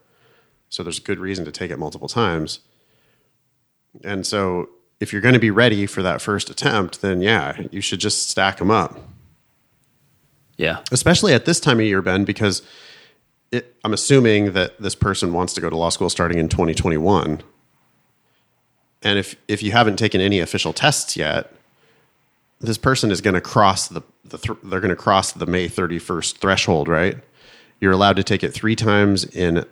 So 0.67 0.83
there's 0.83 0.97
a 0.97 1.03
good 1.03 1.19
reason 1.19 1.45
to 1.45 1.51
take 1.51 1.71
it 1.71 1.79
multiple 1.79 2.09
times. 2.09 2.59
And 4.03 4.25
so 4.25 4.69
if 4.99 5.11
you're 5.11 5.21
going 5.21 5.33
to 5.33 5.39
be 5.39 5.51
ready 5.51 5.85
for 5.85 6.01
that 6.01 6.21
first 6.21 6.49
attempt, 6.49 7.01
then 7.01 7.21
yeah, 7.21 7.61
you 7.71 7.81
should 7.81 7.99
just 7.99 8.29
stack 8.29 8.57
them 8.57 8.71
up. 8.71 8.97
yeah. 10.57 10.79
Especially 10.91 11.33
at 11.33 11.45
this 11.45 11.59
time 11.59 11.79
of 11.79 11.85
year, 11.85 12.01
Ben, 12.01 12.23
because 12.23 12.61
it, 13.51 13.75
I'm 13.83 13.93
assuming 13.93 14.53
that 14.53 14.79
this 14.79 14.95
person 14.95 15.33
wants 15.33 15.53
to 15.53 15.61
go 15.61 15.69
to 15.69 15.75
law 15.75 15.89
school 15.89 16.09
starting 16.09 16.37
in 16.37 16.49
2021. 16.49 17.41
And 19.03 19.19
if, 19.19 19.35
if 19.47 19.61
you 19.61 19.71
haven't 19.71 19.97
taken 19.97 20.19
any 20.21 20.39
official 20.39 20.73
tests 20.73 21.15
yet, 21.15 21.51
this 22.59 22.77
person 22.77 23.11
is 23.11 23.21
going 23.21 23.33
to 23.35 23.41
cross 23.41 23.87
the, 23.87 24.01
the 24.23 24.37
th- 24.37 24.57
they're 24.63 24.79
going 24.79 24.89
to 24.89 24.95
cross 24.95 25.31
the 25.33 25.45
May 25.45 25.67
31st 25.67 26.37
threshold, 26.37 26.87
right? 26.87 27.17
You're 27.79 27.91
allowed 27.91 28.15
to 28.15 28.23
take 28.23 28.43
it 28.43 28.51
three 28.53 28.75
times 28.75 29.25
in 29.25 29.65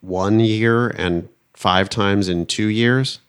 one 0.00 0.40
year 0.40 0.88
and 0.88 1.28
five 1.54 1.88
times 1.88 2.28
in 2.28 2.46
two 2.46 2.68
years. 2.68 3.20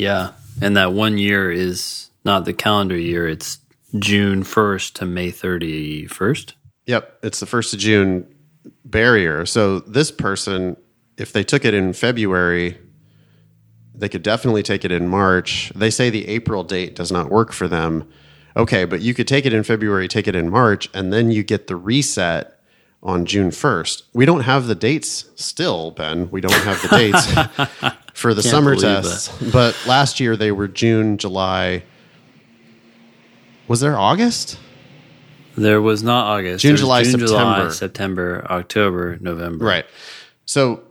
Yeah. 0.00 0.32
And 0.62 0.78
that 0.78 0.94
one 0.94 1.18
year 1.18 1.52
is 1.52 2.10
not 2.24 2.46
the 2.46 2.54
calendar 2.54 2.96
year, 2.96 3.28
it's 3.28 3.58
June 3.98 4.44
1st 4.44 4.94
to 4.94 5.04
May 5.04 5.30
31st. 5.30 6.54
Yep, 6.86 7.18
it's 7.22 7.40
the 7.40 7.46
first 7.46 7.74
of 7.74 7.80
June 7.80 8.26
barrier. 8.84 9.44
So 9.44 9.80
this 9.80 10.10
person, 10.10 10.78
if 11.18 11.32
they 11.32 11.44
took 11.44 11.66
it 11.66 11.74
in 11.74 11.92
February, 11.92 12.78
they 13.94 14.08
could 14.08 14.22
definitely 14.22 14.62
take 14.62 14.86
it 14.86 14.90
in 14.90 15.06
March. 15.06 15.70
They 15.76 15.90
say 15.90 16.08
the 16.08 16.28
April 16.28 16.64
date 16.64 16.94
does 16.94 17.12
not 17.12 17.30
work 17.30 17.52
for 17.52 17.68
them. 17.68 18.08
Okay, 18.56 18.86
but 18.86 19.02
you 19.02 19.12
could 19.12 19.28
take 19.28 19.44
it 19.44 19.52
in 19.52 19.62
February, 19.62 20.08
take 20.08 20.26
it 20.26 20.34
in 20.34 20.48
March, 20.48 20.88
and 20.94 21.12
then 21.12 21.30
you 21.30 21.42
get 21.42 21.66
the 21.66 21.76
reset 21.76 22.58
on 23.02 23.24
June 23.26 23.50
1st. 23.50 24.02
We 24.14 24.26
don't 24.26 24.42
have 24.42 24.66
the 24.66 24.74
dates 24.74 25.26
still, 25.36 25.90
Ben. 25.90 26.30
We 26.30 26.40
don't 26.40 26.52
have 26.52 26.80
the 26.82 26.88
dates 26.88 27.96
for 28.20 28.34
the 28.34 28.42
Can't 28.42 28.50
summer 28.50 28.76
tests. 28.76 29.28
But 29.50 29.74
last 29.86 30.20
year 30.20 30.36
they 30.36 30.52
were 30.52 30.68
June, 30.68 31.16
July. 31.16 31.82
Was 33.66 33.80
there 33.80 33.98
August? 33.98 34.58
There 35.56 35.80
was 35.80 36.02
not 36.02 36.26
August. 36.26 36.62
June, 36.62 36.76
July, 36.76 37.04
June, 37.04 37.18
July, 37.18 37.70
September. 37.70 37.72
September, 37.72 38.46
October, 38.50 39.18
November. 39.20 39.64
Right. 39.64 39.86
So 40.44 40.82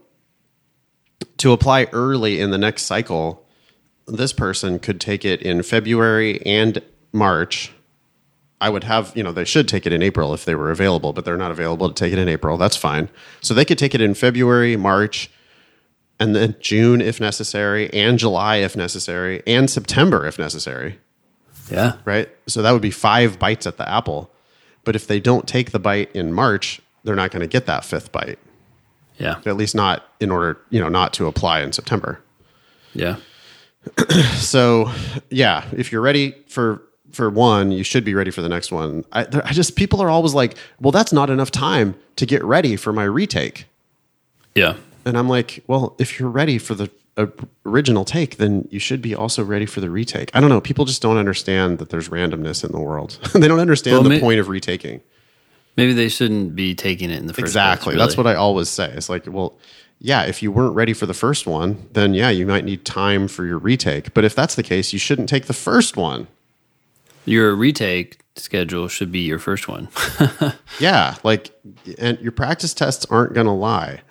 to 1.38 1.52
apply 1.52 1.88
early 1.94 2.40
in 2.40 2.50
the 2.50 2.58
next 2.58 2.84
cycle, 2.84 3.46
this 4.08 4.34
person 4.34 4.80
could 4.80 5.00
take 5.00 5.24
it 5.24 5.42
in 5.42 5.62
February 5.62 6.42
and 6.46 6.82
March. 7.14 7.72
I 8.60 8.70
would 8.70 8.84
have, 8.86 9.14
you 9.16 9.24
know, 9.24 9.32
they 9.32 9.46
should 9.46 9.68
take 9.68 9.86
it 9.86 9.94
in 9.94 10.02
April 10.02 10.34
if 10.34 10.46
they 10.46 10.56
were 10.56 10.72
available, 10.72 11.14
but 11.14 11.26
they're 11.26 11.38
not 11.38 11.52
available 11.52 11.88
to 11.90 11.94
take 11.94 12.12
it 12.12 12.20
in 12.20 12.28
April. 12.28 12.58
That's 12.58 12.76
fine. 12.76 13.10
So 13.40 13.54
they 13.54 13.66
could 13.66 13.78
take 13.78 13.94
it 13.94 14.02
in 14.02 14.16
February, 14.16 14.76
March, 14.76 15.30
and 16.20 16.36
then 16.36 16.56
June 16.60 17.02
if 17.02 17.20
necessary, 17.20 17.92
and 17.94 18.20
July 18.20 18.58
if 18.58 18.76
necessary, 18.76 19.42
and 19.48 19.70
September 19.70 20.26
if 20.28 20.38
necessary 20.40 21.00
Yeah. 21.72 21.94
right? 22.06 22.30
So 22.48 22.62
that 22.62 22.72
would 22.72 22.82
be 22.82 22.92
five 22.92 23.40
bites 23.40 23.66
at 23.68 23.78
the 23.78 23.88
apple. 23.90 24.32
But 24.84 24.96
if 24.96 25.08
they 25.08 25.20
don't 25.20 25.48
take 25.48 25.72
the 25.72 25.80
bite 25.80 26.10
in 26.16 26.34
March, 26.34 26.82
they're 27.04 27.16
not 27.16 27.32
going 27.32 27.42
to 27.42 27.48
get 27.48 27.66
that 27.68 27.86
fifth 27.86 28.12
bite. 28.12 28.40
Yeah. 29.18 29.36
At 29.46 29.58
least 29.58 29.76
not 29.76 30.04
in 30.20 30.32
order, 30.32 30.58
you 30.70 30.80
know, 30.80 30.90
not 30.90 31.14
to 31.14 31.28
apply 31.28 31.62
in 31.62 31.72
September. 31.74 32.20
Yeah. 32.94 33.18
So, 34.36 34.92
yeah, 35.30 35.66
if 35.74 35.92
you're 35.92 36.02
ready 36.02 36.36
for 36.48 36.82
for 37.12 37.30
one, 37.30 37.72
you 37.72 37.84
should 37.84 38.04
be 38.04 38.14
ready 38.14 38.30
for 38.32 38.42
the 38.42 38.50
next 38.50 38.72
one. 38.72 39.04
I, 39.12 39.26
I 39.44 39.52
just 39.54 39.76
people 39.76 40.02
are 40.02 40.10
always 40.10 40.34
like, 40.34 40.58
"Well, 40.80 40.92
that's 40.92 41.12
not 41.12 41.30
enough 41.30 41.50
time 41.52 41.96
to 42.18 42.26
get 42.26 42.44
ready 42.44 42.76
for 42.76 42.94
my 42.94 43.04
retake." 43.04 43.66
Yeah. 44.56 44.76
And 45.06 45.18
I'm 45.18 45.30
like, 45.30 45.64
"Well, 45.68 45.96
if 46.00 46.20
you're 46.20 46.30
ready 46.30 46.58
for 46.58 46.76
the 46.76 46.90
uh, 47.18 47.28
original 47.66 48.06
take, 48.06 48.38
then 48.38 48.68
you 48.72 48.80
should 48.80 49.02
be 49.02 49.16
also 49.16 49.44
ready 49.44 49.66
for 49.66 49.80
the 49.82 49.90
retake." 49.90 50.30
I 50.34 50.40
don't 50.42 50.50
know. 50.50 50.62
People 50.62 50.86
just 50.86 51.02
don't 51.02 51.18
understand 51.18 51.80
that 51.80 51.90
there's 51.90 52.10
randomness 52.10 52.64
in 52.64 52.72
the 52.72 52.80
world. 52.80 53.18
they 53.34 53.48
don't 53.48 53.60
understand 53.60 53.96
Well, 53.96 54.04
the 54.04 54.10
may- 54.10 54.20
point 54.20 54.40
of 54.40 54.50
retaking. 54.50 55.02
Maybe 55.78 55.94
they 55.94 56.10
shouldn't 56.10 56.56
be 56.56 56.76
taking 56.76 57.10
it 57.10 57.20
in 57.20 57.28
the 57.28 57.34
first 57.34 57.44
Exactly. 57.46 57.94
place. 57.96 58.06
That's 58.06 58.18
what 58.18 58.28
I 58.28 58.36
always 58.36 58.68
say. 58.68 58.92
It's 58.92 59.08
like, 59.08 59.24
well, 59.28 59.58
yeah, 60.00 60.24
if 60.24 60.44
you 60.44 60.52
weren't 60.52 60.76
ready 60.76 60.92
for 60.92 61.06
the 61.06 61.14
first 61.14 61.48
one, 61.48 61.88
then 61.94 62.14
yeah, 62.14 62.30
you 62.30 62.46
might 62.46 62.66
need 62.66 62.84
time 62.84 63.30
for 63.30 63.46
your 63.46 63.58
retake. 63.58 64.14
But 64.14 64.26
if 64.26 64.36
that's 64.36 64.56
the 64.56 64.64
case, 64.64 64.92
you 64.92 65.00
shouldn't 65.00 65.30
take 65.30 65.46
the 65.46 65.54
first 65.54 65.96
one. 65.96 66.28
Your 67.24 67.56
retake 67.56 68.20
schedule 68.36 68.88
should 68.90 69.12
be 69.12 69.20
your 69.20 69.40
first 69.40 69.68
one. 69.70 69.88
Yeah, 70.80 71.16
like, 71.24 71.52
and 71.98 72.18
your 72.20 72.32
practice 72.32 72.74
tests 72.74 73.06
aren't 73.10 73.34
going 73.34 73.48
to 73.48 73.52
lie. 73.54 74.02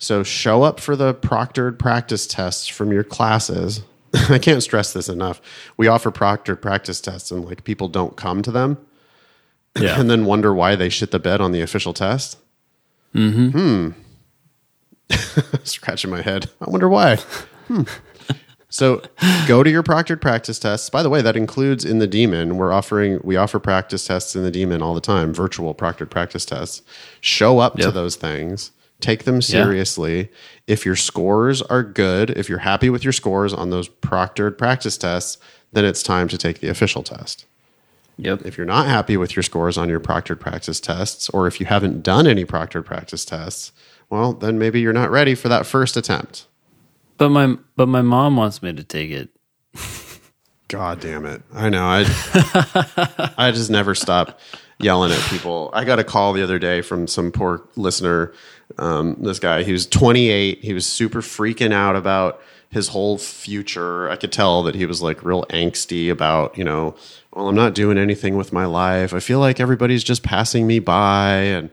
So 0.00 0.24
show 0.24 0.64
up 0.64 0.80
for 0.80 0.96
the 0.96 1.14
proctored 1.14 1.78
practice 1.78 2.26
tests 2.26 2.66
from 2.66 2.90
your 2.90 3.04
classes 3.04 3.82
I 4.28 4.38
can't 4.38 4.62
stress 4.62 4.92
this 4.92 5.08
enough. 5.08 5.40
We 5.76 5.86
offer 5.86 6.10
proctored 6.10 6.60
practice 6.60 7.00
tests, 7.00 7.30
and 7.30 7.44
like 7.44 7.64
people 7.64 7.88
don't 7.88 8.16
come 8.16 8.42
to 8.42 8.50
them, 8.50 8.78
Yeah. 9.78 10.00
and 10.00 10.10
then 10.10 10.24
wonder 10.24 10.52
why 10.52 10.74
they 10.74 10.88
shit 10.88 11.10
the 11.10 11.18
bed 11.18 11.40
on 11.40 11.52
the 11.52 11.60
official 11.60 11.92
test. 11.92 12.38
Mm-hmm. 13.14 13.92
Hmm. 15.12 15.14
Scratching 15.64 16.10
my 16.10 16.22
head. 16.22 16.50
I 16.60 16.70
wonder 16.70 16.88
why. 16.88 17.16
Hmm. 17.68 17.82
So 18.72 19.02
go 19.48 19.64
to 19.64 19.70
your 19.70 19.82
proctored 19.82 20.20
practice 20.20 20.60
tests. 20.60 20.90
By 20.90 21.02
the 21.02 21.10
way, 21.10 21.22
that 21.22 21.36
includes 21.36 21.84
in 21.84 21.98
the 21.98 22.06
Demon. 22.06 22.56
We're 22.56 22.72
offering 22.72 23.20
we 23.24 23.36
offer 23.36 23.58
practice 23.58 24.06
tests 24.06 24.36
in 24.36 24.44
the 24.44 24.50
Demon 24.52 24.80
all 24.80 24.94
the 24.94 25.00
time, 25.00 25.34
virtual 25.34 25.74
proctored 25.74 26.10
practice 26.10 26.44
tests. 26.44 26.82
Show 27.20 27.58
up 27.58 27.76
to 27.78 27.90
those 27.90 28.14
things. 28.14 28.70
Take 29.00 29.24
them 29.24 29.40
seriously. 29.42 30.30
If 30.66 30.84
your 30.84 30.96
scores 30.96 31.62
are 31.62 31.82
good, 31.82 32.30
if 32.30 32.48
you're 32.48 32.58
happy 32.58 32.90
with 32.90 33.02
your 33.02 33.12
scores 33.12 33.52
on 33.52 33.70
those 33.70 33.88
proctored 33.88 34.58
practice 34.58 34.98
tests, 34.98 35.38
then 35.72 35.84
it's 35.84 36.02
time 36.02 36.28
to 36.28 36.38
take 36.38 36.60
the 36.60 36.68
official 36.68 37.02
test. 37.02 37.46
Yep. 38.18 38.42
If 38.44 38.58
you're 38.58 38.66
not 38.66 38.86
happy 38.86 39.16
with 39.16 39.34
your 39.34 39.42
scores 39.42 39.78
on 39.78 39.88
your 39.88 40.00
proctored 40.00 40.40
practice 40.40 40.80
tests, 40.80 41.30
or 41.30 41.46
if 41.46 41.58
you 41.58 41.66
haven't 41.66 42.02
done 42.02 42.26
any 42.26 42.44
proctored 42.44 42.84
practice 42.84 43.24
tests, 43.24 43.72
well, 44.10 44.34
then 44.34 44.58
maybe 44.58 44.80
you're 44.80 44.92
not 44.92 45.10
ready 45.10 45.34
for 45.34 45.48
that 45.48 45.64
first 45.64 45.96
attempt. 45.96 46.46
But 47.16 47.30
my 47.30 47.56
but 47.76 47.86
my 47.86 48.02
mom 48.02 48.36
wants 48.36 48.62
me 48.62 48.72
to 48.72 48.84
take 48.84 49.10
it. 49.10 49.30
God 50.68 51.00
damn 51.00 51.26
it. 51.26 51.42
I 51.52 51.68
know. 51.68 51.84
I 51.84 53.34
I 53.38 53.50
just 53.50 53.70
never 53.70 53.94
stop 53.94 54.38
yelling 54.78 55.12
at 55.12 55.20
people. 55.28 55.70
I 55.72 55.84
got 55.84 55.98
a 55.98 56.04
call 56.04 56.32
the 56.32 56.42
other 56.42 56.58
day 56.58 56.80
from 56.80 57.06
some 57.06 57.32
poor 57.32 57.68
listener. 57.76 58.32
Um, 58.80 59.16
this 59.20 59.38
guy, 59.38 59.62
he 59.62 59.72
was 59.72 59.86
28. 59.86 60.64
He 60.64 60.72
was 60.72 60.86
super 60.86 61.20
freaking 61.20 61.72
out 61.72 61.96
about 61.96 62.40
his 62.70 62.88
whole 62.88 63.18
future. 63.18 64.08
I 64.08 64.16
could 64.16 64.32
tell 64.32 64.62
that 64.62 64.74
he 64.74 64.86
was 64.86 65.02
like 65.02 65.24
real 65.24 65.44
angsty 65.50 66.10
about, 66.10 66.56
you 66.56 66.64
know, 66.64 66.94
well, 67.32 67.48
I'm 67.48 67.54
not 67.54 67.74
doing 67.74 67.98
anything 67.98 68.36
with 68.36 68.52
my 68.52 68.64
life. 68.64 69.12
I 69.12 69.20
feel 69.20 69.38
like 69.40 69.60
everybody's 69.60 70.04
just 70.04 70.22
passing 70.22 70.66
me 70.66 70.78
by 70.78 71.32
and 71.34 71.70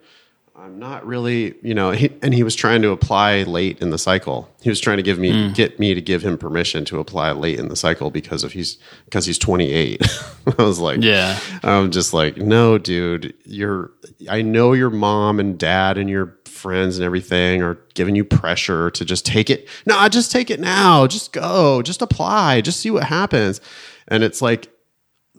I'm 0.60 0.80
not 0.80 1.06
really, 1.08 1.56
you 1.62 1.74
know, 1.74 1.92
he, 1.92 2.10
and 2.22 2.34
he 2.34 2.44
was 2.44 2.54
trying 2.56 2.82
to 2.82 2.90
apply 2.90 3.44
late 3.44 3.80
in 3.82 3.92
the 3.92 3.98
cycle. 3.98 4.50
He 4.62 4.70
was 4.70 4.82
trying 4.82 4.98
to 4.98 5.04
give 5.04 5.18
me 5.18 5.52
get 5.54 5.80
me 5.80 5.94
to 5.94 6.02
give 6.02 6.24
him 6.24 6.38
permission 6.38 6.84
to 6.86 7.00
apply 7.00 7.32
late 7.32 7.58
in 7.58 7.70
the 7.70 7.76
cycle 7.78 8.10
because 8.12 8.44
of 8.44 8.52
he's 8.52 8.78
because 9.06 9.26
he's 9.26 9.38
28. 9.38 10.02
I 10.60 10.64
was 10.64 10.80
like, 10.80 11.02
Yeah. 11.02 11.40
I'm 11.64 11.92
just 11.92 12.14
like, 12.14 12.36
no, 12.38 12.78
dude, 12.78 13.34
you're. 13.46 13.92
I 14.30 14.42
know 14.42 14.74
your 14.74 14.90
mom 14.90 15.40
and 15.40 15.58
dad 15.58 15.98
and 15.98 16.10
your 16.10 16.36
friends 16.58 16.98
and 16.98 17.06
everything 17.06 17.62
are 17.62 17.78
giving 17.94 18.16
you 18.16 18.24
pressure 18.24 18.90
to 18.92 19.06
just 19.06 19.26
take 19.26 19.50
it. 19.50 19.68
No, 19.86 20.08
just 20.10 20.32
take 20.32 20.50
it 20.50 20.60
now. 20.60 21.08
Just 21.08 21.32
go. 21.32 21.82
Just 21.82 22.02
apply. 22.02 22.62
Just 22.62 22.80
see 22.80 22.92
what 22.92 23.04
happens. 23.04 23.62
And 24.08 24.24
it's 24.24 24.42
like, 24.42 24.70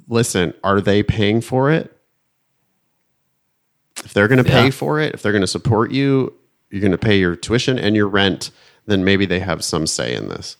listen, 0.09 0.55
are 0.65 0.81
they 0.81 1.03
paying 1.03 1.41
for 1.41 1.71
it? 1.71 1.95
If 4.05 4.15
they're 4.15 4.29
going 4.29 4.43
to 4.43 4.49
pay 4.49 4.71
for 4.71 5.01
it, 5.01 5.15
if 5.15 5.23
they're 5.23 5.33
going 5.33 5.43
to 5.43 5.47
support 5.47 5.91
you, 5.91 6.33
you're 6.71 6.81
going 6.81 6.93
to 6.93 6.99
pay 6.99 7.19
your 7.19 7.35
tuition 7.35 7.79
and 7.79 7.97
your 7.97 8.07
rent, 8.09 8.51
then 8.87 9.05
maybe 9.05 9.27
they 9.27 9.41
have 9.41 9.65
some 9.65 9.87
say 9.87 10.15
in 10.15 10.29
this. 10.29 10.57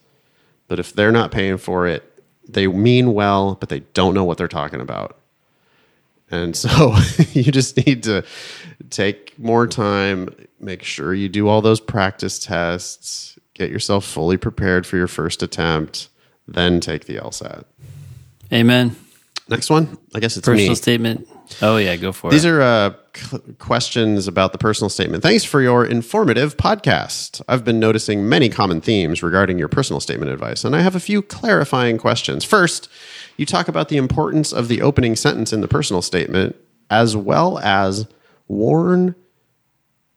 But 0.67 0.79
if 0.79 0.93
they're 0.93 1.13
not 1.13 1.31
paying 1.31 1.57
for 1.57 1.87
it, 1.87 2.23
they 2.49 2.67
mean 2.67 3.15
well, 3.15 3.55
but 3.55 3.69
they 3.69 3.81
don't 3.95 4.15
know 4.15 4.25
what 4.25 4.39
they're 4.39 4.49
talking 4.49 4.81
about. 4.81 5.19
And 6.31 6.57
so 6.57 6.95
you 7.33 7.45
just 7.45 7.77
need 7.87 8.03
to 8.05 8.25
take 8.91 9.39
more 9.39 9.67
time, 9.67 10.29
make 10.61 10.83
sure 10.83 11.15
you 11.15 11.29
do 11.29 11.49
all 11.49 11.61
those 11.63 11.81
practice 11.81 12.39
tests, 12.39 13.39
get 13.55 13.71
yourself 13.71 14.05
fully 14.05 14.37
prepared 14.37 14.87
for 14.87 14.97
your 14.97 15.09
first 15.09 15.43
attempt, 15.43 16.09
then 16.47 16.81
take 16.81 17.05
the 17.07 17.17
LSAT. 17.17 17.65
Amen. 18.53 18.97
Next 19.49 19.71
one, 19.71 19.97
I 20.15 20.21
guess 20.21 20.37
it's 20.37 20.47
Personal 20.47 20.71
me. 20.71 20.75
statement. 20.75 21.29
Oh 21.63 21.79
yeah, 21.79 21.97
go 21.97 22.13
for 22.13 22.31
These 22.31 22.45
it. 22.45 22.49
These 22.49 22.53
are 22.53 22.61
uh, 22.61 22.93
c- 23.15 23.39
questions 23.59 24.29
about 24.29 24.53
the 24.53 24.59
personal 24.59 24.91
statement. 24.91 25.23
Thanks 25.23 25.43
for 25.45 25.63
your 25.63 25.87
informative 25.87 26.59
podcast. 26.59 27.41
I've 27.49 27.65
been 27.65 27.81
noticing 27.81 28.29
many 28.29 28.51
common 28.51 28.83
themes 28.83 29.23
regarding 29.23 29.59
your 29.59 29.69
personal 29.69 30.01
statement 30.01 30.31
advice, 30.31 30.65
and 30.65 30.77
I 30.77 30.81
have 30.83 30.95
a 30.95 31.01
few 31.01 31.23
clarifying 31.23 31.97
questions. 31.97 32.45
First, 32.45 32.91
you 33.39 33.47
talk 33.47 33.69
about 33.69 33.89
the 33.89 33.97
importance 33.97 34.53
of 34.53 34.69
the 34.69 34.83
opening 34.83 35.17
sentence 35.17 35.51
in 35.51 35.63
the 35.63 35.69
personal 35.69 36.03
statement, 36.03 36.55
as 36.91 37.17
well 37.17 37.59
as 37.61 38.07
warn 38.49 39.15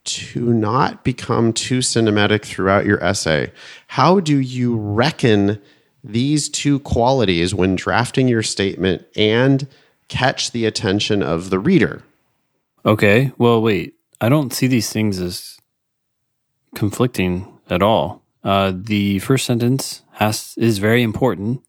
to 0.04 0.54
not 0.54 1.04
become 1.04 1.54
too 1.54 1.80
cinematic 1.80 2.44
throughout 2.44 2.86
your 2.86 3.04
essay. 3.04 3.52
How 3.88 4.20
do 4.20 4.40
you 4.40 4.76
reckon 4.76 5.62
these 6.04 6.50
two 6.50 6.80
qualities 6.80 7.54
when 7.54 7.76
drafting 7.76 8.28
your 8.28 8.42
statement 8.42 9.06
and 9.16 9.68
catch 10.08 10.52
the 10.52 10.66
attention 10.66 11.22
of 11.22 11.52
the 11.52 11.60
reader? 11.60 12.04
Okay. 12.86 13.32
Well, 13.38 13.62
wait. 13.62 13.94
I 14.20 14.30
don't 14.30 14.54
see 14.54 14.68
these 14.68 14.92
things 14.92 15.20
as 15.20 15.60
conflicting 16.76 17.60
at 17.70 17.82
all. 17.82 18.24
Uh, 18.44 18.74
the 18.76 19.20
first 19.20 19.46
sentence 19.46 20.02
has 20.14 20.56
is 20.58 20.80
very 20.80 21.04
important, 21.04 21.62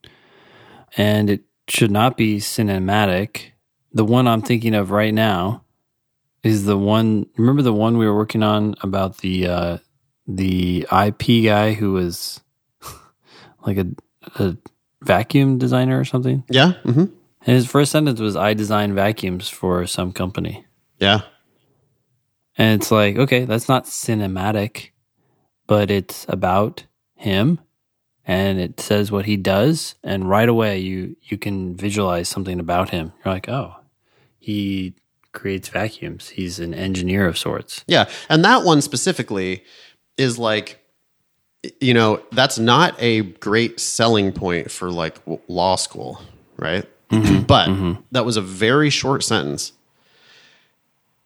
and 0.96 1.28
it 1.28 1.42
should 1.68 1.90
not 1.90 2.16
be 2.16 2.38
cinematic. 2.38 3.52
The 3.92 4.04
one 4.04 4.26
I'm 4.26 4.40
thinking 4.40 4.74
of 4.74 4.90
right 4.90 5.12
now 5.12 5.64
is 6.42 6.64
the 6.64 6.76
one. 6.78 7.26
Remember 7.36 7.62
the 7.62 7.72
one 7.72 7.98
we 7.98 8.06
were 8.06 8.14
working 8.16 8.42
on 8.42 8.74
about 8.82 9.18
the 9.18 9.46
uh, 9.46 9.78
the 10.26 10.86
IP 10.92 11.44
guy 11.44 11.72
who 11.72 11.92
was 11.92 12.40
like 13.66 13.78
a, 13.78 13.86
a 14.36 14.56
vacuum 15.02 15.58
designer 15.58 15.98
or 15.98 16.04
something. 16.04 16.44
Yeah. 16.48 16.72
hmm 16.82 17.06
And 17.44 17.56
his 17.56 17.66
first 17.66 17.92
sentence 17.92 18.20
was, 18.20 18.36
"I 18.36 18.54
design 18.54 18.94
vacuums 18.94 19.48
for 19.48 19.86
some 19.86 20.12
company." 20.12 20.64
Yeah. 20.98 21.22
And 22.58 22.80
it's 22.80 22.90
like, 22.90 23.16
okay, 23.16 23.44
that's 23.46 23.68
not 23.68 23.86
cinematic, 23.86 24.90
but 25.66 25.90
it's 25.90 26.26
about 26.28 26.84
him 27.14 27.60
and 28.24 28.60
it 28.60 28.78
says 28.78 29.10
what 29.10 29.24
he 29.24 29.36
does 29.36 29.94
and 30.04 30.28
right 30.28 30.48
away 30.48 30.78
you 30.78 31.16
you 31.22 31.38
can 31.38 31.74
visualize 31.76 32.28
something 32.28 32.60
about 32.60 32.90
him. 32.90 33.12
You're 33.24 33.34
like, 33.34 33.48
"Oh, 33.48 33.74
he 34.38 34.94
creates 35.32 35.68
vacuums. 35.68 36.30
He's 36.30 36.58
an 36.58 36.74
engineer 36.74 37.26
of 37.26 37.36
sorts." 37.36 37.84
Yeah. 37.86 38.08
And 38.28 38.44
that 38.44 38.64
one 38.64 38.82
specifically 38.82 39.64
is 40.16 40.38
like, 40.38 40.78
you 41.80 41.94
know, 41.94 42.22
that's 42.32 42.58
not 42.58 42.94
a 42.98 43.22
great 43.22 43.80
selling 43.80 44.32
point 44.32 44.70
for 44.70 44.90
like 44.90 45.18
law 45.48 45.76
school, 45.76 46.20
right? 46.56 46.86
Mm-hmm, 47.10 47.42
but 47.42 47.68
mm-hmm. 47.68 48.00
that 48.12 48.24
was 48.24 48.36
a 48.36 48.40
very 48.40 48.88
short 48.88 49.22
sentence 49.22 49.72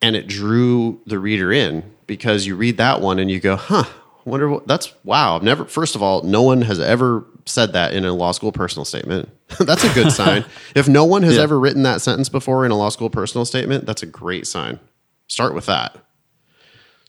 and 0.03 0.17
it 0.17 0.27
drew 0.27 1.01
the 1.07 1.19
reader 1.19 1.53
in 1.53 1.83
because 2.07 2.47
you 2.47 2.57
read 2.57 2.77
that 2.77 3.01
one 3.01 3.19
and 3.19 3.31
you 3.31 3.41
go, 3.41 3.57
huh, 3.57 3.85
wonder 4.27 4.49
what 4.49 4.67
that's 4.67 4.93
wow. 5.05 5.37
I've 5.37 5.43
never, 5.43 5.65
first 5.65 5.95
of 5.95 6.03
all, 6.03 6.23
no 6.23 6.43
one 6.43 6.63
has 6.63 6.81
ever 6.81 7.25
said 7.47 7.73
that 7.75 7.95
in 7.95 8.05
a 8.05 8.13
law 8.13 8.33
school 8.33 8.53
personal 8.53 8.85
statement. 8.85 9.29
that's 9.61 9.85
a 9.85 9.95
good 9.95 10.11
sign. 10.13 10.45
If 10.75 10.89
no 10.89 11.05
one 11.05 11.23
has 11.23 11.37
Yeah. 11.37 11.43
ever 11.43 11.59
written 11.59 11.85
that 11.85 12.03
sentence 12.03 12.29
before 12.29 12.67
in 12.67 12.73
a 12.73 12.77
law 12.77 12.89
school 12.89 13.09
personal 13.09 13.45
statement, 13.45 13.87
that's 13.87 14.03
a 14.03 14.07
great 14.07 14.47
sign. 14.47 14.81
Start 15.29 15.55
with 15.55 15.67
that. 15.67 15.97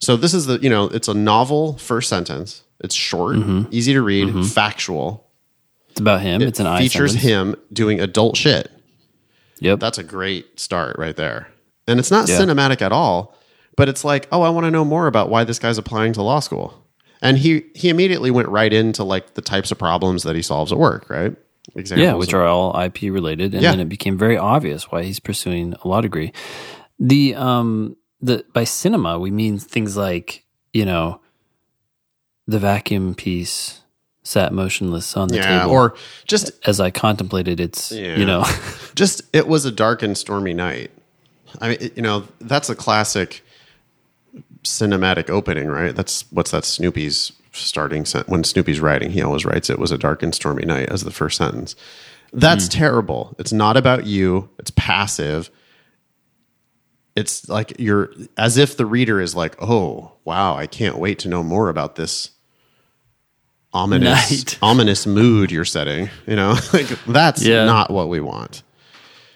So 0.00 0.16
this 0.16 0.32
is 0.32 0.46
the, 0.46 0.58
you 0.60 0.70
know, 0.70 0.84
it's 0.84 1.08
a 1.08 1.14
novel 1.14 1.76
first 1.76 2.08
sentence. 2.08 2.62
It's 2.80 2.94
short, 2.94 3.36
mm-hmm. 3.36 3.64
easy 3.72 3.92
to 3.92 4.00
read, 4.02 4.28
mm-hmm. 4.28 4.42
factual. 4.42 5.28
It's 5.90 6.00
about 6.00 6.20
him. 6.20 6.40
it's 6.40 6.60
an 6.60 6.78
features 6.78 7.14
him 7.14 7.56
doing 7.72 8.00
adult 8.00 8.36
shit. 8.36 8.70
Yep. 9.58 9.80
That's 9.80 9.98
a 9.98 10.04
great 10.04 10.60
start 10.60 10.96
right 10.98 11.16
there. 11.16 11.48
And 11.88 11.98
it's 11.98 12.12
not 12.12 12.28
Yeah. 12.28 12.38
cinematic 12.38 12.80
at 12.80 12.92
all, 12.92 13.34
but 13.76 13.88
it's 13.88 14.04
like, 14.04 14.28
oh, 14.30 14.42
I 14.42 14.50
want 14.50 14.66
to 14.66 14.70
know 14.70 14.84
more 14.84 15.08
about 15.08 15.28
why 15.28 15.42
this 15.42 15.58
guy's 15.58 15.78
applying 15.78 16.12
to 16.12 16.22
law 16.22 16.38
school. 16.38 16.84
And 17.22 17.36
he 17.38 17.64
he 17.74 17.88
immediately 17.88 18.30
went 18.30 18.48
right 18.48 18.72
into 18.72 19.02
like 19.04 19.34
the 19.34 19.42
types 19.42 19.70
of 19.72 19.78
problems 19.78 20.22
that 20.22 20.36
he 20.36 20.42
solves 20.42 20.70
at 20.72 20.78
work, 20.78 21.08
right? 21.10 21.34
Examples. 21.74 22.04
yeah, 22.04 22.14
which 22.14 22.32
of- 22.32 22.40
are 22.40 22.46
all 22.46 22.78
IP 22.80 23.02
related, 23.10 23.52
and 23.54 23.62
Yeah. 23.62 23.72
then 23.72 23.80
it 23.80 23.88
became 23.88 24.16
very 24.16 24.38
obvious 24.38 24.90
why 24.90 25.02
he's 25.02 25.20
pursuing 25.20 25.74
a 25.82 25.88
law 25.88 26.00
degree. 26.00 26.32
The 26.98 27.34
um 27.34 27.96
the 28.20 28.44
by 28.52 28.64
cinema 28.64 29.18
we 29.18 29.30
mean 29.30 29.58
things 29.58 29.96
like 29.96 30.44
you 30.72 30.84
know 30.84 31.20
the 32.46 32.58
vacuum 32.58 33.14
piece 33.14 33.80
sat 34.22 34.52
motionless 34.52 35.16
on 35.16 35.28
the 35.28 35.36
yeah, 35.36 35.60
table, 35.60 35.72
or 35.72 35.94
just 36.26 36.50
as 36.66 36.80
I 36.80 36.90
contemplated 36.90 37.60
its 37.60 37.92
Yeah. 37.92 38.16
you 38.16 38.24
know 38.24 38.44
just 38.94 39.22
it 39.32 39.46
was 39.48 39.64
a 39.64 39.70
dark 39.72 40.02
and 40.02 40.16
stormy 40.16 40.54
night. 40.54 40.90
I 41.60 41.68
mean, 41.70 41.78
it- 41.80 41.96
you 41.96 42.02
know, 42.02 42.24
that's 42.40 42.68
a 42.70 42.74
classic 42.74 43.42
cinematic 44.68 45.30
opening, 45.30 45.68
right? 45.68 45.94
That's 45.94 46.24
what's 46.30 46.50
that 46.50 46.64
Snoopy's 46.64 47.32
starting 47.52 48.04
sen- 48.04 48.24
when 48.26 48.44
Snoopy's 48.44 48.80
writing, 48.80 49.10
he 49.10 49.22
always 49.22 49.44
writes 49.44 49.70
it 49.70 49.78
was 49.78 49.90
a 49.90 49.98
dark 49.98 50.22
and 50.22 50.34
stormy 50.34 50.64
night 50.64 50.88
as 50.90 51.04
the 51.04 51.10
first 51.10 51.36
sentence. 51.38 51.74
That's 52.32 52.66
hmm. 52.66 52.78
terrible. 52.78 53.36
It's 53.38 53.52
not 53.52 53.76
about 53.76 54.06
you. 54.06 54.50
It's 54.58 54.70
passive. 54.76 55.50
It's 57.16 57.48
like 57.48 57.78
you're 57.78 58.12
as 58.36 58.58
if 58.58 58.76
the 58.76 58.86
reader 58.86 59.20
is 59.20 59.34
like, 59.34 59.60
"Oh, 59.60 60.12
wow, 60.24 60.56
I 60.56 60.66
can't 60.66 60.98
wait 60.98 61.18
to 61.20 61.28
know 61.28 61.42
more 61.42 61.68
about 61.68 61.96
this 61.96 62.30
ominous 63.72 64.30
Night. 64.30 64.58
ominous 64.62 65.06
mood 65.06 65.50
you're 65.50 65.64
setting. 65.64 66.10
You 66.26 66.36
know, 66.36 66.50
like 66.72 66.86
that's 67.06 67.44
Yeah. 67.44 67.64
not 67.64 67.90
what 67.90 68.08
we 68.08 68.20
want. 68.20 68.62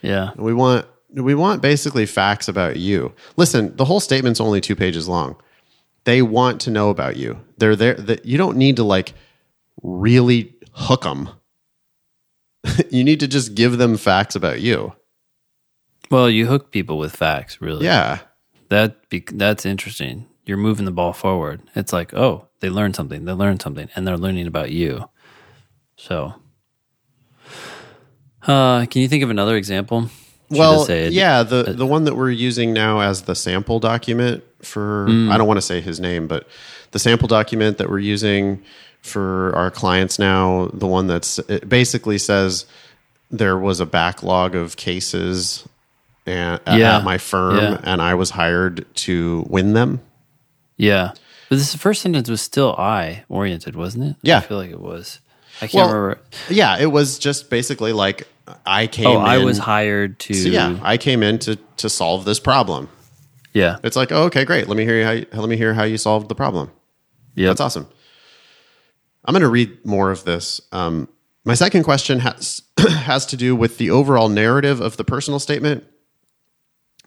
Yeah. 0.03 0.31
We 0.37 0.55
want 0.55 0.87
we 1.15 1.35
want 1.35 1.63
basically 1.63 2.07
facts 2.07 2.49
about 2.49 2.77
you. 2.77 3.13
Listen, 3.37 3.77
the 3.77 3.85
whole 3.85 4.01
statement's 4.01 4.41
only 4.41 4.61
two 4.61 4.77
pages 4.77 5.09
long. 5.09 5.37
They 6.05 6.23
want 6.23 6.61
to 6.63 6.71
know 6.71 6.91
about 6.91 7.17
you. 7.17 7.41
They're 7.59 7.77
there. 7.77 7.95
That 7.95 8.25
you 8.25 8.39
don't 8.39 8.57
need 8.57 8.77
to 8.77 8.85
like 8.85 9.15
really 9.83 10.55
hook 10.73 11.03
them. 11.03 11.31
you 12.91 13.05
need 13.05 13.21
to 13.21 13.29
just 13.29 13.55
give 13.55 13.79
them 13.79 13.97
facts 13.97 14.35
about 14.35 14.61
you. 14.61 14.95
Well, 16.11 16.29
you 16.29 16.47
hook 16.47 16.71
people 16.71 16.99
with 16.99 17.17
facts, 17.17 17.61
really. 17.61 17.87
Yeah, 17.87 18.19
That 18.69 19.09
be, 19.09 19.25
that's 19.33 19.65
interesting. 19.65 20.27
You're 20.45 20.59
moving 20.59 20.85
the 20.85 20.91
ball 20.91 21.13
forward. 21.13 21.63
It's 21.75 21.93
like, 21.93 22.13
oh, 22.13 22.49
they 22.61 22.69
learned 22.69 22.97
something. 22.97 23.25
They 23.25 23.33
learned 23.33 23.63
something, 23.63 23.89
and 23.95 24.07
they're 24.07 24.19
learning 24.19 24.47
about 24.47 24.73
you. 24.73 25.09
So, 25.97 26.35
uh, 28.47 28.87
can 28.87 29.03
you 29.03 29.09
think 29.09 29.23
of 29.23 29.31
another 29.31 29.57
example? 29.57 30.11
Well, 30.59 30.91
yeah. 30.91 31.43
The 31.43 31.65
the 31.77 31.87
one 31.87 32.05
that 32.05 32.15
we're 32.17 32.31
using 32.31 32.73
now 32.73 33.01
as 33.01 33.23
the 33.23 33.35
sample 33.35 33.81
document 33.81 34.45
for 34.63 35.07
mm. 35.09 35.31
I 35.31 35.39
don't 35.39 35.47
want 35.47 35.59
to 35.59 35.63
say 35.63 35.81
his 35.81 35.99
name, 36.01 36.27
but 36.29 36.47
the 36.93 36.99
sample 36.99 37.29
document 37.29 37.79
that 37.79 37.89
we're 37.91 37.99
using 37.99 38.63
for 39.01 39.55
our 39.57 39.71
clients 39.71 40.19
now, 40.19 40.71
the 40.73 40.87
one 40.87 41.07
that's 41.07 41.39
it 41.41 41.69
basically 41.69 42.19
says 42.19 42.67
there 43.31 43.59
was 43.59 43.81
a 43.81 43.87
backlog 43.87 44.55
of 44.55 44.77
cases 44.77 45.67
and, 46.27 46.61
Yeah. 46.67 46.99
at 46.99 47.05
my 47.05 47.19
firm, 47.19 47.57
Yeah. 47.57 47.81
and 47.83 48.01
I 48.03 48.15
was 48.15 48.31
hired 48.31 48.87
to 48.97 49.45
win 49.49 49.73
them. 49.73 50.01
yeah. 50.77 51.13
But 51.49 51.59
this 51.59 51.75
first 51.75 52.01
sentence 52.01 52.31
was 52.31 52.41
still 52.41 52.75
I 52.79 53.25
oriented, 53.29 53.77
wasn't 53.77 54.05
it? 54.05 54.17
Yeah. 54.23 54.39
I 54.39 54.41
feel 54.41 54.57
like 54.57 54.71
it 54.71 54.81
was. 54.81 55.19
I 55.61 55.67
can't 55.67 55.75
Well, 55.75 55.87
remember. 55.89 56.21
Yeah, 56.49 56.79
it 56.79 56.87
was 56.87 57.19
just 57.19 57.51
basically 57.51 57.93
like 57.93 58.27
I 58.67 58.87
came. 58.87 59.07
Oh, 59.07 59.19
I 59.19 59.39
in- 59.39 59.45
was 59.45 59.59
hired 59.59 60.19
to. 60.21 60.35
so 60.35 60.49
yeah, 60.49 60.79
I 60.83 60.97
came 60.97 61.23
in 61.23 61.39
to 61.41 61.57
to 61.79 61.89
solve 61.89 62.25
this 62.25 62.41
problem. 62.41 62.89
yeah, 63.53 63.77
It's 63.85 63.97
like, 63.97 64.11
oh, 64.13 64.25
okay, 64.25 64.45
great. 64.45 64.67
Let 64.69 64.77
me 64.77 64.85
hear 64.85 64.99
you 64.99 65.05
how 65.05 65.11
you, 65.13 65.27
let 65.33 65.49
me 65.49 65.57
hear 65.57 65.75
how 65.75 65.85
you 65.85 65.99
solved 65.99 66.29
the 66.29 66.35
problem. 66.35 66.71
Yeah, 67.35 67.49
That's 67.49 67.61
awesome. 67.61 67.87
I'm 69.25 69.33
going 69.33 69.43
to 69.43 69.49
read 69.49 69.85
more 69.87 70.11
of 70.11 70.25
this. 70.25 70.61
Um, 70.73 71.09
my 71.45 71.55
second 71.55 71.83
question 71.85 72.21
has 72.21 72.63
has 72.79 73.25
to 73.27 73.37
do 73.37 73.55
with 73.55 73.79
the 73.79 73.91
overall 73.91 74.29
narrative 74.29 74.81
of 74.81 74.97
the 74.97 75.05
personal 75.05 75.39
statement. 75.39 75.85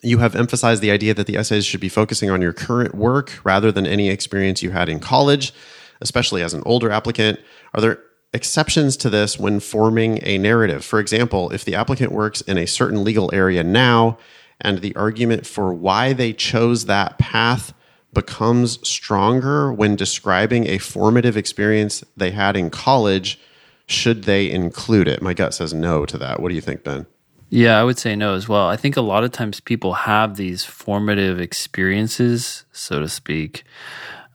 You 0.02 0.20
have 0.20 0.36
emphasized 0.36 0.82
the 0.82 0.92
idea 0.92 1.14
that 1.14 1.26
the 1.28 1.36
essays 1.38 1.66
should 1.66 1.80
be 1.82 1.90
focusing 1.90 2.30
on 2.30 2.42
your 2.42 2.54
current 2.54 2.96
work 2.96 3.40
rather 3.44 3.72
than 3.72 3.86
any 3.88 4.10
experience 4.10 4.62
you 4.62 4.70
had 4.72 4.88
in 4.88 5.00
college, 5.00 5.54
especially 6.02 6.42
as 6.44 6.54
an 6.54 6.62
older 6.66 6.92
applicant. 6.92 7.40
Are 7.74 7.82
there 7.82 8.00
exceptions 8.36 8.96
to 8.98 9.10
this 9.10 9.40
when 9.40 9.60
forming 9.60 10.20
a 10.22 10.38
narrative? 10.38 10.86
For 10.86 11.00
example, 11.00 11.50
if 11.52 11.66
the 11.66 11.74
applicant 11.74 12.12
works 12.12 12.42
in 12.42 12.58
a 12.58 12.68
certain 12.68 13.04
legal 13.04 13.34
area 13.34 13.64
now 13.64 14.18
and 14.62 14.80
the 14.80 14.96
argument 14.96 15.48
for 15.48 15.74
why 15.74 16.14
they 16.14 16.34
chose 16.34 16.86
that 16.86 17.18
path 17.18 17.74
becomes 18.14 18.86
stronger 18.88 19.74
when 19.74 19.96
describing 19.96 20.68
a 20.68 20.78
formative 20.78 21.36
experience 21.36 22.04
they 22.16 22.32
had 22.32 22.56
in 22.56 22.70
college, 22.70 23.40
should 23.88 24.24
they 24.24 24.50
include 24.50 25.08
it? 25.08 25.22
My 25.22 25.34
gut 25.34 25.54
says 25.54 25.74
no 25.74 26.06
to 26.06 26.18
that. 26.18 26.42
What 26.42 26.50
do 26.50 26.56
you 26.56 26.62
think, 26.62 26.84
Ben? 26.84 27.06
Yeah, 27.50 27.80
I 27.80 27.84
would 27.84 28.00
say 28.00 28.16
no 28.16 28.34
as 28.34 28.50
well. 28.50 28.68
I 28.68 28.76
think 28.76 28.98
a 28.98 29.02
lot 29.02 29.24
of 29.24 29.32
times 29.32 29.60
people 29.60 29.94
have 29.94 30.36
these 30.36 30.66
formative 30.66 31.40
experiences, 31.40 32.66
so 32.72 33.00
to 33.00 33.08
speak. 33.08 33.64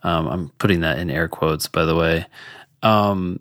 Um, 0.03 0.29
I'm 0.29 0.49
putting 0.59 0.81
that 0.81 0.99
in 0.99 1.11
air 1.11 1.29
quotes, 1.29 1.67
by 1.67 1.85
the 1.85 1.97
way. 1.97 2.27
Um, 2.83 3.41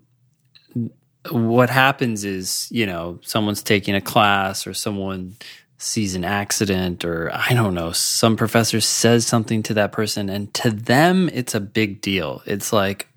what 1.31 1.69
happens 1.69 2.23
is, 2.23 2.67
you 2.71 2.85
know, 2.85 3.19
someone's 3.21 3.63
taking 3.63 3.95
a 3.95 4.01
class 4.01 4.65
or 4.67 4.73
someone 4.73 5.35
sees 5.77 6.13
an 6.13 6.25
accident 6.25 7.05
or 7.05 7.31
I 7.33 7.53
don't 7.53 7.73
know, 7.73 7.91
some 7.91 8.35
professor 8.35 8.81
says 8.81 9.25
something 9.25 9.63
to 9.63 9.73
that 9.75 9.91
person 9.91 10.29
and 10.29 10.53
to 10.55 10.71
them 10.71 11.29
it's 11.29 11.55
a 11.55 11.59
big 11.59 12.01
deal. 12.01 12.41
It's 12.45 12.73
like 12.73 13.07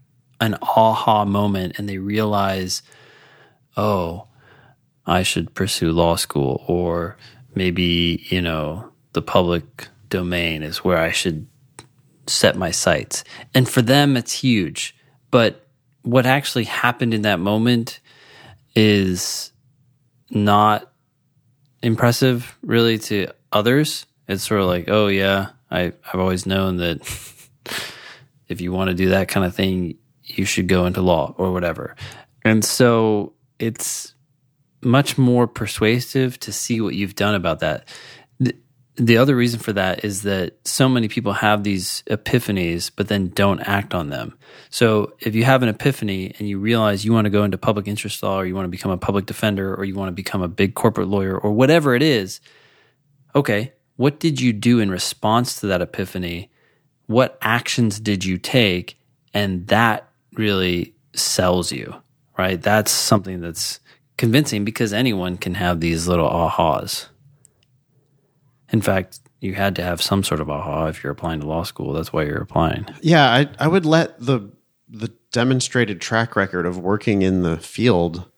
an 0.41 0.57
aha 0.63 1.25
moment 1.25 1.79
and 1.79 1.89
they 1.89 1.99
realize, 1.99 2.83
oh, 3.77 4.27
I 5.07 5.23
should 5.23 5.55
pursue 5.55 5.91
law 5.93 6.17
school, 6.17 6.63
or 6.69 7.17
maybe, 7.55 8.25
you 8.29 8.41
know, 8.41 8.93
the 9.15 9.23
public 9.23 9.89
domain 10.09 10.63
is 10.63 10.85
where 10.85 10.99
I 10.99 11.11
should 11.11 11.47
set 12.27 12.57
my 12.57 12.71
sights. 12.71 13.25
And 13.55 13.69
for 13.69 13.83
them, 13.83 14.17
it's 14.17 14.33
huge. 14.33 14.95
But 15.31 15.67
what 16.03 16.27
actually 16.27 16.65
happened 16.65 17.15
in 17.15 17.23
that 17.23 17.41
moment 17.41 18.01
is 18.75 19.53
not 20.31 20.91
impressive, 21.83 22.57
really, 22.63 22.99
to 22.99 23.29
others. 23.51 24.07
It's 24.29 24.45
sort 24.45 24.61
of 24.61 24.67
like, 24.67 24.89
oh, 24.89 25.09
yeah, 25.09 25.51
I, 25.71 25.93
I've 26.13 26.21
always 26.21 26.47
known 26.47 26.77
that 26.79 27.01
if 28.49 28.61
you 28.61 28.73
want 28.73 28.89
to 28.89 28.95
do 28.95 29.11
that 29.11 29.29
kind 29.29 29.45
of 29.45 29.55
thing, 29.55 29.97
you 30.23 30.45
should 30.45 30.69
go 30.69 30.87
into 30.87 31.03
law 31.03 31.35
or 31.37 31.53
whatever. 31.53 31.97
And 32.45 32.65
so 32.65 33.35
it's 33.59 34.15
much 34.83 35.17
more 35.17 35.47
persuasive 35.47 36.39
to 36.41 36.53
see 36.53 36.81
what 36.81 36.95
you've 36.95 37.15
done 37.15 37.35
about 37.35 37.61
that. 37.61 37.87
The, 38.97 39.05
the 39.05 39.17
other 39.17 39.35
reason 39.35 39.61
for 39.61 39.73
that 39.73 40.05
is 40.05 40.23
that 40.23 40.67
so 40.67 40.89
many 40.89 41.09
people 41.09 41.33
have 41.33 41.63
these 41.63 42.03
epiphanies, 42.09 42.91
but 42.95 43.09
then 43.09 43.29
don't 43.29 43.61
act 43.61 43.95
on 43.95 44.11
them. 44.11 44.37
So 44.71 45.15
if 45.21 45.35
you 45.35 45.45
have 45.45 45.63
an 45.63 45.69
epiphany 45.69 46.35
and 46.39 46.49
you 46.49 46.59
realize 46.59 47.05
you 47.05 47.13
want 47.13 47.27
to 47.27 47.31
go 47.31 47.45
into 47.45 47.59
public 47.59 47.89
interest 47.89 48.23
law 48.23 48.39
or 48.39 48.47
you 48.47 48.55
want 48.55 48.65
to 48.67 48.71
become 48.71 48.91
a 48.91 48.99
public 48.99 49.27
defender 49.27 49.75
or 49.75 49.85
you 49.85 49.95
want 49.95 50.09
to 50.09 50.13
become 50.13 50.43
a 50.43 50.49
big 50.49 50.75
corporate 50.75 51.09
lawyer 51.09 51.37
or 51.39 51.53
whatever 51.53 51.95
it 51.95 52.03
is, 52.03 52.41
okay, 53.35 53.73
what 53.97 54.21
did 54.21 54.41
you 54.41 54.53
do 54.53 54.81
in 54.81 54.91
response 54.91 55.61
to 55.61 55.67
that 55.67 55.81
epiphany? 55.81 56.51
What 57.07 57.39
actions 57.43 58.01
did 58.01 58.25
you 58.25 58.39
take? 58.39 58.99
And 59.35 59.67
that 59.69 60.09
really 60.35 60.95
sells 61.15 61.73
you, 61.73 61.95
right? 62.39 62.61
That's 62.61 62.91
something 62.91 63.41
that's 63.41 63.81
convincing 64.17 64.65
because 64.65 64.93
anyone 64.93 65.37
can 65.37 65.55
have 65.55 65.81
these 65.81 66.09
little 66.09 66.29
ahas. 66.29 67.07
In 68.73 68.81
fact, 68.81 69.21
you 69.41 69.55
had 69.55 69.77
to 69.77 69.83
have 69.83 70.01
some 70.01 70.25
sort 70.25 70.41
of 70.41 70.49
aha 70.49 70.87
if 70.87 71.03
you're 71.03 71.13
applying 71.13 71.41
to 71.41 71.47
law 71.47 71.63
school. 71.63 71.93
That's 71.93 72.13
why 72.13 72.25
you're 72.25 72.41
applying. 72.41 72.87
Yeah, 73.01 73.31
I 73.31 73.49
I 73.59 73.69
would 73.69 73.85
let 73.85 74.19
the 74.19 74.51
the 74.89 75.13
demonstrated 75.31 76.01
track 76.01 76.37
record 76.37 76.67
of 76.67 76.79
working 76.79 77.23
in 77.23 77.43
the 77.43 77.57
field. 77.59 78.31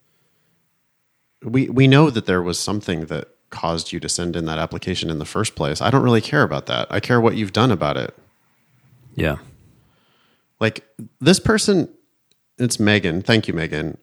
We 1.42 1.68
we 1.68 1.86
know 1.86 2.10
that 2.10 2.26
there 2.26 2.42
was 2.42 2.58
something 2.58 3.06
that 3.06 3.28
caused 3.50 3.92
you 3.92 4.00
to 4.00 4.08
send 4.08 4.34
in 4.34 4.46
that 4.46 4.58
application 4.58 5.10
in 5.10 5.18
the 5.18 5.24
first 5.24 5.54
place. 5.54 5.80
I 5.80 5.90
don't 5.90 6.02
really 6.02 6.20
care 6.20 6.42
about 6.42 6.66
that. 6.66 6.88
I 6.90 7.00
care 7.00 7.20
what 7.20 7.36
you've 7.36 7.52
done 7.52 7.70
about 7.70 7.96
it. 7.96 8.14
Yeah. 9.14 9.36
Like 10.58 10.84
this 11.20 11.38
person, 11.38 11.88
it's 12.58 12.80
Megan. 12.80 13.22
Thank 13.22 13.46
you, 13.46 13.54
Megan. 13.54 13.96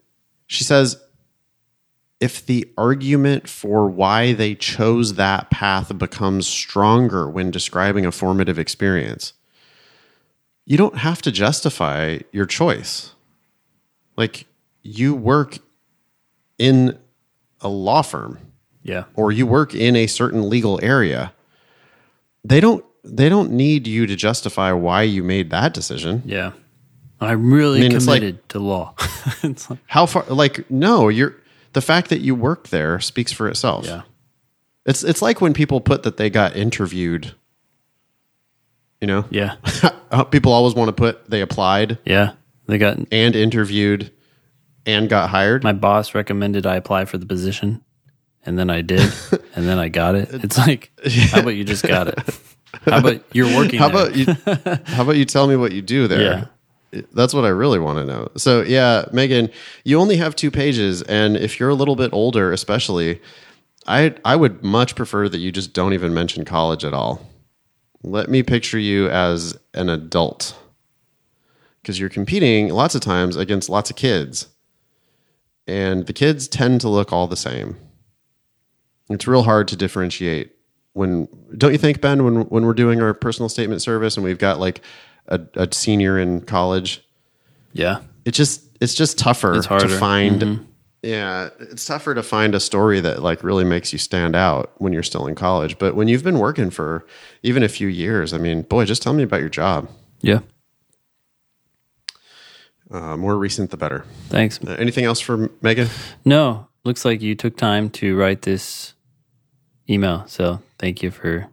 She 0.48 0.64
says, 0.64 1.02
if 2.22 2.46
the 2.46 2.70
argument 2.78 3.50
for 3.50 3.88
why 3.88 4.32
they 4.34 4.56
chose 4.56 5.16
that 5.16 5.50
path 5.50 5.98
becomes 5.98 6.48
stronger 6.48 7.30
when 7.30 7.52
describing 7.52 8.06
a 8.06 8.12
formative 8.12 8.58
experience, 8.60 9.34
you 10.66 10.78
don't 10.78 10.98
have 11.00 11.22
to 11.24 11.32
justify 11.32 12.20
your 12.32 12.46
choice. 12.46 13.16
Like 14.16 14.46
you 14.84 15.16
work 15.16 15.58
in 16.58 16.98
a 17.60 17.68
law 17.70 18.02
firm 18.04 18.38
Yeah. 18.84 19.06
or 19.16 19.32
you 19.32 19.46
work 19.48 19.74
in 19.74 19.96
a 19.96 20.06
certain 20.08 20.48
legal 20.50 20.80
area. 20.84 21.34
They 22.44 22.60
don't 22.60 22.86
they 23.04 23.30
don't 23.30 23.52
need 23.52 23.88
you 23.88 24.06
to 24.06 24.16
justify 24.16 24.72
why 24.74 25.02
you 25.02 25.24
made 25.24 25.50
that 25.50 25.74
decision. 25.74 26.22
Yeah. 26.24 26.52
I'm 27.20 27.52
really 27.52 27.80
I 27.80 27.84
mean, 27.84 27.96
it's 27.96 28.06
like- 28.06 28.22
committed 28.22 28.50
to 28.50 28.60
law. 28.60 28.94
like, 29.44 29.58
How 29.88 30.06
far? 30.06 30.24
Like, 30.26 30.70
no, 30.70 31.08
you're 31.10 31.36
the 31.74 31.82
fact 31.82 32.10
that 32.10 32.22
you 32.22 32.36
work 32.36 32.68
there 32.70 33.00
speaks 33.00 33.32
for 33.32 33.48
itself. 33.48 33.86
yeah. 33.86 34.02
It's 34.86 35.04
it's 35.04 35.22
like 35.22 35.42
when 35.42 35.54
people 35.54 35.80
put 35.82 36.04
that 36.04 36.18
they 36.18 36.30
got 36.30 36.56
interviewed. 36.56 37.34
You 39.00 39.08
know, 39.08 39.26
Yeah. 39.30 39.56
Uh, 40.12 40.26
people 40.26 40.52
always 40.52 40.76
want 40.76 40.90
to 40.90 40.92
put 40.94 41.30
they 41.30 41.40
applied 41.40 41.98
Yeah. 42.04 42.34
They 42.68 42.78
got 42.78 42.98
and 43.14 43.34
interviewed 43.34 44.12
and 44.86 45.08
got 45.08 45.30
hired. 45.30 45.64
my 45.64 45.72
boss 45.72 46.14
recommended 46.14 46.66
I 46.66 46.76
apply 46.76 47.06
for 47.06 47.18
the 47.18 47.26
position 47.26 47.82
and 48.46 48.60
then 48.60 48.70
I 48.70 48.82
did 48.82 49.00
and 49.56 49.66
then 49.70 49.80
I 49.80 49.88
got 49.88 50.16
it. 50.16 50.30
It's 50.34 50.58
like, 50.58 50.92
how 51.30 51.40
about 51.40 51.56
you 51.56 51.64
just 51.64 51.88
got 51.88 52.10
it? 52.10 52.20
How 52.86 52.98
about 52.98 53.24
you're 53.32 53.56
working 53.56 53.80
how 53.84 53.88
there? 53.88 54.08
about 54.08 54.16
you? 54.18 54.26
how 54.86 55.04
about 55.04 55.16
you 55.16 55.24
tell 55.24 55.48
me 55.48 55.56
what 55.56 55.72
you 55.72 55.82
do 55.82 56.08
there? 56.10 56.50
That's 57.14 57.34
what 57.34 57.46
I 57.46 57.50
really 57.50 57.80
want 57.80 58.00
to 58.00 58.06
know. 58.06 58.30
So 58.38 58.62
yeah, 58.64 59.06
Megan, 59.14 59.50
you 59.86 60.00
only 60.00 60.18
have 60.18 60.36
two 60.36 60.52
pages, 60.52 61.02
and 61.04 61.38
if 61.38 61.60
you're 61.60 61.70
a 61.70 61.76
little 61.76 61.96
bit 61.96 62.12
older, 62.14 62.52
especially, 62.54 63.22
I 63.88 64.16
I 64.26 64.36
would 64.38 64.64
much 64.64 64.96
prefer 64.96 65.30
that 65.30 65.39
you 65.39 65.52
just 65.52 65.74
don't 65.74 65.94
even 65.94 66.14
mention 66.14 66.46
college 66.46 66.86
at 66.86 66.94
all. 66.94 67.28
Let 68.04 68.30
me 68.30 68.44
picture 68.44 68.80
you 68.80 69.10
as 69.10 69.58
an 69.74 69.89
adult. 69.89 70.56
because 71.82 72.00
you're 72.00 72.10
competing 72.10 72.70
lots 72.70 72.96
of 72.96 73.02
times 73.02 73.36
against 73.36 73.70
lots 73.70 73.89
of 73.89 73.96
kids. 73.96 74.48
And 75.68 76.08
the 76.08 76.14
kids 76.14 76.48
tend 76.48 76.82
to 76.82 76.89
look 76.89 77.14
all 77.14 77.28
the 77.28 77.38
same. 77.38 77.78
It's 79.10 79.28
real 79.28 79.44
hard 79.44 79.68
to 79.70 79.76
differentiate 79.76 80.54
when 80.94 81.28
don't 81.58 81.72
you 81.74 81.78
think 81.78 82.02
Ben 82.02 82.24
when 82.26 82.42
when 82.50 82.66
we're 82.66 82.74
doing 82.74 83.02
our 83.02 83.14
personal 83.14 83.50
statement 83.50 83.82
service 83.82 84.18
and 84.18 84.24
we've 84.24 84.39
got 84.39 84.60
like 84.60 84.82
a, 85.28 85.40
a 85.56 85.68
senior 85.74 86.18
in 86.20 86.42
college 86.42 87.04
Yeah. 87.74 88.02
it 88.26 88.32
just 88.32 88.64
it's 88.82 88.94
just 88.96 89.18
tougher 89.18 89.54
It's 89.56 89.66
to 89.66 89.70
harder. 89.70 89.86
Mm-hmm. 89.88 90.00
find 90.00 90.68
yeah 91.04 91.50
it's 91.60 91.86
tougher 91.86 92.14
to 92.14 92.22
find 92.24 92.54
a 92.56 92.60
story 92.60 93.00
that 93.00 93.22
like 93.24 93.44
really 93.44 93.64
makes 93.64 93.92
you 93.94 94.00
stand 94.00 94.36
out 94.36 94.72
when 94.78 94.94
you're 94.94 95.02
still 95.04 95.26
in 95.28 95.36
college 95.36 95.78
but 95.80 95.96
when 95.96 96.08
you've 96.08 96.24
been 96.24 96.38
working 96.40 96.70
for 96.70 97.06
even 97.44 97.64
a 97.64 97.70
few 97.70 97.88
years 97.88 98.34
i 98.34 98.38
mean 98.38 98.62
boy 98.64 98.86
just 98.86 99.02
tell 99.02 99.14
me 99.14 99.24
about 99.24 99.40
your 99.40 99.50
job 99.50 99.90
Yeah. 100.22 100.40
uh, 102.92 103.18
more 103.18 103.38
recent 103.38 103.72
the 103.72 103.78
better 103.78 104.06
Thanks. 104.30 104.60
uh, 104.66 104.76
anything 104.80 105.06
else 105.06 105.20
for 105.20 105.50
megan 105.62 105.88
No, 106.26 106.68
looks 106.84 107.06
like 107.06 107.22
you 107.22 107.36
took 107.36 107.58
time 107.58 107.90
to 107.92 108.16
write 108.18 108.42
this 108.44 108.94
email. 109.90 110.26
So 110.28 110.62
thank 110.80 111.02
you 111.04 111.12
for 111.12 111.48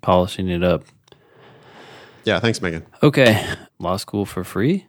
polishing 0.00 0.48
it 0.48 0.62
up. 0.64 0.84
Yeah 2.24 2.38
thanks 2.40 2.60
megan 2.62 2.84
Okay. 3.02 3.44
Law 3.78 3.96
school 3.96 4.24
for 4.24 4.44
free? 4.44 4.86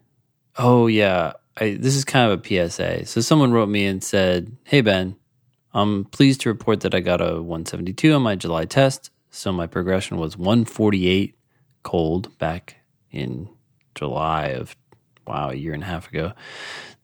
Oh, 0.58 0.86
yeah. 0.86 1.34
I, 1.58 1.78
this 1.80 1.96
is 1.96 2.06
kind 2.06 2.32
of 2.32 2.40
a 2.40 2.70
PSA. 2.70 3.08
So 3.08 3.22
someone 3.22 3.52
wrote 3.52 3.70
me 3.70 3.86
and 3.86 4.04
said, 4.04 4.56
Hey, 4.66 4.82
Ben, 4.82 5.16
I'm 5.74 6.06
pleased 6.06 6.42
to 6.42 6.50
report 6.50 6.82
that 6.82 6.94
I 6.94 7.00
got 7.00 7.22
a 7.22 7.42
172 7.42 8.14
on 8.14 8.22
my 8.22 8.36
July 8.36 8.66
test. 8.66 9.10
So 9.32 9.52
my 9.52 9.66
progression 9.66 10.18
was 10.18 10.38
148 10.38 11.36
cold 11.82 12.38
back 12.38 12.76
in 13.10 13.50
July 13.96 14.50
of, 14.50 14.76
wow, 15.26 15.50
a 15.50 15.56
year 15.56 15.74
and 15.74 15.82
a 15.82 15.88
half 15.88 16.08
ago. 16.10 16.34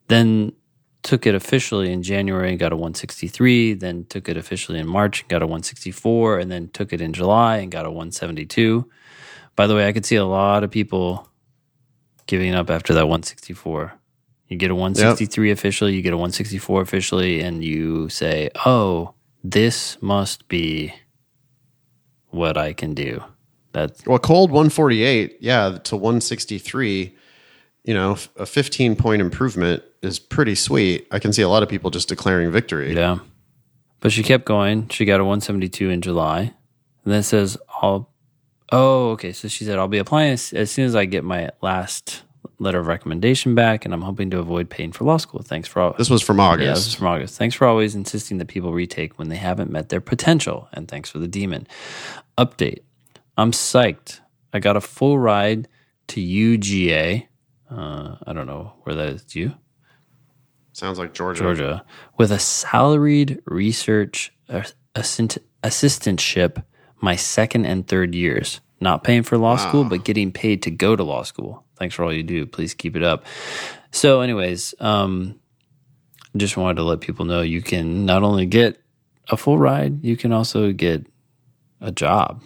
Then 0.10 0.54
took 1.02 1.26
it 1.26 1.34
officially 1.34 1.92
in 1.92 2.04
January 2.04 2.52
and 2.52 2.60
got 2.60 2.72
a 2.72 2.76
163. 2.76 3.74
Then 3.74 4.06
took 4.06 4.30
it 4.30 4.38
officially 4.38 4.78
in 4.78 4.88
March 4.88 5.22
and 5.22 5.30
got 5.30 5.42
a 5.42 5.48
164. 5.48 6.38
And 6.38 6.52
then 6.52 6.68
took 6.68 6.94
it 6.94 7.02
in 7.02 7.14
July 7.14 7.58
and 7.58 7.72
got 7.72 7.88
a 7.88 7.90
172. 7.90 8.88
By 9.60 9.68
the 9.68 9.76
way, 9.76 9.86
I 9.86 9.92
could 9.92 10.06
see 10.06 10.16
a 10.16 10.24
lot 10.24 10.64
of 10.64 10.72
people 10.72 11.28
giving 12.28 12.56
up 12.56 12.70
after 12.70 12.94
that 12.94 13.10
164. 13.10 13.92
You 14.48 14.56
get 14.56 14.72
a 14.72 14.74
163 14.74 15.52
officially, 15.52 15.94
you 15.96 16.02
get 16.02 16.14
a 16.14 16.16
164 16.16 16.82
officially, 16.82 17.42
and 17.42 17.62
you 17.62 18.08
say, 18.08 18.52
oh, 18.66 19.16
this 19.44 20.02
must 20.02 20.48
be 20.48 20.94
what 22.30 22.56
I 22.56 22.72
can 22.72 22.94
do. 22.94 23.22
That's 23.74 24.06
well 24.06 24.18
cold 24.18 24.50
148 24.50 25.40
yeah 25.42 25.78
to 25.84 25.98
163 25.98 27.14
you 27.84 27.94
know 27.94 28.16
a 28.38 28.46
15 28.46 28.96
point 28.96 29.22
improvement 29.22 29.84
is 30.02 30.20
pretty 30.20 30.56
sweet 30.56 31.06
i 31.12 31.20
can 31.20 31.32
see 31.34 31.44
a 31.44 31.50
lot 31.50 31.62
of 31.62 31.70
people 31.70 31.92
just 31.92 32.08
declaring 32.08 32.50
victory 32.50 32.94
Yeah. 32.96 33.20
But 34.00 34.14
she 34.14 34.24
kept 34.24 34.46
going. 34.46 34.88
She 34.88 35.04
got 35.04 35.20
a 35.20 35.26
172 35.26 35.90
in 35.90 36.02
July. 36.02 36.54
And 37.04 37.14
then 37.14 37.20
it 37.20 37.24
says, 37.24 37.58
I'll, 37.82 38.09
oh, 38.72 39.12
okay. 39.12 39.32
So 39.34 39.48
she 39.48 39.64
said, 39.66 39.78
I'll 39.78 39.88
be 39.88 39.98
applying 39.98 40.34
as, 40.34 40.54
as 40.54 40.72
soon 40.72 40.86
as 40.86 40.96
I 40.96 41.06
get 41.06 41.24
my 41.24 41.52
last 41.62 42.24
letter 42.60 42.80
of 42.80 42.88
recommendation 42.88 43.56
back. 43.56 43.86
And 43.86 43.94
I'm 43.94 44.02
hoping 44.02 44.30
to 44.32 44.40
avoid 44.40 44.70
paying 44.70 44.92
for 44.92 45.04
law 45.04 45.18
school. 45.18 45.42
Thanks 45.42 45.68
for 45.68 45.82
all. 45.82 45.94
this 45.98 46.10
was 46.10 46.22
from 46.22 46.40
Yeah, 46.68 46.74
this 46.74 46.88
is 46.88 46.96
august 46.96 46.96
from 46.96 47.08
August. 47.08 47.38
Thanks 47.38 47.56
for 47.56 47.68
always 47.68 47.96
insisting 47.96 48.38
that 48.38 48.48
people 48.48 48.74
retake 48.74 49.18
when 49.18 49.30
they 49.30 49.38
haven't 49.38 49.72
met 49.72 49.90
their 49.90 50.02
potential. 50.02 50.68
And 50.74 50.88
thanks 50.88 51.10
for 51.10 51.20
the 51.20 51.28
demon. 51.28 51.68
Update. 52.38 52.80
I'm 53.38 53.52
psyched. 53.52 54.20
I 54.54 54.60
got 54.60 54.76
a 54.76 54.82
full 54.82 55.18
ride 55.18 55.68
to 56.08 56.22
UGA. 56.22 57.28
Uh, 57.70 58.16
I 58.26 58.34
don't 58.34 58.48
know 58.48 58.74
where 58.84 58.96
that 58.96 59.10
is. 59.10 59.36
You? 59.36 59.54
sounds 60.80 60.98
like 60.98 61.14
georgia 61.14 61.44
Georgia, 61.44 61.86
with 62.18 62.32
a 62.32 62.40
salaried 62.40 63.42
research 63.46 64.32
uh, 64.48 64.64
assistantship 64.96 66.64
my 67.02 67.16
second 67.16 67.66
and 67.66 67.88
third 67.88 68.16
years. 68.16 68.62
Not 68.82 69.04
paying 69.04 69.24
for 69.24 69.38
law 69.38 69.58
school, 69.58 69.84
but 69.84 70.06
getting 70.06 70.32
paid 70.32 70.64
to 70.64 70.72
go 70.72 70.96
to 70.96 71.04
law 71.04 71.24
school. 71.24 71.66
Thanks 71.78 71.96
for 71.96 72.06
all 72.06 72.14
you 72.14 72.24
do. 72.24 72.46
Please 72.46 72.74
keep 72.74 72.96
it 72.96 73.04
up. 73.04 73.26
So, 73.92 74.22
anyways, 74.22 74.74
um, 74.80 75.40
just 76.38 76.56
wanted 76.56 76.76
to 76.76 76.84
let 76.84 77.02
people 77.02 77.26
know 77.26 77.42
you 77.42 77.62
can 77.62 78.06
not 78.06 78.24
only 78.24 78.46
get 78.46 78.82
a 79.30 79.36
full 79.36 79.58
ride, 79.58 80.04
you 80.04 80.16
can 80.16 80.32
also 80.32 80.72
get 80.72 81.06
a 81.82 81.92
job 81.92 82.42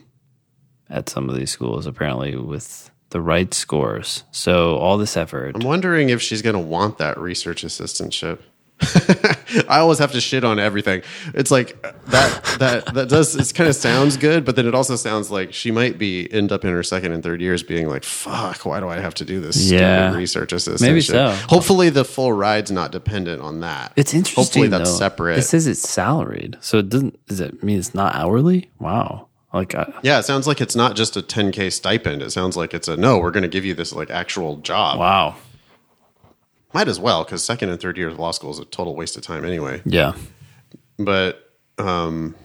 at 0.90 1.10
some 1.10 1.30
of 1.30 1.36
these 1.36 1.52
schools, 1.52 1.86
apparently, 1.86 2.36
with 2.36 2.90
the 3.10 3.22
right 3.22 3.54
scores. 3.54 4.24
So, 4.32 4.78
all 4.78 4.98
this 4.98 5.16
effort. 5.16 5.56
I'm 5.56 5.68
wondering 5.68 6.10
if 6.10 6.22
she's 6.22 6.42
going 6.42 6.56
to 6.56 6.60
want 6.60 6.98
that 6.98 7.20
research 7.20 7.64
assistantship. 7.64 8.40
I 9.70 9.80
always 9.80 10.00
have 10.00 10.12
to 10.14 10.22
shit 10.22 10.44
on 10.44 10.60
everything. 10.60 11.04
It's 11.34 11.52
like 11.52 11.82
that 12.08 12.44
that 12.60 12.94
that 12.94 13.10
does 13.10 13.36
it 13.36 13.54
kind 13.56 13.70
of 13.70 13.76
sounds 13.76 14.18
good, 14.18 14.46
but 14.46 14.56
then 14.56 14.68
it 14.68 14.76
also 14.76 14.96
sounds 14.96 15.32
like 15.32 15.54
she 15.54 15.72
might 15.72 15.98
be 15.98 16.32
end 16.34 16.52
up 16.52 16.64
in 16.66 16.72
her 16.72 16.84
second 16.84 17.12
and 17.12 17.24
third 17.24 17.40
years 17.42 17.64
being 17.64 17.88
like, 17.88 18.04
"Fuck, 18.04 18.66
why 18.66 18.80
do 18.80 18.90
I 18.90 19.00
have 19.00 19.14
to 19.16 19.26
do 19.26 19.40
this 19.40 19.72
Yeah. 19.72 20.08
stupid 20.10 20.18
research 20.18 20.54
assistant?" 20.54 20.82
Maybe 20.82 21.02
so. 21.02 21.32
Hopefully, 21.50 21.90
the 21.90 22.04
full 22.04 22.34
ride's 22.34 22.72
not 22.72 22.92
dependent 22.92 23.42
on 23.42 23.62
that. 23.62 23.94
It's 23.96 24.14
interesting. 24.14 24.44
Hopefully, 24.44 24.68
that's 24.68 24.92
though. 24.92 24.98
separate. 24.98 25.38
It 25.40 25.44
says 25.44 25.68
it's 25.68 25.88
salaried, 25.88 26.58
so 26.60 26.80
it 26.80 26.90
doesn't. 26.90 27.26
Does 27.28 27.40
it 27.40 27.64
mean 27.64 27.80
it's 27.80 27.94
not 27.96 28.16
hourly? 28.16 28.70
Wow. 28.80 29.28
Like, 29.54 29.76
I, 29.76 29.94
yeah, 30.02 30.18
it 30.18 30.24
sounds 30.24 30.48
like 30.48 30.62
it's 30.62 30.76
not 30.76 30.96
just 30.96 31.16
a 31.16 31.22
10k 31.22 31.72
stipend. 31.72 32.24
It 32.24 32.32
sounds 32.32 32.58
like 32.58 32.74
it's 32.74 32.88
a 32.88 32.98
no. 32.98 33.20
We're 33.20 33.30
going 33.30 33.44
to 33.44 33.48
give 33.48 33.64
you 33.66 33.76
this 33.76 33.94
like 33.94 34.10
actual 34.10 34.58
job. 34.58 34.98
wow. 34.98 35.36
Might 36.74 36.88
as 36.88 37.00
well 37.00 37.24
because 37.24 37.44
second 37.44 37.70
and 37.70 37.80
third 37.80 37.98
year 37.98 38.08
of 38.08 38.18
law 38.20 38.32
school 38.32 38.52
is 38.52 38.60
a 38.60 38.66
total 38.66 38.96
waste 38.96 39.16
of 39.18 39.24
time 39.24 39.46
anyway. 39.46 39.82
Yeah. 39.86 40.14
but 41.00 41.52
um 41.78 42.36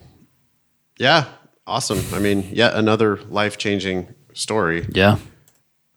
yeah 0.99 1.27
awesome 1.67 2.03
i 2.15 2.19
mean 2.19 2.49
yet 2.51 2.73
another 2.75 3.17
life-changing 3.29 4.09
story 4.33 4.87
Yeah. 4.91 5.19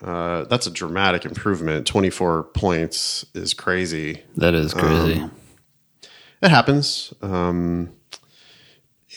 uh 0.04 0.44
that's 0.46 0.68
a 0.68 0.72
dramatic 0.72 1.24
improvement 1.26 1.88
24 1.88 2.44
points 2.54 3.26
is 3.34 3.54
crazy 3.54 4.22
That 4.36 4.54
is 4.54 4.74
crazy. 4.74 5.24
it 6.42 6.50
happens 6.52 7.14
um 7.22 7.90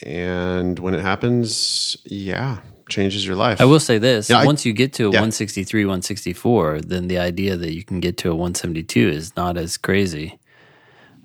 and 0.05 0.79
when 0.79 0.95
it 0.95 1.01
happens 1.03 1.97
yeah 2.05 2.59
changes 2.95 3.23
your 3.27 3.37
life 3.37 3.61
I 3.61 3.65
will 3.65 3.81
say 3.81 3.99
this: 3.99 4.31
Yeah, 4.31 4.39
I- 4.43 4.47
once 4.47 4.65
you 4.67 4.73
get 4.73 4.93
to 4.95 5.05
a 5.05 5.13
yeah. 5.13 5.21
163, 5.21 5.85
164, 5.85 6.81
then 6.93 7.09
the 7.09 7.19
idea 7.31 7.57
that 7.57 7.73
you 7.77 7.83
can 7.83 7.99
get 8.01 8.17
to 8.19 8.31
a 8.31 8.35
172 8.35 9.09
is 9.09 9.37
not 9.37 9.57
as 9.57 9.77
crazy. 9.77 10.39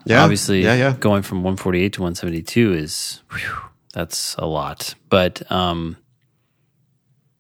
yeah 0.06 0.24
Obviously, 0.24 0.64
yeah 0.64 0.76
yeah 0.84 0.94
going 1.00 1.24
from 1.24 1.38
148 1.44 1.94
to 1.94 2.02
172 2.02 2.74
is 2.74 3.22
whew, 3.32 3.56
that's 3.94 4.36
a 4.38 4.46
lot. 4.46 4.96
But 5.10 5.34
um, 5.52 5.98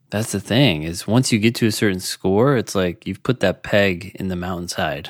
that's 0.09 0.31
the 0.31 0.39
thing 0.39 0.83
is 0.83 1.07
once 1.07 1.31
you 1.31 1.39
get 1.39 1.55
to 1.55 1.67
a 1.67 1.71
certain 1.71 1.99
score, 1.99 2.57
it's 2.57 2.75
like 2.75 3.05
you've 3.07 3.23
put 3.23 3.39
that 3.41 3.61
peg 3.63 4.11
in 4.19 4.27
the 4.29 4.35
mountainside. 4.35 5.09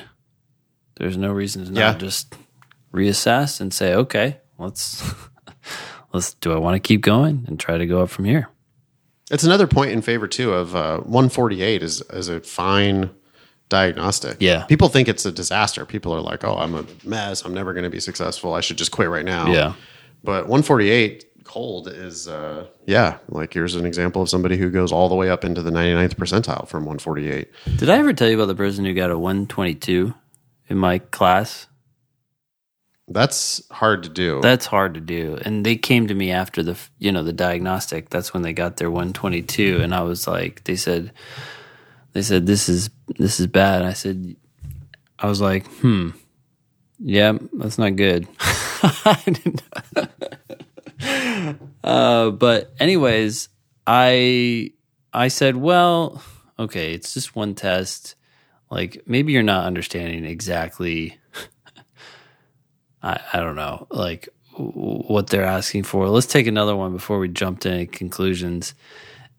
There's 0.96 1.16
no 1.16 1.32
reason 1.32 1.64
to 1.64 1.70
not 1.72 1.80
Yeah. 1.80 1.94
just 1.98 2.34
reassess 2.92 3.60
and 3.60 3.72
say, 3.72 3.94
okay, 3.94 4.38
let's 4.58 5.02
let's. 6.12 6.34
Do 6.34 6.52
I 6.52 6.58
want 6.58 6.74
to 6.76 6.80
keep 6.88 7.00
going 7.00 7.44
and 7.48 7.58
try 7.58 7.78
to 7.78 7.86
go 7.86 8.02
up 8.02 8.10
from 8.10 8.26
here? 8.26 8.48
It's 9.30 9.44
another 9.44 9.66
point 9.66 9.90
in 9.92 10.02
favor 10.02 10.26
too 10.28 10.52
of 10.52 10.74
uh 10.74 10.98
148 10.98 11.82
is 11.82 12.02
is 12.10 12.28
a 12.28 12.40
fine 12.40 13.10
diagnostic 13.68 14.36
Yeah. 14.40 14.64
people 14.64 14.88
think 14.88 15.08
it's 15.08 15.24
a 15.24 15.32
disaster 15.32 15.84
people 15.86 16.12
are 16.12 16.20
like 16.20 16.44
oh 16.44 16.56
i'm 16.56 16.74
a 16.74 16.84
mess 17.04 17.44
i'm 17.44 17.54
never 17.54 17.72
going 17.72 17.84
to 17.84 17.90
be 17.90 18.00
successful 18.00 18.52
i 18.54 18.60
should 18.60 18.76
just 18.78 18.90
quit 18.90 19.08
right 19.08 19.24
now 19.24 19.46
Yeah. 19.52 19.74
But 20.22 20.48
148 20.48 21.44
cold 21.44 21.88
is, 21.88 22.28
uh, 22.28 22.66
yeah, 22.84 23.16
like 23.30 23.54
here's 23.54 23.74
an 23.74 23.86
example 23.86 24.20
of 24.20 24.28
somebody 24.28 24.58
who 24.58 24.68
goes 24.70 24.92
all 24.92 25.08
the 25.08 25.14
way 25.14 25.30
up 25.30 25.44
into 25.46 25.62
the 25.62 25.70
99th 25.70 26.14
percentile 26.16 26.68
from 26.68 26.84
148. 26.84 27.48
Did 27.78 27.88
I 27.88 27.96
ever 27.96 28.12
tell 28.12 28.28
you 28.28 28.34
about 28.36 28.46
the 28.48 28.54
person 28.54 28.84
who 28.84 28.92
got 28.92 29.10
a 29.10 29.18
122 29.18 30.12
in 30.68 30.76
my 30.76 30.98
class? 30.98 31.68
That's 33.10 33.60
hard 33.72 34.04
to 34.04 34.08
do. 34.08 34.40
That's 34.40 34.66
hard 34.66 34.94
to 34.94 35.00
do. 35.00 35.36
And 35.44 35.66
they 35.66 35.76
came 35.76 36.06
to 36.06 36.14
me 36.14 36.30
after 36.30 36.62
the, 36.62 36.78
you 36.98 37.10
know, 37.10 37.24
the 37.24 37.32
diagnostic. 37.32 38.08
That's 38.08 38.32
when 38.32 38.42
they 38.42 38.52
got 38.52 38.76
their 38.76 38.90
122 38.90 39.80
and 39.80 39.92
I 39.92 40.02
was 40.02 40.28
like 40.28 40.62
they 40.64 40.76
said 40.76 41.12
they 42.12 42.22
said 42.22 42.46
this 42.46 42.68
is 42.68 42.90
this 43.18 43.40
is 43.40 43.46
bad. 43.48 43.82
I 43.82 43.92
said 43.94 44.36
I 45.18 45.26
was 45.26 45.40
like, 45.40 45.66
"Hmm. 45.66 46.10
Yeah, 46.98 47.38
that's 47.52 47.78
not 47.78 47.96
good." 47.96 48.28
Uh, 51.82 52.30
but 52.30 52.74
anyways, 52.78 53.48
I 53.86 54.72
I 55.14 55.28
said, 55.28 55.56
"Well, 55.56 56.22
okay, 56.58 56.92
it's 56.92 57.14
just 57.14 57.34
one 57.34 57.54
test. 57.54 58.16
Like 58.70 59.02
maybe 59.06 59.32
you're 59.32 59.42
not 59.42 59.64
understanding 59.64 60.26
exactly 60.26 61.18
I, 63.02 63.20
I 63.32 63.40
don't 63.40 63.56
know, 63.56 63.86
like 63.90 64.28
what 64.56 65.28
they're 65.28 65.44
asking 65.44 65.84
for. 65.84 66.08
Let's 66.08 66.26
take 66.26 66.46
another 66.46 66.76
one 66.76 66.92
before 66.92 67.18
we 67.18 67.28
jump 67.28 67.60
to 67.60 67.70
any 67.70 67.86
conclusions. 67.86 68.74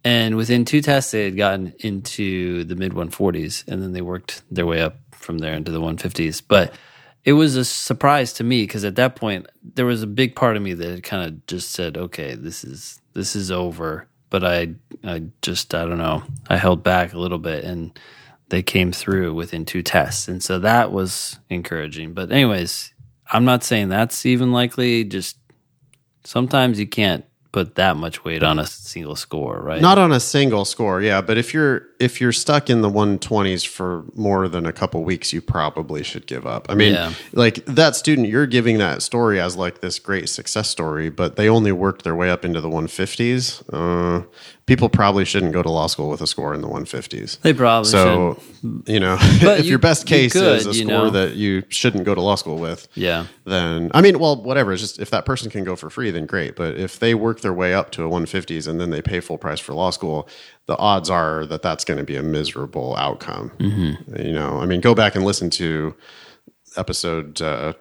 And 0.04 0.36
within 0.36 0.66
two 0.66 0.82
tests, 0.82 1.12
they 1.12 1.26
had 1.26 1.38
gotten 1.38 1.74
into 1.80 2.64
the 2.64 2.76
mid 2.76 2.94
140s, 2.94 3.68
and 3.68 3.84
then 3.84 3.94
they 3.94 4.02
worked 4.02 4.42
their 4.50 4.66
way 4.66 4.82
up 4.82 4.98
from 5.12 5.38
there 5.38 5.54
into 5.54 5.72
the 5.72 5.82
150s. 5.82 6.42
But 6.48 6.74
it 7.24 7.34
was 7.34 7.56
a 7.56 7.64
surprise 7.64 8.34
to 8.34 8.44
me 8.44 8.64
because 8.64 8.84
at 8.84 8.96
that 8.96 9.16
point, 9.16 9.48
there 9.76 9.86
was 9.86 10.02
a 10.02 10.08
big 10.08 10.36
part 10.36 10.58
of 10.58 10.64
me 10.64 10.74
that 10.74 11.04
kind 11.04 11.28
of 11.28 11.46
just 11.46 11.72
said, 11.72 11.98
"Okay, 11.98 12.34
this 12.34 12.64
is 12.64 13.00
this 13.14 13.36
is 13.36 13.52
over." 13.52 14.08
But 14.32 14.46
I, 14.46 14.76
I 15.04 15.24
just, 15.42 15.76
I 15.76 15.84
don't 15.84 15.98
know, 15.98 16.24
I 16.48 16.56
held 16.56 16.84
back 16.84 17.14
a 17.14 17.20
little 17.20 17.38
bit, 17.38 17.66
and 17.66 18.00
they 18.48 18.64
came 18.64 18.94
through 18.94 19.34
within 19.34 19.66
two 19.66 19.84
tests, 19.84 20.30
and 20.30 20.42
so 20.42 20.58
that 20.60 20.92
was 20.92 21.38
encouraging. 21.50 22.14
But 22.14 22.32
anyways, 22.32 22.94
I'm 23.32 23.46
not 23.46 23.64
saying 23.64 23.90
that's 23.90 24.26
even 24.26 24.52
likely. 24.52 25.04
Just 25.04 25.38
sometimes 26.24 26.80
you 26.80 26.88
can't 26.88 27.26
put 27.52 27.76
that 27.76 27.98
much 27.98 28.24
weight 28.24 28.44
on 28.44 28.60
a 28.60 28.66
single 28.66 29.16
score, 29.16 29.60
right? 29.62 29.82
Not 29.82 29.98
on 29.98 30.14
a 30.14 30.22
single 30.22 30.64
score, 30.64 31.02
yeah. 31.02 31.20
But 31.22 31.38
if 31.38 31.54
you're 31.54 31.84
if 32.00 32.22
you're 32.22 32.32
stuck 32.32 32.70
in 32.70 32.82
the 32.82 32.90
120s 32.90 33.68
for 33.68 34.06
more 34.16 34.48
than 34.48 34.66
a 34.66 34.72
couple 34.72 35.04
weeks, 35.04 35.34
you 35.34 35.42
probably 35.42 36.02
should 36.04 36.28
give 36.28 36.48
up. 36.48 36.68
I 36.70 36.76
mean, 36.76 36.94
Yeah. 36.94 37.14
like 37.34 37.66
that 37.66 37.96
student, 37.96 38.28
you're 38.30 38.48
giving 38.48 38.78
that 38.78 39.02
story 39.02 39.40
as 39.40 39.56
like 39.58 39.82
this 39.82 40.00
great 40.00 40.30
success 40.30 40.70
story, 40.70 41.10
but 41.10 41.36
they 41.36 41.50
only 41.50 41.72
worked 41.72 42.04
their 42.04 42.16
way 42.16 42.30
up 42.30 42.46
into 42.46 42.62
the 42.62 42.70
150s. 42.70 43.62
Uh, 43.72 44.24
people 44.72 44.88
probably 44.88 45.26
shouldn't 45.26 45.52
go 45.52 45.62
to 45.62 45.70
law 45.70 45.86
school 45.86 46.10
with 46.10 46.22
a 46.22 46.28
score 46.28 46.54
in 46.54 46.62
the 46.62 46.68
150s. 46.70 47.42
they 47.42 47.52
probably 47.54 47.90
So, 47.90 48.40
you 48.86 49.02
know, 49.02 49.18
But 49.42 49.60
if 49.60 49.66
you- 49.66 49.72
your 49.72 49.80
best 49.80 50.08
case 50.08 50.34
is 50.34 50.66
a 50.66 50.74
score 50.74 50.86
know. 50.88 51.10
that 51.10 51.36
you 51.36 51.64
shouldn't 51.68 52.06
go 52.06 52.16
to 52.16 52.22
law 52.22 52.36
school 52.36 52.56
with. 52.58 52.88
Yeah. 52.94 53.26
then 53.44 53.92
I 53.94 54.00
mean, 54.00 54.18
well, 54.18 54.42
whatever. 54.42 54.72
It's 54.72 54.82
just 54.82 54.98
if 55.00 55.10
that 55.10 55.26
person 55.26 55.52
can 55.52 55.66
go 55.66 55.76
for 55.76 55.90
free, 55.90 56.10
then 56.10 56.26
great. 56.26 56.56
But 56.56 56.78
if 56.78 57.00
they 57.00 57.14
work 57.14 57.42
their 57.42 57.52
way 57.54 57.74
up 57.74 57.92
to 57.92 58.06
a 58.06 58.10
150s 58.10 58.66
and 58.66 58.80
then 58.80 58.92
they 58.92 59.02
pay 59.02 59.20
full 59.20 59.38
price 59.38 59.60
for 59.60 59.74
law 59.74 59.90
school, 59.90 60.30
the 60.68 60.78
odds 60.78 61.10
are 61.10 61.46
that 61.48 61.62
that's 61.64 61.84
going 61.84 61.98
to 61.98 62.06
be 62.06 62.16
a 62.16 62.24
miserable 62.24 62.96
outcome. 62.96 63.52
Mm-hmm. 63.60 64.26
You 64.26 64.32
know, 64.32 64.62
I 64.62 64.66
mean, 64.68 64.80
go 64.80 64.96
back 64.96 65.16
and 65.16 65.26
listen 65.26 65.50
to 65.50 65.96
episode 66.78 67.42
uh, 67.42 67.74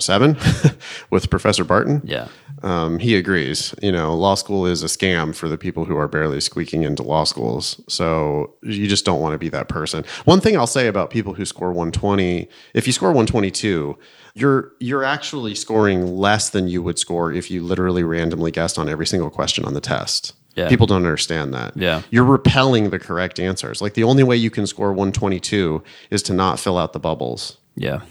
227 0.00 0.76
with 1.10 1.30
Professor 1.30 1.64
Barton. 1.64 2.02
Yeah. 2.04 2.28
Um, 2.62 2.98
he 2.98 3.14
agrees. 3.14 3.74
You 3.82 3.92
know, 3.92 4.14
law 4.14 4.34
school 4.34 4.66
is 4.66 4.82
a 4.82 4.86
scam 4.86 5.34
for 5.34 5.48
the 5.48 5.58
people 5.58 5.84
who 5.84 5.96
are 5.96 6.08
barely 6.08 6.40
squeaking 6.40 6.82
into 6.82 7.02
law 7.02 7.24
schools. 7.24 7.80
So 7.88 8.54
you 8.62 8.88
just 8.88 9.04
don't 9.04 9.20
want 9.20 9.34
to 9.34 9.38
be 9.38 9.48
that 9.50 9.68
person. 9.68 10.04
One 10.24 10.40
thing 10.40 10.56
I'll 10.56 10.66
say 10.66 10.88
about 10.88 11.10
people 11.10 11.34
who 11.34 11.44
score 11.44 11.68
120, 11.68 12.48
if 12.72 12.86
you 12.86 12.92
score 12.92 13.10
122, 13.10 13.96
you're 14.34 14.72
you're 14.80 15.04
actually 15.04 15.54
scoring 15.54 16.06
less 16.16 16.50
than 16.50 16.66
you 16.66 16.82
would 16.82 16.98
score 16.98 17.32
if 17.32 17.50
you 17.50 17.62
literally 17.62 18.02
randomly 18.02 18.50
guessed 18.50 18.78
on 18.78 18.88
every 18.88 19.06
single 19.06 19.30
question 19.30 19.64
on 19.64 19.74
the 19.74 19.80
test. 19.80 20.34
Yeah. 20.56 20.68
People 20.68 20.86
don't 20.86 21.04
understand 21.04 21.54
that. 21.54 21.76
Yeah. 21.76 22.02
You're 22.10 22.24
repelling 22.24 22.90
the 22.90 22.98
correct 22.98 23.38
answers. 23.38 23.82
Like 23.82 23.94
the 23.94 24.04
only 24.04 24.22
way 24.22 24.36
you 24.36 24.50
can 24.50 24.66
score 24.66 24.88
122 24.88 25.82
is 26.10 26.22
to 26.24 26.32
not 26.32 26.58
fill 26.58 26.78
out 26.78 26.92
the 26.92 27.00
bubbles. 27.00 27.58
Yeah. 27.76 28.02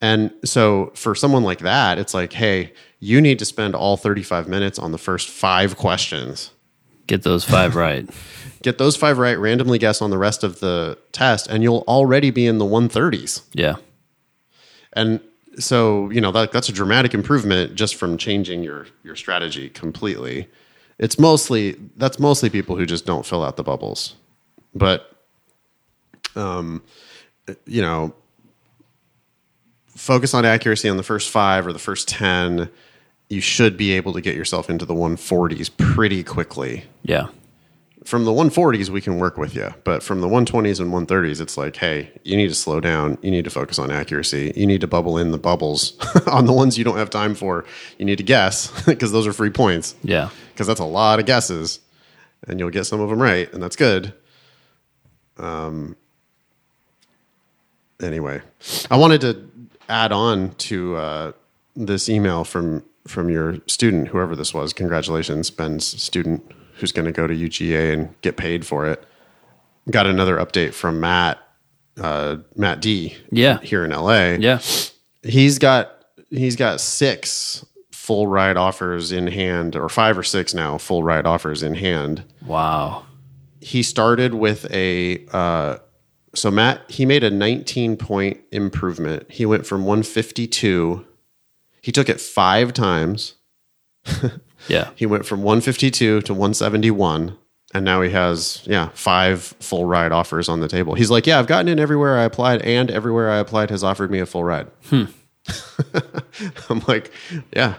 And 0.00 0.32
so 0.44 0.92
for 0.94 1.14
someone 1.14 1.42
like 1.42 1.58
that, 1.60 1.98
it's 1.98 2.14
like, 2.14 2.32
hey, 2.32 2.72
you 3.00 3.20
need 3.20 3.38
to 3.40 3.44
spend 3.44 3.74
all 3.74 3.96
35 3.96 4.48
minutes 4.48 4.78
on 4.78 4.92
the 4.92 4.98
first 4.98 5.28
five 5.28 5.76
questions. 5.76 6.50
Get 7.06 7.22
those 7.22 7.44
five 7.44 7.74
right. 7.76 8.08
Get 8.62 8.78
those 8.78 8.96
five 8.96 9.18
right, 9.18 9.38
randomly 9.38 9.78
guess 9.78 10.02
on 10.02 10.10
the 10.10 10.18
rest 10.18 10.44
of 10.44 10.60
the 10.60 10.98
test, 11.12 11.48
and 11.48 11.62
you'll 11.62 11.84
already 11.88 12.30
be 12.30 12.46
in 12.46 12.58
the 12.58 12.64
130s. 12.64 13.42
Yeah. 13.52 13.76
And 14.92 15.20
so, 15.58 16.10
you 16.10 16.20
know, 16.20 16.32
that, 16.32 16.52
that's 16.52 16.68
a 16.68 16.72
dramatic 16.72 17.14
improvement 17.14 17.74
just 17.74 17.96
from 17.96 18.16
changing 18.16 18.62
your, 18.62 18.86
your 19.02 19.16
strategy 19.16 19.68
completely. 19.70 20.48
It's 20.98 21.18
mostly, 21.18 21.76
that's 21.96 22.18
mostly 22.18 22.50
people 22.50 22.76
who 22.76 22.86
just 22.86 23.06
don't 23.06 23.24
fill 23.24 23.44
out 23.44 23.56
the 23.56 23.62
bubbles. 23.62 24.16
But, 24.74 25.12
um, 26.34 26.82
you 27.66 27.80
know, 27.80 28.14
focus 29.98 30.32
on 30.34 30.44
accuracy 30.44 30.88
on 30.88 30.96
the 30.96 31.02
first 31.02 31.28
five 31.30 31.66
or 31.66 31.72
the 31.72 31.78
first 31.78 32.08
10. 32.08 32.70
You 33.28 33.40
should 33.40 33.76
be 33.76 33.92
able 33.92 34.12
to 34.14 34.20
get 34.20 34.34
yourself 34.36 34.70
into 34.70 34.84
the 34.86 34.94
140s 34.94 35.70
pretty 35.76 36.22
quickly 36.24 36.84
Yeah. 37.02 37.26
from 38.04 38.24
the 38.24 38.30
140s 38.30 38.88
we 38.88 39.02
can 39.02 39.18
work 39.18 39.36
with 39.36 39.54
you 39.54 39.74
but 39.84 40.02
from 40.02 40.22
the 40.22 40.26
120s 40.28 40.80
and 40.80 40.90
130s 40.90 41.40
it's 41.42 41.58
like 41.58 41.76
hey 41.76 42.10
you 42.24 42.36
need 42.38 42.48
to 42.48 42.54
slow 42.54 42.80
down 42.80 43.18
you 43.20 43.30
need 43.30 43.44
to 43.44 43.50
focus 43.50 43.78
on 43.78 43.90
accuracy 43.90 44.50
you 44.56 44.66
need 44.66 44.80
to 44.80 44.86
bubble 44.86 45.18
in 45.18 45.30
the 45.30 45.36
bubbles 45.36 45.92
on 46.26 46.46
the 46.46 46.52
ones 46.54 46.78
you 46.78 46.84
don't 46.84 46.96
have 46.96 47.10
time 47.10 47.34
for 47.34 47.66
you 47.98 48.06
need 48.06 48.16
to 48.16 48.24
guess 48.24 48.70
because 48.86 49.12
those 49.12 49.26
are 49.26 49.32
free 49.34 49.50
points 49.50 49.94
Yeah. 50.02 50.30
because 50.54 50.66
that's 50.66 50.80
a 50.80 50.84
lot 50.86 51.18
of 51.20 51.26
guesses 51.26 51.80
and 52.46 52.58
you'll 52.58 52.70
get 52.70 52.84
some 52.84 53.00
of 53.00 53.10
them 53.10 53.20
right 53.20 53.52
and 53.52 53.62
that's 53.62 53.76
good 53.76 54.14
um 55.36 55.96
anyway 58.00 58.40
i 58.90 58.96
wanted 58.96 59.20
to 59.20 59.34
add 59.88 60.12
on 60.12 60.50
to 60.56 60.96
uh, 60.96 61.32
this 61.76 62.08
email 62.08 62.44
from 62.44 62.84
from 63.06 63.30
your 63.30 63.56
student 63.66 64.08
whoever 64.08 64.36
this 64.36 64.52
was 64.52 64.72
congratulations 64.74 65.50
ben's 65.50 65.84
student 66.02 66.44
who's 66.74 66.92
going 66.92 67.06
to 67.06 67.12
go 67.12 67.26
to 67.26 67.34
uga 67.34 67.92
and 67.94 68.14
get 68.20 68.36
paid 68.36 68.66
for 68.66 68.86
it 68.86 69.02
got 69.90 70.06
another 70.06 70.36
update 70.36 70.74
from 70.74 71.00
matt 71.00 71.38
uh, 71.98 72.36
matt 72.54 72.80
d 72.80 73.16
Yeah. 73.32 73.58
here 73.60 73.84
in 73.84 73.90
la 73.92 74.34
Yeah. 74.38 74.60
he's 75.22 75.58
got 75.58 76.04
he's 76.30 76.54
got 76.56 76.80
six 76.80 77.64
full 77.92 78.26
ride 78.26 78.56
offers 78.58 79.10
in 79.12 79.26
hand 79.26 79.74
or 79.74 79.88
five 79.88 80.18
or 80.18 80.22
six 80.22 80.52
now 80.54 80.76
full 80.78 81.02
ride 81.02 81.26
offers 81.26 81.62
in 81.62 81.74
hand 81.74 82.24
Wow. 82.46 83.04
he 83.60 83.82
started 83.82 84.34
with 84.34 84.70
a 84.70 85.24
uh, 85.32 85.78
so 86.34 86.50
matt 86.50 86.88
he 86.90 87.04
made 87.06 87.24
a 87.24 87.30
19 87.30 87.96
point 87.96 88.40
improvement. 88.52 89.30
He 89.30 89.46
went 89.46 89.66
from 89.66 89.84
152 89.84 91.04
he 91.80 91.92
took 91.92 92.08
it 92.08 92.20
five 92.20 92.72
times. 92.72 93.34
Yeah. 94.68 94.90
he 94.96 95.06
went 95.06 95.24
from 95.24 95.42
152 95.42 96.22
to 96.22 96.34
171 96.34 97.38
and 97.72 97.84
now 97.84 98.02
he 98.02 98.10
has 98.10 98.62
yeah 98.66 98.88
five 98.92 99.40
full 99.60 99.84
ride 99.84 100.10
offers 100.10 100.48
on 100.48 100.60
the 100.60 100.68
table. 100.68 100.94
He's 100.94 101.10
like 101.10 101.26
yeah 101.26 101.38
i've 101.38 101.46
gotten 101.46 101.68
in 101.68 101.78
everywhere 101.78 102.18
i 102.18 102.24
applied 102.24 102.60
and 102.62 102.90
everywhere 102.90 103.30
i 103.30 103.36
applied 103.38 103.70
has 103.70 103.84
offered 103.84 104.10
me 104.10 104.18
a 104.18 104.26
full 104.26 104.44
ride. 104.44 104.66
Hmm. 104.86 105.04
I'm 106.68 106.82
like 106.88 107.12
yeah 107.54 107.74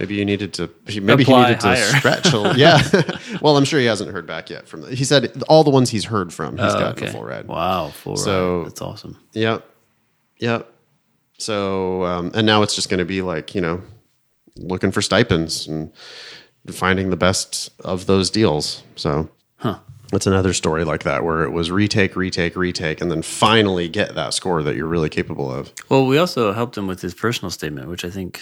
maybe 0.00 0.14
you 0.16 0.24
needed 0.24 0.52
to 0.54 0.68
maybe 1.00 1.22
Apply 1.22 1.42
he 1.42 1.48
needed 1.54 1.60
to 1.60 1.76
stretch 1.98 2.32
a, 2.32 2.54
yeah 2.56 2.80
well 3.42 3.56
i'm 3.56 3.64
sure 3.64 3.78
he 3.78 3.86
hasn't 3.86 4.10
heard 4.10 4.26
back 4.26 4.50
yet 4.50 4.66
from 4.66 4.80
the, 4.80 4.94
he 4.94 5.04
said 5.04 5.42
all 5.48 5.62
the 5.62 5.70
ones 5.70 5.90
he's 5.90 6.06
heard 6.06 6.32
from 6.32 6.56
he's 6.56 6.74
Oh, 6.74 6.78
gotten 6.80 7.04
okay. 7.04 7.12
full 7.12 7.22
ride 7.24 7.46
Wow. 7.46 7.88
Full 7.90 8.16
So- 8.16 8.58
ride. 8.58 8.66
That's 8.66 8.82
awesome. 8.82 9.16
Yep. 9.34 9.64
Yep. 10.38 10.72
So, 11.38 12.04
um, 12.04 12.30
and 12.34 12.46
now 12.46 12.62
it's 12.62 12.74
just 12.74 12.88
going 12.90 12.98
to 12.98 13.04
be 13.04 13.22
like, 13.22 13.54
you 13.54 13.60
know, 13.60 13.80
looking 14.56 14.90
for 14.90 15.00
stipends 15.02 15.66
and 15.66 15.90
finding 16.70 17.10
the 17.10 17.16
best 17.16 17.70
of 17.80 18.06
those 18.06 18.28
deals. 18.30 18.82
So, 18.96 19.30
huh. 19.56 19.78
that's 20.12 20.26
another 20.26 20.52
story 20.52 20.84
like 20.84 21.02
that 21.04 21.24
where 21.24 21.42
it 21.44 21.50
was 21.50 21.70
retake, 21.70 22.14
retake, 22.16 22.56
retake, 22.56 23.00
and 23.00 23.10
then 23.10 23.22
finally 23.22 23.88
get 23.88 24.14
that 24.14 24.34
score 24.34 24.62
that 24.62 24.76
you're 24.76 24.86
really 24.86 25.08
capable 25.08 25.50
of. 25.50 25.72
Well, 25.88 26.06
we 26.06 26.18
also 26.18 26.52
helped 26.52 26.76
him 26.76 26.86
with 26.86 27.00
his 27.00 27.14
personal 27.14 27.50
statement, 27.50 27.88
which 27.88 28.04
I 28.04 28.10
think 28.10 28.40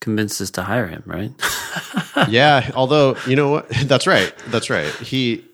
convinced 0.00 0.40
us 0.40 0.50
to 0.52 0.62
hire 0.62 0.86
him, 0.86 1.02
right? 1.06 1.32
yeah. 2.28 2.70
Although, 2.74 3.16
you 3.26 3.36
know 3.36 3.50
what? 3.50 3.68
That's 3.84 4.06
right. 4.06 4.32
That's 4.48 4.70
right. 4.70 4.92
He, 4.94 5.44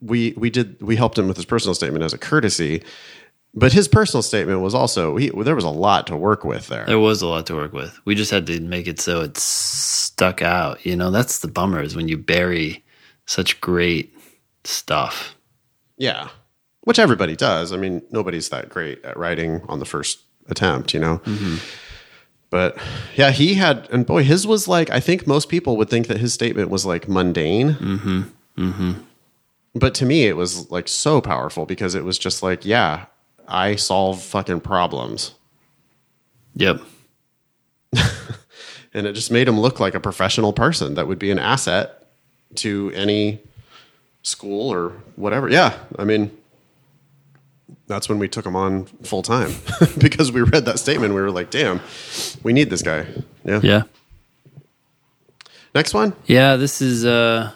we, 0.00 0.34
we 0.36 0.50
did, 0.50 0.80
we 0.82 0.96
helped 0.96 1.18
him 1.18 1.28
with 1.28 1.36
his 1.36 1.46
personal 1.46 1.74
statement 1.74 2.04
as 2.04 2.12
a 2.12 2.18
courtesy. 2.18 2.82
But 3.54 3.72
his 3.72 3.86
personal 3.86 4.22
statement 4.22 4.60
was 4.60 4.74
also 4.74 5.16
he, 5.16 5.28
there 5.28 5.54
was 5.54 5.64
a 5.64 5.70
lot 5.70 6.06
to 6.06 6.16
work 6.16 6.42
with 6.42 6.68
there. 6.68 6.86
there 6.86 6.98
was 6.98 7.20
a 7.20 7.26
lot 7.26 7.46
to 7.46 7.54
work 7.54 7.74
with. 7.74 7.98
We 8.06 8.14
just 8.14 8.30
had 8.30 8.46
to 8.46 8.60
make 8.60 8.86
it 8.88 8.98
so 8.98 9.20
it 9.20 9.36
stuck 9.36 10.40
out. 10.40 10.84
You 10.86 10.96
know, 10.96 11.10
that's 11.10 11.40
the 11.40 11.48
bummer 11.48 11.82
is 11.82 11.94
when 11.94 12.08
you 12.08 12.16
bury 12.16 12.82
such 13.26 13.60
great 13.60 14.16
stuff. 14.64 15.36
Yeah. 15.98 16.28
Which 16.84 16.98
everybody 16.98 17.36
does. 17.36 17.72
I 17.72 17.76
mean, 17.76 18.02
nobody's 18.10 18.48
that 18.48 18.70
great 18.70 19.04
at 19.04 19.18
writing 19.18 19.60
on 19.68 19.78
the 19.78 19.84
first 19.84 20.20
attempt, 20.48 20.94
you 20.94 21.00
know? 21.00 21.18
Mm-hmm. 21.18 21.56
But 22.52 22.76
yeah, 23.16 23.30
he 23.30 23.54
had, 23.54 23.88
and 23.90 24.04
boy, 24.04 24.24
his 24.24 24.46
was 24.46 24.68
like, 24.68 24.90
I 24.90 25.00
think 25.00 25.26
most 25.26 25.48
people 25.48 25.78
would 25.78 25.88
think 25.88 26.06
that 26.08 26.18
his 26.18 26.34
statement 26.34 26.68
was 26.68 26.84
like 26.84 27.08
mundane. 27.08 27.70
Mm-hmm. 27.70 28.22
Mm-hmm. 28.58 28.92
But 29.74 29.94
to 29.94 30.04
me, 30.04 30.26
it 30.26 30.36
was 30.36 30.70
like 30.70 30.86
so 30.86 31.22
powerful 31.22 31.64
because 31.64 31.94
it 31.94 32.04
was 32.04 32.18
just 32.18 32.42
like, 32.42 32.66
yeah, 32.66 33.06
I 33.48 33.76
solve 33.76 34.22
fucking 34.22 34.60
problems. 34.60 35.34
Yep. 36.54 36.82
And 38.94 39.06
it 39.06 39.14
just 39.14 39.30
made 39.30 39.48
him 39.48 39.58
look 39.58 39.80
like 39.80 39.94
a 39.94 40.00
professional 40.00 40.52
person 40.52 40.94
that 40.94 41.08
would 41.08 41.18
be 41.18 41.30
an 41.30 41.38
asset 41.38 42.08
to 42.56 42.92
any 42.94 43.40
school 44.22 44.70
or 44.70 44.90
whatever. 45.16 45.48
Yeah. 45.48 45.78
I 45.98 46.04
mean, 46.04 46.36
that's 47.92 48.08
when 48.08 48.18
we 48.18 48.28
took 48.28 48.46
him 48.46 48.56
on 48.56 48.86
full 49.04 49.22
time 49.22 49.52
because 49.98 50.32
we 50.32 50.42
read 50.42 50.64
that 50.64 50.78
statement. 50.78 51.14
We 51.14 51.20
were 51.20 51.30
like, 51.30 51.50
damn, 51.50 51.80
we 52.42 52.52
need 52.52 52.70
this 52.70 52.82
guy. 52.82 53.06
Yeah. 53.44 53.60
Yeah. 53.62 53.82
Next 55.74 55.94
one. 55.94 56.14
Yeah, 56.26 56.56
this 56.56 56.82
is 56.82 57.04
uh, 57.04 57.52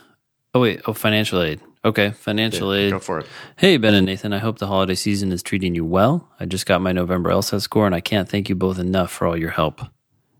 Oh 0.56 0.60
wait, 0.60 0.80
oh 0.86 0.94
financial 0.94 1.42
aid. 1.42 1.60
Okay, 1.84 2.12
financial 2.12 2.72
aid. 2.72 2.90
Go 2.90 2.98
for 2.98 3.18
it. 3.18 3.26
Hey, 3.56 3.76
Ben 3.76 3.92
and 3.92 4.06
Nathan, 4.06 4.32
I 4.32 4.38
hope 4.38 4.58
the 4.58 4.66
holiday 4.66 4.94
season 4.94 5.30
is 5.32 5.42
treating 5.42 5.74
you 5.74 5.84
well. 5.84 6.30
I 6.40 6.46
just 6.46 6.64
got 6.64 6.80
my 6.80 6.92
November 6.92 7.28
LSAT 7.28 7.60
score 7.60 7.84
and 7.84 7.94
I 7.94 8.00
can't 8.00 8.26
thank 8.26 8.48
you 8.48 8.54
both 8.54 8.78
enough 8.78 9.12
for 9.12 9.26
all 9.26 9.36
your 9.36 9.50
help. 9.50 9.82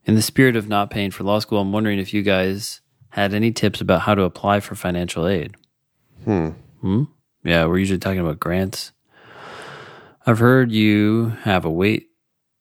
In 0.07 0.14
the 0.14 0.22
spirit 0.22 0.57
of 0.57 0.70
not 0.70 0.88
paying 0.88 1.11
for 1.11 1.22
law 1.22 1.38
school, 1.38 1.61
I'm 1.61 1.70
wondering 1.70 1.99
if 1.99 2.14
you 2.14 2.22
guys 2.22 2.80
had 3.11 3.34
any 3.34 3.53
tips 3.53 3.82
about 3.82 4.01
how 4.01 4.14
to 4.14 4.22
apply 4.22 4.61
for 4.61 4.74
financial 4.74 5.28
aid. 5.28 5.55
Hmm. 6.24 6.49
Hmm? 6.80 7.03
Yeah, 7.44 7.66
we're 7.66 7.78
usually 7.78 7.99
talking 7.99 8.20
about 8.20 8.40
grants. 8.40 8.92
I've 10.27 10.39
heard 10.41 10.72
you 10.72 11.31
have 11.43 11.64
a 11.64 11.70
wait 11.70 12.11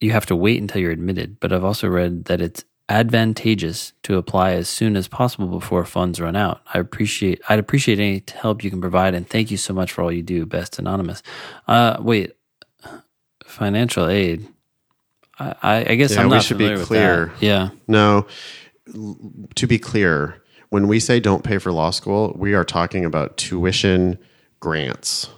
you 0.01 0.11
have 0.11 0.26
to 0.28 0.36
wait 0.36 0.61
until 0.61 0.82
you're 0.82 0.91
admitted, 0.91 1.39
but 1.39 1.51
I've 1.53 1.63
also 1.63 1.88
read 1.88 2.26
that 2.26 2.41
it's 2.41 2.63
advantageous 2.89 3.93
to 4.03 4.18
apply 4.18 4.51
as 4.51 4.70
soon 4.70 4.95
as 4.95 5.07
possible 5.07 5.47
before 5.47 5.84
funds 5.86 6.22
run 6.22 6.36
out. 6.36 6.61
I 6.72 6.78
appreciate 6.78 7.41
I'd 7.49 7.57
appreciate 7.59 7.97
any 7.99 8.24
help 8.34 8.63
you 8.63 8.70
can 8.70 8.82
provide 8.82 9.16
and 9.16 9.28
thank 9.28 9.49
you 9.49 9.57
so 9.57 9.74
much 9.74 9.91
for 9.91 10.03
all 10.03 10.11
you 10.11 10.22
do, 10.22 10.45
best 10.45 10.78
anonymous. 10.78 11.24
Uh 11.68 11.97
wait. 11.99 12.34
Financial 13.45 14.07
aid. 14.07 14.47
I, 15.39 15.55
I, 15.61 15.76
I 15.91 15.95
guess 15.95 16.11
Yeah, 16.11 16.22
I'm 16.22 16.30
we 16.30 16.36
not 16.36 16.43
should 16.43 16.57
be 16.57 16.76
clear. 16.78 17.32
Yeah. 17.39 17.70
No, 17.88 18.28
to 19.55 19.68
be 19.68 19.80
clear, 19.80 20.41
when 20.70 20.88
we 20.88 20.99
say 20.99 21.20
don't 21.20 21.43
pay 21.43 21.57
for 21.57 21.72
law 21.72 21.89
school, 21.89 22.36
we 22.38 22.53
are 22.53 22.63
talking 22.63 23.05
about 23.05 23.38
tuition 23.38 24.20
grants. 24.59 25.30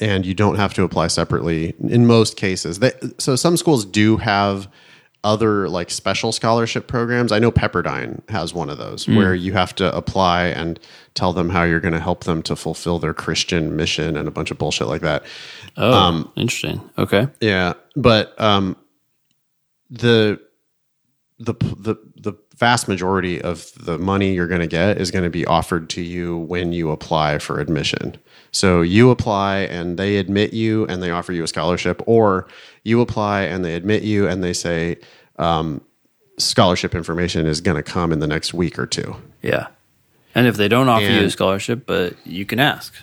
And 0.00 0.24
you 0.24 0.34
don't 0.34 0.56
have 0.56 0.74
to 0.74 0.84
apply 0.84 1.08
separately 1.08 1.74
in 1.80 2.06
most 2.06 2.36
cases. 2.36 2.78
They, 2.78 2.92
so 3.18 3.34
some 3.36 3.56
schools 3.56 3.84
do 3.84 4.16
have 4.18 4.68
other 5.24 5.68
like 5.68 5.90
special 5.90 6.30
scholarship 6.30 6.86
programs. 6.86 7.32
I 7.32 7.40
know 7.40 7.50
Pepperdine 7.50 8.22
has 8.30 8.54
one 8.54 8.70
of 8.70 8.78
those 8.78 9.08
where 9.08 9.34
you 9.34 9.52
have 9.54 9.74
to 9.74 9.94
apply 9.96 10.46
and 10.46 10.78
tell 11.14 11.32
them 11.32 11.48
how 11.50 11.64
you're 11.64 11.80
going 11.80 11.94
to 11.94 12.00
help 12.00 12.22
them 12.22 12.40
to 12.44 12.54
fulfill 12.54 13.00
their 13.00 13.12
Christian 13.12 13.74
mission 13.74 14.16
and 14.16 14.28
a 14.28 14.30
bunch 14.30 14.52
of 14.52 14.58
bullshit 14.58 14.86
like 14.86 15.00
that. 15.00 15.24
Oh, 15.76 15.92
Um, 15.92 16.32
interesting. 16.36 16.80
Okay. 16.96 17.26
Yeah, 17.40 17.72
but 17.96 18.40
um, 18.40 18.76
the 19.90 20.40
the 21.40 21.54
the 21.76 21.96
vast 22.58 22.88
majority 22.88 23.40
of 23.40 23.72
the 23.76 23.98
money 23.98 24.34
you're 24.34 24.48
going 24.48 24.60
to 24.60 24.66
get 24.66 25.00
is 25.00 25.10
going 25.10 25.24
to 25.24 25.30
be 25.30 25.46
offered 25.46 25.88
to 25.90 26.00
you 26.00 26.36
when 26.36 26.72
you 26.72 26.90
apply 26.90 27.38
for 27.38 27.60
admission. 27.60 28.16
So 28.50 28.82
you 28.82 29.10
apply 29.10 29.58
and 29.60 29.98
they 29.98 30.16
admit 30.16 30.52
you 30.52 30.84
and 30.86 31.02
they 31.02 31.10
offer 31.10 31.32
you 31.32 31.44
a 31.44 31.48
scholarship, 31.48 32.02
or 32.06 32.48
you 32.82 33.00
apply 33.00 33.42
and 33.42 33.64
they 33.64 33.74
admit 33.74 34.02
you 34.02 34.26
and 34.26 34.42
they 34.42 34.52
say 34.52 34.98
um, 35.38 35.80
scholarship 36.38 36.94
information 36.94 37.46
is 37.46 37.60
going 37.60 37.76
to 37.76 37.82
come 37.82 38.12
in 38.12 38.18
the 38.18 38.26
next 38.26 38.52
week 38.52 38.78
or 38.78 38.86
two. 38.86 39.16
Yeah. 39.42 39.68
And 40.34 40.46
if 40.46 40.56
they 40.56 40.68
don't 40.68 40.88
offer 40.88 41.04
you 41.04 41.24
a 41.24 41.30
scholarship, 41.30 41.86
but 41.86 42.14
you 42.26 42.44
can 42.44 42.60
ask. 42.60 42.94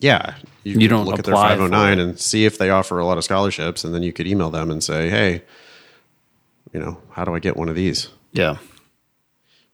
Yeah, 0.00 0.34
you, 0.64 0.80
You 0.80 0.88
don't 0.88 1.06
look 1.06 1.20
at 1.20 1.24
their 1.24 1.34
509 1.34 1.98
and 2.00 2.18
see 2.18 2.44
if 2.44 2.58
they 2.58 2.70
offer 2.70 2.98
a 2.98 3.04
lot 3.04 3.18
of 3.18 3.24
scholarships, 3.24 3.84
and 3.84 3.94
then 3.94 4.02
you 4.02 4.12
could 4.12 4.26
email 4.26 4.50
them 4.50 4.68
and 4.68 4.82
say, 4.82 5.08
"Hey, 5.08 5.42
you 6.72 6.80
know, 6.80 6.98
how 7.10 7.24
do 7.24 7.34
I 7.34 7.38
get 7.38 7.56
one 7.56 7.68
of 7.68 7.74
these?" 7.74 8.08
Yeah. 8.32 8.56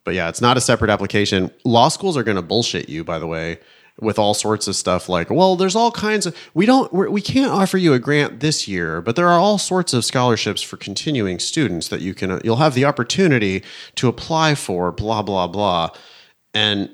But 0.04 0.14
yeah, 0.14 0.28
it's 0.28 0.40
not 0.40 0.56
a 0.56 0.60
separate 0.60 0.90
application. 0.90 1.50
Law 1.64 1.88
schools 1.88 2.16
are 2.16 2.22
going 2.22 2.36
to 2.36 2.42
bullshit 2.42 2.88
you, 2.88 3.04
by 3.04 3.18
the 3.18 3.26
way, 3.26 3.58
with 4.00 4.18
all 4.18 4.32
sorts 4.32 4.68
of 4.68 4.76
stuff 4.76 5.08
like, 5.08 5.28
well, 5.28 5.56
there's 5.56 5.76
all 5.76 5.90
kinds 5.90 6.24
of 6.24 6.36
we 6.54 6.66
don't 6.66 6.92
we're, 6.92 7.10
we 7.10 7.20
can't 7.20 7.50
offer 7.50 7.76
you 7.76 7.92
a 7.92 7.98
grant 7.98 8.40
this 8.40 8.68
year, 8.68 9.02
but 9.02 9.16
there 9.16 9.28
are 9.28 9.38
all 9.38 9.58
sorts 9.58 9.92
of 9.92 10.04
scholarships 10.04 10.62
for 10.62 10.76
continuing 10.76 11.38
students 11.38 11.88
that 11.88 12.00
you 12.00 12.14
can 12.14 12.40
you'll 12.44 12.56
have 12.56 12.74
the 12.74 12.84
opportunity 12.84 13.62
to 13.96 14.08
apply 14.08 14.54
for. 14.54 14.92
Blah 14.92 15.22
blah 15.22 15.46
blah, 15.46 15.90
and 16.54 16.90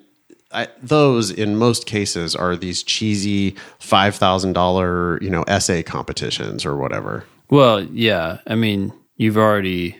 I, 0.50 0.68
those 0.82 1.30
in 1.30 1.56
most 1.56 1.86
cases 1.86 2.34
are 2.34 2.56
these 2.56 2.82
cheesy 2.82 3.54
five 3.78 4.16
thousand 4.16 4.54
dollar 4.54 5.22
you 5.22 5.30
know 5.30 5.44
essay 5.46 5.82
competitions 5.82 6.64
or 6.64 6.76
whatever. 6.76 7.24
Well, 7.50 7.82
yeah. 7.84 8.38
I 8.46 8.54
mean, 8.54 8.92
you've 9.16 9.36
already 9.38 9.96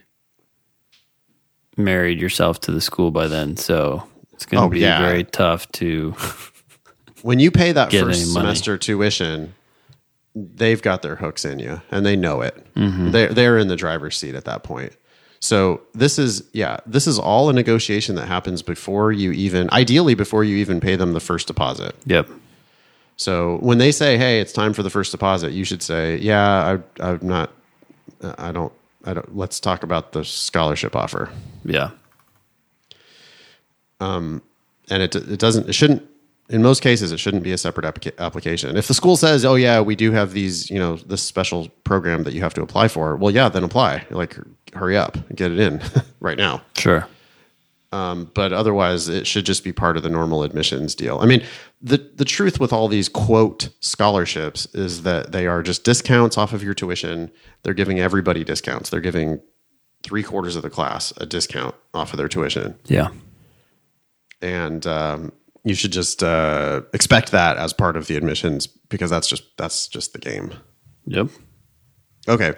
married 1.76 2.20
yourself 2.20 2.60
to 2.62 2.72
the 2.72 2.80
school 2.80 3.10
by 3.10 3.26
then, 3.28 3.56
so 3.56 4.04
it's 4.32 4.46
going 4.46 4.60
to 4.60 4.66
Oh, 4.66 4.68
be 4.70 4.80
yeah. 4.80 5.00
very 5.00 5.24
tough 5.24 5.70
to. 5.72 6.14
when 7.22 7.38
you 7.38 7.50
pay 7.50 7.72
that 7.72 7.90
first 7.92 8.32
semester 8.32 8.76
tuition, 8.78 9.54
they've 10.34 10.82
got 10.82 11.02
their 11.02 11.16
hooks 11.16 11.44
in 11.44 11.58
you 11.58 11.80
and 11.90 12.04
they 12.04 12.16
know 12.16 12.40
it. 12.40 12.66
Mm-hmm. 12.74 13.10
They're 13.10 13.32
they're 13.32 13.58
in 13.58 13.68
the 13.68 13.76
driver's 13.76 14.16
seat 14.16 14.34
at 14.34 14.44
that 14.46 14.62
point. 14.62 14.92
So 15.40 15.82
this 15.94 16.18
is 16.18 16.42
yeah, 16.52 16.78
this 16.86 17.06
is 17.06 17.18
all 17.18 17.48
a 17.50 17.52
negotiation 17.52 18.14
that 18.16 18.26
happens 18.26 18.62
before 18.62 19.12
you 19.12 19.30
even 19.32 19.68
ideally 19.72 20.14
before 20.14 20.42
you 20.42 20.56
even 20.56 20.80
pay 20.80 20.96
them 20.96 21.12
the 21.12 21.20
first 21.20 21.46
deposit. 21.46 21.94
Yep. 22.06 22.28
So 23.16 23.58
when 23.60 23.78
they 23.78 23.92
say, 23.92 24.16
"Hey, 24.18 24.40
it's 24.40 24.52
time 24.52 24.72
for 24.72 24.82
the 24.82 24.90
first 24.90 25.12
deposit," 25.12 25.52
you 25.52 25.64
should 25.64 25.82
say, 25.82 26.16
"Yeah, 26.16 26.78
I, 26.98 27.04
I'm 27.10 27.20
not. 27.22 27.50
I 28.38 28.50
don't. 28.52 28.72
I 29.04 29.14
don't. 29.14 29.36
Let's 29.36 29.60
talk 29.60 29.82
about 29.82 30.12
the 30.12 30.24
scholarship 30.24 30.94
offer." 30.96 31.30
Yeah. 31.64 31.90
and 34.00 34.40
it 34.90 35.14
it 35.14 35.38
doesn't 35.38 35.68
it 35.68 35.74
shouldn't 35.74 36.02
in 36.50 36.62
most 36.62 36.82
cases 36.82 37.10
it 37.12 37.18
shouldn't 37.18 37.42
be 37.42 37.52
a 37.52 37.58
separate 37.58 37.86
applica- 37.86 38.16
application. 38.18 38.76
If 38.76 38.88
the 38.88 38.94
school 38.94 39.16
says, 39.16 39.44
"Oh 39.44 39.54
yeah, 39.54 39.80
we 39.80 39.96
do 39.96 40.12
have 40.12 40.32
these, 40.32 40.70
you 40.70 40.78
know, 40.78 40.96
this 40.96 41.22
special 41.22 41.68
program 41.84 42.24
that 42.24 42.34
you 42.34 42.40
have 42.42 42.54
to 42.54 42.62
apply 42.62 42.88
for," 42.88 43.16
well, 43.16 43.30
yeah, 43.30 43.48
then 43.48 43.64
apply. 43.64 44.06
Like, 44.10 44.36
hurry 44.74 44.96
up, 44.96 45.16
get 45.34 45.50
it 45.52 45.58
in 45.58 45.80
right 46.20 46.36
now. 46.36 46.62
Sure. 46.76 47.06
Um, 47.92 48.30
but 48.34 48.52
otherwise, 48.52 49.08
it 49.08 49.24
should 49.26 49.46
just 49.46 49.62
be 49.62 49.72
part 49.72 49.96
of 49.96 50.02
the 50.02 50.10
normal 50.10 50.42
admissions 50.42 50.94
deal. 50.96 51.18
I 51.20 51.26
mean, 51.26 51.44
the 51.86 51.98
the 52.16 52.24
truth 52.24 52.58
with 52.58 52.72
all 52.72 52.88
these 52.88 53.08
quote 53.10 53.68
scholarships 53.80 54.66
is 54.74 55.02
that 55.02 55.32
they 55.32 55.46
are 55.46 55.62
just 55.62 55.84
discounts 55.84 56.36
off 56.38 56.52
of 56.54 56.62
your 56.62 56.72
tuition. 56.74 57.30
They're 57.62 57.74
giving 57.74 58.00
everybody 58.00 58.42
discounts. 58.42 58.88
They're 58.90 59.00
giving 59.00 59.40
three 60.02 60.22
quarters 60.22 60.56
of 60.56 60.62
the 60.62 60.70
class 60.70 61.12
a 61.18 61.26
discount 61.26 61.74
off 61.92 62.12
of 62.12 62.16
their 62.18 62.28
tuition 62.28 62.76
Yeah. 62.84 63.08
and 64.42 64.86
um, 64.86 65.32
you 65.64 65.74
should 65.74 65.92
just 65.92 66.22
uh, 66.22 66.82
expect 66.92 67.30
that 67.32 67.56
as 67.56 67.72
part 67.72 67.96
of 67.96 68.06
the 68.06 68.16
admissions 68.16 68.66
because 68.66 69.10
that's 69.10 69.26
just 69.28 69.44
that's 69.56 69.86
just 69.88 70.12
the 70.12 70.18
game. 70.18 70.52
Yep. 71.06 71.28
Okay, 72.28 72.54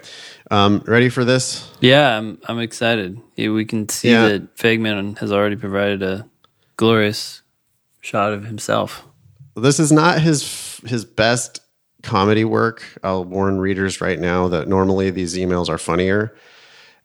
um, 0.51 0.81
ready 0.85 1.09
for 1.09 1.25
this? 1.25 1.69
Yeah, 1.81 2.17
I'm 2.17 2.39
I'm 2.47 2.59
excited. 2.59 3.19
Yeah, 3.35 3.49
we 3.51 3.65
can 3.65 3.89
see 3.89 4.11
Yeah. 4.11 4.27
that 4.29 4.55
Faigman 4.55 5.17
has 5.19 5.31
already 5.31 5.55
provided 5.57 6.01
a 6.03 6.27
glorious 6.77 7.41
shot 8.01 8.31
of 8.33 8.45
himself. 8.45 9.03
This 9.57 9.79
is 9.79 9.91
not 9.91 10.21
his 10.21 10.79
his 10.85 11.03
best 11.05 11.59
comedy 12.03 12.45
work. 12.45 12.83
I'll 13.03 13.25
warn 13.25 13.59
readers 13.59 13.99
right 14.01 14.19
now 14.19 14.47
that 14.49 14.67
normally 14.67 15.09
these 15.09 15.35
emails 15.35 15.69
are 15.69 15.77
funnier. 15.77 16.35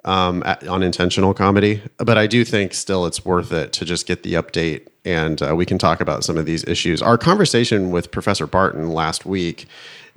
Um, 0.05 0.43
at- 0.45 0.65
unintentional 0.65 1.33
comedy, 1.33 1.81
but 1.99 2.19
I 2.19 2.27
do 2.27 2.45
think 2.45 2.75
still 2.75 3.07
it's 3.07 3.25
worth 3.25 3.53
it 3.53 3.73
to 3.75 3.85
just 3.85 4.05
get 4.05 4.25
the 4.25 4.33
update 4.33 4.89
and 5.05 5.41
uh, 5.41 5.55
we 5.55 5.65
can 5.65 5.79
talk 5.79 6.01
about 6.01 6.25
some 6.25 6.37
of 6.37 6.45
these 6.45 6.65
issues. 6.65 7.03
Our 7.03 7.17
conversation 7.19 7.93
with 7.93 8.11
Professor 8.11 8.49
Barton 8.49 8.91
last 8.91 9.25
week 9.25 9.67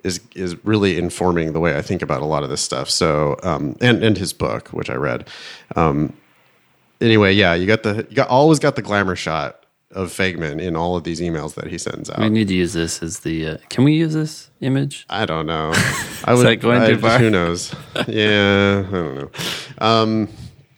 is 0.03 0.21
is 0.35 0.63
really 0.65 0.97
informing 0.97 1.53
the 1.53 1.59
way 1.59 1.77
I 1.77 1.81
think 1.81 2.01
about 2.01 2.21
a 2.21 2.25
lot 2.25 2.43
of 2.43 2.49
this 2.49 2.61
stuff. 2.61 2.89
So, 2.89 3.37
um, 3.43 3.75
and 3.81 4.03
and 4.03 4.17
his 4.17 4.33
book, 4.33 4.69
which 4.69 4.89
I 4.89 4.95
read. 4.95 5.27
Um, 5.75 6.15
anyway, 7.01 7.33
yeah, 7.33 7.53
you 7.53 7.65
got 7.65 7.83
the 7.83 8.05
you 8.09 8.15
got 8.15 8.29
always 8.29 8.59
got 8.59 8.75
the 8.75 8.81
glamour 8.81 9.15
shot 9.15 9.64
of 9.91 10.09
Faigman 10.09 10.61
in 10.61 10.75
all 10.75 10.95
of 10.95 11.03
these 11.03 11.21
emails 11.21 11.55
that 11.55 11.67
he 11.67 11.77
sends 11.77 12.09
out. 12.09 12.19
We 12.19 12.29
need 12.29 12.47
to 12.49 12.53
use 12.53 12.73
this 12.73 13.01
as 13.01 13.19
the. 13.19 13.47
Uh, 13.47 13.57
can 13.69 13.83
we 13.83 13.93
use 13.93 14.13
this 14.13 14.49
image? 14.61 15.05
I 15.09 15.25
don't 15.25 15.45
know. 15.45 15.71
I 16.25 16.33
would. 16.33 16.45
that 16.45 16.57
going 16.57 16.87
too 16.89 16.97
far? 16.99 17.19
Who 17.19 17.29
knows? 17.29 17.73
Yeah, 18.07 18.83
I 18.87 18.91
don't 18.91 19.15
know. 19.15 19.29
Um, 19.79 20.29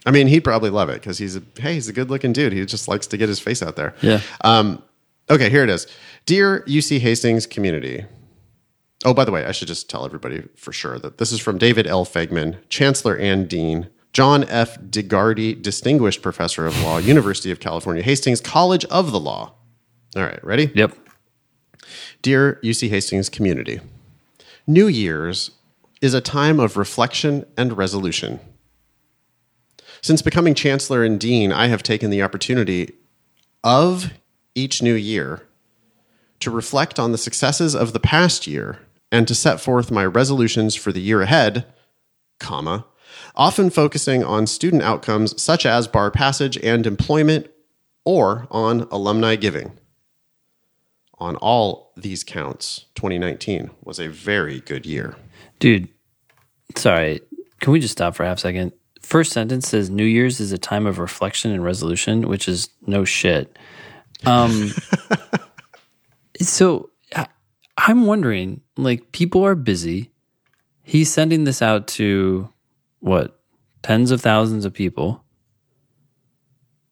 I 0.06 0.10
mean, 0.10 0.26
he'd 0.26 0.40
probably 0.44 0.70
love 0.70 0.88
it 0.88 0.94
because 0.94 1.18
he's 1.18 1.36
a 1.36 1.42
hey, 1.58 1.74
he's 1.74 1.88
a 1.88 1.92
good 1.92 2.10
looking 2.10 2.32
dude. 2.32 2.52
He 2.52 2.64
just 2.64 2.88
likes 2.88 3.06
to 3.08 3.16
get 3.16 3.28
his 3.28 3.40
face 3.40 3.62
out 3.62 3.76
there. 3.76 3.94
Yeah. 4.00 4.20
Um, 4.42 4.82
okay, 5.28 5.50
here 5.50 5.64
it 5.64 5.70
is. 5.70 5.86
Dear 6.26 6.62
UC 6.66 7.00
Hastings 7.00 7.46
community. 7.46 8.04
Oh, 9.04 9.14
by 9.14 9.24
the 9.24 9.30
way, 9.30 9.44
I 9.44 9.52
should 9.52 9.68
just 9.68 9.88
tell 9.88 10.04
everybody 10.04 10.42
for 10.56 10.72
sure 10.72 10.98
that 10.98 11.18
this 11.18 11.30
is 11.30 11.40
from 11.40 11.56
David 11.56 11.86
L. 11.86 12.04
Faigman, 12.04 12.56
Chancellor 12.68 13.16
and 13.16 13.48
Dean, 13.48 13.88
John 14.12 14.44
F. 14.44 14.80
Digardi, 14.80 15.60
Distinguished 15.60 16.22
Professor 16.22 16.66
of 16.66 16.80
Law, 16.82 16.98
University 16.98 17.50
of 17.50 17.60
California, 17.60 18.02
Hastings 18.02 18.40
College 18.40 18.84
of 18.86 19.12
the 19.12 19.20
Law. 19.20 19.52
All 20.16 20.22
right, 20.22 20.42
ready? 20.44 20.70
Yep. 20.74 20.96
Dear 22.22 22.58
UC 22.64 22.88
Hastings 22.88 23.28
community, 23.28 23.80
New 24.66 24.88
Year's 24.88 25.52
is 26.00 26.14
a 26.14 26.20
time 26.20 26.60
of 26.60 26.76
reflection 26.76 27.44
and 27.56 27.76
resolution. 27.76 28.40
Since 30.00 30.22
becoming 30.22 30.54
chancellor 30.54 31.04
and 31.04 31.18
dean, 31.18 31.52
I 31.52 31.66
have 31.66 31.82
taken 31.82 32.10
the 32.10 32.22
opportunity 32.22 32.92
of 33.64 34.12
each 34.54 34.82
new 34.82 34.94
year 34.94 35.46
to 36.40 36.50
reflect 36.50 36.98
on 36.98 37.12
the 37.12 37.18
successes 37.18 37.74
of 37.74 37.92
the 37.92 38.00
past 38.00 38.46
year 38.46 38.78
and 39.10 39.26
to 39.26 39.34
set 39.34 39.60
forth 39.60 39.90
my 39.90 40.04
resolutions 40.04 40.74
for 40.74 40.92
the 40.92 41.00
year 41.00 41.22
ahead, 41.22 41.66
comma, 42.38 42.86
often 43.38 43.70
focusing 43.70 44.24
on 44.24 44.46
student 44.46 44.82
outcomes 44.82 45.40
such 45.40 45.64
as 45.64 45.86
bar 45.86 46.10
passage 46.10 46.58
and 46.58 46.86
employment 46.86 47.48
or 48.04 48.48
on 48.50 48.82
alumni 48.90 49.36
giving. 49.36 49.72
On 51.20 51.36
all 51.36 51.92
these 51.96 52.22
counts, 52.24 52.86
2019 52.96 53.70
was 53.82 53.98
a 53.98 54.08
very 54.08 54.60
good 54.60 54.84
year. 54.84 55.16
Dude, 55.58 55.88
sorry. 56.76 57.20
Can 57.60 57.72
we 57.72 57.80
just 57.80 57.92
stop 57.92 58.14
for 58.14 58.24
a 58.24 58.28
half 58.28 58.38
second? 58.38 58.72
First 59.02 59.32
sentence 59.32 59.68
says 59.68 59.88
New 59.88 60.04
Year's 60.04 60.38
is 60.40 60.52
a 60.52 60.58
time 60.58 60.86
of 60.86 60.98
reflection 60.98 61.50
and 61.52 61.64
resolution, 61.64 62.28
which 62.28 62.48
is 62.48 62.68
no 62.86 63.04
shit. 63.04 63.56
Um, 64.26 64.70
so 66.40 66.90
I'm 67.76 68.06
wondering, 68.06 68.60
like, 68.76 69.12
people 69.12 69.44
are 69.44 69.54
busy. 69.54 70.10
He's 70.82 71.12
sending 71.12 71.44
this 71.44 71.62
out 71.62 71.86
to 71.88 72.48
what, 73.00 73.38
tens 73.82 74.10
of 74.10 74.20
thousands 74.20 74.64
of 74.64 74.72
people. 74.72 75.24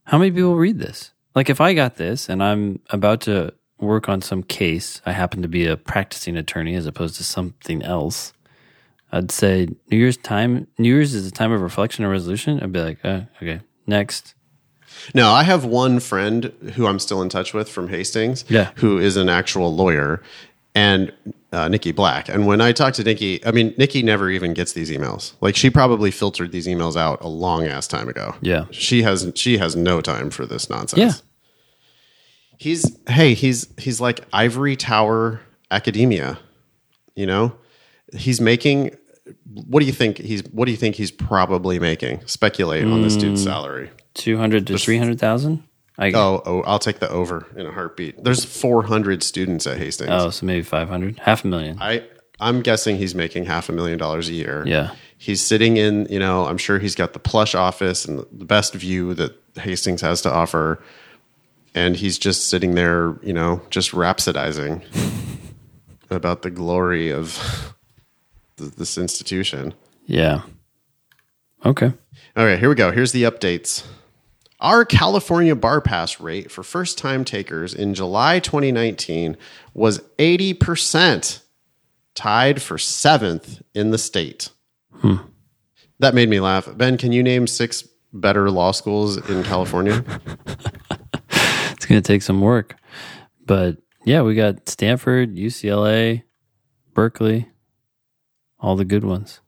How 0.04 0.18
many 0.18 0.30
people 0.30 0.57
read 0.57 0.78
this? 0.78 1.12
Like, 1.34 1.50
if 1.50 1.61
I 1.61 1.74
got 1.74 1.96
this 1.96 2.28
and 2.28 2.42
I'm 2.42 2.80
about 2.90 3.20
to 3.22 3.52
work 3.78 4.09
on 4.09 4.22
some 4.22 4.42
case, 4.42 5.02
I 5.04 5.12
happen 5.12 5.42
to 5.42 5.48
be 5.48 5.66
a 5.66 5.76
practicing 5.76 6.36
attorney 6.36 6.74
as 6.76 6.86
opposed 6.86 7.16
to 7.16 7.24
something 7.24 7.82
else. 7.82 8.32
I'd 9.12 9.30
say 9.30 9.68
New 9.90 9.98
Year's 9.98 10.16
time. 10.16 10.66
New 10.78 10.88
Year's 10.88 11.14
is 11.14 11.26
a 11.26 11.30
time 11.30 11.52
of 11.52 11.61
reflection 11.61 12.04
and 12.04 12.11
resolution. 12.12 12.61
I'd 12.61 12.72
be 12.72 12.80
like, 12.80 13.04
uh, 13.04 13.22
okay, 13.36 13.61
next. 13.86 14.34
No, 15.14 15.30
I 15.30 15.42
have 15.42 15.64
one 15.64 16.00
friend 16.00 16.44
who 16.74 16.86
I'm 16.86 16.98
still 16.98 17.20
in 17.22 17.28
touch 17.28 17.52
with 17.52 17.68
from 17.68 17.88
Hastings, 17.88 18.44
Yeah. 18.48 18.70
who 18.76 18.98
is 18.98 19.16
an 19.16 19.28
actual 19.28 19.74
lawyer, 19.74 20.22
and 20.74 21.12
uh, 21.57 21.68
Nikki 21.68 21.90
Black. 21.90 22.28
And 22.28 22.46
when 22.46 22.61
I 22.61 22.72
talk 22.72 22.92
to 22.94 23.02
Nikki, 23.02 23.44
I 23.46 23.50
mean, 23.50 23.74
Nikki 23.78 24.02
never 24.02 24.28
even 24.30 24.52
gets 24.52 24.74
these 24.74 24.90
emails. 24.90 25.32
Like 25.40 25.57
she 25.57 25.70
probably 25.70 26.11
filtered 26.11 26.52
these 26.52 26.66
emails 26.66 26.96
out 26.96 27.18
a 27.22 27.28
long 27.28 27.66
ass 27.66 27.86
time 27.88 28.09
ago. 28.09 28.34
Yeah. 28.42 28.66
she 28.70 29.02
has 29.02 29.32
she 29.34 29.57
has 29.59 29.74
no 29.74 30.00
time 30.00 30.30
for 30.30 30.44
this 30.44 30.68
nonsense. 30.68 31.00
Yeah. 31.00 31.12
he's 32.59 32.96
hey, 33.09 33.34
he's 33.34 33.68
he's 33.78 34.00
like 34.00 34.20
ivory 34.32 34.76
tower 34.76 35.40
academia. 35.70 36.38
You 37.14 37.26
know, 37.26 37.54
he's 38.14 38.40
making. 38.40 38.94
What 39.66 39.80
do 39.80 39.86
you 39.86 39.92
think 39.92 40.18
he's? 40.18 40.44
What 40.52 40.66
do 40.66 40.70
you 40.70 40.76
think 40.76 40.96
he's 40.96 41.11
probably 41.11 41.78
making? 41.78 42.24
Speculate 42.26 42.84
on 42.84 43.02
this 43.02 43.16
dude's 43.16 43.42
salary. 43.42 43.90
Two 44.12 44.36
hundred 44.36 44.66
to 44.66 44.78
three 44.78 44.98
hundred 44.98 45.18
thousand. 45.18 45.64
I 45.99 46.12
Oh, 46.12 46.42
oh, 46.44 46.61
I'll 46.62 46.78
take 46.78 46.99
the 46.99 47.09
over 47.09 47.47
in 47.57 47.66
a 47.66 47.72
heartbeat. 47.72 48.22
There's 48.22 48.44
400 48.44 49.22
students 49.22 49.66
at 49.66 49.78
Hastings. 49.78 50.11
oh, 50.12 50.30
so 50.30 50.44
maybe 50.47 50.62
five 50.62 50.88
hundred, 50.88 51.18
half 51.20 51.44
a 51.44 51.47
million. 51.49 51.78
I 51.80 52.05
I'm 52.38 52.61
guessing 52.61 52.97
he's 52.99 53.14
making 53.14 53.47
half 53.47 53.68
a 53.68 53.72
million 53.72 53.99
dollars 53.99 54.28
a 54.28 54.32
year. 54.34 54.62
Yeah. 54.66 54.90
He's 55.18 55.40
sitting 55.40 55.78
in, 55.78 56.07
you 56.11 56.18
know, 56.18 56.44
I'm 56.44 56.59
sure 56.59 56.78
he's 56.78 56.94
got 56.94 57.14
the 57.14 57.18
plush 57.18 57.55
office 57.55 58.05
and 58.05 58.18
the 58.30 58.44
best 58.44 58.74
view 58.74 59.14
that 59.14 59.32
Hastings 59.59 60.03
has 60.03 60.20
to 60.22 60.30
offer. 60.30 60.82
And 61.74 61.97
he's 61.97 62.18
just 62.18 62.49
sitting 62.49 62.74
there, 62.74 63.16
you 63.22 63.32
know, 63.32 63.62
just 63.70 63.92
rhapsodizing 63.92 64.82
about 66.11 66.42
the 66.42 66.51
glory 66.51 67.11
of 67.11 67.74
this 68.59 68.99
institution. 68.99 69.72
Yeah. 70.05 70.42
Okay. 71.64 71.92
All 72.36 72.44
right, 72.44 72.59
here 72.59 72.68
we 72.68 72.74
go. 72.74 72.90
Here's 72.92 73.12
the 73.12 73.22
updates. 73.22 73.84
Our 74.61 74.84
California 74.84 75.54
bar 75.54 75.80
pass 75.80 76.18
rate 76.18 76.50
for 76.50 76.62
first 76.62 76.96
time 76.98 77.24
takers 77.24 77.74
in 77.74 77.94
July 77.94 78.38
2019 78.40 79.36
was 79.74 79.98
80%, 80.18 81.40
tied 82.14 82.62
for 82.62 82.78
seventh 82.78 83.61
in 83.74 83.90
the 83.90 83.98
state. 83.98 84.48
That 85.98 86.14
made 86.14 86.28
me 86.30 86.40
laugh. 86.40 86.68
Ben, 86.76 86.96
can 86.96 87.12
you 87.12 87.22
name 87.22 87.46
six 87.46 87.86
better 88.12 88.50
law 88.50 88.72
schools 88.72 89.16
in 89.28 89.42
California? 89.44 90.04
It's 91.72 91.84
gonna 91.84 92.00
take 92.00 92.22
some 92.22 92.40
work, 92.40 92.74
but 93.44 93.76
yeah, 94.04 94.22
we 94.22 94.34
got 94.34 94.68
Stanford, 94.68 95.36
UCLA, 95.36 96.24
Berkeley, 96.94 97.48
all 98.59 98.74
the 98.74 98.84
good 98.84 99.04
ones. 99.04 99.40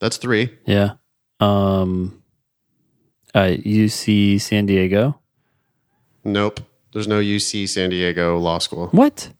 That's 0.00 0.16
three. 0.16 0.50
Yeah. 0.66 0.94
Um. 1.38 2.22
Uh, 3.36 3.50
UC 3.50 4.40
San 4.40 4.64
Diego. 4.64 5.20
Nope. 6.24 6.60
There's 6.94 7.06
no 7.06 7.20
UC 7.20 7.68
San 7.68 7.90
Diego 7.90 8.38
Law 8.38 8.56
School. 8.56 8.88
What? 8.88 9.30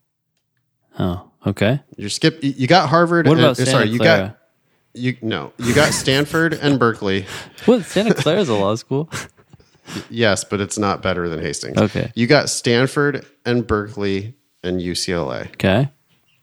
Oh, 0.98 1.30
okay. 1.46 1.80
You 1.96 2.10
skip. 2.10 2.38
You 2.42 2.66
got 2.66 2.90
Harvard. 2.90 3.26
What 3.26 3.38
and- 3.38 3.40
about 3.40 3.56
Santa 3.56 3.70
sorry, 3.70 3.88
you 3.88 3.98
got 3.98 4.36
you. 4.92 5.16
No, 5.22 5.54
you 5.56 5.74
got 5.74 5.94
Stanford 5.94 6.52
and 6.52 6.78
Berkeley. 6.78 7.24
What? 7.64 7.86
Santa 7.86 8.12
Clara's 8.12 8.50
a 8.50 8.54
law 8.54 8.74
school. 8.74 9.10
Yes, 10.10 10.42
but 10.42 10.60
it's 10.60 10.76
not 10.76 11.00
better 11.00 11.28
than 11.28 11.40
Hastings. 11.40 11.78
Okay. 11.78 12.10
You 12.16 12.26
got 12.26 12.48
Stanford 12.50 13.24
and 13.44 13.64
Berkeley 13.64 14.34
and 14.64 14.80
UCLA. 14.80 15.46
Okay. 15.52 15.88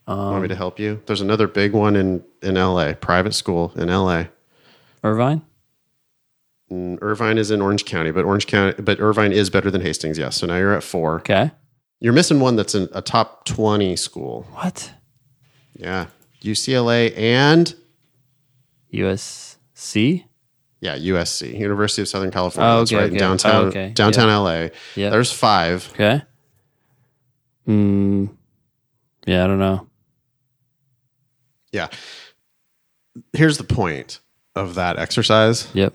Want 0.08 0.40
me 0.40 0.48
to 0.48 0.54
help 0.56 0.78
you? 0.78 1.02
There's 1.04 1.20
another 1.20 1.46
big 1.46 1.74
one 1.74 1.94
in 1.94 2.24
in 2.42 2.54
LA, 2.54 2.94
private 2.94 3.34
school 3.34 3.70
in 3.76 3.88
LA. 3.88 4.24
Irvine. 5.02 5.42
And 6.70 6.98
Irvine 7.02 7.38
is 7.38 7.50
in 7.50 7.60
Orange 7.60 7.84
County, 7.84 8.10
but 8.10 8.24
Orange 8.24 8.46
County, 8.46 8.80
but 8.82 8.98
Irvine 9.00 9.32
is 9.32 9.50
better 9.50 9.70
than 9.70 9.80
Hastings. 9.82 10.18
Yes. 10.18 10.36
So 10.36 10.46
now 10.46 10.56
you're 10.56 10.74
at 10.74 10.82
four. 10.82 11.16
Okay. 11.16 11.50
You're 12.00 12.12
missing 12.12 12.40
one 12.40 12.56
that's 12.56 12.74
in 12.74 12.88
a 12.92 13.00
top 13.02 13.44
twenty 13.44 13.96
school. 13.96 14.46
What? 14.52 14.92
Yeah, 15.74 16.06
UCLA 16.42 17.16
and 17.16 17.74
USC. 18.92 20.24
yeah 20.80 20.96
USC, 20.96 21.58
University 21.58 22.02
of 22.02 22.08
Southern 22.08 22.30
California. 22.30 22.70
Oh, 22.72 22.78
that's 22.80 22.92
okay, 22.92 22.96
right 23.02 23.06
in 23.08 23.14
okay. 23.16 23.18
downtown 23.18 23.64
Oh, 23.64 23.68
okay. 23.68 23.90
downtown 23.94 24.28
LA. 24.28 24.68
Yeah. 24.94 25.10
There's 25.10 25.32
five. 25.32 25.88
Okay. 25.94 26.22
Mm, 27.68 28.30
yeah, 29.26 29.44
I 29.44 29.46
don't 29.46 29.58
know. 29.58 29.86
Yeah. 31.72 31.88
Here's 33.32 33.58
the 33.58 33.64
point 33.64 34.20
of 34.54 34.74
that 34.76 34.98
exercise. 34.98 35.68
Yep. 35.74 35.94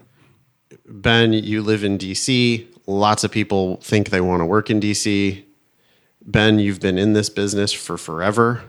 Ben, 0.90 1.34
you 1.34 1.62
live 1.62 1.84
in 1.84 1.98
DC. 1.98 2.66
Lots 2.88 3.24
of 3.24 3.32
people 3.32 3.78
think 3.78 4.10
they 4.10 4.22
want 4.22 4.42
to 4.42 4.46
work 4.46 4.70
in 4.70 4.80
DC. 4.80 5.44
Ben, 6.26 6.60
you've 6.60 6.80
been 6.80 6.98
in 6.98 7.14
this 7.14 7.30
business 7.30 7.72
for 7.72 7.98
forever. 7.98 8.64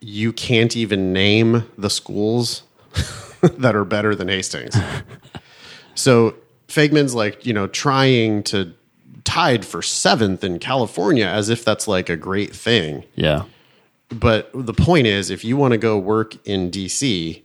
You 0.00 0.32
can't 0.32 0.76
even 0.76 1.12
name 1.12 1.64
the 1.76 1.90
schools 1.90 2.62
that 3.40 3.74
are 3.74 3.84
better 3.84 4.14
than 4.14 4.28
Hastings. 4.28 4.76
so 5.94 6.34
Faigman's 6.68 7.14
like, 7.14 7.44
you 7.44 7.52
know, 7.52 7.66
trying 7.66 8.44
to 8.44 8.72
tied 9.24 9.64
for 9.64 9.82
seventh 9.82 10.44
in 10.44 10.58
California 10.58 11.26
as 11.26 11.48
if 11.48 11.64
that's 11.64 11.88
like 11.88 12.08
a 12.08 12.16
great 12.16 12.54
thing. 12.54 13.04
Yeah. 13.14 13.44
But 14.10 14.50
the 14.54 14.74
point 14.74 15.06
is, 15.06 15.30
if 15.30 15.44
you 15.44 15.56
want 15.56 15.72
to 15.72 15.78
go 15.78 15.98
work 15.98 16.36
in 16.46 16.70
DC, 16.70 17.42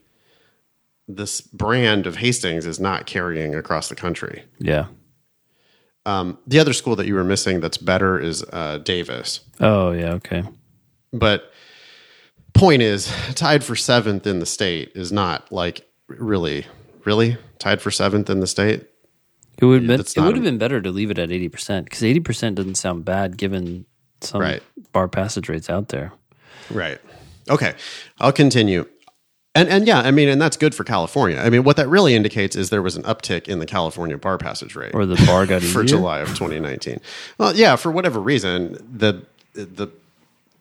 this 1.08 1.40
brand 1.40 2.06
of 2.06 2.16
Hastings 2.16 2.66
is 2.66 2.78
not 2.78 3.06
carrying 3.06 3.54
across 3.54 3.88
the 3.88 3.94
country. 3.96 4.44
Yeah. 4.58 4.86
The 6.46 6.58
other 6.58 6.72
school 6.72 6.96
that 6.96 7.06
you 7.06 7.14
were 7.14 7.24
missing 7.24 7.60
that's 7.60 7.76
better 7.76 8.18
is 8.18 8.42
uh, 8.52 8.78
Davis. 8.78 9.40
Oh, 9.60 9.90
yeah. 9.92 10.12
Okay. 10.14 10.42
But 11.12 11.52
point 12.54 12.80
is, 12.82 13.12
tied 13.34 13.62
for 13.64 13.76
seventh 13.76 14.26
in 14.26 14.38
the 14.38 14.46
state 14.46 14.92
is 14.94 15.12
not 15.12 15.50
like 15.52 15.86
really, 16.06 16.66
really 17.04 17.36
tied 17.58 17.82
for 17.82 17.90
seventh 17.90 18.30
in 18.30 18.40
the 18.40 18.46
state. 18.46 18.86
It 19.60 19.64
would 19.64 19.86
been, 19.86 20.00
it 20.00 20.16
would 20.16 20.34
have 20.36 20.44
been 20.44 20.56
better 20.58 20.80
to 20.80 20.90
leave 20.90 21.10
it 21.10 21.18
at 21.18 21.32
eighty 21.32 21.48
percent 21.48 21.84
because 21.86 22.02
eighty 22.04 22.20
percent 22.20 22.56
doesn't 22.56 22.76
sound 22.76 23.04
bad 23.04 23.36
given 23.36 23.84
some 24.20 24.40
Right. 24.40 24.62
bar 24.92 25.08
passage 25.08 25.48
rates 25.48 25.68
out 25.68 25.88
there. 25.88 26.12
Right. 26.70 26.98
Okay. 27.50 27.74
I'll 28.18 28.32
continue. 28.32 28.86
And 29.58 29.68
and 29.68 29.86
yeah, 29.86 29.98
I 29.98 30.12
mean, 30.12 30.28
and 30.28 30.40
that's 30.40 30.56
good 30.56 30.74
for 30.74 30.84
California. 30.84 31.38
I 31.38 31.50
mean, 31.50 31.64
what 31.64 31.76
that 31.76 31.88
really 31.88 32.14
indicates 32.14 32.54
is 32.54 32.70
there 32.70 32.82
was 32.82 32.96
an 32.96 33.02
uptick 33.02 33.48
in 33.48 33.58
the 33.58 33.66
California 33.66 34.16
bar 34.16 34.38
passage 34.38 34.76
rate. 34.76 34.94
Or 34.94 35.04
the 35.04 35.16
bar 35.26 35.46
got 35.46 35.62
for. 35.74 35.82
July 35.82 36.20
of 36.20 36.28
2019. 36.28 37.00
Well, 37.38 37.56
yeah, 37.56 37.74
for 37.76 37.90
whatever 37.90 38.20
reason, 38.20 38.74
the 38.96 39.24
the 39.54 39.88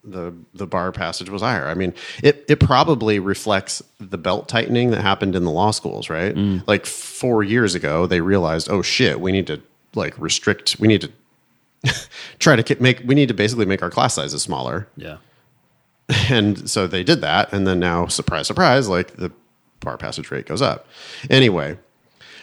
the 0.03 0.33
the 0.53 0.65
bar 0.65 0.91
passage 0.91 1.29
was 1.29 1.41
higher. 1.41 1.67
I 1.67 1.75
mean, 1.75 1.93
it 2.23 2.43
it 2.47 2.59
probably 2.59 3.19
reflects 3.19 3.83
the 3.99 4.17
belt 4.17 4.47
tightening 4.47 4.91
that 4.91 5.01
happened 5.01 5.35
in 5.35 5.43
the 5.43 5.51
law 5.51 5.71
schools, 5.71 6.09
right? 6.09 6.33
Mm. 6.33 6.65
Like 6.65 6.85
4 6.85 7.43
years 7.43 7.75
ago, 7.75 8.07
they 8.07 8.21
realized, 8.21 8.67
"Oh 8.71 8.81
shit, 8.81 9.19
we 9.21 9.31
need 9.31 9.47
to 9.47 9.61
like 9.93 10.17
restrict, 10.17 10.77
we 10.79 10.87
need 10.87 11.01
to 11.01 11.11
try 12.39 12.55
to 12.55 12.81
make 12.81 13.01
we 13.05 13.13
need 13.13 13.27
to 13.27 13.33
basically 13.35 13.65
make 13.65 13.83
our 13.83 13.91
class 13.91 14.15
sizes 14.15 14.41
smaller." 14.41 14.87
Yeah. 14.95 15.17
And 16.29 16.69
so 16.69 16.87
they 16.87 17.03
did 17.03 17.21
that. 17.21 17.51
And 17.53 17.67
then 17.67 17.79
now, 17.79 18.07
surprise, 18.07 18.47
surprise, 18.47 18.87
like 18.87 19.15
the 19.17 19.31
bar 19.81 19.97
passage 19.97 20.31
rate 20.31 20.45
goes 20.45 20.61
up. 20.61 20.87
Anyway, 21.29 21.77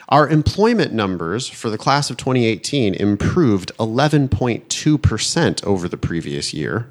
our 0.09 0.29
employment 0.29 0.93
numbers 0.93 1.49
for 1.49 1.71
the 1.71 1.79
class 1.79 2.11
of 2.11 2.17
2018 2.17 2.95
improved 2.95 3.73
11.2% 3.79 5.65
over 5.65 5.89
the 5.89 5.97
previous 5.97 6.53
year. 6.53 6.91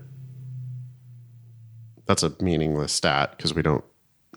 That's 2.05 2.23
a 2.23 2.33
meaningless 2.41 2.91
stat 2.91 3.35
because 3.37 3.53
we 3.53 3.61
don't 3.61 3.83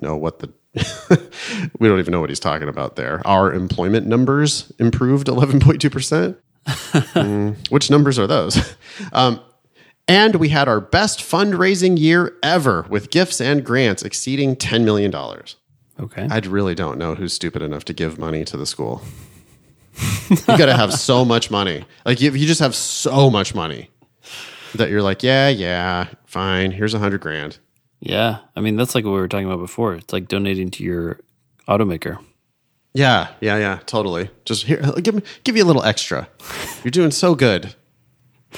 know 0.00 0.16
what 0.16 0.40
the. 0.40 0.52
we 1.78 1.88
don't 1.88 1.98
even 1.98 2.12
know 2.12 2.20
what 2.20 2.28
he's 2.28 2.40
talking 2.40 2.68
about 2.68 2.96
there. 2.96 3.22
Our 3.26 3.52
employment 3.52 4.06
numbers 4.06 4.72
improved 4.78 5.26
11.2%. 5.26 6.36
Mm, 6.66 7.70
which 7.70 7.90
numbers 7.90 8.18
are 8.18 8.26
those? 8.26 8.74
Um, 9.12 9.40
and 10.08 10.36
we 10.36 10.50
had 10.50 10.68
our 10.68 10.80
best 10.80 11.20
fundraising 11.20 11.98
year 11.98 12.36
ever 12.42 12.86
with 12.88 13.10
gifts 13.10 13.40
and 13.40 13.64
grants 13.64 14.02
exceeding 14.02 14.56
$10 14.56 14.84
million. 14.84 15.14
Okay. 15.98 16.28
I 16.30 16.38
really 16.40 16.74
don't 16.74 16.98
know 16.98 17.14
who's 17.14 17.32
stupid 17.32 17.62
enough 17.62 17.84
to 17.86 17.92
give 17.92 18.18
money 18.18 18.44
to 18.44 18.56
the 18.56 18.66
school. 18.66 19.02
you 20.30 20.36
got 20.46 20.66
to 20.66 20.76
have 20.76 20.92
so 20.92 21.24
much 21.34 21.50
money. 21.50 21.84
Like, 22.04 22.20
if 22.20 22.36
you 22.36 22.46
just 22.46 22.60
have 22.60 22.74
so 22.74 23.30
much 23.30 23.54
money 23.54 23.90
that 24.74 24.90
you're 24.90 25.02
like, 25.02 25.22
yeah, 25.22 25.48
yeah, 25.48 26.08
fine, 26.26 26.70
here's 26.70 26.92
a 26.94 26.98
hundred 26.98 27.20
grand. 27.22 27.58
yeah. 28.00 28.40
I 28.54 28.60
mean, 28.60 28.76
that's 28.76 28.94
like 28.94 29.04
what 29.04 29.12
we 29.12 29.18
were 29.18 29.28
talking 29.28 29.46
about 29.46 29.60
before. 29.60 29.94
It's 29.94 30.12
like 30.12 30.28
donating 30.28 30.70
to 30.72 30.84
your 30.84 31.18
automaker. 31.66 32.18
Yeah, 32.92 33.28
yeah, 33.40 33.56
yeah, 33.58 33.80
totally. 33.86 34.30
Just 34.44 34.64
here, 34.64 34.80
give 35.02 35.14
me, 35.14 35.22
give 35.44 35.56
you 35.56 35.64
a 35.64 35.66
little 35.66 35.82
extra. 35.82 36.28
You're 36.84 36.90
doing 36.90 37.10
so 37.10 37.34
good. 37.34 37.74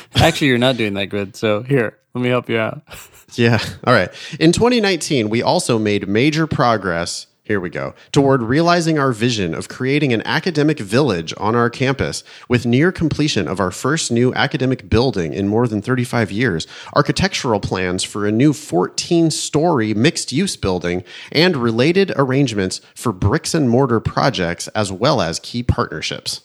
Actually, 0.15 0.49
you're 0.49 0.59
not 0.59 0.77
doing 0.77 0.95
that 0.95 1.07
good. 1.07 1.37
So 1.37 1.62
here, 1.62 1.99
let 2.15 2.23
me 2.23 2.29
help 2.29 2.49
you 2.49 2.59
out. 2.59 2.83
Yeah. 3.35 3.62
All 3.85 3.93
right. 3.93 4.09
In 4.41 4.53
2019, 4.53 5.29
we 5.29 5.43
also 5.43 5.79
made 5.79 6.09
major 6.09 6.47
progress. 6.47 7.27
Here 7.43 7.61
we 7.61 7.70
go. 7.70 7.95
Toward 8.12 8.43
realizing 8.43 8.99
our 8.99 9.12
vision 9.12 9.55
of 9.55 9.69
creating 9.69 10.12
an 10.12 10.23
academic 10.27 10.79
village 10.79 11.33
on 11.39 11.55
our 11.55 11.70
campus 11.70 12.25
with 12.49 12.66
near 12.66 12.93
completion 12.93 13.49
of 13.49 13.59
our 13.59 13.70
first 13.70 14.11
new 14.12 14.35
academic 14.35 14.91
building 14.91 15.33
in 15.33 15.49
more 15.49 15.66
than 15.66 15.81
35 15.81 16.31
years, 16.31 16.66
architectural 16.95 17.59
plans 17.61 18.05
for 18.05 18.27
a 18.27 18.33
new 18.33 18.53
14 18.53 19.31
story 19.31 19.95
mixed 19.95 20.33
use 20.33 20.57
building, 20.57 21.05
and 21.33 21.57
related 21.57 22.12
arrangements 22.16 22.83
for 22.95 23.12
bricks 23.12 23.55
and 23.55 23.70
mortar 23.70 24.01
projects 24.01 24.69
as 24.69 24.93
well 24.93 25.23
as 25.23 25.41
key 25.41 25.62
partnerships. 25.62 26.43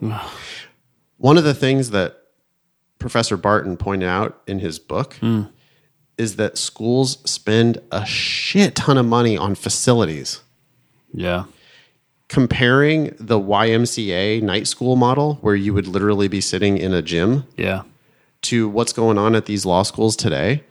One 1.16 1.38
of 1.38 1.44
the 1.44 1.54
things 1.54 1.90
that 1.90 2.23
Professor 3.04 3.36
Barton 3.36 3.76
pointed 3.76 4.08
out 4.08 4.40
in 4.46 4.60
his 4.60 4.78
book 4.78 5.18
is 6.16 6.36
that 6.36 6.56
schools 6.56 7.18
spend 7.30 7.76
a 7.92 8.06
shit 8.06 8.74
ton 8.74 8.96
of 8.96 9.04
money 9.04 9.36
on 9.36 9.54
facilities. 9.54 10.40
Yeah. 11.12 11.44
Comparing 12.28 13.14
the 13.20 13.38
YMCA 13.38 14.40
night 14.42 14.66
school 14.66 14.96
model, 14.96 15.34
where 15.42 15.54
you 15.54 15.74
would 15.74 15.86
literally 15.86 16.28
be 16.28 16.40
sitting 16.40 16.78
in 16.78 16.94
a 16.94 17.02
gym, 17.02 17.44
Yeah. 17.58 17.82
to 18.42 18.70
what's 18.70 18.94
going 18.94 19.18
on 19.18 19.34
at 19.34 19.44
these 19.44 19.66
law 19.66 19.82
schools 19.82 20.16
today, 20.16 20.62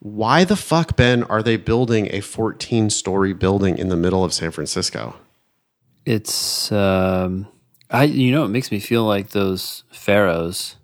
why 0.00 0.42
the 0.42 0.56
fuck, 0.56 0.96
Ben, 0.96 1.22
are 1.22 1.40
they 1.42 1.56
building 1.56 2.08
a 2.10 2.20
14 2.20 2.90
story 2.90 3.32
building 3.32 3.78
in 3.78 3.90
the 3.90 3.96
middle 3.96 4.24
of 4.24 4.34
San 4.34 4.50
Francisco? 4.50 5.14
It's 6.04 6.72
um 6.72 7.46
I 7.90 8.02
you 8.04 8.32
know 8.32 8.44
it 8.44 8.48
makes 8.48 8.72
me 8.72 8.80
feel 8.80 9.04
like 9.04 9.28
those 9.30 9.84
pharaohs 9.90 10.74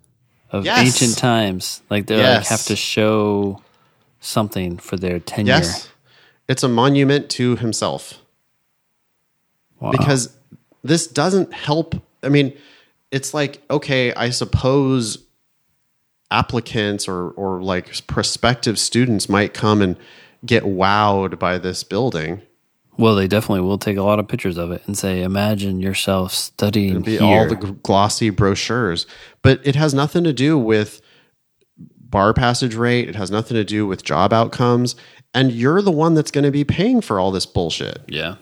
of 0.53 0.63
Yes. 0.65 0.79
ancient 1.01 1.17
times. 1.17 1.81
Like 1.89 2.05
they 2.07 2.15
like 2.23 2.45
have 2.47 2.63
to 2.65 2.75
show 2.75 3.61
something 4.21 4.77
for 4.77 4.95
their 4.95 5.19
tenure. 5.19 5.55
Yes. 5.55 5.89
It's 6.47 6.63
a 6.63 6.69
monument 6.69 7.29
to 7.31 7.55
himself. 7.57 8.19
Wow. 9.79 9.91
because 9.91 10.33
this 10.83 11.07
doesn't 11.07 11.51
help. 11.53 11.95
I 12.23 12.29
mean, 12.29 12.53
it's 13.11 13.33
like 13.33 13.61
okay, 13.69 14.13
I 14.13 14.29
suppose 14.29 15.17
applicants 16.31 17.07
or 17.07 17.31
or 17.31 17.61
like 17.61 18.07
prospective 18.07 18.79
students 18.79 19.27
might 19.27 19.53
come 19.53 19.81
and 19.81 19.97
get 20.45 20.63
wowed 20.63 21.37
by 21.39 21.57
this 21.57 21.83
building. 21.83 22.41
Well, 22.97 23.15
they 23.15 23.27
definitely 23.27 23.61
will 23.61 23.77
take 23.77 23.97
a 23.97 24.03
lot 24.03 24.19
of 24.19 24.27
pictures 24.27 24.57
of 24.57 24.71
it 24.71 24.83
and 24.85 24.97
say, 24.97 25.21
"Imagine 25.21 25.79
yourself 25.81 26.33
studying 26.33 27.01
Be 27.01 27.17
here." 27.17 27.21
all 27.23 27.47
the 27.47 27.55
glossy 27.55 28.29
brochures, 28.29 29.05
but 29.41 29.59
it 29.63 29.75
has 29.75 29.93
nothing 29.93 30.23
to 30.23 30.33
do 30.33 30.57
with 30.57 31.01
bar 31.77 32.33
passage 32.33 32.75
rate. 32.75 33.09
It 33.09 33.15
has 33.15 33.31
nothing 33.31 33.55
to 33.55 33.63
do 33.63 33.87
with 33.87 34.03
job 34.03 34.31
outcomes, 34.31 34.95
and 35.33 35.51
you're 35.51 35.81
the 35.81 35.91
one 35.91 36.13
that's 36.13 36.31
going 36.31 36.43
to 36.43 36.51
be 36.51 36.63
paying 36.63 37.01
for 37.01 37.19
all 37.19 37.31
this 37.31 37.45
bullshit. 37.45 37.99
yeah. 38.07 38.35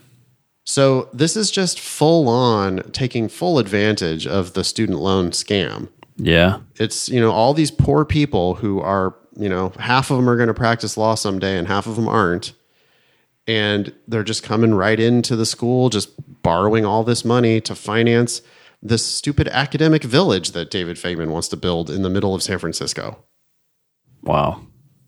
So 0.63 1.09
this 1.11 1.35
is 1.35 1.49
just 1.49 1.79
full 1.79 2.29
on 2.29 2.83
taking 2.91 3.29
full 3.29 3.57
advantage 3.57 4.27
of 4.27 4.53
the 4.53 4.63
student 4.63 4.99
loan 4.99 5.31
scam. 5.31 5.89
Yeah. 6.17 6.59
it's 6.77 7.09
you 7.09 7.19
know 7.19 7.31
all 7.31 7.55
these 7.55 7.71
poor 7.71 8.05
people 8.05 8.53
who 8.55 8.79
are 8.79 9.15
you 9.35 9.49
know 9.49 9.73
half 9.79 10.11
of 10.11 10.17
them 10.17 10.29
are 10.29 10.35
going 10.35 10.49
to 10.49 10.53
practice 10.53 10.97
law 10.97 11.15
someday 11.15 11.57
and 11.57 11.67
half 11.67 11.87
of 11.87 11.95
them 11.95 12.07
aren't 12.07 12.53
and 13.51 13.93
they're 14.07 14.23
just 14.23 14.43
coming 14.43 14.73
right 14.73 14.97
into 14.99 15.35
the 15.35 15.45
school 15.45 15.89
just 15.89 16.09
borrowing 16.41 16.85
all 16.85 17.03
this 17.03 17.25
money 17.25 17.59
to 17.61 17.75
finance 17.75 18.41
this 18.81 19.05
stupid 19.05 19.47
academic 19.49 20.03
village 20.03 20.51
that 20.51 20.71
David 20.71 20.95
Faigman 20.95 21.27
wants 21.29 21.49
to 21.49 21.57
build 21.57 21.89
in 21.89 22.01
the 22.01 22.09
middle 22.09 22.33
of 22.33 22.41
San 22.41 22.57
Francisco. 22.59 23.23
Wow. 24.23 24.61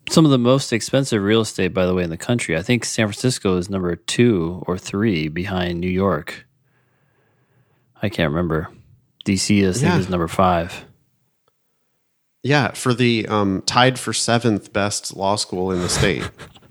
Some 0.09 0.25
of 0.25 0.31
the 0.31 0.37
most 0.37 0.73
expensive 0.73 1.23
real 1.23 1.41
estate, 1.41 1.69
by 1.73 1.85
the 1.85 1.93
way, 1.93 2.03
in 2.03 2.09
the 2.09 2.17
country. 2.17 2.57
I 2.57 2.61
think 2.61 2.83
San 2.83 3.07
Francisco 3.07 3.55
is 3.57 3.69
number 3.69 3.95
two 3.95 4.61
or 4.67 4.77
three 4.77 5.29
behind 5.29 5.79
New 5.79 5.89
York. 5.89 6.45
I 8.01 8.09
can't 8.09 8.29
remember. 8.29 8.67
DC 9.25 9.61
is, 9.63 9.77
I 9.77 9.79
think 9.87 9.93
Yeah. 9.93 9.99
is 10.01 10.09
number 10.09 10.27
five. 10.27 10.85
Yeah, 12.43 12.71
for 12.73 12.93
the 12.93 13.25
um, 13.29 13.63
tied 13.65 13.97
for 13.97 14.11
seventh 14.11 14.73
best 14.73 15.15
law 15.15 15.37
school 15.37 15.71
in 15.71 15.79
the 15.79 15.87
state. 15.89 16.29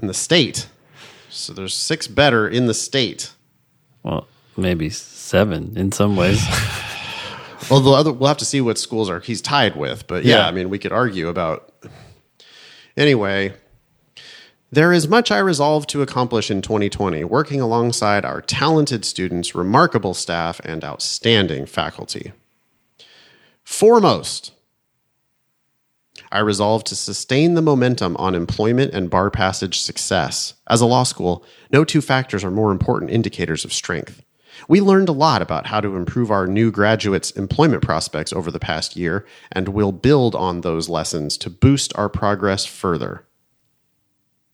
in 0.00 0.08
the 0.08 0.14
state. 0.14 0.68
So 1.28 1.52
there's 1.52 1.74
six 1.74 2.06
better 2.08 2.48
in 2.48 2.66
the 2.66 2.74
state. 2.74 3.32
Well, 4.02 4.26
maybe 4.56 4.90
seven 4.90 5.76
in 5.76 5.92
some 5.92 6.16
ways. 6.16 6.42
Well, 7.70 7.80
the 7.80 7.90
other, 7.92 8.12
we'll 8.12 8.26
have 8.26 8.38
to 8.38 8.44
see 8.44 8.60
what 8.60 8.78
schools 8.78 9.08
are 9.08 9.20
he's 9.20 9.40
tied 9.40 9.76
with, 9.76 10.08
but 10.08 10.24
yeah, 10.24 10.38
Yeah. 10.38 10.48
I 10.48 10.50
mean, 10.50 10.70
we 10.70 10.78
could 10.78 10.90
argue 10.90 11.28
about. 11.28 11.72
Anyway, 12.96 13.52
there 14.72 14.92
is 14.92 15.06
much 15.06 15.30
I 15.30 15.38
resolve 15.38 15.86
to 15.88 16.02
accomplish 16.02 16.50
in 16.50 16.62
2020, 16.62 17.22
working 17.24 17.60
alongside 17.60 18.24
our 18.24 18.40
talented 18.40 19.04
students, 19.04 19.54
remarkable 19.54 20.14
staff, 20.14 20.60
and 20.64 20.82
outstanding 20.82 21.64
faculty. 21.66 22.32
Foremost, 23.62 24.52
I 26.32 26.38
resolve 26.40 26.84
to 26.84 26.96
sustain 26.96 27.54
the 27.54 27.62
momentum 27.62 28.16
on 28.16 28.34
employment 28.34 28.94
and 28.94 29.10
bar 29.10 29.30
passage 29.30 29.80
success. 29.80 30.54
As 30.68 30.80
a 30.80 30.86
law 30.86 31.02
school, 31.02 31.44
no 31.72 31.84
two 31.84 32.00
factors 32.00 32.44
are 32.44 32.50
more 32.50 32.70
important 32.70 33.10
indicators 33.10 33.64
of 33.64 33.72
strength. 33.72 34.22
We 34.68 34.80
learned 34.80 35.08
a 35.08 35.12
lot 35.12 35.42
about 35.42 35.66
how 35.66 35.80
to 35.80 35.96
improve 35.96 36.30
our 36.30 36.46
new 36.46 36.70
graduates' 36.70 37.30
employment 37.32 37.82
prospects 37.82 38.32
over 38.32 38.50
the 38.50 38.60
past 38.60 38.96
year, 38.96 39.26
and 39.50 39.68
we'll 39.68 39.92
build 39.92 40.34
on 40.34 40.60
those 40.60 40.88
lessons 40.88 41.36
to 41.38 41.50
boost 41.50 41.92
our 41.96 42.08
progress 42.08 42.64
further. 42.64 43.26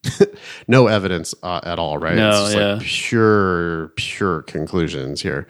no 0.69 0.87
evidence 0.87 1.35
uh, 1.43 1.61
at 1.65 1.79
all, 1.79 1.99
right? 1.99 2.17
No, 2.17 2.29
it's 2.29 2.39
just 2.39 2.57
yeah. 2.57 2.75
like 2.75 2.83
pure, 2.83 3.89
pure 3.97 4.43
conclusions 4.43 5.21
here. 5.21 5.47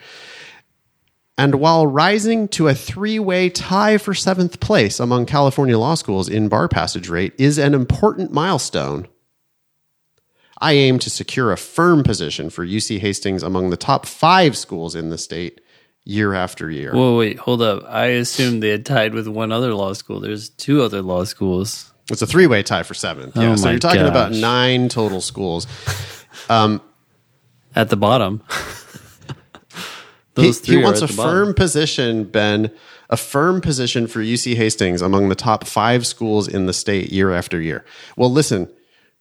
And 1.39 1.57
while 1.57 1.87
rising 1.87 2.49
to 2.49 2.69
a 2.69 2.75
three 2.75 3.19
way 3.19 3.51
tie 3.51 3.99
for 3.99 4.15
seventh 4.15 4.59
place 4.61 4.99
among 4.99 5.27
California 5.27 5.79
law 5.79 5.95
schools 5.95 6.29
in 6.29 6.49
bar 6.49 6.69
passage 6.69 7.09
rate 7.09 7.35
is 7.39 7.59
an 7.59 7.75
important 7.75 8.33
milestone, 8.33 9.07
I 10.59 10.73
aim 10.73 10.99
to 11.01 11.11
secure 11.11 11.53
a 11.53 11.59
firm 11.59 12.03
position 12.03 12.49
for 12.49 12.65
UC 12.65 13.01
Hastings 13.01 13.43
among 13.43 13.69
the 13.69 13.77
top 13.77 14.07
five 14.07 14.57
schools 14.57 14.95
in 14.95 15.11
the 15.11 15.19
state 15.19 15.61
year 16.05 16.33
after 16.33 16.71
year. 16.71 16.95
Whoa, 16.95 17.19
wait, 17.19 17.39
hold 17.39 17.61
up. 17.61 17.85
I 17.87 18.07
assumed 18.07 18.63
they 18.63 18.71
had 18.71 18.87
tied 18.87 19.13
with 19.13 19.29
one 19.29 19.53
other 19.53 19.75
law 19.75 19.93
school. 19.93 20.21
There's 20.21 20.49
two 20.49 20.83
other 20.83 21.03
law 21.03 21.25
schools. 21.25 21.93
It's 22.11 22.23
a 22.23 22.27
three 22.27 22.47
way 22.47 22.63
tie 22.63 22.85
for 22.85 22.95
seventh. 22.95 23.37
Yeah, 23.37 23.53
Oh 23.53 23.57
so 23.57 23.69
you're 23.71 23.79
talking 23.79 24.07
about 24.07 24.33
nine 24.33 24.89
total 24.89 25.21
schools. 25.21 25.67
Um, 26.49 26.81
At 27.75 27.91
the 27.91 27.97
bottom. 27.97 28.43
He, 30.37 30.43
Those 30.43 30.65
he 30.65 30.77
are 30.77 30.83
wants 30.83 31.03
a 31.03 31.07
the 31.07 31.15
bottom. 31.17 31.33
firm 31.33 31.55
position, 31.55 32.25
Ben, 32.25 32.71
a 33.11 33.17
firm 33.17 33.61
position 33.61 34.07
for 34.07 34.21
UC 34.21 34.55
Hastings 34.57 35.01
among 35.01 35.29
the 35.29 35.35
top 35.35 35.67
five 35.67 36.07
schools 36.07 36.47
in 36.47 36.67
the 36.67 36.73
state 36.73 37.11
year 37.11 37.33
after 37.33 37.61
year. 37.61 37.85
Well, 38.17 38.31
listen, 38.31 38.69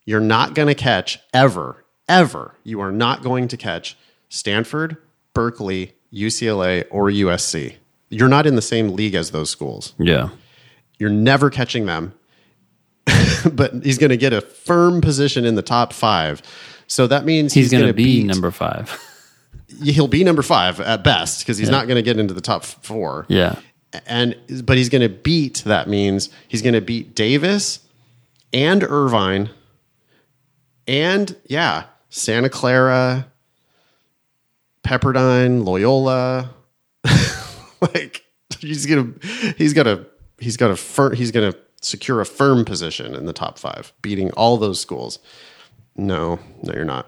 you're 0.06 0.20
not 0.20 0.54
going 0.56 0.68
to 0.68 0.76
catch 0.76 1.20
ever, 1.34 1.86
ever, 2.10 2.56
you 2.64 2.82
are 2.82 2.92
not 2.92 3.24
going 3.24 3.48
to 3.48 3.58
catch 3.58 3.98
Stanford, 4.30 4.98
Berkeley, 5.34 5.94
UCLA, 6.14 6.86
or 6.92 7.06
USC. 7.10 7.76
You're 8.10 8.30
not 8.30 8.46
in 8.46 8.56
the 8.56 8.62
same 8.62 8.90
league 8.96 9.16
as 9.16 9.32
those 9.32 9.50
schools. 9.50 9.94
Yeah. 9.98 10.30
You're 11.00 11.10
never 11.10 11.50
catching 11.50 11.86
them. 11.86 12.14
but 13.52 13.74
he's 13.84 13.98
going 13.98 14.10
to 14.10 14.18
get 14.18 14.34
a 14.34 14.42
firm 14.42 15.02
position 15.02 15.46
in 15.46 15.56
the 15.56 15.62
top 15.62 15.94
five. 15.94 16.42
So 16.88 17.08
that 17.08 17.26
means 17.26 17.54
He's, 17.54 17.66
he's, 17.66 17.72
going 17.72 17.88
to 17.88 17.94
be 17.94 18.22
beat- 18.22 18.26
number 18.26 18.52
five. 18.52 19.00
He'll 19.84 20.08
be 20.08 20.24
number 20.24 20.42
five 20.42 20.80
at 20.80 21.04
best 21.04 21.40
because 21.40 21.58
he's 21.58 21.70
not 21.70 21.88
going 21.88 21.96
to 21.98 22.02
get 22.02 22.18
into 22.20 22.34
the 22.34 22.42
top 22.42 22.64
four 22.64 23.26
Yeah. 23.30 23.60
and 24.08 24.36
but 24.64 24.78
he's 24.78 24.90
going 24.90 25.02
to 25.02 25.10
beat 25.10 25.64
that 25.66 25.88
means 25.90 26.30
he's 26.48 26.62
going 26.62 26.74
to 26.74 26.82
beat 26.82 27.16
Davis 27.16 27.80
and 28.54 28.84
Irvine 28.84 29.50
and 30.88 31.36
yeah 31.48 31.86
Santa 32.10 32.50
Clara 32.50 33.28
Pepperdine 34.84 35.66
Loyola 35.66 36.52
like 37.82 38.24
he's 38.60 38.86
gonna 38.86 39.12
he's 39.58 39.74
got 39.74 39.88
a 39.88 40.06
he's 40.40 40.58
got 40.58 40.72
a 40.72 40.76
fir- 40.76 41.14
he's 41.16 41.32
gonna 41.32 41.54
secure 41.82 42.22
a 42.22 42.26
firm 42.26 42.66
position 42.66 43.14
in 43.16 43.26
the 43.26 43.34
top 43.34 43.60
five, 43.60 43.94
beating 44.02 44.32
all 44.32 44.58
those 44.58 44.80
schools. 44.80 45.20
No, 45.96 46.40
no, 46.64 46.74
you're 46.74 46.84
not. 46.86 47.08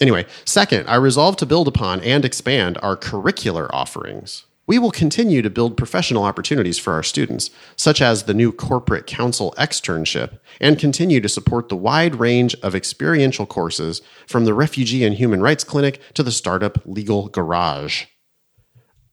Anyway, 0.00 0.26
second, 0.44 0.88
I 0.88 0.96
resolve 0.96 1.36
to 1.38 1.46
build 1.46 1.66
upon 1.66 2.00
and 2.02 2.24
expand 2.24 2.78
our 2.82 2.96
curricular 2.96 3.68
offerings. 3.72 4.44
We 4.68 4.78
will 4.78 4.90
continue 4.90 5.40
to 5.40 5.48
build 5.48 5.78
professional 5.78 6.24
opportunities 6.24 6.78
for 6.78 6.92
our 6.92 7.02
students, 7.02 7.48
such 7.74 8.02
as 8.02 8.24
the 8.24 8.34
new 8.34 8.52
corporate 8.52 9.06
counsel 9.06 9.54
externship, 9.56 10.40
and 10.60 10.78
continue 10.78 11.22
to 11.22 11.28
support 11.28 11.70
the 11.70 11.76
wide 11.76 12.16
range 12.16 12.54
of 12.56 12.74
experiential 12.74 13.46
courses 13.46 14.02
from 14.26 14.44
the 14.44 14.52
Refugee 14.52 15.04
and 15.04 15.16
Human 15.16 15.40
Rights 15.40 15.64
Clinic 15.64 16.02
to 16.12 16.22
the 16.22 16.30
startup 16.30 16.78
Legal 16.84 17.28
Garage. 17.28 18.04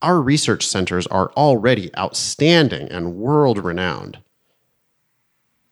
Our 0.02 0.22
research 0.22 0.68
centers 0.68 1.08
are 1.08 1.32
already 1.38 1.90
outstanding 1.98 2.90
and 2.90 3.16
world 3.16 3.64
renowned. 3.64 4.20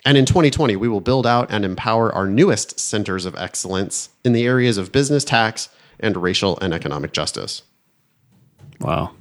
And 0.05 0.17
in 0.17 0.25
2020, 0.25 0.75
we 0.75 0.87
will 0.89 0.99
build 1.01 1.25
out 1.25 1.47
and 1.51 1.63
empower 1.63 2.13
our 2.13 2.27
newest 2.27 2.79
centers 2.79 3.25
of 3.25 3.35
excellence 3.35 4.09
in 4.25 4.33
the 4.33 4.45
areas 4.45 4.77
of 4.77 4.91
business 4.91 5.23
tax 5.23 5.69
and 5.99 6.17
racial 6.17 6.59
and 6.59 6.73
economic 6.73 7.13
justice. 7.13 7.61
Wow. 8.81 9.11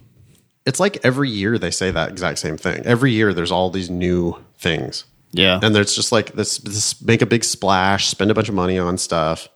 It's 0.66 0.80
like 0.80 1.04
every 1.04 1.28
year 1.30 1.58
they 1.58 1.70
say 1.70 1.90
that 1.90 2.10
exact 2.10 2.38
same 2.38 2.56
thing. 2.56 2.82
Every 2.84 3.12
year 3.12 3.32
there's 3.32 3.52
all 3.52 3.70
these 3.70 3.90
new 3.90 4.36
things. 4.56 5.04
Yeah. 5.32 5.60
And 5.62 5.74
there's 5.74 5.94
just 5.94 6.12
like 6.12 6.32
this, 6.34 6.58
this 6.58 7.00
make 7.02 7.22
a 7.22 7.26
big 7.26 7.44
splash, 7.44 8.08
spend 8.08 8.30
a 8.30 8.34
bunch 8.34 8.48
of 8.48 8.54
money 8.54 8.78
on 8.78 8.98
stuff. 8.98 9.48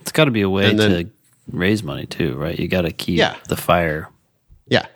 it's 0.00 0.12
got 0.12 0.26
to 0.26 0.30
be 0.30 0.42
a 0.42 0.50
way 0.50 0.68
And 0.68 0.78
then- 0.78 0.90
to 1.06 1.10
raise 1.50 1.82
money 1.82 2.06
too, 2.06 2.34
right? 2.34 2.58
You 2.58 2.68
got 2.68 2.82
to 2.82 2.92
keep 2.92 3.18
Yeah. 3.18 3.36
the 3.48 3.56
fire. 3.56 4.08
Yeah. 4.68 4.86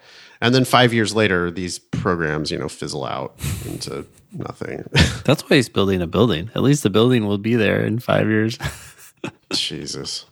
And 0.40 0.54
then 0.54 0.64
five 0.64 0.92
years 0.94 1.14
later, 1.14 1.50
these 1.50 1.78
programs, 1.78 2.50
you 2.50 2.58
know, 2.58 2.68
fizzle 2.68 3.04
out 3.04 3.34
into 3.66 4.06
nothing. 4.32 4.88
That's 5.24 5.42
why 5.48 5.56
he's 5.56 5.68
building 5.68 6.02
a 6.02 6.06
building. 6.06 6.50
At 6.54 6.62
least 6.62 6.82
the 6.82 6.90
building 6.90 7.26
will 7.26 7.38
be 7.38 7.54
there 7.54 7.84
in 7.84 7.98
five 7.98 8.28
years. 8.28 8.58
Jesus. 9.52 10.26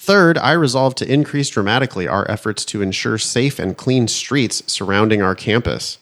Third, 0.00 0.38
I 0.38 0.52
resolve 0.52 0.94
to 0.96 1.12
increase 1.12 1.50
dramatically 1.50 2.06
our 2.08 2.28
efforts 2.30 2.64
to 2.66 2.82
ensure 2.82 3.18
safe 3.18 3.58
and 3.58 3.76
clean 3.76 4.08
streets 4.08 4.62
surrounding 4.66 5.22
our 5.22 5.34
campus. 5.34 5.98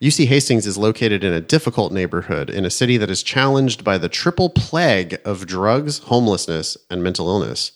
UC 0.00 0.26
Hastings 0.28 0.66
is 0.66 0.78
located 0.78 1.22
in 1.24 1.32
a 1.32 1.42
difficult 1.42 1.92
neighborhood 1.92 2.48
in 2.48 2.64
a 2.64 2.70
city 2.70 2.96
that 2.96 3.10
is 3.10 3.22
challenged 3.22 3.84
by 3.84 3.98
the 3.98 4.08
triple 4.08 4.48
plague 4.48 5.20
of 5.26 5.46
drugs, 5.46 5.98
homelessness, 5.98 6.78
and 6.88 7.02
mental 7.02 7.28
illness. 7.28 7.72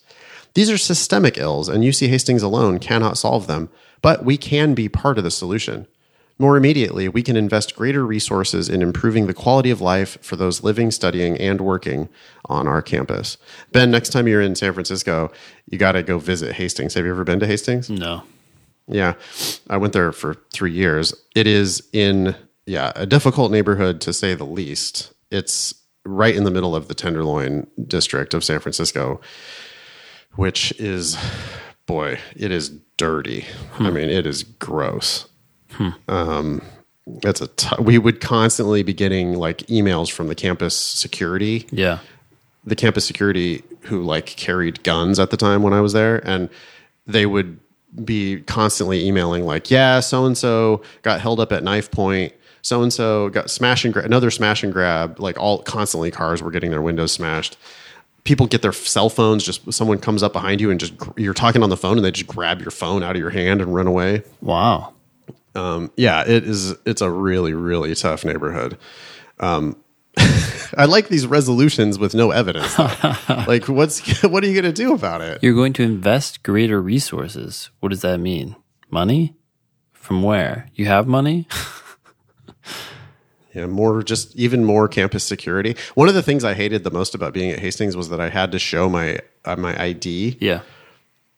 These 0.55 0.71
are 0.71 0.79
systemic 0.79 1.37
ills, 1.37 1.69
and 1.69 1.85
UC 1.85 2.09
Hastings 2.09 2.43
alone 2.43 2.79
cannot 2.79 3.19
solve 3.19 3.47
them, 3.47 3.69
but 4.01 4.25
we 4.25 4.37
can 4.39 4.73
be 4.73 4.89
part 4.89 5.19
of 5.19 5.25
the 5.25 5.31
solution. 5.31 5.87
More 6.39 6.57
immediately, 6.57 7.09
we 7.09 7.23
can 7.23 7.37
invest 7.37 7.77
greater 7.77 8.05
resources 8.05 8.69
in 8.69 8.83
improving 8.83 9.27
the 9.27 9.35
quality 9.35 9.71
of 9.71 9.81
life 9.81 10.19
for 10.21 10.35
those 10.35 10.65
living, 10.65 10.91
studying, 10.91 11.37
and 11.39 11.61
working 11.61 12.09
on 12.47 12.67
our 12.67 12.83
campus. 12.83 13.37
Ben, 13.71 13.91
next 13.91 14.09
time 14.09 14.27
you're 14.27 14.41
in 14.41 14.57
San 14.57 14.73
Francisco, 14.73 15.31
you 15.71 15.79
got 15.79 15.93
to 15.93 16.03
go 16.03 16.19
visit 16.19 16.57
Hastings. 16.57 16.95
Have 16.95 17.05
you 17.05 17.13
ever 17.13 17.23
been 17.23 17.39
to 17.39 17.47
Hastings? 17.47 17.89
No. 17.89 18.25
Yeah, 18.89 19.15
I 19.71 19.77
went 19.77 19.93
there 19.93 20.13
for 20.13 20.35
three 20.53 20.73
years. 20.73 21.15
It 21.35 21.47
is 21.47 21.89
in 21.93 22.35
yeah 22.67 22.93
a 22.97 23.07
difficult 23.07 23.51
neighborhood 23.53 24.01
to 24.03 24.13
say 24.13 24.35
the 24.35 24.45
least. 24.45 25.13
It's 25.31 25.75
right 26.05 26.35
in 26.35 26.45
the 26.45 26.51
middle 26.51 26.77
of 26.77 26.89
the 26.89 26.95
Tenderloin 26.95 27.67
district 27.87 28.35
of 28.35 28.45
San 28.45 28.61
Francisco, 28.61 29.21
which 30.35 30.73
is 30.79 31.17
boy, 31.87 32.19
it 32.37 32.51
is 32.51 32.71
dirty. 32.97 33.47
I 33.75 33.89
hmm. 33.89 33.95
mean, 33.95 34.11
it 34.11 34.27
is 34.27 34.43
gross. 34.43 35.29
Um, 36.09 36.63
it's 37.23 37.41
a 37.41 37.49
t- 37.49 37.77
we 37.81 37.99
would 37.99 38.21
constantly 38.21 38.83
be 38.83 38.95
getting 38.95 39.35
like 39.35 39.59
emails 39.67 40.11
from 40.11 40.29
the 40.29 40.35
campus 40.35 40.75
security 40.77 41.67
Yeah. 41.71 41.99
the 42.65 42.75
campus 42.75 43.05
security 43.05 43.63
who 43.83 44.03
like 44.03 44.25
carried 44.27 44.83
guns 44.85 45.19
at 45.19 45.31
the 45.31 45.37
time 45.37 45.63
when 45.63 45.73
I 45.75 45.81
was 45.83 45.93
there, 45.93 46.27
and 46.27 46.49
they 47.07 47.27
would 47.27 47.59
be 48.05 48.41
constantly 48.47 49.07
emailing 49.07 49.45
like, 49.45 49.71
"Yeah, 49.71 50.01
so 50.01 50.25
and 50.25 50.37
so 50.37 50.81
got 51.03 51.21
held 51.21 51.41
up 51.41 51.53
at 51.53 51.63
knife 51.63 51.91
point. 51.91 52.33
So 52.63 52.83
and 52.83 52.91
so 52.91 53.29
got 53.29 53.51
smash 53.51 53.85
and 53.85 53.93
grab, 53.93 54.07
another 54.07 54.31
smash 54.31 54.63
and 54.65 54.73
grab. 54.73 55.21
Like 55.21 55.39
all 55.39 55.59
constantly, 55.59 56.11
cars 56.11 56.43
were 56.43 56.51
getting 56.51 56.71
their 56.71 56.81
windows 56.81 57.13
smashed. 57.13 57.59
People 58.25 58.47
get 58.47 58.63
their 58.63 58.73
cell 58.73 59.11
phones. 59.11 59.45
Just 59.45 59.71
someone 59.71 59.99
comes 59.99 60.23
up 60.23 60.33
behind 60.33 60.63
you 60.63 60.71
and 60.71 60.81
just 60.81 60.95
you're 61.19 61.35
talking 61.35 61.63
on 61.63 61.69
the 61.69 61.77
phone, 61.77 61.99
and 61.99 62.05
they 62.05 62.11
just 62.11 62.27
grab 62.27 62.63
your 62.63 62.71
phone 62.71 63.03
out 63.03 63.15
of 63.15 63.21
your 63.21 63.29
hand 63.31 63.61
and 63.61 63.75
run 63.75 63.87
away. 63.87 64.23
Wow. 64.41 64.95
Yeah, 65.55 66.23
it 66.27 66.45
is. 66.45 66.75
It's 66.85 67.01
a 67.03 67.11
really, 67.11 67.55
really 67.55 67.95
tough 67.95 68.25
neighborhood. 68.25 68.79
Um, 69.41 69.77
I 70.77 70.85
like 70.87 71.09
these 71.09 71.27
resolutions 71.27 71.99
with 71.99 72.15
no 72.15 72.31
evidence. 72.31 72.79
like, 73.47 73.69
what's 73.69 74.23
what 74.23 74.45
are 74.45 74.47
you 74.47 74.61
going 74.61 74.73
to 74.73 74.83
do 74.83 74.95
about 74.95 75.21
it? 75.21 75.43
You're 75.43 75.55
going 75.55 75.73
to 75.75 75.83
invest 75.83 76.43
greater 76.43 76.81
resources. 76.81 77.71
What 77.81 77.91
does 77.91 78.03
that 78.03 78.19
mean? 78.19 78.57
Money? 78.91 79.37
From 79.93 80.23
where? 80.23 80.69
You 80.75 80.87
have 80.87 81.07
money? 81.07 81.49
Yeah, 83.55 83.67
more 83.67 84.03
just 84.03 84.35
even 84.35 84.65
more 84.65 84.89
campus 84.89 85.23
security. 85.23 85.77
One 85.95 86.09
of 86.09 86.15
the 86.15 86.23
things 86.23 86.43
I 86.43 86.55
hated 86.55 86.83
the 86.83 86.91
most 86.91 87.15
about 87.15 87.33
being 87.33 87.51
at 87.53 87.61
Hastings 87.61 87.97
was 87.97 88.09
that 88.09 88.21
I 88.21 88.29
had 88.29 88.51
to 88.53 88.59
show 88.59 88.89
my 88.89 89.21
uh, 89.45 89.57
my 89.57 89.81
ID. 89.81 90.39
yeah. 90.41 90.61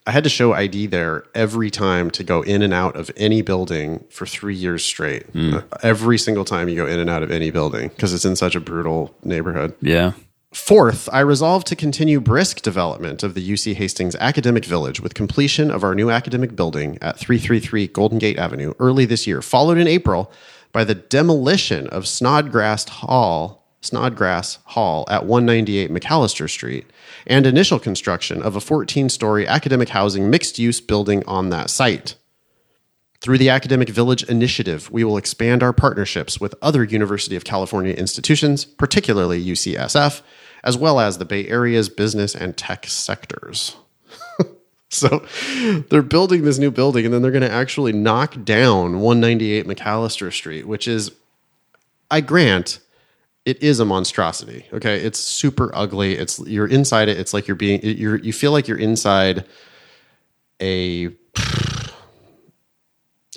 I 0.07 0.13
had 0.13 0.25
to 0.25 0.31
show 0.31 0.53
ID 0.53 0.87
there 0.87 1.25
every 1.35 1.71
time 1.71 2.11
to 2.13 2.23
go 2.23 2.43
in 2.43 2.63
and 2.63 2.73
out 2.73 2.95
of 2.95 3.11
any 3.17 3.43
building 3.43 4.05
for 4.09 4.25
three 4.25 4.55
years 4.55 4.85
straight. 4.85 5.27
Uh, 5.35 5.63
every 5.83 6.17
single 6.17 6.45
time 6.45 6.69
you 6.69 6.77
go 6.77 6.87
in 6.87 7.01
and 7.01 7.11
out 7.11 7.25
of 7.25 7.31
any 7.33 7.51
building 7.51 7.89
because 7.89 8.15
it's 8.15 8.25
in 8.25 8.37
such 8.37 8.55
a 8.55 8.61
brutal 8.61 9.15
neighborhood. 9.25 9.75
Yeah. 9.81 10.13
Fourth, 10.55 11.09
I 11.13 11.21
resolved 11.21 11.67
to 11.67 11.77
continue 11.77 12.19
brisk 12.21 12.63
development 12.63 13.23
of 13.23 13.35
the 13.35 13.47
UC 13.47 13.75
Hastings 13.75 14.15
Academic 14.17 14.65
Village 14.65 15.01
with 15.01 15.13
completion 15.13 15.71
of 15.71 15.85
our 15.85 15.95
new 15.95 16.09
academic 16.09 16.57
building 16.57 16.99
at 17.03 17.19
333 17.19 17.89
Golden 17.89 18.19
Gate 18.19 18.39
Avenue 18.39 18.73
early 18.79 19.05
this 19.05 19.27
year, 19.27 19.43
followed 19.43 19.77
in 19.77 19.87
April 19.87 20.33
by 20.73 20.85
the 20.85 20.95
demolition 20.95 21.89
of 21.89 22.07
Snodgrass 22.07 22.89
Hall, 22.89 23.66
Snodgrass 23.87 24.59
Hall 24.65 25.07
at 25.09 25.25
198 25.25 25.91
McAllister 25.91 26.51
Street, 26.51 26.87
and 27.27 27.47
initial 27.47 27.79
construction 27.79 28.43
of 28.43 28.57
a 28.57 28.61
14-story 28.61 29.47
academic 29.47 29.91
housing 29.91 30.29
mixed-use 30.29 30.81
building 30.81 31.25
on 31.27 31.51
that 31.51 31.71
site. 31.71 32.17
Through 33.21 33.39
the 33.39 33.49
Academic 33.49 33.89
Village 33.89 34.23
initiative, 34.25 34.91
we 34.91 35.03
will 35.03 35.17
expand 35.17 35.63
our 35.63 35.73
partnerships 35.73 36.39
with 36.41 36.55
other 36.61 36.85
University 36.85 37.35
of 37.35 37.45
California 37.45 37.95
institutions, 37.95 38.65
particularly 38.65 39.45
UCSF, 39.45 40.23
as 40.63 40.77
well 40.77 41.01
as 41.01 41.19
the 41.19 41.25
Bay 41.25 41.47
Area's 41.49 41.89
business 41.89 42.35
and 42.35 42.57
tech 42.57 42.87
sectors. 42.87 43.77
so 44.91 45.25
they're 45.89 46.03
building 46.03 46.43
this 46.43 46.59
new 46.59 46.71
building 46.71 47.05
and 47.05 47.15
then 47.15 47.23
they're 47.23 47.31
going 47.31 47.43
to 47.43 47.51
actually 47.51 47.93
knock 47.93 48.45
down 48.45 49.01
198 49.01 49.67
McAllister 49.67 50.33
Street, 50.33 50.67
which 50.67 50.87
is, 50.87 51.13
I 52.11 52.21
grant, 52.21 52.81
it 53.47 53.63
is 53.63 53.81
a 53.81 53.85
monstrosity. 53.85 54.67
Okay, 54.73 55.01
it's 55.01 55.19
super 55.19 55.71
ugly. 55.73 56.19
It's 56.19 56.41
you're 56.41 56.67
inside 56.67 57.09
it. 57.09 57.19
It's 57.19 57.33
like 57.33 57.47
you're 57.47 57.55
being 57.55 57.81
you're 57.83 58.19
you 58.19 58.33
feel 58.33 58.53
like 58.53 58.69
you're 58.69 58.77
inside 58.77 59.47
a 60.61 61.07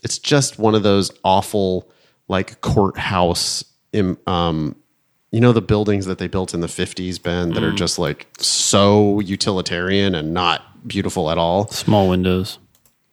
it's 0.04 0.18
just 0.18 0.60
one 0.60 0.76
of 0.76 0.84
those 0.84 1.12
awful 1.24 1.90
like 2.28 2.62
courthouse 2.62 3.64
um 4.28 4.76
you 5.32 5.42
know 5.42 5.52
the 5.52 5.62
buildings 5.62 6.06
that 6.06 6.20
they 6.20 6.28
built 6.28 6.54
in 6.54 6.62
the 6.62 6.68
50s 6.68 7.22
ben 7.22 7.52
that 7.54 7.64
are 7.64 7.74
just 7.74 8.00
like 8.00 8.28
so 8.38 9.20
utilitarian 9.20 10.16
and 10.16 10.34
not 10.34 10.88
beautiful 10.88 11.30
at 11.30 11.38
all 11.38 11.68
Small 11.68 12.08
windows. 12.08 12.60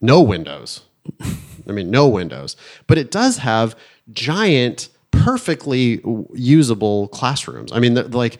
no 0.01 0.21
windows 0.21 0.83
i 1.69 1.73
mean 1.73 1.91
no 1.91 2.07
windows 2.07 2.57
but 2.87 2.99
it 2.99 3.11
does 3.11 3.39
have 3.39 3.75
giant 4.13 4.89
perfectly 5.27 6.01
usable 6.35 7.09
classrooms. 7.09 7.73
I 7.73 7.81
mean 7.81 7.95
they're, 7.95 8.05
like 8.05 8.39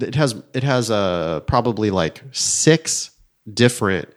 it 0.00 0.14
has 0.14 0.40
it 0.54 0.62
has 0.62 0.88
uh, 0.88 1.40
probably 1.48 1.90
like 1.90 2.22
six 2.30 3.10
different 3.52 4.08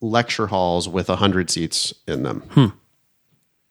lecture 0.00 0.48
halls 0.48 0.88
with 0.88 1.08
a 1.08 1.12
100 1.12 1.48
seats 1.48 1.94
in 2.08 2.24
them. 2.24 2.42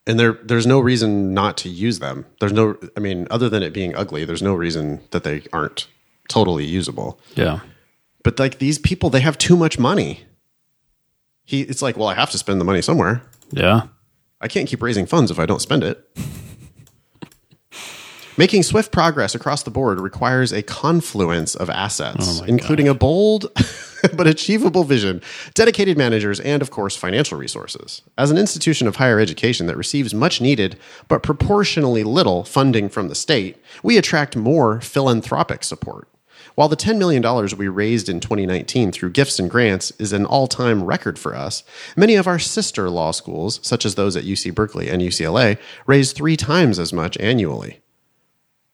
And 0.08 0.18
there 0.18 0.40
there's 0.46 0.66
no 0.66 0.80
reason 0.80 1.34
not 1.34 1.58
to 1.58 1.70
use 1.70 2.00
them. 2.00 2.26
There's 2.40 2.54
no 2.54 2.78
i 2.96 3.02
mean 3.02 3.28
other 3.30 3.50
than 3.50 3.64
it 3.64 3.74
being 3.74 3.94
ugly 3.98 4.24
there's 4.24 4.42
no 4.42 4.54
reason 4.54 5.02
that 5.12 5.26
they 5.26 5.44
aren't 5.52 5.88
totally 6.30 6.64
usable. 6.66 7.20
Yeah. 7.36 7.60
but 8.24 8.40
like 8.40 8.60
these 8.60 8.80
people 8.80 9.10
they 9.10 9.20
have 9.20 9.38
too 9.38 9.58
much 9.58 9.78
money. 9.78 10.22
He 11.44 11.64
it's 11.64 11.82
like 11.82 11.98
well 11.98 12.08
i 12.08 12.14
have 12.14 12.32
to 12.32 12.38
spend 12.38 12.62
the 12.62 12.66
money 12.66 12.82
somewhere. 12.82 13.24
Yeah. 13.52 13.88
i 14.40 14.48
can't 14.48 14.70
keep 14.70 14.82
raising 14.82 15.06
funds 15.06 15.32
if 15.32 15.38
i 15.38 15.46
don't 15.46 15.62
spend 15.62 15.84
it 15.84 15.98
making 18.38 18.64
swift 18.64 18.92
progress 18.92 19.36
across 19.36 19.64
the 19.64 19.72
board 19.72 20.00
requires 20.00 20.52
a 20.52 20.62
confluence 20.62 21.56
of 21.56 21.70
assets 21.70 22.42
oh 22.42 22.46
including 22.46 22.88
a 22.88 22.94
bold 22.94 23.52
but 24.16 24.28
achievable 24.28 24.84
vision, 24.84 25.22
dedicated 25.54 25.98
managers, 25.98 26.40
and 26.40 26.62
of 26.62 26.72
course, 26.72 26.96
financial 26.96 27.38
resources. 27.38 28.02
As 28.18 28.32
an 28.32 28.38
institution 28.38 28.88
of 28.88 28.96
higher 28.96 29.20
education 29.20 29.68
that 29.68 29.78
receives 29.78 30.14
much 30.14 30.42
needed, 30.42 30.78
but 31.08 31.24
proportionally 31.24 32.04
little 32.04 32.44
funding 32.44 32.90
from 32.90 33.08
the 33.08 33.16
state, 33.16 33.58
we 33.84 33.98
attract 33.98 34.36
more 34.36 34.82
philanthropic 34.82 35.64
support. 35.64 36.08
While 36.56 36.68
the 36.68 36.76
$10 36.76 36.98
million 36.98 37.24
we 37.58 37.68
raised 37.68 38.10
in 38.10 38.20
2019 38.20 38.92
through 38.92 39.12
gifts 39.12 39.40
and 39.40 39.50
grants 39.50 39.92
is 39.92 40.12
an 40.12 40.26
all 40.26 40.48
time 40.48 40.84
record 40.84 41.18
for 41.18 41.34
us, 41.34 41.64
many 41.96 42.16
of 42.16 42.28
our 42.28 42.40
sister 42.40 42.90
law 42.90 43.12
schools, 43.12 43.60
such 43.64 43.86
as 43.86 43.96
those 43.96 44.16
at 44.18 44.26
UC 44.26 44.54
Berkeley 44.54 44.90
and 44.90 45.02
UCLA, 45.02 45.58
raise 45.86 46.12
three 46.12 46.36
times 46.36 46.78
as 46.78 46.92
much 46.92 47.18
annually 47.20 47.82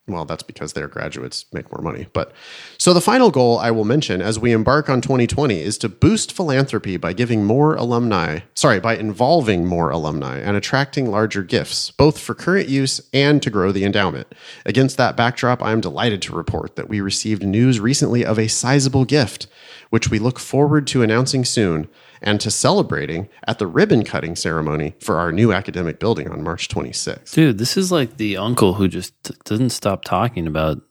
well, 0.07 0.23
that's 0.23 0.43
because 0.43 0.73
their 0.73 0.88
graduates 0.88 1.45
make 1.51 1.69
more 1.71 1.81
money. 1.81 2.07
But 2.13 2.31
so 2.77 2.93
the 2.93 3.01
final 3.01 3.29
goal 3.29 3.59
I 3.59 3.71
will 3.71 3.84
mention 3.84 4.21
as 4.21 4.39
we 4.39 4.53
embark 4.53 4.89
on 4.89 5.01
2020 5.01 5.61
is 5.61 5.77
to 5.79 5.89
boost 5.89 6.31
philanthropy 6.31 6.95
by 6.95 7.11
giving 7.11 7.43
more 7.43 7.75
alumni, 7.75 8.39
sorry, 8.53 8.79
by 8.79 8.95
involving 8.95 9.65
more 9.65 9.89
alumni 9.89 10.38
and 10.38 10.55
attracting 10.55 11.11
larger 11.11 11.43
gifts, 11.43 11.91
both 11.91 12.19
for 12.19 12.34
current 12.34 12.69
use 12.69 13.01
and 13.13 13.41
to 13.43 13.49
grow 13.49 13.73
the 13.73 13.84
endowment. 13.84 14.34
Against 14.65 14.95
that 14.97 15.17
backdrop, 15.17 15.61
I 15.61 15.73
am 15.73 15.81
delighted 15.81 16.21
to 16.23 16.35
report 16.35 16.77
that 16.77 16.88
we 16.88 17.01
received 17.01 17.43
news 17.43 17.79
recently 17.81 18.23
of 18.25 18.39
a 18.39 18.47
sizable 18.47 19.03
gift, 19.03 19.47
which 19.89 20.09
we 20.09 20.19
look 20.19 20.39
forward 20.39 20.88
to 20.88 21.01
announcing 21.01 21.43
soon 21.43 21.89
and 22.21 22.39
to 22.41 22.51
celebrating 22.51 23.29
at 23.47 23.59
the 23.59 23.67
ribbon 23.67 24.03
cutting 24.03 24.35
ceremony 24.35 24.95
for 24.99 25.17
our 25.17 25.31
new 25.31 25.51
academic 25.51 25.99
building 25.99 26.29
on 26.29 26.43
March 26.43 26.67
26th. 26.67 27.34
Dude, 27.34 27.57
this 27.57 27.77
is 27.77 27.91
like 27.91 28.17
the 28.17 28.38
uncle 28.38 28.75
who 28.75 28.88
just 28.88 29.13
t- 29.23 29.35
doesn't 29.45 29.69
stop 29.69 29.97
talking 30.03 30.48
about 30.48 30.82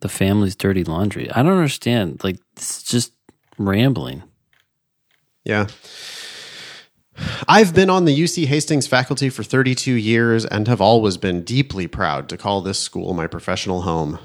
the 0.00 0.08
family's 0.08 0.56
dirty 0.56 0.84
laundry. 0.84 1.30
I 1.30 1.42
don't 1.42 1.52
understand. 1.52 2.22
Like, 2.22 2.38
it's 2.56 2.82
just 2.82 3.12
rambling. 3.58 4.22
Yeah. 5.44 5.66
I've 7.46 7.74
been 7.74 7.90
on 7.90 8.04
the 8.04 8.18
UC 8.18 8.46
Hastings 8.46 8.86
faculty 8.86 9.28
for 9.30 9.42
32 9.42 9.92
years 9.92 10.44
and 10.44 10.66
have 10.66 10.80
always 10.80 11.16
been 11.16 11.42
deeply 11.42 11.86
proud 11.86 12.28
to 12.28 12.36
call 12.36 12.60
this 12.60 12.78
school 12.78 13.14
my 13.14 13.26
professional 13.26 13.82
home. 13.82 14.18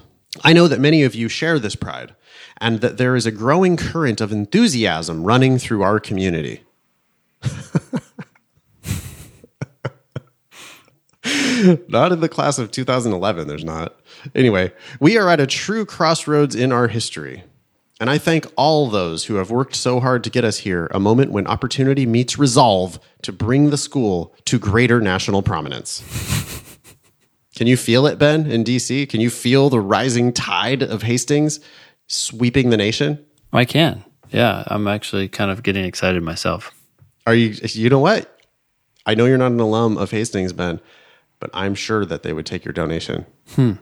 I 0.43 0.53
know 0.53 0.67
that 0.67 0.79
many 0.79 1.03
of 1.03 1.15
you 1.15 1.27
share 1.27 1.59
this 1.59 1.75
pride 1.75 2.15
and 2.57 2.81
that 2.81 2.97
there 2.97 3.15
is 3.15 3.25
a 3.25 3.31
growing 3.31 3.77
current 3.77 4.21
of 4.21 4.31
enthusiasm 4.31 5.23
running 5.23 5.57
through 5.57 5.83
our 5.83 5.99
community. 5.99 6.63
not 11.87 12.11
in 12.11 12.19
the 12.19 12.29
class 12.29 12.59
of 12.59 12.71
2011, 12.71 13.47
there's 13.47 13.63
not. 13.63 13.99
Anyway, 14.35 14.71
we 14.99 15.17
are 15.17 15.29
at 15.29 15.39
a 15.39 15.47
true 15.47 15.85
crossroads 15.85 16.55
in 16.55 16.71
our 16.71 16.87
history. 16.87 17.43
And 17.99 18.09
I 18.09 18.17
thank 18.17 18.47
all 18.55 18.87
those 18.87 19.25
who 19.25 19.35
have 19.35 19.51
worked 19.51 19.75
so 19.75 19.99
hard 19.99 20.23
to 20.23 20.29
get 20.29 20.45
us 20.45 20.59
here, 20.59 20.87
a 20.91 20.99
moment 20.99 21.31
when 21.31 21.45
opportunity 21.47 22.05
meets 22.05 22.39
resolve 22.39 22.97
to 23.23 23.33
bring 23.33 23.71
the 23.71 23.77
school 23.77 24.33
to 24.45 24.57
greater 24.57 25.01
national 25.01 25.41
prominence. 25.41 26.01
Can 27.55 27.67
you 27.67 27.75
feel 27.75 28.07
it, 28.07 28.17
Ben, 28.17 28.49
in 28.49 28.63
DC? 28.63 29.09
Can 29.09 29.19
you 29.19 29.29
feel 29.29 29.69
the 29.69 29.81
rising 29.81 30.31
tide 30.31 30.81
of 30.81 31.01
Hastings 31.01 31.59
sweeping 32.07 32.69
the 32.69 32.77
nation? 32.77 33.25
I 33.51 33.65
can. 33.65 34.05
Yeah, 34.29 34.63
I'm 34.67 34.87
actually 34.87 35.27
kind 35.27 35.51
of 35.51 35.61
getting 35.61 35.83
excited 35.83 36.23
myself. 36.23 36.73
Are 37.27 37.35
you, 37.35 37.53
you 37.63 37.89
know 37.89 37.99
what? 37.99 38.39
I 39.05 39.13
know 39.13 39.25
you're 39.25 39.37
not 39.37 39.51
an 39.51 39.59
alum 39.59 39.97
of 39.97 40.11
Hastings, 40.11 40.53
Ben, 40.53 40.79
but 41.39 41.49
I'm 41.53 41.75
sure 41.75 42.05
that 42.05 42.23
they 42.23 42.33
would 42.33 42.45
take 42.45 42.65
your 42.65 42.73
donation. 42.73 43.25
Hmm. 43.55 43.73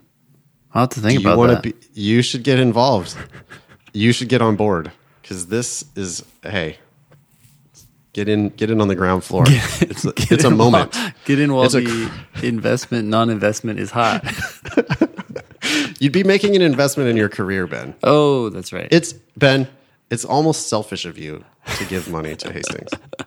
I'll 0.73 0.83
have 0.83 0.89
to 0.89 0.99
think 0.99 1.21
you 1.21 1.29
about 1.31 1.47
that. 1.47 1.63
Be, 1.63 1.73
you 1.93 2.21
should 2.21 2.43
get 2.43 2.59
involved. 2.59 3.15
you 3.93 4.11
should 4.11 4.29
get 4.29 4.41
on 4.41 4.55
board 4.55 4.91
because 5.21 5.47
this 5.47 5.85
is 5.95 6.23
hey, 6.43 6.77
get 8.13 8.27
in, 8.29 8.49
get 8.49 8.69
in 8.69 8.81
on 8.81 8.87
the 8.87 8.95
ground 8.95 9.23
floor. 9.23 9.43
it's 9.47 10.05
a, 10.05 10.13
it's 10.33 10.43
a 10.43 10.49
moment. 10.49 10.95
While, 10.95 11.11
get 11.25 11.39
in 11.39 11.53
while 11.53 11.65
It's 11.65 11.75
a 11.75 11.81
the 11.81 12.11
investment, 12.43 13.07
non-investment 13.07 13.79
is 13.79 13.91
hot. 13.91 14.23
You'd 15.99 16.13
be 16.13 16.23
making 16.23 16.55
an 16.55 16.61
investment 16.61 17.09
in 17.09 17.17
your 17.17 17.29
career, 17.29 17.67
Ben. 17.67 17.95
oh, 18.03 18.49
that's 18.49 18.71
right. 18.71 18.87
It's 18.91 19.13
Ben. 19.35 19.67
It's 20.09 20.23
almost 20.23 20.67
selfish 20.67 21.05
of 21.05 21.17
you 21.17 21.43
to 21.77 21.85
give 21.85 22.09
money 22.09 22.35
to 22.35 22.53
Hastings. 22.53 22.89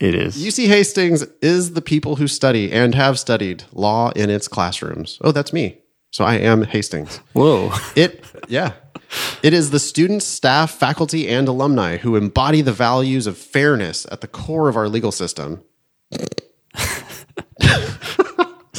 it 0.00 0.14
is. 0.14 0.36
UC 0.36 0.68
Hastings 0.68 1.22
is 1.42 1.72
the 1.72 1.82
people 1.82 2.16
who 2.16 2.28
study 2.28 2.72
and 2.72 2.94
have 2.94 3.18
studied 3.18 3.64
law 3.72 4.10
in 4.10 4.30
its 4.30 4.48
classrooms. 4.48 5.18
Oh, 5.22 5.32
that's 5.32 5.52
me. 5.52 5.78
So 6.10 6.24
I 6.24 6.36
am 6.36 6.62
Hastings. 6.62 7.18
Whoa. 7.32 7.72
It, 7.96 8.24
yeah. 8.48 8.72
It 9.42 9.52
is 9.52 9.70
the 9.70 9.78
students, 9.78 10.26
staff, 10.26 10.70
faculty, 10.70 11.28
and 11.28 11.48
alumni 11.48 11.96
who 11.96 12.16
embody 12.16 12.60
the 12.60 12.72
values 12.72 13.26
of 13.26 13.36
fairness 13.36 14.06
at 14.10 14.20
the 14.20 14.28
core 14.28 14.68
of 14.68 14.76
our 14.76 14.88
legal 14.88 15.12
system. 15.12 15.62
is 16.12 16.20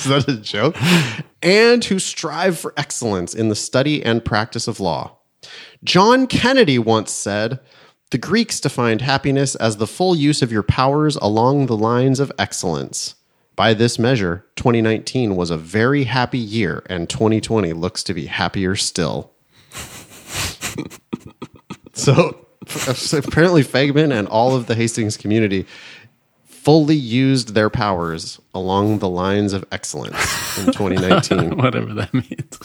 that 0.05 0.25
a 0.27 0.37
joke? 0.37 0.75
And 1.41 1.83
who 1.83 1.99
strive 1.99 2.57
for 2.57 2.73
excellence 2.77 3.33
in 3.33 3.49
the 3.49 3.55
study 3.55 4.03
and 4.03 4.23
practice 4.23 4.67
of 4.67 4.79
law. 4.79 5.17
John 5.83 6.27
Kennedy 6.27 6.77
once 6.77 7.11
said, 7.11 7.59
The 8.11 8.17
Greeks 8.17 8.59
defined 8.59 9.01
happiness 9.01 9.53
as 9.53 9.77
the 9.77 9.85
full 9.85 10.15
use 10.15 10.41
of 10.41 10.51
your 10.51 10.63
powers 10.63 11.15
along 11.17 11.67
the 11.67 11.77
lines 11.77 12.19
of 12.19 12.31
excellence. 12.39 13.13
By 13.55 13.75
this 13.75 13.99
measure, 13.99 14.47
2019 14.55 15.35
was 15.35 15.51
a 15.51 15.57
very 15.57 16.05
happy 16.05 16.39
year, 16.39 16.81
and 16.87 17.07
2020 17.07 17.71
looks 17.73 18.03
to 18.05 18.15
be 18.15 18.25
happier 18.25 18.75
still. 18.75 19.31
so, 21.93 22.47
apparently, 23.13 23.63
Faigman 23.63 24.11
and 24.11 24.27
all 24.27 24.55
of 24.55 24.65
the 24.65 24.73
Hastings 24.73 25.15
community 25.15 25.67
fully 26.45 26.95
used 26.95 27.53
their 27.53 27.69
powers 27.69 28.39
along 28.55 28.99
the 28.99 29.09
lines 29.09 29.53
of 29.53 29.63
excellence 29.71 30.57
in 30.57 30.65
2019. 30.73 31.57
Whatever 31.57 31.93
that 31.93 32.11
means. 32.11 32.59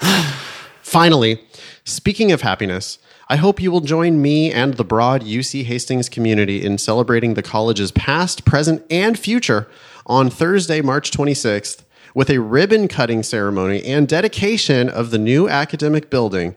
Finally, 0.82 1.40
speaking 1.84 2.32
of 2.32 2.40
happiness, 2.40 2.98
I 3.30 3.36
hope 3.36 3.62
you 3.62 3.70
will 3.70 3.80
join 3.80 4.20
me 4.20 4.50
and 4.50 4.74
the 4.74 4.82
broad 4.84 5.22
UC 5.22 5.62
Hastings 5.62 6.08
community 6.08 6.64
in 6.64 6.78
celebrating 6.78 7.34
the 7.34 7.44
college's 7.44 7.92
past, 7.92 8.44
present, 8.44 8.84
and 8.90 9.16
future 9.16 9.68
on 10.04 10.30
Thursday, 10.30 10.80
March 10.80 11.12
26th, 11.12 11.84
with 12.12 12.28
a 12.28 12.38
ribbon 12.38 12.88
cutting 12.88 13.22
ceremony 13.22 13.84
and 13.84 14.08
dedication 14.08 14.88
of 14.88 15.12
the 15.12 15.18
new 15.18 15.48
academic 15.48 16.10
building, 16.10 16.56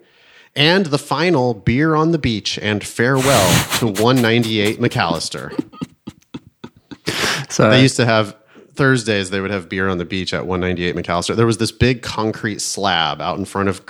and 0.55 0.87
the 0.87 0.97
final 0.97 1.53
beer 1.53 1.93
on 1.93 2.09
the 2.09 2.17
beach 2.17 2.57
and 2.57 2.83
farewell 2.83 3.77
to 3.77 3.85
198 3.85 4.79
McAllister. 4.79 5.51
So 7.51 7.69
They 7.69 7.83
used 7.83 7.97
to 7.97 8.05
have 8.05 8.35
Thursdays. 8.73 9.29
They 9.29 9.41
would 9.41 9.51
have 9.51 9.69
beer 9.69 9.89
on 9.89 9.99
the 9.99 10.05
beach 10.05 10.33
at 10.33 10.47
198 10.47 10.95
McAllister. 10.95 11.35
There 11.35 11.45
was 11.45 11.59
this 11.59 11.71
big 11.71 12.01
concrete 12.01 12.61
slab 12.61 13.21
out 13.21 13.37
in 13.37 13.45
front 13.45 13.69
of 13.69 13.85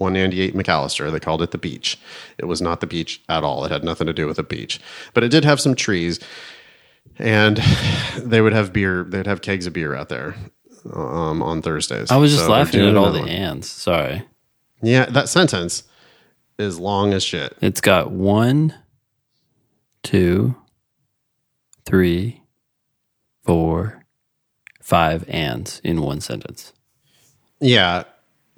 198 0.00 0.54
McAllister. 0.54 1.10
They 1.10 1.20
called 1.20 1.42
it 1.42 1.50
the 1.50 1.58
beach. 1.58 1.98
It 2.38 2.44
was 2.46 2.60
not 2.62 2.80
the 2.80 2.86
beach 2.86 3.22
at 3.28 3.44
all. 3.44 3.64
It 3.64 3.70
had 3.70 3.84
nothing 3.84 4.06
to 4.06 4.12
do 4.12 4.26
with 4.26 4.38
a 4.38 4.42
beach, 4.42 4.80
but 5.14 5.22
it 5.24 5.30
did 5.30 5.44
have 5.44 5.60
some 5.60 5.74
trees, 5.74 6.20
and 7.18 7.56
they 8.18 8.40
would 8.40 8.52
have 8.52 8.72
beer. 8.72 9.04
They'd 9.04 9.26
have 9.26 9.40
kegs 9.42 9.66
of 9.66 9.72
beer 9.72 9.94
out 9.94 10.08
there 10.08 10.34
um, 10.92 11.42
on 11.42 11.62
Thursdays. 11.62 12.10
I 12.10 12.16
was 12.16 12.32
just 12.32 12.44
So 12.46 12.50
laughing 12.52 12.80
at 12.86 12.96
all 12.96 13.12
the 13.12 13.20
one. 13.20 13.28
ands. 13.28 13.68
Sorry. 13.68 14.22
Yeah, 14.82 15.06
that 15.06 15.28
sentence 15.28 15.82
is 16.58 16.78
long 16.78 17.12
as 17.12 17.22
shit. 17.24 17.56
It's 17.60 17.80
got 17.80 18.10
one, 18.12 18.74
two, 20.02 20.54
three, 21.84 22.42
four, 23.44 24.04
five 24.82 25.28
ands 25.28 25.80
in 25.82 26.00
one 26.02 26.20
sentence. 26.20 26.72
Yeah. 27.60 28.04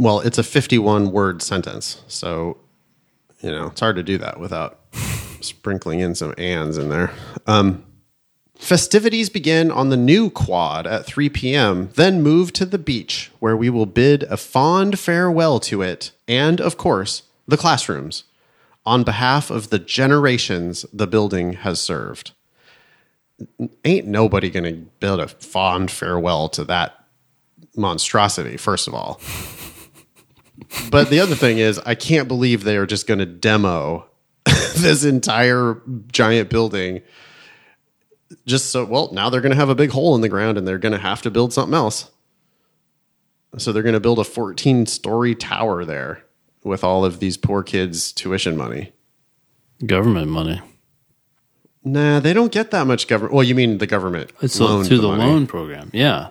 Well, 0.00 0.20
it's 0.20 0.38
a 0.38 0.42
51 0.42 1.12
word 1.12 1.42
sentence. 1.42 2.00
So, 2.08 2.56
you 3.42 3.50
know, 3.50 3.66
it's 3.66 3.80
hard 3.80 3.96
to 3.96 4.02
do 4.02 4.16
that 4.16 4.40
without 4.40 4.80
sprinkling 5.42 6.00
in 6.00 6.14
some 6.14 6.32
ands 6.38 6.78
in 6.78 6.88
there. 6.88 7.12
Um, 7.46 7.84
festivities 8.56 9.28
begin 9.28 9.70
on 9.70 9.90
the 9.90 9.98
new 9.98 10.30
quad 10.30 10.86
at 10.86 11.04
3 11.04 11.28
p.m., 11.28 11.90
then 11.96 12.22
move 12.22 12.50
to 12.54 12.64
the 12.64 12.78
beach, 12.78 13.30
where 13.40 13.54
we 13.54 13.68
will 13.68 13.84
bid 13.84 14.22
a 14.22 14.38
fond 14.38 14.98
farewell 14.98 15.60
to 15.60 15.82
it 15.82 16.12
and, 16.26 16.62
of 16.62 16.78
course, 16.78 17.24
the 17.46 17.58
classrooms 17.58 18.24
on 18.86 19.04
behalf 19.04 19.50
of 19.50 19.68
the 19.68 19.78
generations 19.78 20.86
the 20.94 21.06
building 21.06 21.52
has 21.52 21.78
served. 21.78 22.30
Ain't 23.84 24.06
nobody 24.06 24.48
going 24.48 24.64
to 24.64 24.80
build 24.98 25.20
a 25.20 25.28
fond 25.28 25.90
farewell 25.90 26.48
to 26.48 26.64
that 26.64 27.04
monstrosity, 27.76 28.56
first 28.56 28.88
of 28.88 28.94
all. 28.94 29.20
but 30.90 31.10
the 31.10 31.20
other 31.20 31.34
thing 31.34 31.58
is, 31.58 31.78
I 31.80 31.94
can't 31.94 32.28
believe 32.28 32.64
they 32.64 32.76
are 32.76 32.86
just 32.86 33.06
going 33.06 33.18
to 33.20 33.26
demo 33.26 34.06
this 34.76 35.04
entire 35.04 35.80
giant 36.12 36.50
building. 36.50 37.02
Just 38.46 38.70
so, 38.70 38.84
well, 38.84 39.10
now 39.12 39.28
they're 39.30 39.40
going 39.40 39.50
to 39.52 39.56
have 39.56 39.68
a 39.68 39.74
big 39.74 39.90
hole 39.90 40.14
in 40.14 40.20
the 40.20 40.28
ground 40.28 40.56
and 40.56 40.66
they're 40.66 40.78
going 40.78 40.92
to 40.92 40.98
have 40.98 41.22
to 41.22 41.30
build 41.30 41.52
something 41.52 41.74
else. 41.74 42.10
So 43.58 43.72
they're 43.72 43.82
going 43.82 43.94
to 43.94 44.00
build 44.00 44.20
a 44.20 44.24
14 44.24 44.86
story 44.86 45.34
tower 45.34 45.84
there. 45.84 46.24
with 46.62 46.84
all 46.84 47.04
of 47.04 47.18
these 47.20 47.36
poor 47.36 47.62
kids' 47.62 48.12
tuition 48.12 48.56
money? 48.56 48.92
Government 49.84 50.28
money. 50.30 50.60
Nah, 51.82 52.20
they 52.20 52.32
don't 52.34 52.52
get 52.52 52.70
that 52.70 52.86
much 52.86 53.08
government. 53.08 53.34
Well, 53.34 53.42
you 53.42 53.54
mean 53.54 53.78
the 53.78 53.86
government 53.86 54.30
It's 54.42 54.58
through 54.58 54.84
the, 54.84 55.08
money. 55.08 55.24
loan 55.24 55.46
program. 55.46 55.90
Yeah. 55.94 56.28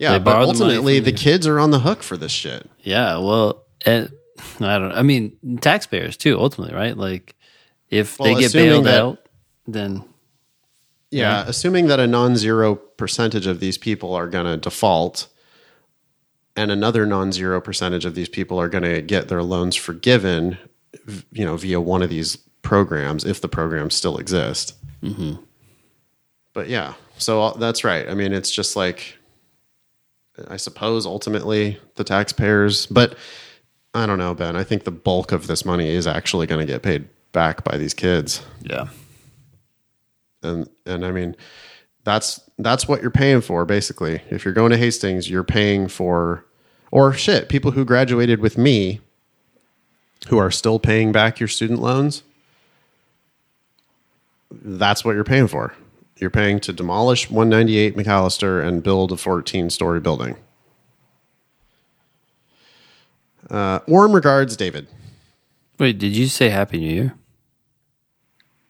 Yeah, 0.00 0.18
but 0.18 0.24
borrow 0.24 0.42
the 0.46 0.48
ultimately 0.48 0.98
the 0.98 1.12
kids 1.12 1.46
are 1.46 1.60
on 1.60 1.70
the 1.70 1.78
hook 1.80 2.02
for 2.02 2.16
this 2.16 2.32
shit. 2.32 2.68
Yeah. 2.80 3.18
Well, 3.18 3.64
and, 3.86 4.10
I 4.60 4.78
don't. 4.78 4.92
I 4.92 5.02
mean, 5.02 5.36
taxpayers 5.60 6.16
too. 6.16 6.38
Ultimately, 6.40 6.74
right? 6.74 6.96
Like, 6.96 7.36
if 7.90 8.18
Well, 8.18 8.34
they 8.34 8.40
get 8.40 8.52
bailed 8.52 8.86
that- 8.86 9.00
out, 9.00 9.18
then 9.66 10.04
Yeah, 11.10 11.44
assuming 11.46 11.86
that 11.88 12.00
a 12.00 12.06
non-zero 12.06 12.76
percentage 12.76 13.46
of 13.46 13.60
these 13.60 13.76
people 13.78 14.14
are 14.14 14.26
going 14.28 14.46
to 14.46 14.56
default 14.56 15.28
and 16.56 16.70
another 16.70 17.04
non-zero 17.06 17.60
percentage 17.60 18.04
of 18.04 18.14
these 18.14 18.28
people 18.28 18.58
are 18.60 18.68
going 18.68 18.82
to 18.84 19.00
get 19.02 19.28
their 19.28 19.42
loans 19.42 19.76
forgiven, 19.76 20.58
you 21.32 21.44
know, 21.44 21.56
via 21.56 21.80
one 21.80 22.02
of 22.02 22.10
these 22.10 22.36
programs 22.62 23.24
if 23.24 23.40
the 23.40 23.48
programs 23.48 23.94
still 23.94 24.18
exist. 24.18 24.74
But 26.52 26.68
yeah, 26.68 26.94
so 27.18 27.42
uh, 27.42 27.56
that's 27.56 27.84
right. 27.84 28.08
I 28.08 28.14
mean, 28.14 28.32
it's 28.32 28.50
just 28.50 28.74
like 28.76 29.16
I 30.48 30.56
suppose 30.56 31.06
ultimately 31.06 31.78
the 31.96 32.04
taxpayers, 32.04 32.86
but 32.86 33.16
I 33.94 34.06
don't 34.06 34.18
know, 34.18 34.34
Ben. 34.34 34.56
I 34.56 34.64
think 34.64 34.84
the 34.84 34.90
bulk 34.90 35.32
of 35.32 35.46
this 35.46 35.64
money 35.64 35.90
is 35.90 36.06
actually 36.06 36.46
going 36.46 36.64
to 36.64 36.72
get 36.72 36.82
paid 36.82 37.08
back 37.32 37.62
by 37.62 37.76
these 37.76 37.94
kids 37.94 38.42
yeah. 38.62 38.88
and 40.42 40.68
and 40.84 41.06
I 41.06 41.12
mean 41.12 41.36
that's 42.04 42.40
that's 42.58 42.88
what 42.88 43.02
you're 43.02 43.10
paying 43.10 43.40
for 43.40 43.64
basically. 43.64 44.22
If 44.30 44.44
you're 44.44 44.54
going 44.54 44.70
to 44.70 44.76
Hastings, 44.76 45.30
you're 45.30 45.44
paying 45.44 45.88
for 45.88 46.44
or 46.90 47.12
shit, 47.12 47.48
people 47.48 47.70
who 47.70 47.84
graduated 47.84 48.40
with 48.40 48.58
me 48.58 49.00
who 50.28 50.38
are 50.38 50.50
still 50.50 50.78
paying 50.78 51.12
back 51.12 51.38
your 51.38 51.48
student 51.48 51.80
loans. 51.80 52.22
That's 54.50 55.04
what 55.04 55.14
you're 55.14 55.24
paying 55.24 55.46
for. 55.46 55.74
You're 56.20 56.30
paying 56.30 56.60
to 56.60 56.72
demolish 56.72 57.30
198 57.30 57.96
McAllister 57.96 58.62
and 58.62 58.82
build 58.82 59.10
a 59.10 59.16
14 59.16 59.70
story 59.70 60.00
building. 60.00 60.36
Uh, 63.48 63.80
warm 63.88 64.12
regards, 64.12 64.54
David. 64.54 64.86
Wait, 65.78 65.98
did 65.98 66.14
you 66.14 66.26
say 66.26 66.50
Happy 66.50 66.78
New 66.78 66.92
Year? 66.92 67.14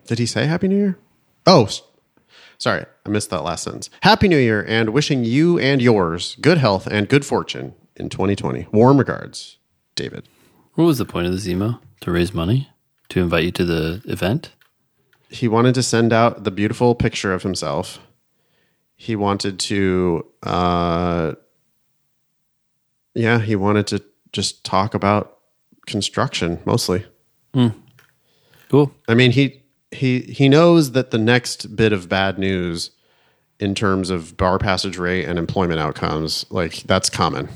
Did 0.06 0.20
he 0.20 0.27
say 0.27 0.47
Happy 0.47 0.68
New 0.68 0.77
Year? 0.77 0.98
Oh, 1.44 1.68
sorry. 2.56 2.86
I 3.05 3.09
missed 3.09 3.31
that 3.31 3.43
last 3.43 3.64
sentence. 3.64 3.90
Happy 4.02 4.28
New 4.28 4.39
Year 4.39 4.64
and 4.66 4.90
wishing 4.90 5.24
you 5.24 5.59
and 5.59 5.82
yours 5.82 6.36
good 6.40 6.59
health 6.59 6.86
and 6.86 7.09
good 7.09 7.27
fortune 7.27 7.74
in 7.97 8.09
2020. 8.10 8.68
Warm 8.72 8.97
regards, 8.98 9.59
David. 9.97 10.28
What 10.74 10.85
was 10.85 10.98
the 10.98 11.05
point 11.05 11.27
of 11.27 11.32
this 11.32 11.48
email? 11.48 11.81
To 12.02 12.12
raise 12.12 12.32
money? 12.32 12.70
To 13.09 13.20
invite 13.20 13.44
you 13.44 13.51
to 13.51 13.64
the 13.64 14.02
event? 14.06 14.52
He 15.31 15.48
wanted 15.48 15.74
to 15.77 15.82
send 15.82 16.12
out 16.12 16.44
the 16.44 16.51
beautiful 16.51 16.94
picture 16.94 17.32
of 17.32 17.43
himself. 17.43 17.98
He 18.97 19.16
wanted 19.16 19.59
to, 19.61 20.27
uh, 20.43 21.35
yeah, 23.15 23.39
he 23.39 23.57
wanted 23.57 23.86
to 23.89 24.05
just 24.32 24.65
talk 24.65 24.94
about 24.94 25.39
construction 25.86 26.59
mostly. 26.65 27.07
Cool. 28.69 28.93
I 29.09 29.15
mean, 29.15 29.32
he 29.32 29.62
he 29.90 30.20
he 30.20 30.48
knows 30.48 30.93
that 30.93 31.11
the 31.11 31.19
next 31.19 31.74
bit 31.74 31.93
of 31.93 32.09
bad 32.09 32.39
news 32.39 32.90
in 33.59 33.74
terms 33.74 34.11
of 34.11 34.36
bar 34.36 34.59
passage 34.59 34.97
rate 34.97 35.27
and 35.27 35.39
employment 35.39 35.81
outcomes, 35.81 36.47
like 36.51 36.82
that's 36.85 37.11
common, 37.11 37.48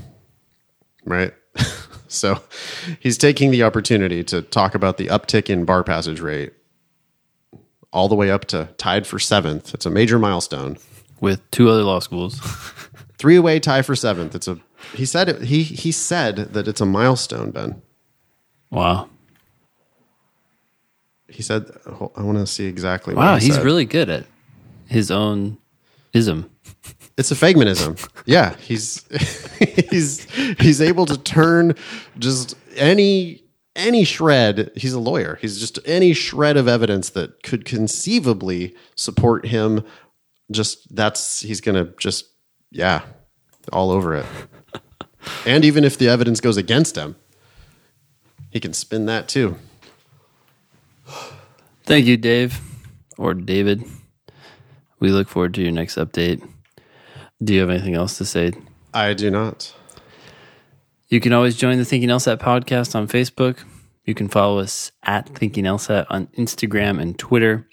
right? 1.04 1.32
so 2.08 2.40
he's 3.00 3.16
taking 3.16 3.50
the 3.50 3.62
opportunity 3.62 4.22
to 4.24 4.42
talk 4.42 4.74
about 4.74 4.96
the 4.96 5.06
uptick 5.06 5.48
in 5.48 5.64
bar 5.64 5.84
passage 5.84 6.20
rate 6.20 6.52
all 7.94 8.08
the 8.08 8.14
way 8.14 8.30
up 8.30 8.44
to 8.46 8.68
tied 8.76 9.06
for 9.06 9.18
seventh. 9.18 9.72
It's 9.72 9.86
a 9.86 9.90
major 9.90 10.18
milestone. 10.18 10.76
With 11.20 11.48
two 11.50 11.70
other 11.70 11.82
law 11.84 12.00
schools. 12.00 12.38
Three 13.18 13.36
away 13.36 13.58
tie 13.60 13.80
for 13.82 13.96
seventh. 13.96 14.34
It's 14.34 14.48
a 14.48 14.58
he 14.94 15.06
said 15.06 15.28
it, 15.30 15.42
he 15.42 15.62
he 15.62 15.90
said 15.92 16.36
that 16.52 16.68
it's 16.68 16.80
a 16.82 16.86
milestone, 16.86 17.50
Ben. 17.52 17.80
wow. 18.70 19.08
He 21.28 21.42
said 21.42 21.70
I 21.86 22.22
want 22.22 22.38
to 22.38 22.46
see 22.46 22.66
exactly 22.66 23.14
what 23.14 23.22
Wow, 23.22 23.36
he 23.36 23.46
he's 23.46 23.54
said. 23.54 23.64
really 23.64 23.84
good 23.86 24.10
at 24.10 24.26
his 24.86 25.10
own 25.10 25.56
ism. 26.12 26.50
It's 27.16 27.30
a 27.30 27.34
Faigmanism. 27.34 27.96
Yeah, 28.26 28.56
he's 28.56 29.04
he's 29.90 30.24
he's 30.60 30.80
able 30.80 31.06
to 31.06 31.16
turn 31.16 31.74
just 32.18 32.56
any 32.76 33.42
any 33.76 34.04
shred. 34.04 34.70
He's 34.76 34.92
a 34.92 35.00
lawyer. 35.00 35.38
He's 35.40 35.58
just 35.58 35.78
any 35.84 36.12
shred 36.12 36.56
of 36.56 36.68
evidence 36.68 37.10
that 37.10 37.42
could 37.42 37.64
conceivably 37.64 38.74
support 38.94 39.46
him. 39.46 39.84
Just 40.50 40.94
that's 40.94 41.40
he's 41.40 41.60
gonna 41.60 41.92
just 41.98 42.26
yeah, 42.70 43.02
all 43.72 43.90
over 43.90 44.14
it. 44.14 44.26
And 45.46 45.64
even 45.64 45.84
if 45.84 45.96
the 45.96 46.06
evidence 46.06 46.38
goes 46.38 46.58
against 46.58 46.96
him, 46.96 47.16
he 48.50 48.60
can 48.60 48.74
spin 48.74 49.06
that 49.06 49.26
too. 49.26 49.56
Thank 51.84 52.04
you, 52.04 52.18
Dave 52.18 52.60
or 53.18 53.34
David. 53.34 53.84
We 55.00 55.10
look 55.10 55.28
forward 55.28 55.54
to 55.54 55.62
your 55.62 55.72
next 55.72 55.96
update. 55.96 56.46
Do 57.42 57.54
you 57.54 57.60
have 57.60 57.70
anything 57.70 57.94
else 57.94 58.18
to 58.18 58.24
say? 58.24 58.52
I 58.92 59.14
do 59.14 59.30
not. 59.30 59.74
You 61.08 61.20
can 61.20 61.34
always 61.34 61.56
join 61.56 61.76
the 61.76 61.84
Thinking 61.84 62.08
LSAT 62.08 62.38
podcast 62.38 62.94
on 62.94 63.08
Facebook. 63.08 63.58
You 64.04 64.14
can 64.14 64.28
follow 64.28 64.58
us 64.58 64.90
at 65.02 65.28
Thinking 65.28 65.64
LSAT 65.64 66.06
on 66.08 66.28
Instagram 66.28 67.00
and 67.00 67.18
Twitter. 67.18 67.68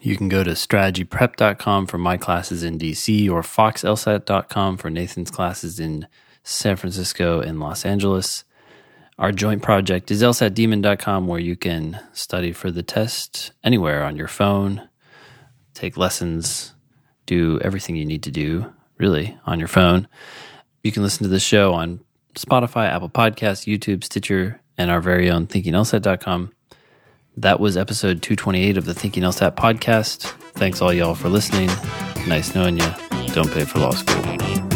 You 0.00 0.16
can 0.16 0.28
go 0.28 0.42
to 0.42 0.50
strategyprep.com 0.50 1.86
for 1.86 1.98
my 1.98 2.16
classes 2.16 2.64
in 2.64 2.78
DC 2.78 3.30
or 3.30 3.42
foxlsat.com 3.42 4.78
for 4.78 4.90
Nathan's 4.90 5.30
classes 5.30 5.78
in 5.78 6.08
San 6.42 6.74
Francisco 6.76 7.40
and 7.40 7.60
Los 7.60 7.84
Angeles. 7.84 8.44
Our 9.16 9.30
joint 9.30 9.62
project 9.62 10.10
is 10.10 10.22
lsatdemon.com 10.22 11.28
where 11.28 11.40
you 11.40 11.54
can 11.54 12.00
study 12.12 12.52
for 12.52 12.72
the 12.72 12.82
test 12.82 13.52
anywhere 13.62 14.02
on 14.02 14.16
your 14.16 14.28
phone, 14.28 14.88
take 15.74 15.96
lessons, 15.96 16.74
do 17.26 17.60
everything 17.60 17.94
you 17.94 18.06
need 18.06 18.24
to 18.24 18.30
do 18.32 18.72
really 18.98 19.38
on 19.46 19.58
your 19.58 19.68
phone. 19.68 20.08
You 20.82 20.90
can 20.90 21.02
listen 21.02 21.22
to 21.22 21.28
the 21.28 21.38
show 21.38 21.74
on 21.74 22.00
Spotify, 22.34 22.88
Apple 22.88 23.10
Podcasts, 23.10 23.66
YouTube, 23.66 24.04
Stitcher, 24.04 24.60
and 24.78 24.90
our 24.90 25.00
very 25.00 25.30
own 25.30 25.46
thinkinglsat.com. 25.46 26.52
That 27.36 27.60
was 27.60 27.76
episode 27.76 28.22
228 28.22 28.76
of 28.76 28.84
the 28.84 28.94
Thinking 28.94 29.22
LSAT 29.22 29.56
podcast. 29.56 30.24
Thanks 30.54 30.82
all 30.82 30.92
y'all 30.92 31.14
for 31.14 31.28
listening. 31.28 31.68
Nice 32.26 32.54
knowing 32.54 32.78
you. 32.78 32.90
Don't 33.32 33.50
pay 33.50 33.64
for 33.64 33.78
law 33.78 33.92
school. 33.92 34.69